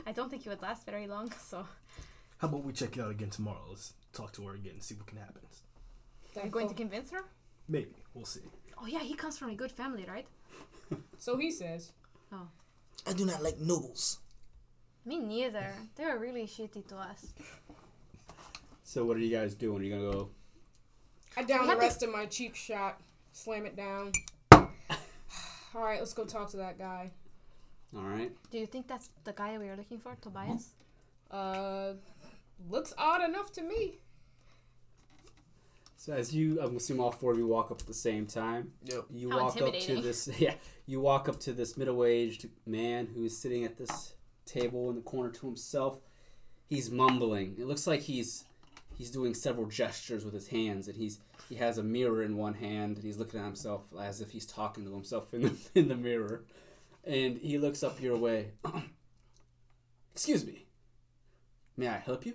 I 0.05 0.11
don't 0.11 0.29
think 0.29 0.45
you 0.45 0.51
would 0.51 0.61
last 0.61 0.85
very 0.85 1.07
long, 1.07 1.31
so. 1.39 1.65
How 2.37 2.47
about 2.47 2.63
we 2.63 2.73
check 2.73 2.97
it 2.97 3.01
out 3.01 3.11
again 3.11 3.29
tomorrow? 3.29 3.65
Let's 3.69 3.93
talk 4.13 4.31
to 4.33 4.43
her 4.47 4.53
again 4.53 4.73
and 4.73 4.83
see 4.83 4.95
what 4.95 5.07
can 5.07 5.17
happen. 5.17 5.41
You're 6.35 6.51
going 6.51 6.67
to 6.67 6.75
convince 6.75 7.11
her? 7.11 7.21
Maybe 7.67 7.95
we'll 8.13 8.25
see. 8.25 8.41
Oh 8.81 8.85
yeah, 8.85 8.99
he 8.99 9.15
comes 9.15 9.37
from 9.37 9.49
a 9.49 9.55
good 9.55 9.71
family, 9.71 10.05
right? 10.07 10.27
So 11.17 11.37
he 11.37 11.51
says. 11.51 11.91
Oh. 12.31 12.47
I 13.05 13.13
do 13.13 13.25
not 13.25 13.41
like 13.41 13.59
nobles. 13.59 14.19
Me 15.05 15.17
neither. 15.19 15.73
They 15.95 16.05
were 16.05 16.19
really 16.19 16.45
shitty 16.45 16.87
to 16.87 16.97
us. 16.97 17.33
So 18.83 19.03
what 19.05 19.17
are 19.17 19.19
you 19.19 19.35
guys 19.35 19.55
doing? 19.55 19.81
Are 19.81 19.83
you 19.83 19.95
gonna 19.95 20.11
go? 20.11 20.29
I 21.37 21.43
down 21.43 21.63
the 21.63 21.69
have 21.69 21.79
to- 21.79 21.85
rest 21.85 22.03
of 22.03 22.11
my 22.11 22.25
cheap 22.25 22.55
shot. 22.55 22.99
Slam 23.31 23.65
it 23.67 23.75
down. 23.75 24.11
All 24.51 25.83
right, 25.83 25.99
let's 25.99 26.13
go 26.13 26.25
talk 26.25 26.49
to 26.51 26.57
that 26.57 26.77
guy. 26.79 27.11
All 27.95 28.01
right. 28.03 28.31
Do 28.51 28.57
you 28.57 28.65
think 28.65 28.87
that's 28.87 29.09
the 29.23 29.31
guy 29.33 29.57
we 29.57 29.67
were 29.67 29.75
looking 29.75 29.99
for, 29.99 30.15
Tobias? 30.21 30.69
Uh, 31.29 31.93
looks 32.69 32.93
odd 32.97 33.23
enough 33.23 33.51
to 33.53 33.61
me. 33.61 33.99
So 35.97 36.13
as 36.13 36.33
you, 36.33 36.59
I'm 36.61 36.75
assuming 36.77 37.03
all 37.03 37.11
four 37.11 37.31
of 37.33 37.37
you 37.37 37.47
walk 37.47 37.69
up 37.71 37.81
at 37.81 37.87
the 37.87 37.93
same 37.93 38.25
time. 38.25 38.71
Yep. 38.85 39.05
You 39.13 39.29
How 39.29 39.43
walk 39.43 39.61
up 39.61 39.73
to 39.73 40.01
this. 40.01 40.29
Yeah. 40.39 40.53
You 40.85 41.01
walk 41.01 41.27
up 41.27 41.39
to 41.41 41.53
this 41.53 41.75
middle-aged 41.77 42.47
man 42.65 43.07
who 43.13 43.25
is 43.25 43.37
sitting 43.37 43.65
at 43.65 43.77
this 43.77 44.13
table 44.45 44.89
in 44.89 44.95
the 44.95 45.01
corner 45.01 45.29
to 45.31 45.45
himself. 45.45 45.99
He's 46.69 46.89
mumbling. 46.89 47.55
It 47.59 47.67
looks 47.67 47.85
like 47.87 48.01
he's 48.01 48.45
he's 48.97 49.11
doing 49.11 49.33
several 49.33 49.67
gestures 49.67 50.25
with 50.25 50.33
his 50.33 50.47
hands, 50.47 50.87
and 50.87 50.97
he's 50.97 51.19
he 51.47 51.55
has 51.55 51.77
a 51.77 51.83
mirror 51.83 52.23
in 52.23 52.35
one 52.35 52.55
hand, 52.55 52.97
and 52.97 53.05
he's 53.05 53.17
looking 53.17 53.39
at 53.39 53.45
himself 53.45 53.83
as 53.99 54.19
if 54.19 54.31
he's 54.31 54.45
talking 54.45 54.83
to 54.85 54.93
himself 54.93 55.33
in 55.33 55.43
the 55.43 55.55
in 55.75 55.87
the 55.87 55.95
mirror. 55.95 56.43
And 57.05 57.37
he 57.37 57.57
looks 57.57 57.83
up 57.83 58.01
your 58.01 58.17
way. 58.17 58.51
Excuse 60.13 60.45
me. 60.45 60.65
May 61.77 61.87
I 61.87 61.99
help 61.99 62.25
you? 62.25 62.33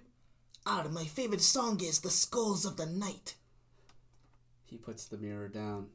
Ah, 0.64 0.86
my 0.90 1.04
favorite 1.04 1.42
song 1.42 1.80
is 1.82 2.00
The 2.00 2.10
Skulls 2.10 2.64
of 2.64 2.76
the 2.76 2.86
Night. 2.86 3.34
He 4.64 4.78
puts 4.78 5.06
the 5.06 5.18
mirror 5.18 5.48
down. 5.48 5.88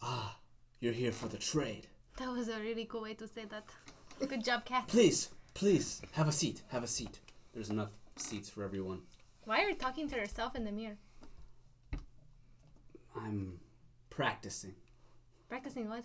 Ah, 0.00 0.38
you're 0.80 0.94
here 0.94 1.12
for 1.12 1.28
the 1.28 1.36
trade. 1.36 1.86
That 2.16 2.32
was 2.32 2.48
a 2.48 2.58
really 2.58 2.86
cool 2.86 3.02
way 3.02 3.14
to 3.14 3.28
say 3.28 3.44
that. 3.50 3.64
Good 4.26 4.42
job, 4.42 4.64
Cat. 4.64 4.88
Please, 4.88 5.28
please, 5.54 6.00
have 6.12 6.26
a 6.26 6.32
seat. 6.32 6.62
Have 6.68 6.82
a 6.82 6.88
seat. 6.88 7.20
There's 7.52 7.70
enough 7.70 7.90
seats 8.16 8.48
for 8.48 8.62
everyone. 8.64 9.00
Why 9.44 9.62
are 9.62 9.68
you 9.70 9.74
talking 9.74 10.08
to 10.08 10.16
yourself 10.16 10.54
in 10.54 10.64
the 10.64 10.72
mirror? 10.72 10.96
I'm 13.16 13.58
practicing. 14.10 14.74
Practicing 15.48 15.88
what? 15.88 16.04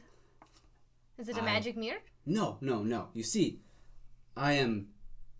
Is 1.17 1.29
it 1.29 1.37
a 1.37 1.41
I- 1.41 1.45
magic 1.45 1.77
mirror? 1.77 1.99
No, 2.25 2.57
no, 2.61 2.83
no. 2.83 3.09
You 3.13 3.23
see, 3.23 3.59
I 4.35 4.53
am 4.53 4.87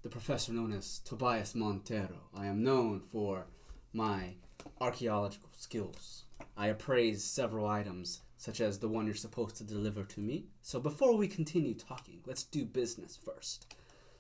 the 0.01 0.09
professor 0.09 0.53
known 0.53 0.72
as 0.72 0.99
Tobias 0.99 1.53
Montero. 1.55 2.30
I 2.36 2.45
am 2.45 2.63
known 2.63 3.01
for 3.01 3.47
my 3.93 4.36
archaeological 4.80 5.49
skills. 5.57 6.24
I 6.55 6.68
appraise 6.68 7.24
several 7.24 7.68
items, 7.68 8.22
such 8.38 8.61
as 8.61 8.80
the 8.80 8.88
one 8.88 9.05
you're 9.05 9.15
supposed 9.15 9.57
to 9.57 9.63
deliver 9.63 10.03
to 10.03 10.20
me. 10.22 10.45
So 10.61 10.80
before 10.80 11.18
we 11.18 11.28
continue 11.28 11.74
talking, 11.74 12.22
let's 12.26 12.43
do 12.43 12.65
business 12.65 13.18
first. 13.24 13.76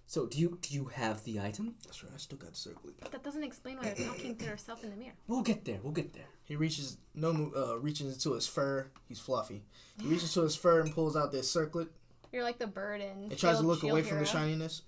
So 0.09 0.25
do 0.25 0.39
you 0.39 0.57
do 0.61 0.73
you 0.73 0.85
have 0.85 1.23
the 1.25 1.41
item? 1.41 1.75
That's 1.83 2.01
right, 2.01 2.13
I 2.15 2.17
still 2.17 2.37
got 2.37 2.51
the 2.51 2.57
circlet. 2.57 2.99
That 3.11 3.23
doesn't 3.23 3.43
explain 3.43 3.77
why 3.77 3.93
you're 3.97 4.07
talking 4.07 4.37
to 4.37 4.45
yourself 4.45 4.81
in 4.83 4.89
the 4.89 4.95
mirror. 4.95 5.13
We'll 5.27 5.41
get 5.41 5.65
there. 5.65 5.79
We'll 5.83 5.91
get 5.91 6.13
there. 6.13 6.29
He 6.45 6.55
reaches 6.55 6.97
no 7.13 7.51
uh, 7.55 7.77
reaches 7.77 8.13
into 8.13 8.33
his 8.33 8.47
fur. 8.47 8.87
He's 9.09 9.19
fluffy. 9.19 9.63
He 10.01 10.07
reaches 10.07 10.33
to 10.35 10.41
his 10.41 10.55
fur 10.55 10.79
and 10.79 10.93
pulls 10.93 11.17
out 11.17 11.33
this 11.33 11.51
circlet. 11.51 11.89
You're 12.31 12.43
like 12.43 12.57
the 12.57 12.67
bird 12.67 13.01
and. 13.01 13.29
He 13.29 13.37
tries 13.37 13.59
to 13.59 13.67
look 13.67 13.83
away 13.83 14.01
from 14.01 14.19
the 14.19 14.25
shininess. 14.25 14.83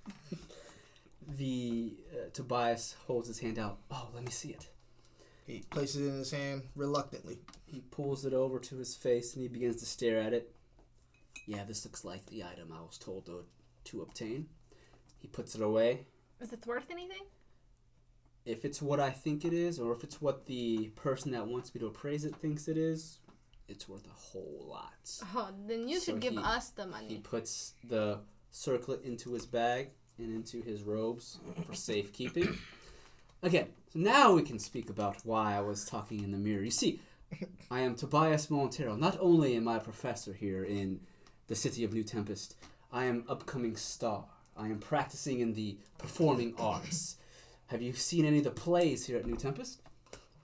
The 1.28 1.94
uh, 2.14 2.30
Tobias 2.34 2.96
holds 3.06 3.28
his 3.28 3.40
hand 3.40 3.60
out. 3.60 3.80
Oh, 3.92 4.08
let 4.16 4.24
me 4.24 4.32
see 4.32 4.50
it. 4.50 4.70
He 5.46 5.64
places 5.70 6.06
it 6.06 6.10
in 6.10 6.18
his 6.18 6.32
hand 6.32 6.64
reluctantly. 6.76 7.40
He 7.66 7.82
pulls 7.92 8.26
it 8.26 8.34
over 8.34 8.58
to 8.60 8.78
his 8.78 8.96
face 8.96 9.34
and 9.34 9.44
he 9.44 9.48
begins 9.50 9.76
to 9.78 9.86
stare 9.86 10.20
at 10.22 10.34
it. 10.34 10.52
Yeah, 11.46 11.66
this 11.66 11.84
looks 11.84 12.06
like 12.06 12.26
the 12.28 12.44
item 12.44 12.72
I 12.72 12.82
was 12.82 12.98
told 12.98 13.26
to, 13.26 13.44
to 13.86 14.02
obtain. 14.02 14.48
He 15.20 15.28
puts 15.28 15.56
it 15.56 15.62
away. 15.62 16.06
Is 16.40 16.54
it 16.54 16.66
worth 16.66 16.90
anything? 16.90 17.24
If 18.46 18.66
it's 18.66 18.82
what 18.82 19.00
I 19.00 19.10
think 19.12 19.46
it 19.46 19.54
is, 19.54 19.80
or 19.80 19.92
if 19.94 20.04
it's 20.04 20.22
what 20.22 20.46
the 20.46 20.88
person 20.96 21.32
that 21.32 21.46
wants 21.48 21.74
me 21.76 21.80
to 21.82 21.88
appraise 21.88 22.26
it 22.26 22.36
thinks 22.38 22.68
it 22.68 22.78
is, 22.78 23.20
it's 23.68 23.88
worth 23.88 24.06
a 24.08 24.14
whole 24.14 24.66
lot. 24.68 24.94
Oh, 25.36 25.50
then 25.68 25.88
you 25.88 26.00
So 26.00 26.14
should 26.14 26.22
give 26.22 26.34
he- 26.34 26.40
us 26.40 26.70
the 26.70 26.88
money. 26.88 27.08
He 27.10 27.18
puts 27.20 27.74
the 27.88 28.20
circlet 28.52 29.04
into 29.04 29.34
his 29.34 29.46
bag 29.46 29.90
and 30.18 30.34
into 30.34 30.62
his 30.62 30.84
robes 30.84 31.38
for 31.68 31.76
safekeeping. 31.90 32.58
Again, 33.44 33.68
so 33.94 34.00
now 34.00 34.34
we 34.34 34.42
can 34.42 34.58
speak 34.58 34.90
about 34.90 35.18
why 35.26 35.56
I 35.56 35.62
was 35.62 35.86
talking 35.86 36.24
in 36.24 36.32
the 36.32 36.38
mirror. 36.38 36.64
You 36.64 36.72
see, 36.72 37.00
I 37.72 37.82
am 37.82 37.96
Tobias 37.96 38.50
Montero. 38.50 38.96
Not 38.96 39.18
only 39.20 39.56
am 39.56 39.68
I 39.68 39.78
a 39.78 39.82
professor 39.82 40.34
here 40.34 40.64
in 40.64 41.02
the 41.48 41.56
city 41.56 41.84
of 41.84 41.94
New 41.94 42.04
Tempest, 42.04 42.56
I 42.92 43.06
am 43.06 43.26
upcoming 43.30 43.76
star. 43.76 44.26
I 44.60 44.66
am 44.68 44.80
practicing 44.80 45.40
in 45.40 45.54
the 45.54 45.78
performing 45.98 46.54
arts. 46.60 47.18
Have 47.68 47.82
you 47.82 47.94
seen 47.94 48.26
any 48.26 48.40
of 48.40 48.44
the 48.44 48.52
plays 48.52 49.06
here 49.06 49.18
at 49.18 49.26
New 49.26 49.38
Tempest? 49.38 49.82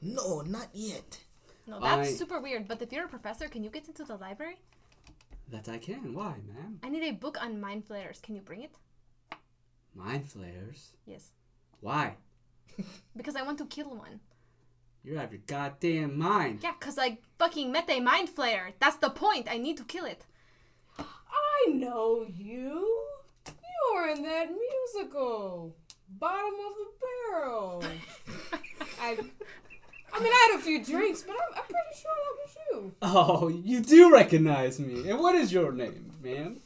No, 0.02 0.42
not 0.42 0.70
yet. 0.74 1.20
No, 1.68 1.80
that's 1.80 2.10
I- 2.10 2.14
super 2.14 2.40
weird. 2.40 2.68
But 2.68 2.82
if 2.82 2.92
you're 2.94 3.06
a 3.06 3.10
professor, 3.10 3.48
can 3.48 3.64
you 3.64 3.70
get 3.70 3.88
into 3.88 4.04
the 4.06 4.16
library? 4.16 4.58
That 5.52 5.68
I 5.68 5.78
can. 5.78 6.14
Why, 6.14 6.36
ma'am? 6.48 6.80
I 6.84 6.90
need 6.90 7.04
a 7.04 7.12
book 7.12 7.38
on 7.42 7.60
mind 7.60 7.86
flayers. 7.86 8.20
Can 8.22 8.36
you 8.36 8.42
bring 8.42 8.62
it? 8.62 8.76
Mind 9.94 10.30
flayers. 10.30 10.94
Yes. 11.06 11.32
Why? 11.82 12.16
Because 13.16 13.36
I 13.36 13.44
want 13.44 13.58
to 13.60 13.66
kill 13.66 13.90
one. 13.96 14.20
You're 15.04 15.20
out 15.20 15.26
of 15.26 15.32
your 15.34 15.42
goddamn 15.46 16.18
mind. 16.18 16.60
Yeah, 16.64 16.74
because 16.80 16.98
I 16.98 17.20
fucking 17.38 17.72
met 17.72 17.90
a 17.90 18.00
mind 18.00 18.30
flayer. 18.36 18.74
That's 18.80 18.98
the 18.98 19.10
point. 19.10 19.48
I 19.50 19.58
need 19.58 19.78
to 19.78 19.84
kill 19.84 20.06
it. 20.06 20.26
I 20.98 21.72
know 21.72 22.26
you. 22.28 23.05
You 23.96 24.02
were 24.02 24.08
in 24.10 24.24
that 24.24 24.50
musical, 24.94 25.74
Bottom 26.10 26.54
of 26.54 26.74
the 26.78 27.32
Barrel. 27.32 27.84
I, 29.02 29.12
I 29.12 30.20
mean, 30.20 30.34
I 30.34 30.50
had 30.52 30.60
a 30.60 30.64
few 30.64 30.84
drinks, 30.84 31.22
but 31.24 31.36
I'm, 31.36 31.58
I'm 31.60 31.64
pretty 31.64 32.02
sure 32.02 32.12
that 32.12 32.36
was 32.42 32.58
you, 32.72 32.94
Oh, 33.02 33.48
you 33.48 33.80
do 33.80 34.12
recognize 34.12 34.82
me. 34.82 35.10
And 35.10 35.20
what 35.20 35.36
is 35.36 35.54
your 35.54 35.72
name, 35.72 36.12
ma'am? 36.22 36.60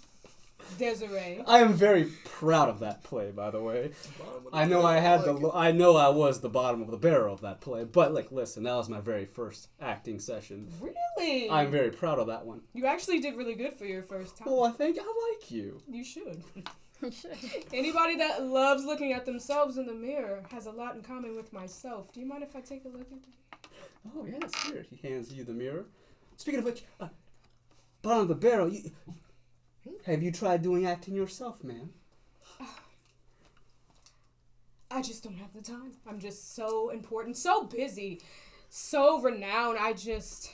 Desiree. 0.80 1.44
I 1.46 1.60
am 1.60 1.74
very 1.74 2.06
proud 2.26 2.68
of 2.70 2.80
that 2.80 3.04
play, 3.04 3.30
by 3.30 3.52
the 3.52 3.62
way. 3.62 3.92
The 4.18 4.50
I 4.52 4.66
know 4.66 4.84
I 4.84 4.98
had 4.98 5.24
the, 5.24 5.34
lo- 5.34 5.52
I 5.54 5.72
know 5.72 5.98
I 5.98 6.10
was 6.10 6.40
the 6.42 6.50
bottom 6.50 6.82
of 6.82 6.90
the 6.90 6.98
barrel 6.98 7.34
of 7.34 7.42
that 7.42 7.62
play, 7.62 7.84
but 7.84 8.12
like, 8.12 8.32
listen, 8.32 8.64
that 8.64 8.74
was 8.76 8.90
my 8.90 9.02
very 9.02 9.26
first 9.26 9.68
acting 9.80 10.20
session. 10.20 10.68
Really? 10.82 11.48
I'm 11.50 11.70
very 11.70 11.92
proud 11.92 12.18
of 12.18 12.26
that 12.28 12.46
one. 12.46 12.62
You 12.74 12.88
actually 12.88 13.20
did 13.20 13.36
really 13.36 13.56
good 13.56 13.74
for 13.74 13.86
your 13.86 14.02
first 14.02 14.36
time. 14.38 14.48
Well, 14.52 14.64
I 14.64 14.72
think 14.72 14.98
I 15.00 15.04
like 15.04 15.52
you. 15.52 15.80
You 15.88 16.04
should. 16.04 16.42
You 17.02 17.12
should. 17.12 17.32
Anybody 17.74 18.18
that 18.18 18.44
loves 18.44 18.86
looking 18.86 19.14
at 19.14 19.26
themselves 19.26 19.78
in 19.78 19.86
the 19.86 19.94
mirror 19.94 20.44
has 20.52 20.66
a 20.66 20.72
lot 20.72 20.96
in 20.96 21.02
common 21.02 21.36
with 21.36 21.54
myself. 21.54 22.14
Do 22.14 22.20
you 22.20 22.26
mind 22.26 22.44
if 22.44 22.56
I 22.56 22.62
take 22.62 22.86
a 22.86 22.90
look 22.90 23.02
at 23.02 23.10
that? 23.10 23.70
Oh 24.16 24.26
yes, 24.26 24.52
here 24.66 24.86
he 24.90 25.08
hands 25.08 25.34
you 25.34 25.44
the 25.44 25.54
mirror. 25.54 25.86
Speaking 26.38 26.60
of 26.60 26.66
which, 26.66 26.84
uh, 27.00 27.10
bottom 28.02 28.22
of 28.22 28.28
the 28.30 28.36
barrel. 28.36 28.70
You, 28.70 28.92
have 30.06 30.24
you 30.24 30.32
tried 30.32 30.62
doing 30.62 30.86
acting 30.86 31.16
yourself, 31.16 31.64
ma'am? 31.64 31.90
I 34.92 35.02
just 35.02 35.24
don't 35.24 35.36
have 35.36 35.54
the 35.54 35.62
time. 35.62 35.92
I'm 36.08 36.20
just 36.20 36.56
so 36.56 36.90
important, 36.90 37.38
so 37.38 37.64
busy, 37.64 38.22
so 38.70 39.22
renowned. 39.22 39.78
I 39.78 39.94
just 39.94 40.54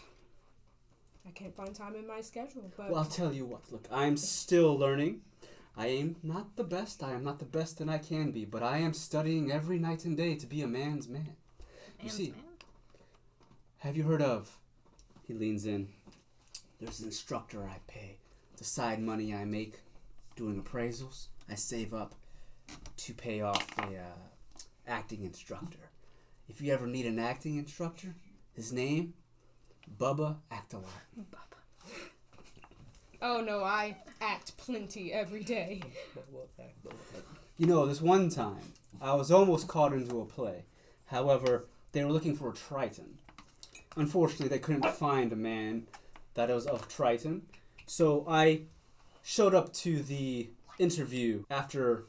I 1.28 1.32
can't 1.32 1.56
find 1.56 1.74
time 1.74 1.95
in 1.95 2.07
my 2.07 2.22
schedule. 2.22 2.72
But 2.76 2.91
Well, 2.91 2.99
I'll 2.99 3.10
tell 3.10 3.34
you 3.34 3.45
what. 3.45 3.72
Look, 3.72 3.88
I'm 3.91 4.18
still 4.18 4.78
learning. 4.78 5.22
I 5.77 5.88
am 5.88 6.15
not 6.23 6.56
the 6.56 6.64
best. 6.64 7.03
I 7.03 7.11
am 7.14 7.23
not 7.23 7.39
the 7.39 7.45
best 7.45 7.80
that 7.80 7.89
I 7.89 7.97
can 7.97 8.31
be, 8.31 8.45
but 8.45 8.64
I 8.64 8.77
am 8.77 8.93
studying 8.93 9.52
every 9.52 9.77
night 9.77 10.06
and 10.06 10.15
day 10.15 10.35
to 10.35 10.45
be 10.45 10.61
a 10.61 10.68
man's 10.68 11.07
man. 11.07 11.35
You 12.02 12.10
see, 12.10 12.31
man. 12.31 12.43
have 13.80 13.97
you 13.97 14.03
heard 14.03 14.22
of? 14.22 14.57
He 15.27 15.34
leans 15.34 15.65
in. 15.65 15.89
There's 16.80 16.99
an 16.99 17.07
instructor 17.07 17.64
I 17.64 17.80
pay. 17.88 18.18
The 18.57 18.64
side 18.64 19.02
money 19.02 19.34
I 19.34 19.43
make 19.43 19.80
doing 20.35 20.61
appraisals, 20.61 21.27
I 21.49 21.56
save 21.56 21.93
up 21.93 22.15
to 22.97 23.14
pay 23.14 23.41
off 23.41 23.65
a 23.80 23.84
uh, 23.84 24.60
acting 24.88 25.23
instructor. 25.23 25.89
If 26.47 26.61
you 26.61 26.73
ever 26.73 26.88
need 26.88 27.06
an 27.06 27.19
acting 27.19 27.57
instructor, 27.57 28.15
his 28.53 28.72
name, 28.72 29.14
Bubba 29.99 30.38
Actalot. 30.52 30.85
Oh 33.22 33.42
no, 33.42 33.64
I 33.64 33.98
act 34.22 34.58
plenty 34.58 35.14
every 35.14 35.44
day. 35.44 35.82
You 37.58 37.68
know, 37.68 37.86
this 37.86 38.02
one 38.02 38.30
time, 38.30 38.74
I 39.02 39.14
was 39.14 39.32
almost 39.32 39.68
caught 39.68 39.94
into 39.94 40.20
a 40.22 40.26
play. 40.26 40.66
However, 41.06 41.66
they 41.92 42.04
were 42.04 42.12
looking 42.12 42.36
for 42.36 42.50
a 42.50 42.54
Triton. 42.54 43.18
Unfortunately, 43.96 44.50
they 44.50 44.60
couldn't 44.60 44.86
find 44.96 45.32
a 45.32 45.38
man 45.38 45.88
that 46.34 46.50
was 46.50 46.66
of 46.66 46.88
Triton. 46.90 47.44
So 47.86 48.26
I 48.28 48.62
showed 49.24 49.56
up 49.56 49.72
to 49.74 50.02
the 50.02 50.50
interview 50.80 51.44
after 51.50 52.04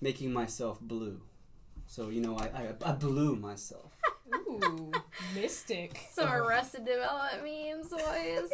making 0.00 0.32
myself 0.32 0.80
blue. 0.80 1.20
So, 1.86 2.10
you 2.10 2.20
know, 2.20 2.36
I, 2.36 2.44
I, 2.44 2.90
I 2.90 2.92
blew 2.92 3.36
myself. 3.36 3.96
Ooh, 4.34 4.92
mystic. 5.34 5.98
Some 6.12 6.30
Arrested 6.30 6.84
Development 6.84 7.42
memes, 7.42 7.88
boys. 7.88 8.50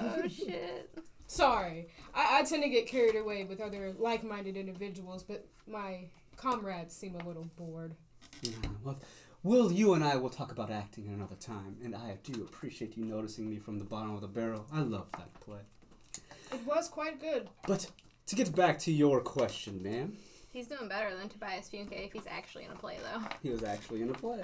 Oh 0.00 0.26
shit. 0.28 0.90
Sorry, 1.28 1.88
I, 2.14 2.40
I 2.40 2.42
tend 2.42 2.62
to 2.62 2.68
get 2.70 2.86
carried 2.86 3.14
away 3.14 3.44
with 3.44 3.60
other 3.60 3.92
like-minded 3.98 4.56
individuals, 4.56 5.22
but 5.22 5.46
my 5.66 6.00
comrades 6.36 6.94
seem 6.94 7.14
a 7.16 7.24
little 7.26 7.48
bored. 7.56 7.94
Yeah, 8.42 8.52
well, 8.82 8.98
Will, 9.44 9.70
you 9.70 9.94
and 9.94 10.02
I 10.02 10.16
will 10.16 10.30
talk 10.30 10.50
about 10.50 10.70
acting 10.70 11.08
another 11.08 11.36
time, 11.36 11.76
and 11.84 11.94
I 11.94 12.16
do 12.24 12.42
appreciate 12.42 12.96
you 12.96 13.04
noticing 13.04 13.48
me 13.48 13.58
from 13.58 13.78
the 13.78 13.84
bottom 13.84 14.14
of 14.14 14.20
the 14.20 14.26
barrel. 14.26 14.66
I 14.72 14.80
love 14.80 15.06
that 15.12 15.32
play. 15.40 15.60
It 16.52 16.66
was 16.66 16.88
quite 16.88 17.20
good. 17.20 17.48
But 17.66 17.86
to 18.26 18.34
get 18.34 18.54
back 18.56 18.78
to 18.80 18.92
your 18.92 19.20
question, 19.20 19.82
ma'am, 19.82 20.16
He's 20.50 20.66
doing 20.66 20.88
better 20.88 21.14
than 21.14 21.28
Tobias 21.28 21.68
Funke 21.68 22.06
if 22.06 22.12
he's 22.12 22.26
actually 22.26 22.64
in 22.64 22.70
a 22.70 22.74
play, 22.74 22.96
though. 23.04 23.20
he 23.42 23.50
was 23.50 23.62
actually 23.62 24.00
in 24.00 24.08
a 24.08 24.14
play. 24.14 24.40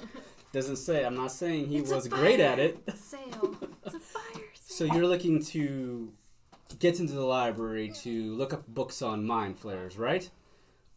Doesn't 0.52 0.76
say. 0.76 1.04
I'm 1.04 1.16
not 1.16 1.32
saying 1.32 1.66
he 1.66 1.78
It's 1.78 1.90
a 1.90 1.96
was 1.96 2.08
great 2.08 2.38
at 2.40 2.56
fire 2.58 2.66
it. 2.66 2.96
Sale. 2.96 3.56
It's 3.84 3.94
a 3.96 4.00
fire 4.00 4.22
sale. 4.54 4.54
So 4.54 4.84
you're 4.84 5.06
looking 5.06 5.42
to 5.46 6.12
get 6.78 7.00
into 7.00 7.12
the 7.14 7.24
library 7.24 7.90
to 8.02 8.34
look 8.34 8.52
up 8.52 8.66
books 8.68 9.02
on 9.02 9.26
mind 9.26 9.58
flayers, 9.58 9.96
right? 9.98 10.28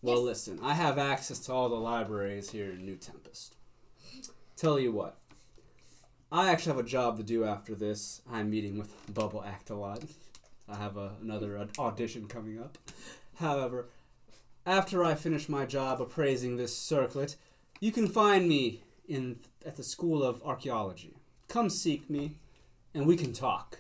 Well, 0.02 0.18
Yes. 0.18 0.26
listen, 0.48 0.60
I 0.62 0.74
have 0.74 0.98
access 0.98 1.40
to 1.40 1.54
all 1.54 1.70
the 1.70 1.76
libraries 1.76 2.50
here 2.52 2.72
in 2.72 2.86
New 2.86 2.96
Tempest. 2.98 3.56
Tell 4.56 4.80
you 4.80 4.92
what, 4.92 5.18
I 6.32 6.50
actually 6.52 6.76
have 6.76 6.86
a 6.86 6.90
job 6.90 7.18
to 7.18 7.24
do 7.24 7.44
after 7.46 7.76
this. 7.76 8.22
I'm 8.32 8.50
meeting 8.50 8.78
with 8.78 8.92
Bubba 9.14 9.44
Actalot. 9.46 10.04
I 10.68 10.76
have 10.76 10.98
a, 10.98 11.12
another 11.22 11.58
aud- 11.58 11.78
audition 11.80 12.28
coming 12.28 12.60
up. 12.60 12.78
However, 13.36 13.88
after 14.66 15.04
I 15.04 15.16
finish 15.16 15.50
my 15.50 15.66
job 15.66 16.02
appraising 16.02 16.56
this 16.58 16.78
circlet, 16.78 17.36
you 17.80 17.92
can 17.92 18.08
find 18.08 18.48
me 18.48 18.84
in 19.08 19.40
at 19.66 19.76
the 19.76 19.84
School 19.84 20.24
of 20.24 20.42
Archaeology. 20.44 21.16
Come 21.50 21.70
seek 21.70 22.10
me, 22.10 22.32
and 22.94 23.06
we 23.06 23.18
can 23.18 23.34
talk. 23.34 23.80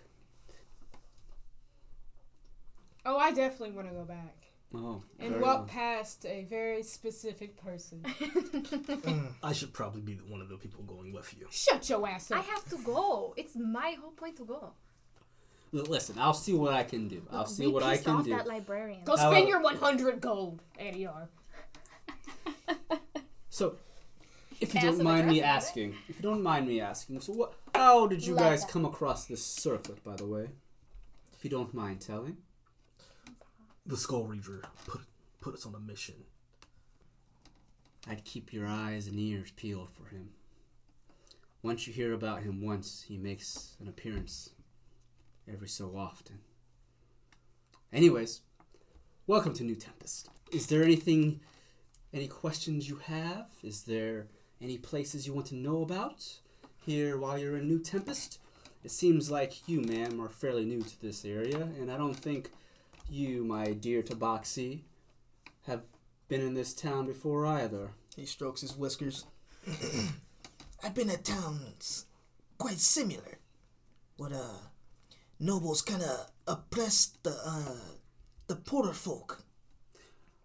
Oh, 3.06 3.18
I 3.18 3.32
definitely 3.32 3.72
want 3.76 3.90
to 3.90 3.94
go 3.94 4.04
back 4.06 4.36
Oh, 4.76 5.04
and 5.20 5.36
walk 5.42 5.42
well. 5.60 5.66
past 5.66 6.26
a 6.26 6.46
very 6.50 6.84
specific 6.84 7.58
person. 7.58 8.04
Mm. 9.04 9.34
I 9.44 9.52
should 9.54 9.74
probably 9.74 10.02
be 10.02 10.16
one 10.28 10.40
of 10.42 10.48
the 10.50 10.56
people 10.58 10.82
going 10.84 11.12
with 11.12 11.34
you. 11.38 11.48
Shut 11.52 11.90
your 11.90 12.08
ass 12.08 12.32
up. 12.32 12.40
I 12.40 12.42
have 12.42 12.64
to 12.70 12.78
go. 12.78 13.34
It's 13.36 13.56
my 13.56 13.96
whole 14.02 14.12
point 14.12 14.38
to 14.38 14.46
go. 14.46 14.72
L- 15.76 15.82
Listen, 15.90 16.16
I'll 16.18 16.34
see 16.34 16.54
what 16.54 16.74
I 16.74 16.84
can 16.84 17.08
do. 17.10 17.22
I'll 17.32 17.46
see 17.46 17.68
what 17.68 17.84
I 17.84 17.92
pissed 17.94 18.06
can 18.06 18.16
off 18.16 18.24
do. 18.24 18.30
that 18.32 18.48
librarian. 18.48 19.04
Go 19.04 19.18
How- 19.18 19.30
spend 19.32 19.50
your 19.50 19.62
100 19.62 20.22
gold, 20.22 20.62
Ediar. 20.80 21.28
So, 23.50 23.76
if 24.60 24.74
you 24.74 24.80
Passive 24.80 24.96
don't 24.96 25.04
mind 25.04 25.28
me 25.28 25.40
aggressive, 25.40 25.44
right? 25.44 25.56
asking, 25.56 25.96
if 26.10 26.16
you 26.18 26.24
don't 26.24 26.42
mind 26.42 26.68
me 26.68 26.82
asking, 26.82 27.20
so 27.22 27.34
what? 27.34 27.54
How 27.76 28.08
did 28.08 28.26
you 28.26 28.34
Love 28.34 28.44
guys 28.46 28.62
that. 28.62 28.72
come 28.72 28.86
across 28.86 29.26
this 29.26 29.46
circlet, 29.46 30.04
by 30.04 30.16
the 30.16 30.26
way? 30.26 30.48
If 31.34 31.44
you 31.44 31.52
don't 31.52 31.72
mind 31.74 32.02
telling. 32.02 32.38
The 33.85 33.97
Skull 33.97 34.23
Reaver 34.23 34.61
put 34.88 35.01
put 35.41 35.55
us 35.55 35.65
on 35.65 35.76
a 35.76 35.80
mission. 35.80 36.15
I'd 38.07 38.23
keep 38.23 38.53
your 38.53 38.65
eyes 38.65 39.07
and 39.07 39.19
ears 39.19 39.51
peeled 39.57 39.89
for 39.91 40.07
him. 40.07 40.30
Once 41.61 41.85
you 41.85 41.91
hear 41.91 42.14
about 42.14 42.43
him 42.43 42.61
once, 42.61 43.03
he 43.10 43.18
makes 43.18 43.76
an 43.81 43.89
appearance 43.89 44.51
every 45.51 45.68
so 45.68 45.97
often. 45.97 46.39
Anyways, 47.91 48.39
welcome 49.27 49.53
to 49.55 49.65
New 49.65 49.76
Tempest. 49.76 50.30
Is 50.53 50.68
there 50.68 50.81
anything, 50.81 51.41
any 52.14 52.30
questions 52.30 52.88
you 52.88 53.01
have? 53.03 53.47
Is 53.64 53.84
there 53.84 54.27
any 54.61 54.77
places 54.77 55.27
you 55.27 55.34
want 55.34 55.47
to 55.47 55.55
know 55.55 55.81
about 55.81 56.26
here 56.85 57.18
while 57.18 57.38
you're 57.38 57.57
in 57.57 57.68
New 57.68 57.80
Tempest? 57.80 58.39
It 58.81 58.91
seems 58.91 59.30
like 59.30 59.68
you, 59.68 59.81
ma'am, 59.81 60.22
are 60.22 60.30
fairly 60.30 60.64
new 60.64 60.81
to 60.81 61.01
this 61.01 61.26
area, 61.26 61.64
and 61.80 61.91
I 61.91 61.97
don't 61.97 62.15
think 62.15 62.49
you, 63.14 63.44
my 63.44 63.72
dear 63.72 64.02
Tabaxi, 64.02 64.81
have 65.68 65.84
been 66.27 66.41
in 66.41 66.53
this 66.53 66.73
town 66.73 67.06
before 67.06 67.45
either. 67.45 67.91
He 68.15 68.26
strokes 68.26 68.61
his 68.61 68.76
whiskers. 68.76 69.26
I've 70.84 70.94
been 70.95 71.10
at 71.10 71.23
towns 71.23 72.06
quite 72.57 72.80
similar. 72.80 73.40
What 74.18 74.34
uh 74.34 74.57
nobles 75.40 75.81
kinda 75.81 76.27
oppressed 76.48 77.23
the 77.23 77.35
uh 77.45 77.95
the 78.48 78.56
poorer 78.56 78.94
folk. 78.94 79.44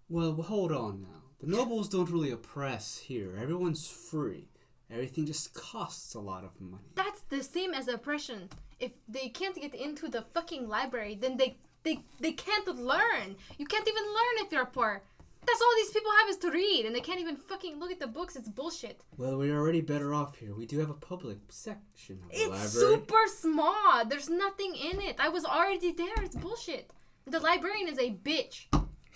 Well, 0.08 0.34
well, 0.34 0.46
hold 0.46 0.72
on 0.72 1.02
now. 1.02 1.22
The 1.40 1.46
nobles 1.46 1.88
don't 1.88 2.10
really 2.10 2.30
oppress 2.30 2.98
here. 2.98 3.38
Everyone's 3.40 3.88
free. 3.88 4.48
Everything 4.90 5.26
just 5.26 5.52
costs 5.52 6.14
a 6.14 6.20
lot 6.20 6.44
of 6.44 6.58
money. 6.60 6.92
That's 6.94 7.20
the 7.28 7.42
same 7.42 7.74
as 7.74 7.88
oppression. 7.88 8.48
If 8.80 8.92
they 9.06 9.28
can't 9.28 9.54
get 9.54 9.74
into 9.74 10.08
the 10.08 10.22
fucking 10.32 10.66
library, 10.66 11.14
then 11.20 11.36
they 11.36 11.58
they 11.84 12.00
they 12.20 12.32
can't 12.32 12.66
learn. 12.76 13.36
You 13.58 13.66
can't 13.66 13.88
even 13.88 14.02
learn 14.04 14.46
if 14.46 14.52
you're 14.52 14.66
poor. 14.66 15.02
That's 15.46 15.62
all 15.62 15.74
these 15.76 15.90
people 15.90 16.10
have 16.20 16.28
is 16.28 16.36
to 16.38 16.50
read, 16.50 16.84
and 16.84 16.94
they 16.94 17.00
can't 17.00 17.20
even 17.20 17.36
fucking 17.36 17.80
look 17.80 17.90
at 17.90 18.00
the 18.00 18.06
books. 18.06 18.36
It's 18.36 18.48
bullshit. 18.50 19.02
Well, 19.16 19.38
we're 19.38 19.56
already 19.56 19.80
better 19.80 20.12
off 20.12 20.36
here. 20.36 20.54
We 20.54 20.66
do 20.66 20.78
have 20.78 20.90
a 20.90 20.94
public 20.94 21.38
section 21.48 22.20
of 22.22 22.30
the 22.30 22.38
library. 22.38 22.62
It's 22.62 22.74
library. 22.74 22.96
super 22.96 23.26
small. 23.28 24.04
There's 24.04 24.28
nothing 24.28 24.74
in 24.74 25.00
it. 25.00 25.16
I 25.18 25.30
was 25.30 25.46
already 25.46 25.92
there. 25.92 26.22
It's 26.22 26.36
bullshit. 26.36 26.90
The 27.26 27.40
librarian 27.40 27.88
is 27.88 27.98
a 27.98 28.10
bitch. 28.10 28.66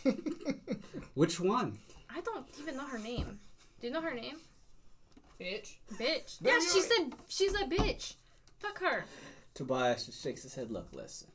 Which 1.14 1.38
one? 1.38 1.78
I 2.08 2.20
don't 2.20 2.46
even 2.60 2.76
know 2.76 2.86
her 2.86 2.98
name. 2.98 3.38
Do 3.80 3.86
you 3.86 3.92
know 3.92 4.00
her 4.00 4.14
name? 4.14 4.36
Bitch. 5.40 5.76
Bitch. 5.94 6.38
Yeah, 6.40 6.60
she 6.60 6.80
said 6.80 7.14
she's 7.28 7.54
a 7.54 7.64
bitch. 7.64 8.14
Fuck 8.58 8.78
her. 8.80 9.04
Tobias 9.54 10.06
just 10.06 10.22
shakes 10.22 10.42
his 10.44 10.54
head. 10.54 10.70
Look, 10.70 10.88
listen. 10.92 11.28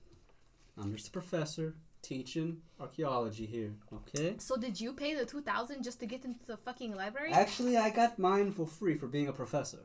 I'm 0.80 0.94
just 0.96 1.08
a 1.08 1.12
professor 1.12 1.76
teaching 2.02 2.58
archaeology 2.80 3.46
here, 3.46 3.74
okay? 3.94 4.36
So 4.38 4.56
did 4.56 4.80
you 4.80 4.94
pay 4.94 5.16
the 5.16 5.26
two 5.26 5.42
thousand 5.42 5.84
just 5.84 6.00
to 6.02 6.06
get 6.06 6.24
into 6.26 6.46
the 6.46 6.58
fucking 6.58 6.96
library? 6.96 7.32
Actually, 7.34 7.78
I 7.78 7.90
got 7.90 8.20
mine 8.20 8.52
for 8.52 8.66
free 8.66 8.96
for 8.98 9.08
being 9.08 9.28
a 9.28 9.34
professor. 9.34 9.80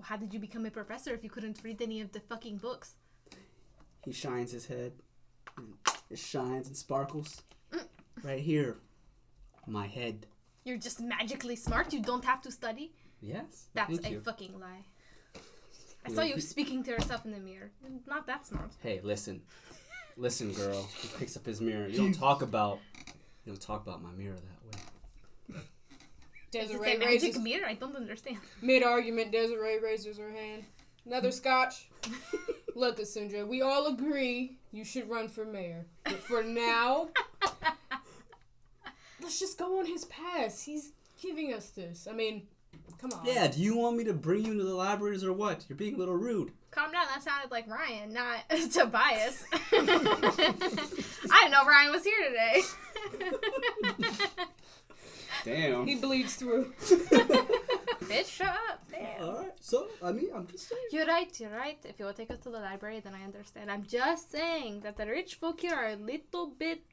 How 0.00 0.16
did 0.16 0.32
you 0.32 0.40
become 0.40 0.64
a 0.66 0.70
professor 0.70 1.12
if 1.14 1.22
you 1.24 1.30
couldn't 1.30 1.58
read 1.62 1.82
any 1.82 2.00
of 2.00 2.12
the 2.12 2.20
fucking 2.20 2.58
books? 2.58 2.94
He 4.04 4.12
shines 4.12 4.52
his 4.52 4.66
head. 4.66 4.92
and 5.56 5.74
It 6.10 6.18
shines 6.18 6.66
and 6.66 6.76
sparkles. 6.76 7.42
Mm. 7.72 7.86
Right 8.22 8.40
here. 8.40 8.78
My 9.66 9.86
head. 9.86 10.26
You're 10.64 10.78
just 10.78 11.00
magically 11.00 11.56
smart. 11.56 11.92
You 11.92 12.00
don't 12.00 12.24
have 12.24 12.40
to 12.42 12.50
study. 12.50 12.92
Yes. 13.20 13.66
That's 13.74 13.98
a 13.98 14.10
you. 14.10 14.20
fucking 14.20 14.58
lie. 14.58 14.84
I 16.04 16.12
saw 16.12 16.22
you 16.22 16.40
speaking 16.40 16.82
to 16.84 16.90
yourself 16.90 17.24
in 17.24 17.30
the 17.30 17.38
mirror. 17.38 17.70
Not 18.08 18.26
that 18.26 18.46
smart. 18.46 18.72
Hey, 18.82 19.00
listen, 19.04 19.42
listen, 20.16 20.52
girl. 20.52 20.88
He 21.00 21.08
picks 21.18 21.36
up 21.36 21.46
his 21.46 21.60
mirror. 21.60 21.88
You 21.88 21.98
don't 21.98 22.12
talk 22.12 22.42
about, 22.42 22.78
you 23.44 23.52
don't 23.52 23.60
talk 23.60 23.82
about 23.86 24.02
my 24.02 24.12
mirror 24.12 24.36
that 24.36 24.76
way. 25.56 25.62
Desiree 26.50 26.96
a 26.96 26.98
magic 26.98 27.22
raises 27.22 27.38
mirror? 27.38 27.66
I 27.66 27.74
don't 27.74 27.96
understand. 27.96 28.38
mid 28.60 28.82
argument. 28.82 29.32
Desiree 29.32 29.78
raises 29.78 30.18
her 30.18 30.30
hand. 30.30 30.64
Another 31.06 31.30
scotch. 31.32 31.88
Look, 32.74 32.96
Cassandra, 32.96 33.46
we 33.46 33.62
all 33.62 33.86
agree 33.86 34.58
you 34.70 34.84
should 34.84 35.08
run 35.08 35.28
for 35.28 35.44
mayor. 35.44 35.86
But 36.04 36.18
for 36.18 36.42
now, 36.42 37.08
let's 39.22 39.38
just 39.38 39.58
go 39.58 39.78
on 39.78 39.86
his 39.86 40.04
path. 40.06 40.62
He's 40.62 40.92
giving 41.20 41.52
us 41.54 41.70
this. 41.70 42.06
I 42.10 42.12
mean, 42.14 42.46
come 43.00 43.12
on. 43.12 43.24
Yeah. 43.26 43.48
Do 43.48 43.60
you 43.60 43.76
want 43.76 43.96
me 43.96 44.04
to 44.04 44.12
bring 44.12 44.44
you 44.44 44.52
into 44.52 44.64
the 44.64 44.74
libraries 44.74 45.24
or 45.24 45.32
what? 45.32 45.64
You're 45.68 45.76
being 45.76 45.94
a 45.94 45.98
little 45.98 46.16
rude. 46.16 46.52
Calm 46.70 46.90
down. 46.92 47.06
That 47.06 47.22
sounded 47.22 47.50
like 47.50 47.68
Ryan, 47.68 48.12
not 48.12 48.48
Tobias. 48.72 49.44
I 49.72 51.38
didn't 51.40 51.50
know 51.50 51.64
Ryan 51.66 51.92
was 51.92 52.04
here 52.04 52.28
today. 52.28 52.62
Damn. 55.44 55.86
He 55.86 55.96
bleeds 55.96 56.36
through. 56.36 56.72
Bitch, 56.80 58.28
shut 58.30 58.48
up. 58.48 58.80
Damn. 58.90 59.24
All 59.24 59.38
right. 59.38 59.52
So 59.60 59.88
I 60.02 60.12
mean, 60.12 60.28
I'm 60.34 60.46
just 60.46 60.68
saying. 60.68 60.82
You're 60.92 61.06
right, 61.06 61.40
you're 61.40 61.50
right. 61.50 61.78
If 61.84 61.98
you 61.98 62.04
will 62.04 62.12
take 62.12 62.30
us 62.30 62.38
to 62.40 62.50
the 62.50 62.60
library, 62.60 63.00
then 63.00 63.14
I 63.14 63.24
understand. 63.24 63.70
I'm 63.70 63.84
just 63.84 64.30
saying 64.30 64.80
that 64.80 64.96
the 64.96 65.06
rich 65.06 65.34
folk 65.34 65.60
here 65.60 65.74
are 65.74 65.90
a 65.90 65.96
little 65.96 66.46
bit 66.46 66.84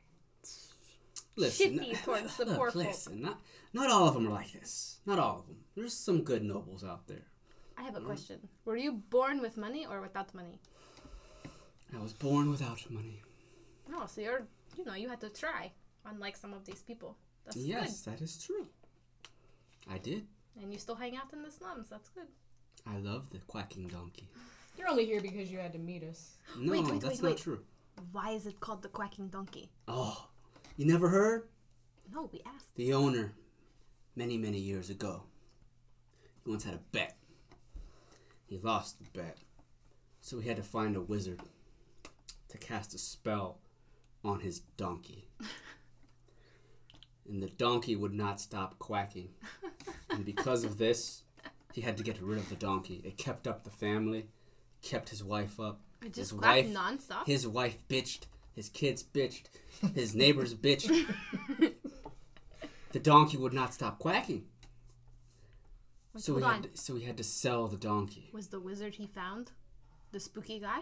Listen. 1.39 1.79
shitty 1.79 2.03
towards 2.03 2.37
the 2.37 2.45
look, 2.45 2.57
poor 2.57 2.71
folk. 2.71 2.83
listen. 2.85 3.21
Not, 3.21 3.39
not 3.73 3.89
all 3.89 4.07
of 4.07 4.13
them 4.13 4.27
are 4.27 4.31
like 4.31 4.51
this. 4.51 4.99
Not 5.05 5.19
all 5.19 5.39
of 5.39 5.47
them. 5.47 5.57
There's 5.75 5.93
some 5.93 6.21
good 6.23 6.43
nobles 6.43 6.83
out 6.83 7.07
there. 7.07 7.25
I 7.77 7.83
have 7.83 7.95
a 7.95 8.01
question. 8.01 8.39
Were 8.65 8.75
you 8.75 8.91
born 8.91 9.41
with 9.41 9.55
money 9.57 9.85
or 9.89 10.01
without 10.01 10.33
money? 10.35 10.59
I 11.97 12.01
was 12.01 12.13
born 12.13 12.49
without 12.51 12.79
money. 12.91 13.21
Oh, 13.93 14.05
so 14.07 14.21
you're, 14.21 14.43
you 14.77 14.85
know, 14.85 14.93
you 14.95 15.09
had 15.09 15.21
to 15.21 15.29
try, 15.29 15.71
unlike 16.05 16.35
some 16.37 16.53
of 16.53 16.65
these 16.65 16.81
people. 16.81 17.17
That's 17.45 17.57
yes, 17.57 18.01
that 18.01 18.21
is 18.21 18.37
true. 18.37 18.67
I 19.89 19.97
did. 19.97 20.27
And 20.61 20.71
you 20.73 20.77
still 20.77 20.95
hang 20.95 21.15
out 21.15 21.31
in 21.33 21.41
the 21.41 21.49
slums. 21.51 21.87
That's 21.89 22.09
good. 22.09 22.27
I 22.85 22.97
love 22.97 23.29
the 23.31 23.39
quacking 23.47 23.87
donkey. 23.87 24.27
You're 24.77 24.89
only 24.89 25.05
here 25.05 25.21
because 25.21 25.49
you 25.51 25.57
had 25.59 25.73
to 25.73 25.79
meet 25.79 26.03
us. 26.03 26.37
No, 26.57 26.71
Wait, 26.73 26.83
wait, 26.83 27.01
that's 27.01 27.15
wait, 27.15 27.23
not 27.23 27.29
wait. 27.31 27.37
true. 27.39 27.59
Why 28.11 28.31
is 28.31 28.45
it 28.45 28.59
called 28.59 28.81
the 28.83 28.87
quacking 28.89 29.27
donkey? 29.29 29.71
Oh, 29.87 30.28
you 30.79 30.85
never 30.85 31.09
heard? 31.09 31.43
No, 32.13 32.29
we 32.31 32.41
asked. 32.45 32.73
The 32.75 32.93
owner, 32.93 33.33
many, 34.15 34.37
many 34.37 34.59
years 34.59 34.89
ago, 34.89 35.23
He 36.43 36.49
once 36.49 36.63
had 36.63 36.73
a 36.75 36.79
bet. 36.93 37.17
He 38.47 38.57
lost 38.57 38.97
the 38.99 39.05
bet. 39.19 39.39
So 40.21 40.39
he 40.39 40.47
had 40.47 40.57
to 40.57 40.63
find 40.63 40.95
a 40.95 41.01
wizard 41.01 41.41
to 42.47 42.57
cast 42.57 42.93
a 42.93 42.97
spell 42.97 43.59
on 44.23 44.39
his 44.39 44.61
donkey. 44.77 45.27
and 47.29 47.43
the 47.43 47.49
donkey 47.49 47.95
would 47.97 48.13
not 48.13 48.39
stop 48.39 48.79
quacking. 48.79 49.29
And 50.09 50.23
because 50.25 50.63
of 50.63 50.77
this, 50.77 51.23
he 51.73 51.81
had 51.81 51.97
to 51.97 52.03
get 52.03 52.21
rid 52.21 52.37
of 52.39 52.47
the 52.49 52.55
donkey. 52.55 53.01
It 53.03 53.17
kept 53.17 53.47
up 53.47 53.63
the 53.65 53.69
family, 53.69 54.27
kept 54.81 55.09
his 55.09 55.23
wife 55.23 55.59
up. 55.59 55.81
I 56.01 56.05
His 56.05 56.15
just 56.15 56.37
quack 56.37 56.65
wife, 56.65 56.67
nonstop. 56.67 57.25
his 57.25 57.45
wife 57.45 57.77
bitched, 57.89 58.21
his 58.55 58.69
kids 58.69 59.03
bitched, 59.03 59.43
his 59.95 60.15
neighbors 60.15 60.53
bitched. 60.53 61.05
the 62.91 62.99
donkey 62.99 63.37
would 63.37 63.53
not 63.53 63.73
stop 63.73 63.99
quacking. 63.99 64.45
Wait, 66.13 66.23
So 66.23 66.37
he, 66.37 66.43
had 66.43 66.63
to, 66.63 66.69
so 66.73 66.95
he 66.95 67.05
had 67.05 67.17
to 67.17 67.23
sell 67.23 67.67
the 67.67 67.77
donkey. 67.77 68.29
Was 68.33 68.47
the 68.47 68.59
wizard 68.59 68.95
he 68.95 69.07
found 69.07 69.51
the 70.11 70.19
spooky 70.19 70.59
guy? 70.59 70.79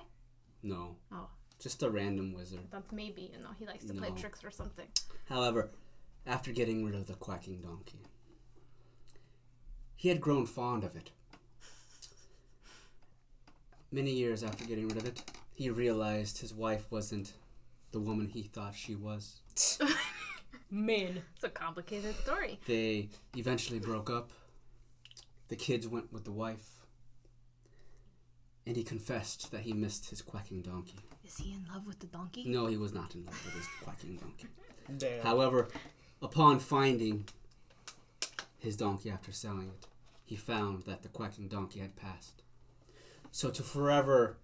No, 0.64 0.95
Oh, 1.11 1.30
just 1.60 1.84
a 1.84 1.89
random 1.89 2.34
wizard. 2.34 2.60
that's 2.72 2.91
maybe. 2.91 3.31
You 3.34 3.39
know, 3.44 3.49
he 3.60 3.65
likes 3.65 3.85
to 3.85 3.94
play 3.94 4.11
tricks 4.11 4.44
or 4.44 4.52
something. 4.52 4.88
However, 5.30 5.69
after 6.26 6.52
getting 6.52 6.85
rid 6.85 6.95
of 6.95 7.07
the 7.07 7.14
quacking 7.14 7.61
donkey, 7.61 7.99
he 9.95 10.10
had 10.10 10.22
grown 10.22 10.45
fond 10.45 10.84
of 10.84 10.95
it. 10.95 11.11
Many 13.91 14.11
years 14.11 14.44
after 14.44 14.65
getting 14.65 14.88
rid 14.88 14.98
of 14.98 15.06
it, 15.06 15.23
he 15.53 15.69
realized 15.69 16.39
his 16.39 16.53
wife 16.53 16.91
wasn't 16.91 17.34
the 17.97 18.03
woman 18.03 18.27
he 18.27 18.43
thought 18.43 18.75
she 18.75 18.93
was. 18.95 19.41
Men. 20.71 21.23
It's 21.33 21.43
a 21.43 21.49
complicated 21.49 22.15
story. 22.17 22.59
They 22.67 23.09
eventually 23.35 23.79
broke 23.79 24.11
up. 24.11 24.29
The 25.47 25.55
kids 25.55 25.87
went 25.87 26.13
with 26.13 26.23
the 26.23 26.31
wife. 26.31 26.85
And 28.67 28.75
he 28.75 28.83
confessed 28.83 29.51
that 29.51 29.61
he 29.61 29.73
missed 29.73 30.11
his 30.11 30.21
quacking 30.21 30.61
donkey. 30.61 30.99
Is 31.25 31.37
he 31.37 31.53
in 31.53 31.65
love 31.73 31.87
with 31.87 31.99
the 31.99 32.05
donkey? 32.05 32.43
No, 32.45 32.67
he 32.67 32.77
was 32.77 32.93
not 32.93 33.15
in 33.15 33.25
love 33.25 33.41
with 33.45 33.55
his 33.55 33.67
quacking 33.81 34.17
donkey. 34.17 34.47
Damn. 34.97 35.23
However, 35.23 35.69
upon 36.21 36.59
finding 36.59 37.25
his 38.59 38.75
donkey 38.75 39.09
after 39.09 39.31
selling 39.31 39.69
it, 39.69 39.87
he 40.23 40.35
found 40.35 40.83
that 40.83 41.01
the 41.01 41.09
quacking 41.09 41.47
donkey 41.47 41.79
had 41.79 41.95
passed. 41.95 42.43
So, 43.31 43.49
to 43.49 43.63
forever 43.63 44.37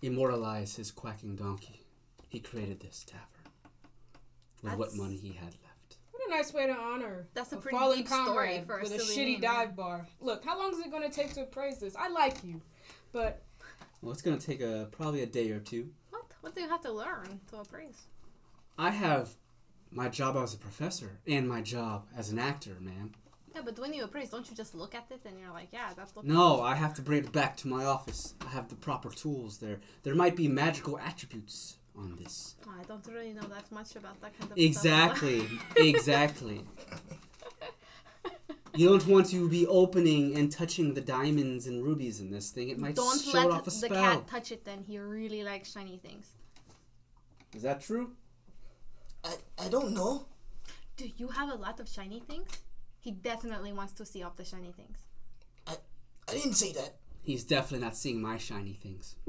immortalize 0.00 0.74
his 0.76 0.90
quacking 0.90 1.36
donkey, 1.36 1.81
he 2.32 2.40
created 2.40 2.80
this 2.80 3.04
tavern 3.04 3.26
with 4.62 4.72
what 4.72 4.78
That's- 4.90 4.96
money 4.96 5.16
he 5.16 5.32
had 5.34 5.54
left. 5.62 5.98
What 6.12 6.26
a 6.26 6.30
nice 6.30 6.54
way 6.54 6.66
to 6.66 6.72
honor 6.72 7.26
That's 7.34 7.52
a 7.52 7.58
a 7.58 7.60
pretty 7.60 7.76
fallen 7.76 7.98
deep 7.98 8.06
story 8.08 8.24
comrade 8.24 8.66
for 8.66 8.78
a 8.78 8.82
with 8.82 8.92
a 8.92 8.98
silly 9.00 9.16
shitty 9.16 9.32
name, 9.32 9.40
dive 9.42 9.76
bar. 9.76 10.06
Look, 10.18 10.42
how 10.42 10.58
long 10.58 10.72
is 10.72 10.78
it 10.78 10.90
going 10.90 11.02
to 11.02 11.14
take 11.14 11.34
to 11.34 11.42
appraise 11.42 11.78
this? 11.80 11.94
I 11.94 12.08
like 12.08 12.42
you, 12.42 12.62
but 13.12 13.42
Well, 14.00 14.12
it's 14.12 14.22
going 14.22 14.38
to 14.38 14.46
take 14.46 14.62
a 14.62 14.88
probably 14.92 15.22
a 15.22 15.26
day 15.26 15.50
or 15.50 15.60
two. 15.60 15.90
What? 16.08 16.24
What 16.40 16.54
do 16.54 16.62
you 16.62 16.68
have 16.70 16.80
to 16.82 16.90
learn 16.92 17.40
to 17.50 17.58
appraise? 17.58 18.06
I 18.78 18.88
have 18.90 19.34
my 19.90 20.08
job 20.08 20.36
as 20.36 20.54
a 20.54 20.58
professor 20.58 21.18
and 21.26 21.46
my 21.46 21.60
job 21.60 22.06
as 22.16 22.30
an 22.30 22.38
actor, 22.38 22.78
man. 22.80 23.14
Yeah, 23.54 23.60
but 23.62 23.78
when 23.78 23.92
you 23.92 24.04
appraise, 24.04 24.30
don't 24.30 24.48
you 24.48 24.56
just 24.56 24.74
look 24.74 24.94
at 24.94 25.10
it 25.10 25.20
and 25.26 25.38
you're 25.38 25.52
like, 25.52 25.68
yeah, 25.70 25.92
that's 25.94 26.16
looks. 26.16 26.26
No, 26.26 26.62
I 26.62 26.74
have 26.76 26.94
to 26.94 27.02
bring 27.02 27.24
it 27.24 27.32
back 27.32 27.58
to 27.58 27.68
my 27.68 27.84
office. 27.84 28.32
I 28.40 28.48
have 28.48 28.68
the 28.68 28.74
proper 28.76 29.10
tools 29.10 29.58
there. 29.58 29.80
There 30.02 30.14
might 30.14 30.34
be 30.36 30.48
magical 30.48 30.98
attributes 30.98 31.76
on 31.96 32.16
this. 32.16 32.54
I 32.68 32.82
don't 32.84 33.06
really 33.06 33.32
know 33.32 33.46
that 33.48 33.70
much 33.70 33.96
about 33.96 34.20
that 34.20 34.38
kind 34.38 34.52
of 34.52 34.58
Exactly, 34.58 35.46
exactly. 35.76 36.62
You 38.74 38.88
don't 38.88 39.06
want 39.06 39.26
to 39.30 39.48
be 39.50 39.66
opening 39.66 40.34
and 40.38 40.50
touching 40.50 40.94
the 40.94 41.02
diamonds 41.02 41.66
and 41.66 41.84
rubies 41.84 42.20
in 42.20 42.30
this 42.30 42.50
thing. 42.50 42.70
It 42.70 42.78
might 42.78 42.94
Don't 42.96 43.20
show 43.20 43.36
let 43.36 43.46
it 43.46 43.52
off 43.52 43.60
a 43.62 43.64
the 43.66 43.70
spell. 43.70 43.90
cat 43.90 44.26
touch 44.28 44.50
it. 44.50 44.64
Then 44.64 44.82
he 44.86 44.98
really 44.98 45.42
likes 45.44 45.70
shiny 45.72 45.98
things. 45.98 46.28
Is 47.54 47.62
that 47.62 47.82
true? 47.82 48.12
I, 49.24 49.34
I 49.58 49.68
don't 49.68 49.92
know. 49.92 50.26
Do 50.96 51.06
you 51.18 51.28
have 51.28 51.50
a 51.50 51.54
lot 51.54 51.80
of 51.80 51.88
shiny 51.88 52.20
things? 52.20 52.48
He 53.00 53.10
definitely 53.10 53.72
wants 53.74 53.92
to 53.94 54.06
see 54.06 54.22
all 54.22 54.32
the 54.34 54.44
shiny 54.44 54.72
things. 54.72 54.98
I 55.66 55.74
I 56.28 56.32
didn't 56.32 56.54
say 56.54 56.72
that. 56.72 56.94
He's 57.20 57.44
definitely 57.44 57.84
not 57.84 57.96
seeing 57.96 58.22
my 58.22 58.38
shiny 58.38 58.72
things. 58.82 59.16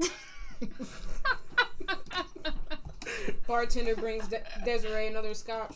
bartender 3.46 3.94
brings 3.96 4.26
De- 4.28 4.42
Desiree 4.64 5.06
another 5.08 5.34
scotch. 5.34 5.74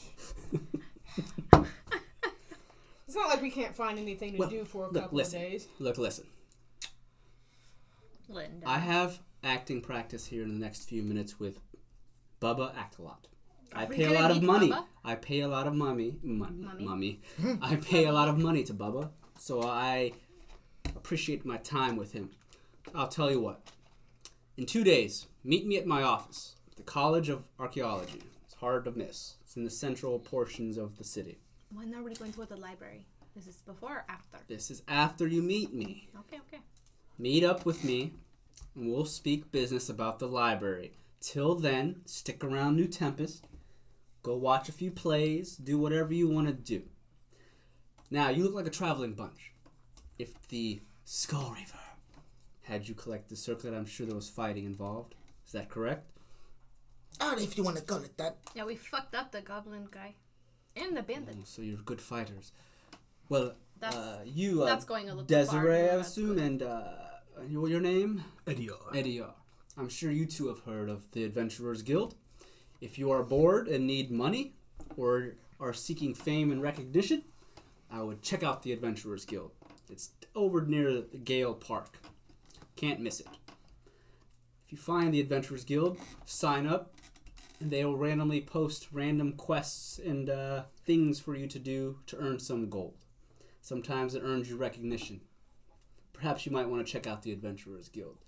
It's 3.06 3.16
not 3.16 3.28
like 3.30 3.40
we 3.40 3.50
can't 3.50 3.74
find 3.74 3.98
anything 3.98 4.32
to 4.32 4.38
Well, 4.38 4.50
do 4.50 4.64
for 4.66 4.84
a 4.84 4.90
look, 4.90 5.04
couple 5.04 5.16
listen. 5.16 5.42
of 5.42 5.48
days. 5.50 5.68
Look, 5.78 5.96
listen. 5.98 6.26
Linda. 8.28 8.68
I 8.68 8.78
have 8.78 9.18
acting 9.42 9.80
practice 9.80 10.26
here 10.26 10.42
in 10.42 10.52
the 10.52 10.58
next 10.60 10.88
few 10.88 11.02
minutes 11.02 11.40
with 11.40 11.58
Bubba 12.42 12.74
Actalot. 12.74 13.16
I 13.74 13.86
pay 13.86 14.04
a 14.04 14.12
lot 14.12 14.30
of 14.30 14.42
money. 14.42 14.68
Bubba? 14.70 14.84
I 15.04 15.14
pay 15.14 15.40
a 15.40 15.48
lot 15.48 15.66
of 15.66 15.74
money, 15.74 16.16
money, 16.22 16.56
Mummy? 16.62 16.84
mummy. 16.84 17.20
I 17.62 17.76
pay 17.76 18.04
a 18.04 18.12
lot 18.12 18.28
of 18.28 18.38
money 18.38 18.62
to 18.64 18.74
Bubba, 18.74 19.10
so 19.38 19.62
I 19.62 20.12
appreciate 20.94 21.46
my 21.46 21.56
time 21.58 21.96
with 21.96 22.12
him. 22.12 22.30
I'll 22.94 23.08
tell 23.08 23.30
you 23.30 23.40
what. 23.40 23.60
In 24.58 24.66
two 24.66 24.84
days, 24.84 25.26
meet 25.44 25.66
me 25.66 25.78
at 25.78 25.86
my 25.86 26.02
office, 26.02 26.56
the 26.78 26.84
College 26.84 27.28
of 27.28 27.42
Archaeology. 27.58 28.22
It's 28.46 28.54
hard 28.54 28.84
to 28.84 28.92
miss. 28.92 29.34
It's 29.42 29.56
in 29.56 29.64
the 29.64 29.70
central 29.70 30.18
portions 30.20 30.78
of 30.78 30.96
the 30.96 31.04
city. 31.04 31.38
when 31.74 31.92
are 31.92 32.02
we 32.04 32.14
going 32.14 32.32
to 32.32 32.46
the 32.46 32.56
library? 32.56 33.04
This 33.34 33.48
is 33.48 33.56
this 33.56 33.62
before 33.62 33.96
or 33.96 34.04
after? 34.08 34.38
This 34.46 34.70
is 34.70 34.82
after 34.86 35.26
you 35.26 35.42
meet 35.42 35.74
me. 35.74 36.08
Okay, 36.20 36.40
okay. 36.46 36.62
Meet 37.18 37.42
up 37.42 37.66
with 37.66 37.82
me, 37.82 38.12
and 38.76 38.92
we'll 38.92 39.04
speak 39.04 39.50
business 39.50 39.88
about 39.88 40.20
the 40.20 40.28
library. 40.28 40.92
Till 41.20 41.56
then, 41.56 42.02
stick 42.06 42.44
around 42.44 42.76
New 42.76 42.86
Tempest. 42.86 43.44
Go 44.22 44.36
watch 44.36 44.68
a 44.68 44.72
few 44.72 44.92
plays. 44.92 45.56
Do 45.56 45.78
whatever 45.78 46.14
you 46.14 46.28
want 46.28 46.46
to 46.46 46.52
do. 46.52 46.82
Now, 48.08 48.30
you 48.30 48.44
look 48.44 48.54
like 48.54 48.68
a 48.68 48.70
traveling 48.70 49.14
bunch. 49.14 49.52
If 50.16 50.46
the 50.46 50.80
Skull 51.04 51.50
Reaver 51.56 51.78
had 52.62 52.88
you 52.88 52.94
collect 52.94 53.28
the 53.28 53.36
circlet, 53.36 53.74
I'm 53.74 53.84
sure 53.84 54.06
there 54.06 54.14
was 54.14 54.30
fighting 54.30 54.64
involved. 54.64 55.16
Is 55.44 55.52
that 55.52 55.68
correct? 55.68 56.06
Alright, 57.20 57.42
if 57.42 57.56
you 57.56 57.62
want 57.64 57.76
to 57.76 57.82
call 57.82 58.02
it 58.02 58.16
that. 58.18 58.36
Yeah, 58.54 58.64
we 58.64 58.76
fucked 58.76 59.14
up 59.14 59.32
the 59.32 59.40
goblin 59.40 59.88
guy 59.90 60.14
and 60.76 60.96
the 60.96 61.02
bandit. 61.02 61.36
Oh, 61.38 61.42
so 61.44 61.62
you're 61.62 61.78
good 61.78 62.00
fighters. 62.00 62.52
Well, 63.28 63.54
That's 63.80 63.96
uh, 63.96 64.20
you, 64.24 64.62
uh, 64.62 64.66
that's 64.66 64.84
going 64.84 65.10
a 65.10 65.14
little 65.14 65.24
far, 65.24 65.26
Desiree, 65.26 65.90
I 65.90 65.96
assume, 65.96 66.38
and 66.38 66.62
uh, 66.62 66.88
your, 67.48 67.68
your 67.68 67.80
name? 67.80 68.24
Eddie. 68.46 68.70
Ediar. 68.92 69.32
I'm 69.76 69.88
sure 69.88 70.10
you 70.10 70.26
two 70.26 70.48
have 70.48 70.60
heard 70.60 70.88
of 70.88 71.10
the 71.12 71.24
Adventurers 71.24 71.82
Guild. 71.82 72.14
If 72.80 72.98
you 72.98 73.10
are 73.10 73.22
bored 73.22 73.68
and 73.68 73.86
need 73.86 74.10
money, 74.10 74.54
or 74.96 75.34
are 75.60 75.72
seeking 75.72 76.14
fame 76.14 76.50
and 76.50 76.62
recognition, 76.62 77.22
I 77.90 78.02
would 78.02 78.22
check 78.22 78.42
out 78.42 78.62
the 78.62 78.72
Adventurers 78.72 79.24
Guild. 79.24 79.52
It's 79.90 80.10
over 80.34 80.62
near 80.62 80.92
the 81.02 81.18
Gale 81.18 81.54
Park. 81.54 81.98
Can't 82.76 83.00
miss 83.00 83.20
it. 83.20 83.26
If 84.66 84.72
you 84.72 84.78
find 84.78 85.12
the 85.12 85.20
Adventurers 85.20 85.64
Guild, 85.64 85.98
sign 86.26 86.66
up, 86.66 86.92
and 86.96 86.97
they 87.60 87.84
will 87.84 87.96
randomly 87.96 88.40
post 88.40 88.88
random 88.92 89.32
quests 89.32 89.98
and 89.98 90.30
uh, 90.30 90.62
things 90.84 91.20
for 91.20 91.34
you 91.34 91.46
to 91.46 91.58
do 91.58 91.98
to 92.06 92.16
earn 92.18 92.38
some 92.38 92.68
gold. 92.68 93.04
Sometimes 93.60 94.14
it 94.14 94.22
earns 94.24 94.48
you 94.48 94.56
recognition. 94.56 95.20
Perhaps 96.12 96.46
you 96.46 96.52
might 96.52 96.68
want 96.68 96.84
to 96.86 96.92
check 96.92 97.06
out 97.06 97.22
the 97.22 97.32
Adventurers 97.32 97.88
Guild 97.88 98.18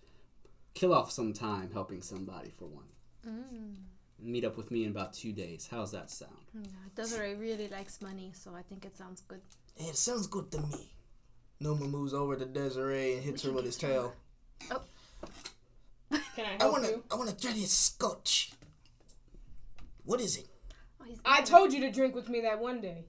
kill 0.75 0.95
off 0.95 1.11
some 1.11 1.33
time 1.33 1.71
helping 1.73 2.03
somebody 2.03 2.51
for 2.59 2.67
one. 2.67 2.85
Mm. 3.27 3.75
Meet 4.19 4.45
up 4.45 4.57
with 4.57 4.71
me 4.71 4.85
in 4.85 4.91
about 4.91 5.13
two 5.13 5.33
days. 5.33 5.69
How's 5.71 5.93
that 5.93 6.11
sound? 6.11 6.33
Desiree 6.95 7.35
really 7.35 7.69
likes 7.69 8.03
money, 8.03 8.33
so 8.35 8.55
I 8.55 8.63
think 8.63 8.85
it 8.85 8.97
sounds 8.97 9.23
good. 9.23 9.41
It 9.77 9.97
sounds 9.97 10.27
good 10.27 10.51
to 10.53 10.61
me. 10.61 10.93
Nomo 11.63 11.89
moves 11.91 12.15
over 12.15 12.37
to 12.37 12.45
Desiree 12.45 13.15
and 13.15 13.23
hits 13.23 13.43
her 13.45 13.53
with 13.53 13.65
his 13.65 13.77
get 13.77 13.91
tail. 13.91 14.15
Can 16.11 16.45
I 16.45 16.49
help 16.59 16.63
I 16.63 16.69
wanna 16.69 16.89
you? 16.89 17.05
I 17.11 17.15
wanna 17.17 17.33
try 17.33 17.53
this 17.53 17.71
scotch. 17.71 18.53
What 20.11 20.21
is 20.21 20.39
it? 20.39 20.49
Oh, 21.01 21.05
I 21.25 21.41
told 21.43 21.73
you 21.73 21.79
to 21.83 21.91
drink 21.93 22.17
with 22.17 22.29
me 22.29 22.41
that 22.41 22.59
one 22.59 22.81
day. 22.81 23.05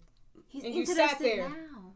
he's 0.48 0.64
and 0.64 0.76
you 0.76 0.86
sat 0.86 1.18
there. 1.18 1.50
now. 1.50 1.94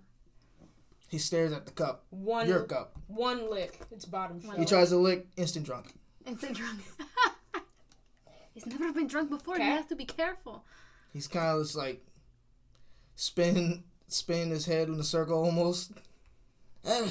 He 1.10 1.20
stares 1.20 1.54
at 1.54 1.68
the 1.68 1.72
cup. 1.72 2.06
One 2.10 2.48
Your 2.48 2.64
cup. 2.64 2.98
one 3.06 3.48
lick. 3.52 3.80
It's 3.92 4.06
bottom 4.06 4.42
shelf. 4.42 4.58
He 4.58 4.66
tries 4.66 4.90
to 4.90 4.98
lick, 4.98 5.28
instant 5.38 5.68
drunk. 5.68 5.94
Instant 6.26 6.58
drunk. 6.58 6.80
he's 8.56 8.66
never 8.66 8.92
been 8.92 9.06
drunk 9.06 9.30
before. 9.30 9.54
Okay. 9.54 9.66
You 9.66 9.74
have 9.74 9.88
to 9.90 9.96
be 9.96 10.06
careful. 10.06 10.66
He's 11.14 11.28
kind 11.28 11.56
of 11.56 11.62
just 11.66 11.76
like 11.76 12.04
spinning, 13.16 13.84
spinning 14.08 14.50
his 14.50 14.66
head 14.66 14.88
in 14.88 15.00
a 15.00 15.04
circle 15.04 15.38
almost. 15.38 15.92
Uh, 16.84 16.90
uh, 16.90 17.10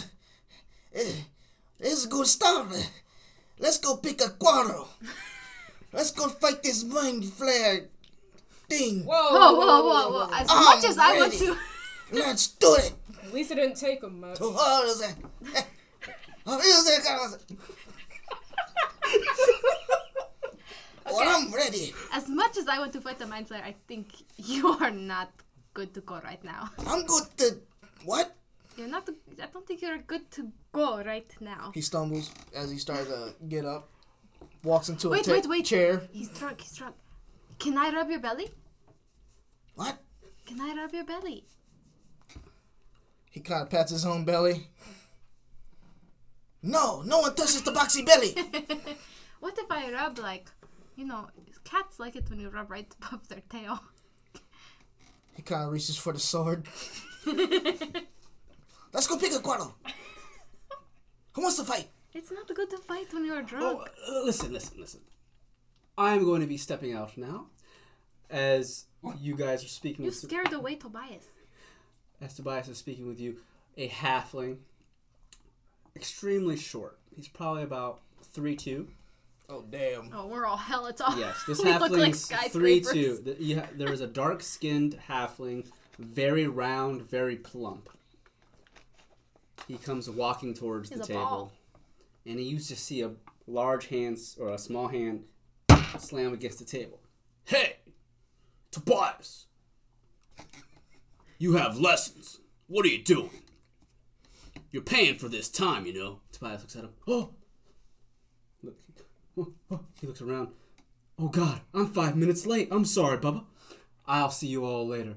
this 0.92 1.92
is 1.92 2.06
a 2.06 2.08
good 2.08 2.26
start. 2.26 2.72
Uh, 2.72 2.82
let's 3.60 3.78
go 3.78 3.98
pick 3.98 4.20
a 4.20 4.30
quarrel. 4.30 4.88
Let's 5.94 6.10
go 6.10 6.28
fight 6.28 6.62
this 6.62 6.82
mind 6.84 7.22
flayer 7.22 7.86
thing. 8.68 9.04
Whoa, 9.04 9.14
Whoa, 9.14 9.52
whoa, 9.54 9.82
whoa, 9.86 10.10
whoa! 10.26 10.28
As 10.34 10.46
I'm 10.50 10.64
much 10.64 10.84
as 10.84 10.98
I 10.98 11.16
want 11.18 11.32
ready. 11.32 11.46
to, 11.46 11.56
Let's 12.12 12.48
do 12.48 12.74
it. 12.74 12.92
least 13.32 13.50
it 13.52 13.56
didn't 13.56 13.76
take 13.76 14.02
him 14.02 14.20
much. 14.20 14.38
To 14.38 14.44
all 14.44 14.90
of 14.90 14.98
that. 14.98 15.16
Music, 16.46 17.04
I 17.08 17.16
was- 17.16 17.38
Well, 21.06 21.28
I'm 21.28 21.52
ready. 21.52 21.94
As 22.12 22.28
much 22.28 22.56
as 22.56 22.66
I 22.66 22.78
want 22.78 22.92
to 22.94 23.00
fight 23.00 23.18
the 23.18 23.26
mind 23.26 23.48
flayer, 23.48 23.62
I 23.62 23.74
think 23.86 24.08
you 24.36 24.68
are 24.68 24.90
not 24.90 25.30
good 25.74 25.92
to 25.94 26.00
go 26.00 26.20
right 26.24 26.42
now. 26.42 26.70
I'm 26.86 27.04
good 27.06 27.24
to. 27.38 27.58
What? 28.04 28.34
You're 28.76 28.88
not. 28.88 29.08
I 29.40 29.46
don't 29.52 29.66
think 29.66 29.82
you're 29.82 29.98
good 29.98 30.28
to 30.32 30.50
go 30.72 31.02
right 31.04 31.30
now. 31.40 31.70
He 31.74 31.82
stumbles 31.82 32.30
as 32.56 32.70
he 32.70 32.78
starts 32.78 33.06
to 33.08 33.34
get 33.48 33.64
up, 33.64 33.88
walks 34.64 34.88
into 34.88 35.08
a 35.08 35.10
Wait, 35.12 35.24
ta- 35.24 35.32
wait, 35.32 35.46
wait. 35.46 35.64
chair. 35.66 36.02
He's 36.12 36.28
drunk. 36.30 36.60
He's 36.60 36.76
drunk. 36.76 36.96
Can 37.58 37.78
I 37.78 37.90
rub 37.90 38.10
your 38.10 38.20
belly? 38.20 38.50
What? 39.74 39.98
Can 40.46 40.60
I 40.60 40.74
rub 40.74 40.92
your 40.92 41.04
belly? 41.04 41.44
He 43.30 43.40
kind 43.40 43.62
of 43.62 43.70
pats 43.70 43.90
his 43.92 44.04
own 44.04 44.24
belly. 44.24 44.68
No, 46.62 47.02
no 47.02 47.20
one 47.20 47.34
touches 47.34 47.62
the 47.62 47.72
boxy 47.72 48.04
belly. 48.06 48.34
What 49.40 49.58
if 49.58 49.70
I 49.70 49.92
rub 49.92 50.18
like, 50.18 50.48
you 50.96 51.04
know, 51.04 51.28
cats 51.64 51.98
like 52.00 52.16
it 52.16 52.30
when 52.30 52.40
you 52.40 52.48
rub 52.48 52.70
right 52.70 52.90
above 53.02 53.28
their 53.28 53.42
tail. 53.50 53.78
He 55.34 55.42
kind 55.42 55.64
of 55.64 55.72
reaches 55.72 55.98
for 55.98 56.14
the 56.14 56.18
sword. 56.18 56.66
Let's 57.26 59.06
go 59.06 59.18
pick 59.18 59.34
a 59.34 59.40
quarrel. 59.40 59.74
Who 61.32 61.42
wants 61.42 61.58
to 61.58 61.64
fight? 61.64 61.88
It's 62.14 62.30
not 62.30 62.46
good 62.54 62.70
to 62.70 62.78
fight 62.78 63.12
when 63.12 63.24
you're 63.24 63.38
Oh, 63.38 63.42
drunk. 63.42 63.90
uh, 64.08 64.22
listen, 64.24 64.52
listen, 64.52 64.78
listen. 64.80 65.00
I'm 65.98 66.24
going 66.24 66.40
to 66.40 66.46
be 66.46 66.56
stepping 66.56 66.92
out 66.94 67.16
now, 67.16 67.46
as 68.30 68.84
you 69.20 69.36
guys 69.36 69.64
are 69.64 69.68
speaking 69.68 70.04
you 70.04 70.10
with. 70.10 70.18
scared 70.18 70.52
away 70.52 70.76
Tobias. 70.76 71.24
as 72.20 72.34
Tobias 72.34 72.68
is 72.68 72.78
speaking 72.78 73.06
with 73.06 73.20
you, 73.20 73.36
a 73.76 73.88
halfling, 73.88 74.58
extremely 75.96 76.56
short. 76.56 76.98
He's 77.14 77.28
probably 77.28 77.62
about 77.62 78.00
three 78.32 78.56
two. 78.56 78.88
Oh 79.48 79.62
damn! 79.70 80.10
Oh, 80.12 80.26
we're 80.26 80.46
all 80.46 80.56
hella 80.56 80.92
tall. 80.92 81.18
Yes, 81.18 81.36
this 81.46 81.58
we 81.64 81.70
look 81.72 81.90
like 81.90 82.12
halfling's 82.14 82.52
three 82.52 82.80
two. 82.80 83.18
The- 83.24 83.36
you 83.42 83.60
ha- 83.60 83.68
There 83.74 83.92
is 83.92 84.00
a 84.00 84.06
dark 84.06 84.42
skinned 84.42 84.98
halfling, 85.08 85.66
very 85.98 86.46
round, 86.48 87.02
very 87.02 87.36
plump. 87.36 87.88
He 89.68 89.76
comes 89.78 90.08
walking 90.10 90.54
towards 90.54 90.88
He's 90.88 90.98
the 90.98 91.04
a 91.04 91.08
table, 91.08 91.20
ball. 91.24 91.52
And 92.26 92.40
you 92.40 92.56
just 92.56 92.84
see 92.84 93.02
a 93.02 93.12
large 93.46 93.88
hand 93.88 94.18
or 94.38 94.48
a 94.48 94.58
small 94.58 94.88
hand 94.88 95.24
slam 95.98 96.32
against 96.32 96.58
the 96.58 96.64
table. 96.64 97.00
Hey, 97.44 97.76
Tobias, 98.70 99.46
you 101.38 101.54
have 101.54 101.78
lessons. 101.78 102.40
What 102.66 102.86
are 102.86 102.88
you 102.88 103.02
doing? 103.02 103.30
You're 104.72 104.82
paying 104.82 105.16
for 105.16 105.28
this 105.28 105.48
time, 105.48 105.86
you 105.86 105.92
know. 105.92 106.20
Tobias 106.32 106.62
looks 106.62 106.76
at 106.76 106.84
him. 106.84 106.90
Oh, 107.06 107.30
look, 108.62 108.78
oh, 109.38 109.52
oh, 109.70 109.80
he 110.00 110.06
looks 110.06 110.22
around. 110.22 110.48
Oh 111.18 111.28
God, 111.28 111.60
I'm 111.72 111.86
five 111.86 112.16
minutes 112.16 112.46
late. 112.46 112.68
I'm 112.72 112.84
sorry, 112.84 113.18
Bubba. 113.18 113.44
I'll 114.06 114.30
see 114.30 114.48
you 114.48 114.64
all 114.64 114.86
later. 114.86 115.14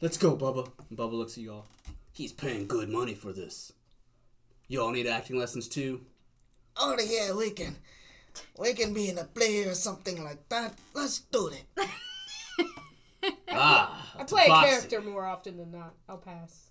Let's 0.00 0.16
go, 0.16 0.36
Bubba. 0.36 0.70
And 0.88 0.98
Bubba 0.98 1.12
looks 1.12 1.36
at 1.36 1.42
y'all. 1.42 1.66
He's 2.12 2.32
paying 2.32 2.66
good 2.66 2.88
money 2.88 3.14
for 3.14 3.32
this. 3.32 3.72
Y'all 4.68 4.92
need 4.92 5.06
acting 5.06 5.38
lessons 5.38 5.68
too? 5.68 6.02
Oh 6.76 6.96
yeah, 7.04 7.32
we 7.34 7.50
can. 7.50 7.76
We 8.58 8.72
can 8.74 8.94
be 8.94 9.08
in 9.08 9.18
a 9.18 9.24
play 9.24 9.64
or 9.64 9.74
something 9.74 10.22
like 10.24 10.48
that. 10.48 10.74
Let's 10.94 11.20
do 11.20 11.48
it. 11.48 11.64
Ah, 13.54 14.14
I 14.18 14.24
play 14.24 14.44
a 14.46 14.48
character 14.48 15.00
more 15.00 15.24
often 15.26 15.56
than 15.58 15.70
not. 15.70 15.94
I'll 16.08 16.16
pass. 16.16 16.70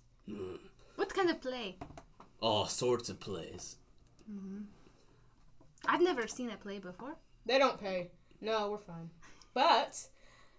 What 0.96 1.14
kind 1.14 1.30
of 1.30 1.40
play? 1.40 1.76
All 2.40 2.66
sorts 2.66 3.08
of 3.08 3.20
plays. 3.20 3.76
I've 5.86 6.02
never 6.02 6.26
seen 6.26 6.50
a 6.50 6.56
play 6.56 6.78
before. 6.78 7.16
They 7.46 7.58
don't 7.58 7.80
pay. 7.80 8.10
No, 8.40 8.70
we're 8.70 8.78
fine. 8.78 9.10
But 9.54 9.98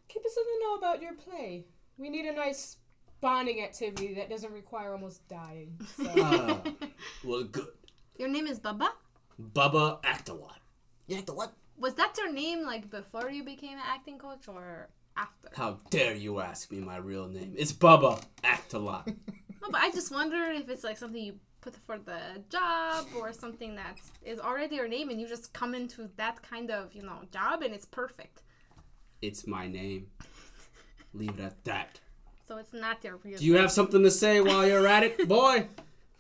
keep 0.08 0.26
us 0.26 0.36
in 0.38 0.44
the 0.44 0.66
know 0.66 0.76
about 0.76 1.02
your 1.02 1.14
play. 1.14 1.66
We 1.98 2.10
need 2.10 2.26
a 2.26 2.34
nice 2.34 2.78
bonding 3.22 3.62
activity 3.62 4.14
that 4.16 4.30
doesn't 4.30 4.52
require 4.52 4.94
almost 4.94 5.28
dying. 5.28 5.78
So 5.98 6.10
Ah, 6.18 6.62
well, 7.24 7.44
good. 7.44 7.68
Your 8.18 8.30
name 8.30 8.48
is 8.48 8.60
Baba? 8.60 8.94
Bubba 9.42 10.02
Actalot. 10.04 10.52
You 11.08 11.18
act 11.18 11.30
a 11.30 11.34
what? 11.34 11.54
Was 11.78 11.96
that 11.96 12.14
your 12.18 12.32
name 12.32 12.64
like 12.66 12.90
before 12.90 13.30
you 13.30 13.44
became 13.44 13.78
an 13.78 13.84
acting 13.88 14.18
coach 14.18 14.48
or 14.48 14.88
after? 15.18 15.50
How 15.54 15.78
dare 15.90 16.14
you 16.16 16.40
ask 16.40 16.72
me 16.72 16.80
my 16.80 16.98
real 16.98 17.28
name? 17.28 17.54
It's 17.58 17.74
Bubba 17.74 18.22
Actalot. 18.44 19.16
No, 19.62 19.70
but 19.72 19.80
I 19.80 19.92
just 19.92 20.12
wonder 20.12 20.36
if 20.52 20.68
it's 20.68 20.84
like 20.84 20.98
something 20.98 21.24
you 21.24 21.36
put 21.62 21.74
for 21.86 21.98
the 21.98 22.20
job 22.50 23.08
or 23.18 23.32
something 23.32 23.76
that 23.78 23.98
is 24.22 24.38
already 24.38 24.76
your 24.76 24.90
name 24.90 25.10
and 25.10 25.22
you 25.22 25.26
just 25.26 25.54
come 25.54 25.74
into 25.74 26.10
that 26.18 26.42
kind 26.44 26.70
of, 26.70 26.94
you 26.94 27.02
know, 27.02 27.20
job 27.32 27.62
and 27.62 27.74
it's 27.74 27.86
perfect. 27.86 28.42
it's 29.22 29.48
my 29.48 29.66
name. 29.70 30.08
Leave 31.14 31.40
it 31.40 31.40
at 31.40 31.64
that. 31.64 32.02
So 32.46 32.58
it's 32.58 32.74
not 32.74 33.02
your 33.06 33.14
real 33.24 33.32
name. 33.32 33.40
Do 33.40 33.46
you 33.46 33.56
have 33.56 33.72
something 33.72 34.04
to 34.04 34.12
say 34.12 34.42
while 34.42 34.68
you're 34.68 34.86
at 34.86 35.04
it, 35.04 35.28
boy? 35.30 35.68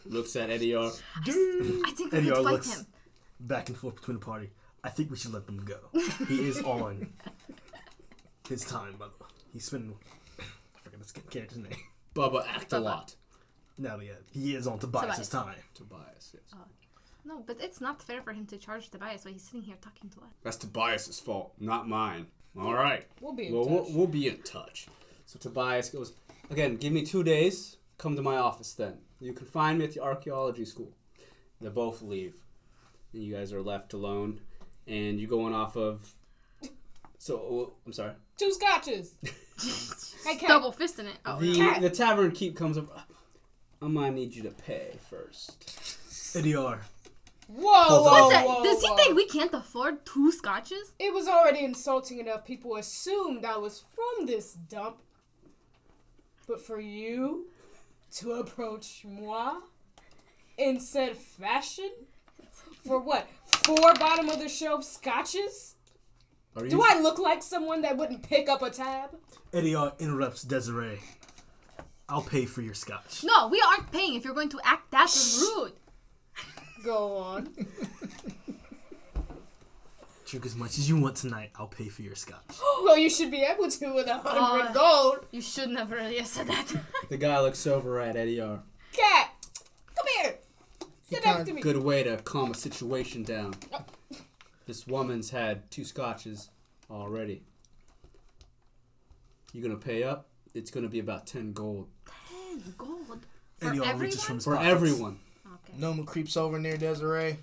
Looks 0.05 0.37
at 0.37 0.49
Ediar. 0.49 0.97
I 1.17 1.91
think 1.97 2.13
we 2.13 2.17
Eddie 2.19 2.29
could 2.29 2.37
R 2.37 2.43
fight 2.43 2.51
looks 2.53 2.73
him. 2.73 2.85
Back 3.43 3.69
and 3.69 3.77
forth 3.77 3.95
between 3.95 4.19
the 4.19 4.25
party. 4.25 4.49
I 4.83 4.89
think 4.89 5.11
we 5.11 5.17
should 5.17 5.33
let 5.33 5.45
them 5.45 5.63
go. 5.63 5.77
He 6.27 6.47
is 6.47 6.59
on 6.63 7.13
his 8.49 8.65
time, 8.65 8.95
by 8.99 9.05
the 9.05 9.23
way. 9.23 9.29
He's 9.53 9.65
spending. 9.65 9.95
I 10.39 10.43
forgot 10.83 10.99
his 10.99 11.11
character's 11.11 11.57
name. 11.57 11.71
Bubba 12.15 12.45
Actalot. 12.45 13.15
Now, 13.77 13.99
yeah, 13.99 14.13
he 14.31 14.55
is 14.55 14.67
on 14.67 14.79
Tobias's 14.79 15.29
time. 15.29 15.55
Tobias, 15.73 16.31
yes. 16.33 16.43
Oh, 16.53 16.65
no, 17.25 17.43
but 17.45 17.57
it's 17.59 17.81
not 17.81 18.01
fair 18.03 18.21
for 18.21 18.33
him 18.33 18.45
to 18.47 18.57
charge 18.57 18.89
Tobias 18.89 19.25
while 19.25 19.33
he's 19.33 19.43
sitting 19.43 19.63
here 19.63 19.77
talking 19.81 20.09
to 20.11 20.19
us. 20.19 20.33
That's 20.43 20.57
Tobias's 20.57 21.19
fault, 21.19 21.53
not 21.59 21.87
mine. 21.87 22.27
All 22.59 22.73
right. 22.73 23.05
we'll 23.19 23.33
be 23.33 23.47
in 23.47 23.53
Well, 23.53 23.67
we'll, 23.67 23.87
we'll 23.89 24.07
be 24.07 24.27
in 24.27 24.37
touch. 24.43 24.87
So 25.25 25.39
Tobias 25.39 25.89
goes, 25.89 26.13
again, 26.51 26.75
give 26.75 26.93
me 26.93 27.03
two 27.03 27.23
days. 27.23 27.77
Come 27.97 28.15
to 28.15 28.21
my 28.21 28.35
office 28.35 28.73
then. 28.73 28.97
You 29.19 29.33
can 29.33 29.47
find 29.47 29.79
me 29.79 29.85
at 29.85 29.93
the 29.93 30.03
archaeology 30.03 30.65
school. 30.65 30.91
They 31.61 31.69
both 31.69 32.01
leave. 32.01 32.35
And 33.13 33.23
you 33.23 33.33
guys 33.33 33.53
are 33.53 33.61
left 33.61 33.93
alone. 33.93 34.39
And 34.87 35.19
you're 35.19 35.29
going 35.29 35.53
off 35.53 35.75
of. 35.77 36.13
So, 37.17 37.35
oh, 37.37 37.73
I'm 37.85 37.93
sorry. 37.93 38.13
Two 38.37 38.51
scotches. 38.51 39.15
I 40.27 40.35
can't. 40.35 40.47
Double 40.49 40.73
fisting 40.73 41.05
it. 41.05 41.17
Oh, 41.25 41.39
The, 41.39 41.55
Cat. 41.55 41.81
the 41.81 41.89
tavern 41.89 42.31
keep 42.31 42.55
comes 42.57 42.77
up. 42.77 43.07
I'm 43.81 43.93
gonna 43.93 44.11
need 44.11 44.33
you 44.33 44.43
to 44.43 44.51
pay 44.51 44.95
first. 45.09 45.61
Ediar. 46.37 46.79
Whoa, 47.47 48.03
whoa, 48.03 48.29
the- 48.29 48.37
whoa, 48.39 48.63
Does 48.63 48.81
he 48.81 48.89
whoa. 48.89 48.95
think 48.95 49.15
we 49.15 49.25
can't 49.27 49.53
afford 49.53 50.05
two 50.05 50.31
scotches? 50.31 50.93
It 50.99 51.13
was 51.13 51.27
already 51.27 51.63
insulting 51.63 52.19
enough. 52.19 52.45
People 52.45 52.75
assumed 52.77 53.43
I 53.45 53.57
was 53.57 53.83
from 53.93 54.25
this 54.25 54.53
dump. 54.53 54.97
But 56.47 56.61
for 56.65 56.79
you 56.79 57.47
to 58.15 58.33
approach 58.33 59.03
moi 59.05 59.55
in 60.57 60.79
said 60.79 61.15
fashion? 61.17 61.91
For 62.85 62.99
what? 62.99 63.27
Four 63.65 63.93
bottom 63.95 64.29
of 64.29 64.39
the 64.39 64.49
shelf 64.49 64.83
scotches? 64.83 65.75
Are 66.55 66.63
you? 66.65 66.69
Do 66.69 66.81
I 66.83 66.99
look 66.99 67.17
like 67.17 67.41
someone 67.41 67.81
that 67.81 67.97
wouldn't 67.97 68.23
pick 68.23 68.49
up 68.49 68.61
a 68.61 68.69
tab? 68.69 69.11
Ediar. 69.53 69.97
interrupts 69.99 70.43
Desiree. 70.43 70.99
I'll 72.09 72.21
pay 72.21 72.45
for 72.45 72.61
your 72.61 72.73
scotch. 72.73 73.23
No, 73.23 73.47
we 73.47 73.63
aren't 73.65 73.91
paying 73.91 74.15
if 74.15 74.25
you're 74.25 74.33
going 74.35 74.49
to 74.49 74.59
act 74.63 74.91
that 74.91 75.09
rude. 75.39 75.73
Go 76.83 77.15
on. 77.17 77.49
Drink 80.25 80.45
as 80.45 80.55
much 80.55 80.77
as 80.79 80.89
you 80.89 80.99
want 80.99 81.15
tonight. 81.15 81.51
I'll 81.55 81.67
pay 81.67 81.89
for 81.89 82.01
your 82.01 82.15
scotch. 82.15 82.41
well, 82.83 82.97
you 82.97 83.09
should 83.09 83.31
be 83.31 83.41
able 83.43 83.69
to 83.69 83.93
with 83.93 84.07
a 84.07 84.17
hundred 84.17 84.67
Uh. 84.67 84.73
gold. 84.73 85.25
You 85.31 85.41
should 85.41 85.69
never 85.69 85.95
really 85.95 86.23
said 86.25 86.47
that. 86.47 86.73
The 87.09 87.17
guy 87.17 87.39
looks 87.39 87.65
over 87.67 87.99
at 87.99 88.15
Ediar. 88.15 88.61
Cat, 88.91 89.29
come 89.31 89.31
here. 89.31 89.32
Sit 91.13 91.25
next 91.25 91.45
to 91.47 91.53
me. 91.53 91.61
Good 91.61 91.77
way 91.77 92.03
to 92.03 92.17
calm 92.17 92.51
a 92.51 92.55
situation 92.55 93.23
down. 93.23 93.53
This 94.65 94.87
woman's 94.87 95.29
had 95.29 95.69
two 95.71 95.83
scotches 95.83 96.49
already. 96.89 97.43
You're 99.51 99.63
gonna 99.63 99.79
pay 99.79 100.03
up? 100.03 100.27
It's 100.53 100.71
gonna 100.71 100.87
be 100.89 100.99
about 100.99 101.27
ten 101.27 101.53
gold 101.53 101.87
Ten 102.37 102.73
Gold. 102.77 103.25
For 103.57 103.65
Ediar. 103.67 103.71
everyone? 103.87 103.99
reaches 103.99 104.23
from 104.23 104.35
his 104.35 104.43
for 104.45 104.55
pockets. 104.55 104.71
everyone. 104.71 105.19
Okay. 105.45 105.73
Nomo 105.79 106.05
creeps 106.05 106.35
over 106.37 106.59
near 106.59 106.77
Desiree, 106.77 107.37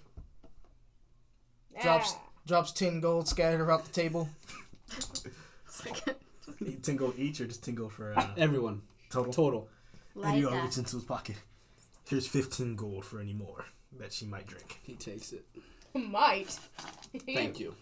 drops 1.83 2.15
Ah. 2.17 2.21
drops 2.47 2.73
ten 2.73 3.01
gold 3.01 3.29
scattered 3.29 3.61
around 3.61 3.85
the 3.85 3.93
table. 3.93 4.29
Eight- 5.87 6.83
Ten 6.83 6.97
gold 6.97 7.15
each 7.19 7.41
or 7.41 7.47
just 7.47 7.65
ten 7.65 7.75
gold 7.75 7.93
for 7.93 8.13
uh, 8.19 8.27
Everyone 8.37 8.83
total? 9.09 9.33
total. 9.33 9.69
like 10.15 10.35
Ediar. 10.35 10.51
that. 10.51 10.63
reaches 10.63 10.79
into 10.79 10.97
his 10.97 11.05
pocket. 11.05 11.37
Here's 12.11 12.27
15 12.27 12.74
gold 12.74 13.05
for 13.05 13.20
any 13.20 13.32
more 13.32 13.66
that 14.01 14.12
she 14.12 14.27
might 14.27 14.49
drink. 14.49 14.81
He 14.82 14.97
takes 14.97 15.32
it. 15.32 15.45
Might. 15.95 16.59
Thank 17.24 17.61
you. 17.61 17.73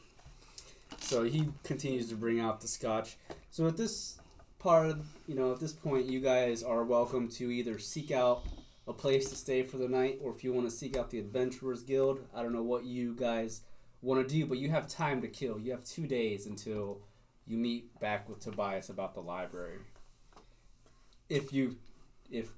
So 0.98 1.24
he 1.24 1.48
continues 1.64 2.10
to 2.10 2.14
bring 2.14 2.38
out 2.38 2.60
the 2.60 2.68
scotch. 2.68 3.16
So 3.50 3.66
at 3.66 3.78
this 3.78 4.18
part, 4.58 4.90
of, 4.90 5.06
you 5.26 5.34
know, 5.34 5.50
at 5.52 5.60
this 5.60 5.72
point, 5.72 6.04
you 6.04 6.20
guys 6.20 6.62
are 6.62 6.84
welcome 6.84 7.28
to 7.30 7.50
either 7.50 7.78
seek 7.78 8.10
out 8.10 8.44
a 8.86 8.92
place 8.92 9.30
to 9.30 9.34
stay 9.34 9.62
for 9.62 9.78
the 9.78 9.88
night, 9.88 10.18
or 10.22 10.34
if 10.34 10.44
you 10.44 10.52
want 10.52 10.68
to 10.68 10.76
seek 10.76 10.94
out 10.94 11.08
the 11.08 11.20
Adventurers 11.20 11.82
Guild. 11.82 12.20
I 12.34 12.42
don't 12.42 12.52
know 12.52 12.62
what 12.62 12.84
you 12.84 13.14
guys 13.14 13.62
want 14.02 14.28
to 14.28 14.34
do, 14.34 14.44
but 14.44 14.58
you 14.58 14.68
have 14.68 14.88
time 14.88 15.22
to 15.22 15.28
kill. 15.28 15.58
You 15.58 15.70
have 15.70 15.84
two 15.84 16.06
days 16.06 16.44
until 16.44 17.00
you 17.46 17.56
meet 17.56 17.98
back 17.98 18.28
with 18.28 18.40
Tobias 18.40 18.90
about 18.90 19.14
the 19.14 19.20
library. 19.20 19.78
If 21.30 21.50
you, 21.50 21.76
if 22.30 22.50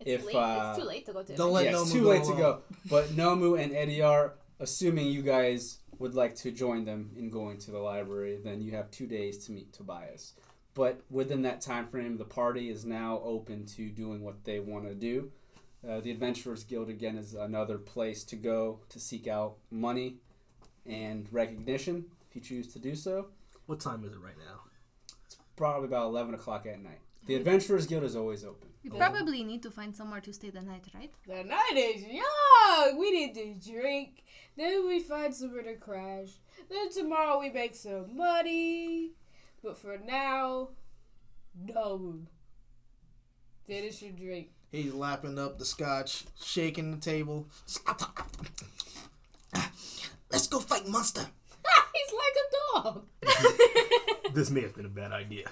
It's 0.00 0.22
If, 0.22 0.26
late. 0.26 0.36
uh, 0.36 0.66
it's 0.70 0.78
too 0.78 0.88
late 0.88 1.06
to 1.06 1.12
go 1.12 1.22
to. 1.22 1.34
don't 1.36 1.52
let 1.52 1.64
yeah, 1.66 1.72
Nomo 1.72 1.82
it's 1.82 1.92
too 1.92 2.02
go 2.02 2.08
late 2.10 2.24
to 2.24 2.34
go. 2.34 2.62
But 2.88 3.08
Nomo 3.10 3.60
and 3.60 3.74
Eddie 3.74 4.02
are 4.02 4.34
assuming 4.60 5.06
you 5.08 5.22
guys 5.22 5.78
would 5.98 6.14
like 6.14 6.34
to 6.36 6.50
join 6.52 6.84
them 6.84 7.10
in 7.16 7.30
going 7.30 7.58
to 7.58 7.70
the 7.70 7.78
library. 7.78 8.38
Then 8.42 8.60
you 8.60 8.72
have 8.72 8.90
two 8.90 9.06
days 9.06 9.44
to 9.46 9.52
meet 9.52 9.72
Tobias. 9.72 10.34
But 10.74 11.00
within 11.10 11.42
that 11.42 11.60
time 11.60 11.88
frame, 11.88 12.16
the 12.18 12.24
party 12.24 12.70
is 12.70 12.84
now 12.84 13.20
open 13.24 13.66
to 13.76 13.88
doing 13.90 14.22
what 14.22 14.44
they 14.44 14.60
want 14.60 14.84
to 14.86 14.94
do. 14.94 15.32
Uh, 15.88 16.00
the 16.00 16.10
Adventurers 16.12 16.62
Guild 16.64 16.88
again 16.88 17.16
is 17.16 17.34
another 17.34 17.78
place 17.78 18.22
to 18.24 18.36
go 18.36 18.80
to 18.88 19.00
seek 19.00 19.26
out 19.26 19.56
money 19.70 20.18
and 20.86 21.26
recognition 21.32 22.04
if 22.28 22.36
you 22.36 22.40
choose 22.42 22.72
to 22.72 22.78
do 22.78 22.94
so. 22.94 23.26
What 23.66 23.80
time 23.80 24.04
is 24.04 24.12
it 24.12 24.20
right 24.20 24.38
now? 24.38 24.60
It's 25.26 25.36
probably 25.56 25.88
about 25.88 26.06
eleven 26.06 26.34
o'clock 26.34 26.66
at 26.66 26.80
night. 26.80 27.00
The 27.26 27.34
Adventurers 27.34 27.86
Guild 27.86 28.04
is 28.04 28.16
always 28.16 28.44
open. 28.44 28.68
We 28.82 28.90
probably 28.90 29.44
need 29.44 29.62
to 29.64 29.70
find 29.70 29.94
somewhere 29.94 30.20
to 30.20 30.32
stay 30.32 30.50
the 30.50 30.62
night, 30.62 30.86
right? 30.94 31.12
The 31.26 31.44
night 31.44 31.74
is 31.74 32.02
young. 32.04 32.98
We 32.98 33.10
need 33.10 33.34
to 33.34 33.70
drink. 33.72 34.24
Then 34.56 34.86
we 34.86 35.00
find 35.00 35.34
somewhere 35.34 35.62
to 35.62 35.74
crash. 35.74 36.28
Then 36.70 36.90
tomorrow 36.90 37.38
we 37.38 37.50
make 37.50 37.74
some 37.74 38.16
money. 38.16 39.12
But 39.62 39.76
for 39.76 39.98
now, 39.98 40.70
no. 41.54 42.20
Finish 43.66 44.02
your 44.02 44.12
drink. 44.12 44.50
He's 44.70 44.94
lapping 44.94 45.38
up 45.38 45.58
the 45.58 45.64
scotch, 45.64 46.24
shaking 46.42 46.90
the 46.90 46.98
table. 46.98 47.48
Let's 50.30 50.46
go 50.46 50.60
fight 50.60 50.86
monster. 50.88 51.26
He's 51.94 52.12
like 52.14 52.36
a 52.36 52.82
dog. 52.82 53.04
This 54.34 54.50
may 54.50 54.60
have 54.60 54.76
been 54.76 54.84
a 54.84 54.90
bad 54.90 55.10
idea. 55.10 55.46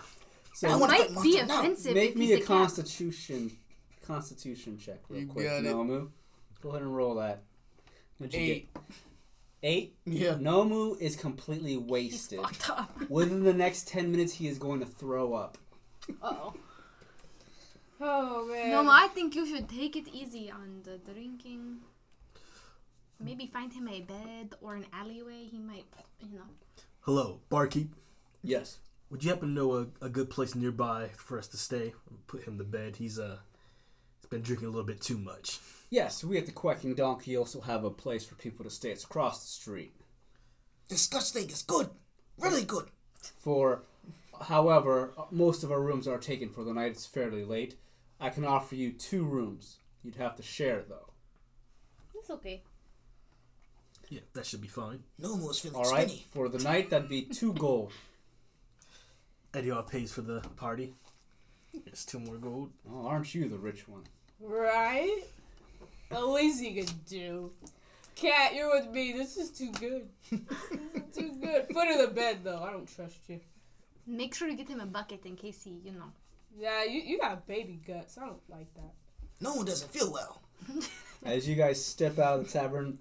So 0.56 0.68
I 0.70 0.76
wanna 0.76 0.94
Might 0.94 1.08
be 1.08 1.14
monster 1.14 1.46
now. 1.46 1.58
offensive. 1.60 1.94
Make 1.94 2.10
if 2.12 2.16
me 2.16 2.26
he's 2.28 2.36
a 2.36 2.38
cat. 2.38 2.46
constitution 2.46 3.58
constitution 4.06 4.78
check 4.78 5.00
real 5.10 5.20
You 5.20 5.26
quick. 5.26 5.46
Nomo. 5.46 6.08
Go 6.62 6.70
ahead 6.70 6.80
and 6.80 6.96
roll 6.96 7.16
that. 7.16 7.42
What'd 8.16 8.32
you 8.32 8.40
Eight. 8.40 8.72
get? 8.72 8.82
Eight? 9.62 9.96
Yeah. 10.06 10.34
Nomo 10.36 10.98
is 10.98 11.14
completely 11.14 11.76
wasted. 11.76 12.38
He's 12.38 12.48
wasted. 12.48 12.66
fucked 12.68 12.70
up. 12.70 13.00
Within 13.10 13.44
the 13.44 13.52
next 13.52 13.86
ten 13.86 14.10
minutes 14.10 14.32
he 14.32 14.48
is 14.48 14.56
going 14.58 14.80
to 14.80 14.86
throw 14.86 15.34
up. 15.34 15.58
Uh-oh. 16.22 16.54
Oh 18.00 18.46
man. 18.46 18.70
No, 18.70 18.90
I 18.90 19.08
think 19.08 19.34
you 19.34 19.44
should 19.46 19.68
take 19.68 19.94
it 19.94 20.08
easy 20.08 20.50
on 20.50 20.80
the 20.84 20.96
drinking. 21.12 21.80
Maybe 23.20 23.46
find 23.46 23.70
him 23.74 23.88
a 23.88 24.00
bed 24.00 24.54
or 24.62 24.74
an 24.74 24.86
alleyway. 24.90 25.44
He 25.50 25.58
might, 25.58 25.84
you 26.20 26.38
know. 26.38 26.48
Hello, 27.00 27.40
barkeep. 27.50 27.90
Yes. 28.42 28.78
Would 29.10 29.22
you 29.22 29.30
happen 29.30 29.48
to 29.48 29.54
know 29.54 29.72
a, 29.74 30.06
a 30.06 30.08
good 30.08 30.30
place 30.30 30.54
nearby 30.54 31.10
for 31.16 31.38
us 31.38 31.46
to 31.48 31.56
stay? 31.56 31.94
Put 32.26 32.44
him 32.44 32.58
to 32.58 32.64
bed. 32.64 32.96
He's 32.96 33.18
uh, 33.18 33.38
he's 34.20 34.28
been 34.28 34.42
drinking 34.42 34.66
a 34.66 34.70
little 34.70 34.86
bit 34.86 35.00
too 35.00 35.18
much. 35.18 35.60
Yes, 35.90 36.24
we 36.24 36.36
at 36.38 36.46
the 36.46 36.52
Quacking 36.52 36.94
Donkey 36.94 37.36
also 37.36 37.60
have 37.60 37.84
a 37.84 37.90
place 37.90 38.24
for 38.24 38.34
people 38.34 38.64
to 38.64 38.70
stay. 38.70 38.90
It's 38.90 39.04
across 39.04 39.40
the 39.40 39.46
street. 39.46 39.92
This 40.88 41.02
scotch 41.02 41.30
thing 41.30 41.48
is 41.48 41.62
good. 41.62 41.90
Really 42.38 42.64
good. 42.64 42.86
For, 43.40 43.82
however, 44.42 45.12
most 45.30 45.62
of 45.62 45.70
our 45.70 45.80
rooms 45.80 46.08
are 46.08 46.18
taken 46.18 46.48
for 46.48 46.64
the 46.64 46.72
night. 46.72 46.92
It's 46.92 47.06
fairly 47.06 47.44
late. 47.44 47.76
I 48.20 48.30
can 48.30 48.44
offer 48.44 48.74
you 48.74 48.92
two 48.92 49.24
rooms. 49.24 49.76
You'd 50.02 50.16
have 50.16 50.36
to 50.36 50.42
share 50.42 50.82
though. 50.88 51.12
It's 52.14 52.30
okay. 52.30 52.62
Yeah, 54.08 54.20
that 54.34 54.46
should 54.46 54.60
be 54.60 54.68
fine. 54.68 55.02
Nomo's 55.20 55.58
feeling 55.60 55.76
All 55.76 55.90
right. 55.90 56.08
spinny. 56.08 56.26
For 56.32 56.48
the 56.48 56.58
night, 56.58 56.90
that'd 56.90 57.08
be 57.08 57.22
two 57.22 57.52
gold. 57.54 57.92
Eddie 59.56 59.70
all 59.70 59.82
pays 59.82 60.12
for 60.12 60.20
the 60.20 60.40
party. 60.56 60.92
It's 61.86 62.04
two 62.04 62.18
more 62.18 62.36
gold. 62.36 62.70
Oh, 62.92 63.06
aren't 63.06 63.34
you 63.34 63.48
the 63.48 63.56
rich 63.56 63.88
one? 63.88 64.02
Right? 64.38 65.22
The 66.10 66.20
least 66.20 66.62
you 66.62 66.82
could 66.82 67.06
do. 67.06 67.50
Cat, 68.16 68.54
you're 68.54 68.70
with 68.70 68.90
me. 68.90 69.12
This 69.12 69.38
is 69.38 69.50
too 69.50 69.72
good. 69.72 70.08
this 70.30 70.40
is 70.94 71.16
too 71.16 71.32
good. 71.40 71.68
Foot 71.72 71.88
of 71.88 72.06
the 72.06 72.14
bed, 72.14 72.40
though. 72.44 72.62
I 72.62 72.70
don't 72.70 72.86
trust 72.86 73.16
you. 73.28 73.40
Make 74.06 74.34
sure 74.34 74.46
you 74.46 74.58
get 74.58 74.68
him 74.68 74.80
a 74.80 74.86
bucket 74.86 75.24
in 75.24 75.36
case 75.36 75.62
he, 75.64 75.80
you 75.82 75.92
know. 75.92 76.12
Yeah, 76.54 76.84
you, 76.84 77.00
you 77.00 77.18
got 77.18 77.46
baby 77.46 77.80
guts. 77.86 78.18
I 78.18 78.26
don't 78.26 78.50
like 78.50 78.72
that. 78.74 78.92
No 79.40 79.54
one 79.54 79.64
doesn't 79.64 79.90
feel 79.90 80.12
well. 80.12 80.42
As 81.24 81.48
you 81.48 81.56
guys 81.56 81.82
step 81.82 82.18
out 82.18 82.40
of 82.40 82.44
the 82.44 82.52
tavern, 82.52 82.98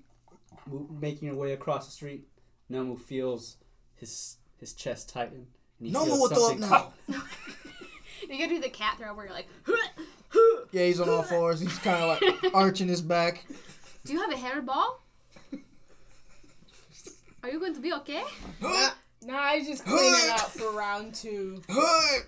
making 0.90 1.28
your 1.28 1.38
way 1.38 1.52
across 1.52 1.86
the 1.86 1.92
street, 1.92 2.30
Nomo 2.72 2.98
feels 2.98 3.58
his 3.96 4.38
his 4.58 4.72
chest 4.72 5.10
tighten. 5.10 5.48
And 5.80 5.88
he 5.88 5.94
Nomo 5.94 6.06
feels 6.06 6.20
will 6.20 6.30
throw 6.30 6.52
up 6.52 6.94
now. 7.08 7.18
You 8.28 8.40
gotta 8.40 8.56
do 8.56 8.60
the 8.60 8.70
cat 8.70 8.98
throw 8.98 9.14
where 9.14 9.26
you're 9.28 9.36
like, 9.36 9.48
Yeah, 10.72 10.86
he's 10.86 11.00
on 11.00 11.08
all 11.10 11.22
fours. 11.32 11.60
He's 11.60 11.78
kind 11.78 12.04
of 12.04 12.22
like 12.22 12.54
arching 12.56 12.88
his 12.88 13.02
back. 13.02 13.46
Do 14.04 14.14
you 14.14 14.20
have 14.20 14.32
a 14.32 14.36
hairball? 14.36 14.96
Are 17.44 17.50
you 17.52 17.60
going 17.60 17.76
to 17.76 17.80
be 17.82 17.94
okay? 17.94 18.24
Nah, 19.24 19.52
he's 19.52 19.68
just 19.68 19.86
cleaning 19.86 20.30
up 20.32 20.50
for 20.50 20.72
round 20.72 21.14
two. 21.14 21.62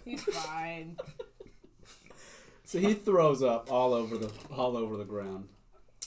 He's 0.05 0.21
fine. 0.23 0.97
So 2.65 2.77
he 2.79 2.93
throws 2.93 3.41
up 3.41 3.71
all 3.71 3.93
over 3.93 4.17
the 4.17 4.31
all 4.55 4.77
over 4.77 4.97
the 4.97 5.05
ground. 5.05 5.47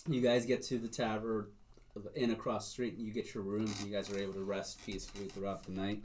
You 0.09 0.21
guys 0.21 0.47
get 0.47 0.63
to 0.65 0.79
the 0.79 0.89
tavern, 0.89 1.47
the 1.97 2.15
inn 2.15 2.31
across 2.31 2.67
the 2.67 2.71
street, 2.71 2.95
and 2.97 3.05
you 3.05 3.13
get 3.13 3.35
your 3.35 3.43
rooms. 3.43 3.77
And 3.81 3.89
you 3.91 3.97
guys 3.97 4.09
are 4.11 4.19
able 4.19 4.35
to 4.35 4.45
rest 4.45 4.85
peacefully 4.87 5.27
throughout 5.27 5.65
the 5.65 5.73
night. 5.73 6.05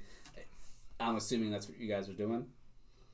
I'm 1.00 1.16
assuming 1.16 1.52
that's 1.52 1.68
what 1.68 1.80
you 1.80 1.88
guys 1.88 2.08
are 2.10 2.14
doing. 2.14 2.46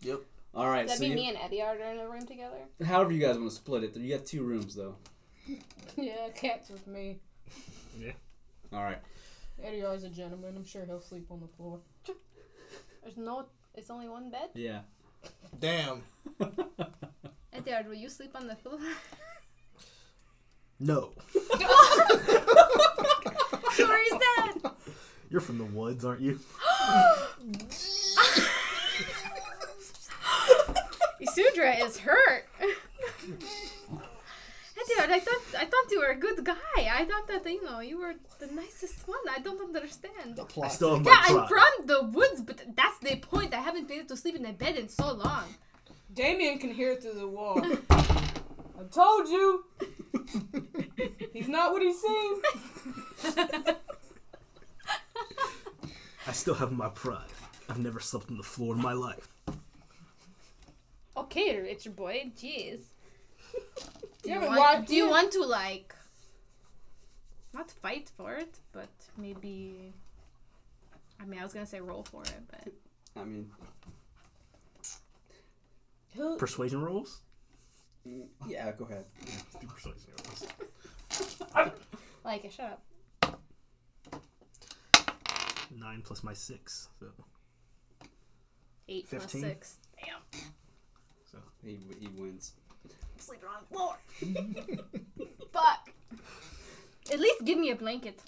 Yep. 0.02 0.22
All 0.54 0.70
right. 0.70 0.86
That'd 0.88 1.00
so 1.00 1.04
be 1.06 1.10
you- 1.10 1.16
me 1.16 1.30
and 1.30 1.38
Eddie 1.38 1.62
are 1.62 1.76
in 1.76 2.00
a 2.00 2.10
room 2.10 2.26
together. 2.26 2.58
however 2.86 3.12
you 3.12 3.20
guys 3.20 3.38
want 3.38 3.50
to 3.50 3.56
split 3.56 3.84
it, 3.84 3.96
you 3.96 4.08
get 4.08 4.26
two 4.26 4.44
rooms 4.44 4.76
though. 4.76 4.96
Yeah, 5.98 6.30
cat's 6.34 6.70
with 6.70 6.88
me. 6.88 7.20
Yeah. 8.00 8.14
All 8.72 8.84
right. 8.84 9.00
Eddie 9.62 9.80
is 9.80 10.04
a 10.06 10.10
gentleman. 10.10 10.54
I'm 10.56 10.64
sure 10.66 10.86
he'll 10.86 11.02
sleep 11.02 11.28
on 11.30 11.42
the 11.42 11.48
floor. 11.48 11.80
There's 13.04 13.18
no. 13.18 13.46
It's 13.76 13.90
only 13.90 14.08
one 14.08 14.30
bed. 14.30 14.50
Yeah. 14.54 14.82
Damn. 15.60 16.04
Eddie, 17.54 17.88
will 17.88 17.96
you 17.96 18.08
sleep 18.10 18.32
on 18.36 18.48
the 18.48 18.56
floor? 18.56 18.80
No, 20.80 21.12
sure 23.74 23.98
is 24.04 24.20
that. 24.20 24.54
You're 25.32 25.42
from 25.42 25.58
the 25.58 25.64
woods, 25.66 26.04
aren't 26.04 26.22
you? 26.22 26.40
Isundra 31.22 31.84
is 31.86 31.98
hurt. 32.00 32.48
Eddie, 32.60 32.74
I 35.14 35.20
thought 35.20 35.42
I 35.62 35.66
thought 35.66 35.92
you 35.92 36.00
were 36.00 36.08
a 36.10 36.16
good 36.16 36.44
guy. 36.44 36.56
I 36.78 37.06
thought 37.06 37.28
that 37.28 37.46
you 37.50 37.64
know 37.64 37.80
you 37.80 38.00
were 38.00 38.16
the 38.40 38.48
nicest 38.48 39.08
one. 39.08 39.20
I 39.34 39.40
don't 39.40 39.62
understand. 39.62 40.36
The 40.36 40.44
I 40.44 40.46
plot. 40.46 40.72
still 40.72 40.96
have 40.96 41.06
my 41.06 41.12
Yeah, 41.12 41.22
I'm 41.28 41.48
pride. 41.48 41.64
from 41.78 41.88
the 41.88 42.04
woods, 42.18 42.42
but 42.42 42.62
that's 42.76 42.98
the 43.00 43.16
point. 43.18 43.54
I 43.54 43.62
haven't 43.62 43.88
been 43.88 44.00
able 44.00 44.10
to 44.10 44.18
sleep 44.18 44.36
in 44.36 44.46
a 44.46 44.54
bed 44.54 44.78
in 44.78 44.90
so 44.90 45.14
long. 45.14 45.44
Damien 46.14 46.58
can 46.60 46.74
hear 46.74 46.96
through 46.96 47.14
the 47.14 47.28
wall. 47.28 47.62
I 47.90 48.84
told 48.92 49.28
you. 49.30 49.66
He's 51.34 51.48
not 51.48 51.72
what 51.72 51.82
he 51.82 51.94
seems. 51.94 52.44
I 56.28 56.32
still 56.34 56.54
have 56.56 56.72
my 56.72 56.90
pride. 56.90 57.32
I've 57.70 57.80
never 57.80 58.00
slept 58.00 58.30
on 58.30 58.38
the 58.38 58.44
floor 58.44 58.76
in 58.76 58.82
my 58.82 58.94
life. 58.94 59.28
Okay, 61.18 61.60
rich 61.60 61.88
boy. 61.96 62.32
Jeez. 62.38 62.80
Do 64.24 64.30
you, 64.32 64.40
but 64.40 64.48
want, 64.50 64.60
why 64.60 64.82
do 64.82 64.96
you 64.96 65.04
can't- 65.04 65.12
want 65.12 65.32
to 65.34 65.44
like 65.46 65.96
not 67.54 67.70
fight 67.72 68.10
for 68.16 68.36
it, 68.36 68.60
but 68.72 68.90
maybe 69.18 69.94
I 71.20 71.26
mean 71.26 71.40
I 71.40 71.44
was 71.44 71.54
gonna 71.54 71.66
say 71.66 71.82
roll 71.82 72.04
for 72.04 72.22
it, 72.24 72.42
but 72.50 72.72
I 73.20 73.26
mean, 73.26 73.50
He'll, 76.14 76.38
Persuasion 76.38 76.82
rolls? 76.84 77.22
yeah. 78.48 78.72
Go 78.74 78.86
ahead. 78.86 79.06
Let's 79.26 79.56
do 79.60 79.68
persuasion 79.68 80.12
rolls. 80.26 81.72
like 82.24 82.50
shut 82.52 82.66
up. 82.74 82.82
Nine 85.74 86.02
plus 86.04 86.24
my 86.24 86.34
six. 86.34 86.90
So, 87.00 87.08
Eight 88.90 89.10
plus 89.10 89.24
15? 89.24 89.42
six. 89.42 89.78
Damn. 90.04 90.42
so. 91.32 91.38
He 91.64 91.80
he 92.00 92.08
wins. 92.22 92.54
Sleeping 93.18 93.48
on 93.48 93.64
the 93.70 93.76
floor. 93.76 93.98
Fuck. 95.54 95.92
At 97.12 97.20
least 97.20 97.46
give 97.46 97.58
me 97.58 97.70
a 97.72 97.76
blanket. 97.76 98.20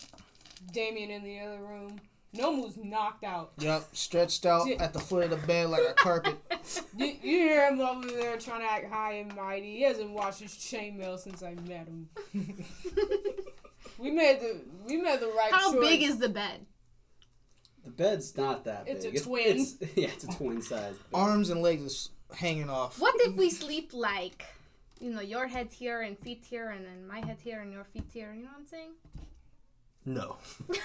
Damien 0.72 1.10
in 1.10 1.24
the 1.24 1.40
other 1.40 1.60
room. 1.60 2.00
Nomo's 2.36 2.78
knocked 2.78 3.24
out. 3.24 3.52
Yep. 3.60 3.90
Stretched 3.94 4.46
out 4.46 4.68
Shit. 4.68 4.82
at 4.82 4.94
the 4.94 5.00
foot 5.00 5.26
of 5.26 5.30
the 5.30 5.48
bed 5.48 5.70
like 5.70 5.84
a 5.88 5.94
carpet. 5.98 6.38
You, 6.98 7.06
you 7.06 7.16
hear 7.22 7.68
him 7.70 7.80
over 7.82 8.08
there 8.08 8.38
trying 8.38 8.62
to 8.62 8.68
act 8.72 8.92
high 8.92 9.14
and 9.14 9.36
mighty. 9.36 9.78
He 9.78 9.84
hasn't 9.84 10.10
washed 10.12 10.40
his 10.42 10.54
chainmail 10.54 11.20
since 11.20 11.44
I 11.44 11.54
met 11.68 11.88
him. 11.88 12.10
we 14.00 14.10
made 14.12 14.40
the 14.42 14.62
we 14.88 14.98
made 14.98 15.20
the 15.20 15.28
right 15.28 15.52
How 15.52 15.72
choice. 15.74 15.82
big 15.82 16.02
is 16.04 16.18
the 16.18 16.30
bed? 16.30 16.66
The 17.84 17.90
bed's 17.92 18.36
not 18.38 18.64
that 18.66 18.86
big. 18.86 18.96
It's 18.96 19.06
a 19.22 19.24
twin. 19.26 19.44
It's, 19.60 19.76
yeah, 19.96 20.08
it's 20.08 20.24
a 20.24 20.28
twin 20.28 20.62
size. 20.62 20.96
bed. 20.98 21.14
Arms 21.14 21.50
and 21.50 21.62
legs 21.62 21.84
is 21.84 22.10
hanging 22.34 22.70
off. 22.70 23.00
What 23.00 23.16
if 23.20 23.36
we 23.36 23.50
sleep 23.50 23.92
like, 23.94 24.46
you 25.00 25.12
know, 25.12 25.22
your 25.22 25.48
head 25.48 25.68
here 25.72 26.02
and 26.02 26.18
feet 26.18 26.46
here, 26.50 26.70
and 26.70 26.86
then 26.86 27.06
my 27.08 27.20
head 27.26 27.38
here 27.44 27.60
and 27.62 27.72
your 27.74 27.84
feet 27.84 28.06
here? 28.14 28.34
You 28.34 28.44
know 28.44 28.50
what 28.50 28.60
I'm 28.60 28.68
saying? 28.68 28.92
No. 30.06 30.38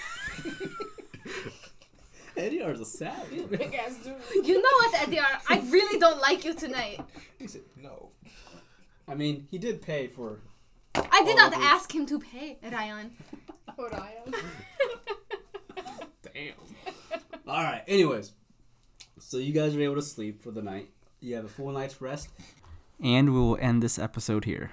Eddie 2.37 2.59
is 2.59 2.81
a 2.81 2.85
savage. 2.85 3.51
big 3.51 3.75
ass 3.75 3.97
dude. 3.97 4.47
You 4.47 4.63
know 4.63 4.69
what, 4.83 4.95
Ediar? 4.95 5.41
I 5.49 5.59
really 5.71 5.99
don't 5.99 6.21
like 6.21 6.45
you 6.45 6.55
tonight. 6.55 7.01
He 7.39 7.47
said 7.49 7.63
no. 7.77 8.11
I 9.09 9.15
mean, 9.15 9.47
he 9.51 9.59
did 9.59 9.83
pay 9.83 10.07
for. 10.07 10.41
I 10.95 11.23
did 11.25 11.31
All 11.39 11.51
not 11.51 11.53
of 11.55 11.61
it. 11.61 11.65
ask 11.65 11.93
him 11.95 12.07
to 12.07 12.19
pay, 12.21 12.59
Ryan. 12.71 13.11
What 13.77 13.93
I 13.95 14.15
am. 14.27 14.35
All 17.49 17.63
right. 17.63 17.83
Anyways, 17.89 18.33
so 19.19 19.39
you 19.39 19.55
guys 19.55 19.75
are 19.75 19.81
able 19.81 19.95
to 19.95 20.03
sleep 20.03 20.43
for 20.43 20.51
the 20.51 20.61
night. 20.61 20.91
You 21.21 21.35
have 21.37 21.47
a 21.47 21.49
full 21.49 21.73
night's 21.73 22.01
rest. 22.01 22.29
And 23.03 23.33
we 23.33 23.41
will 23.41 23.57
end 23.59 23.83
this 23.83 23.99
episode 23.99 24.45
here. 24.45 24.71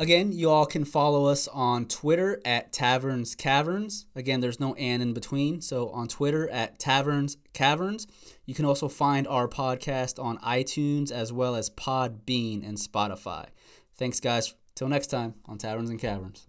Again, 0.00 0.30
you 0.30 0.48
all 0.48 0.66
can 0.66 0.84
follow 0.84 1.26
us 1.26 1.48
on 1.48 1.86
Twitter 1.86 2.40
at 2.44 2.72
Taverns 2.72 3.34
Caverns. 3.34 4.06
Again, 4.14 4.40
there's 4.40 4.60
no 4.60 4.74
and 4.74 5.02
in 5.02 5.12
between. 5.12 5.60
So 5.60 5.88
on 5.88 6.06
Twitter 6.06 6.48
at 6.48 6.78
Taverns 6.78 7.36
Caverns. 7.52 8.06
You 8.46 8.54
can 8.54 8.64
also 8.64 8.86
find 8.86 9.26
our 9.26 9.48
podcast 9.48 10.22
on 10.22 10.38
iTunes 10.38 11.10
as 11.10 11.32
well 11.32 11.56
as 11.56 11.70
Podbean 11.70 12.64
and 12.66 12.78
Spotify. 12.78 13.46
Thanks, 13.96 14.20
guys. 14.20 14.54
Till 14.76 14.88
next 14.88 15.08
time 15.08 15.34
on 15.46 15.58
Taverns 15.58 15.90
and 15.90 15.98
Caverns. 15.98 16.46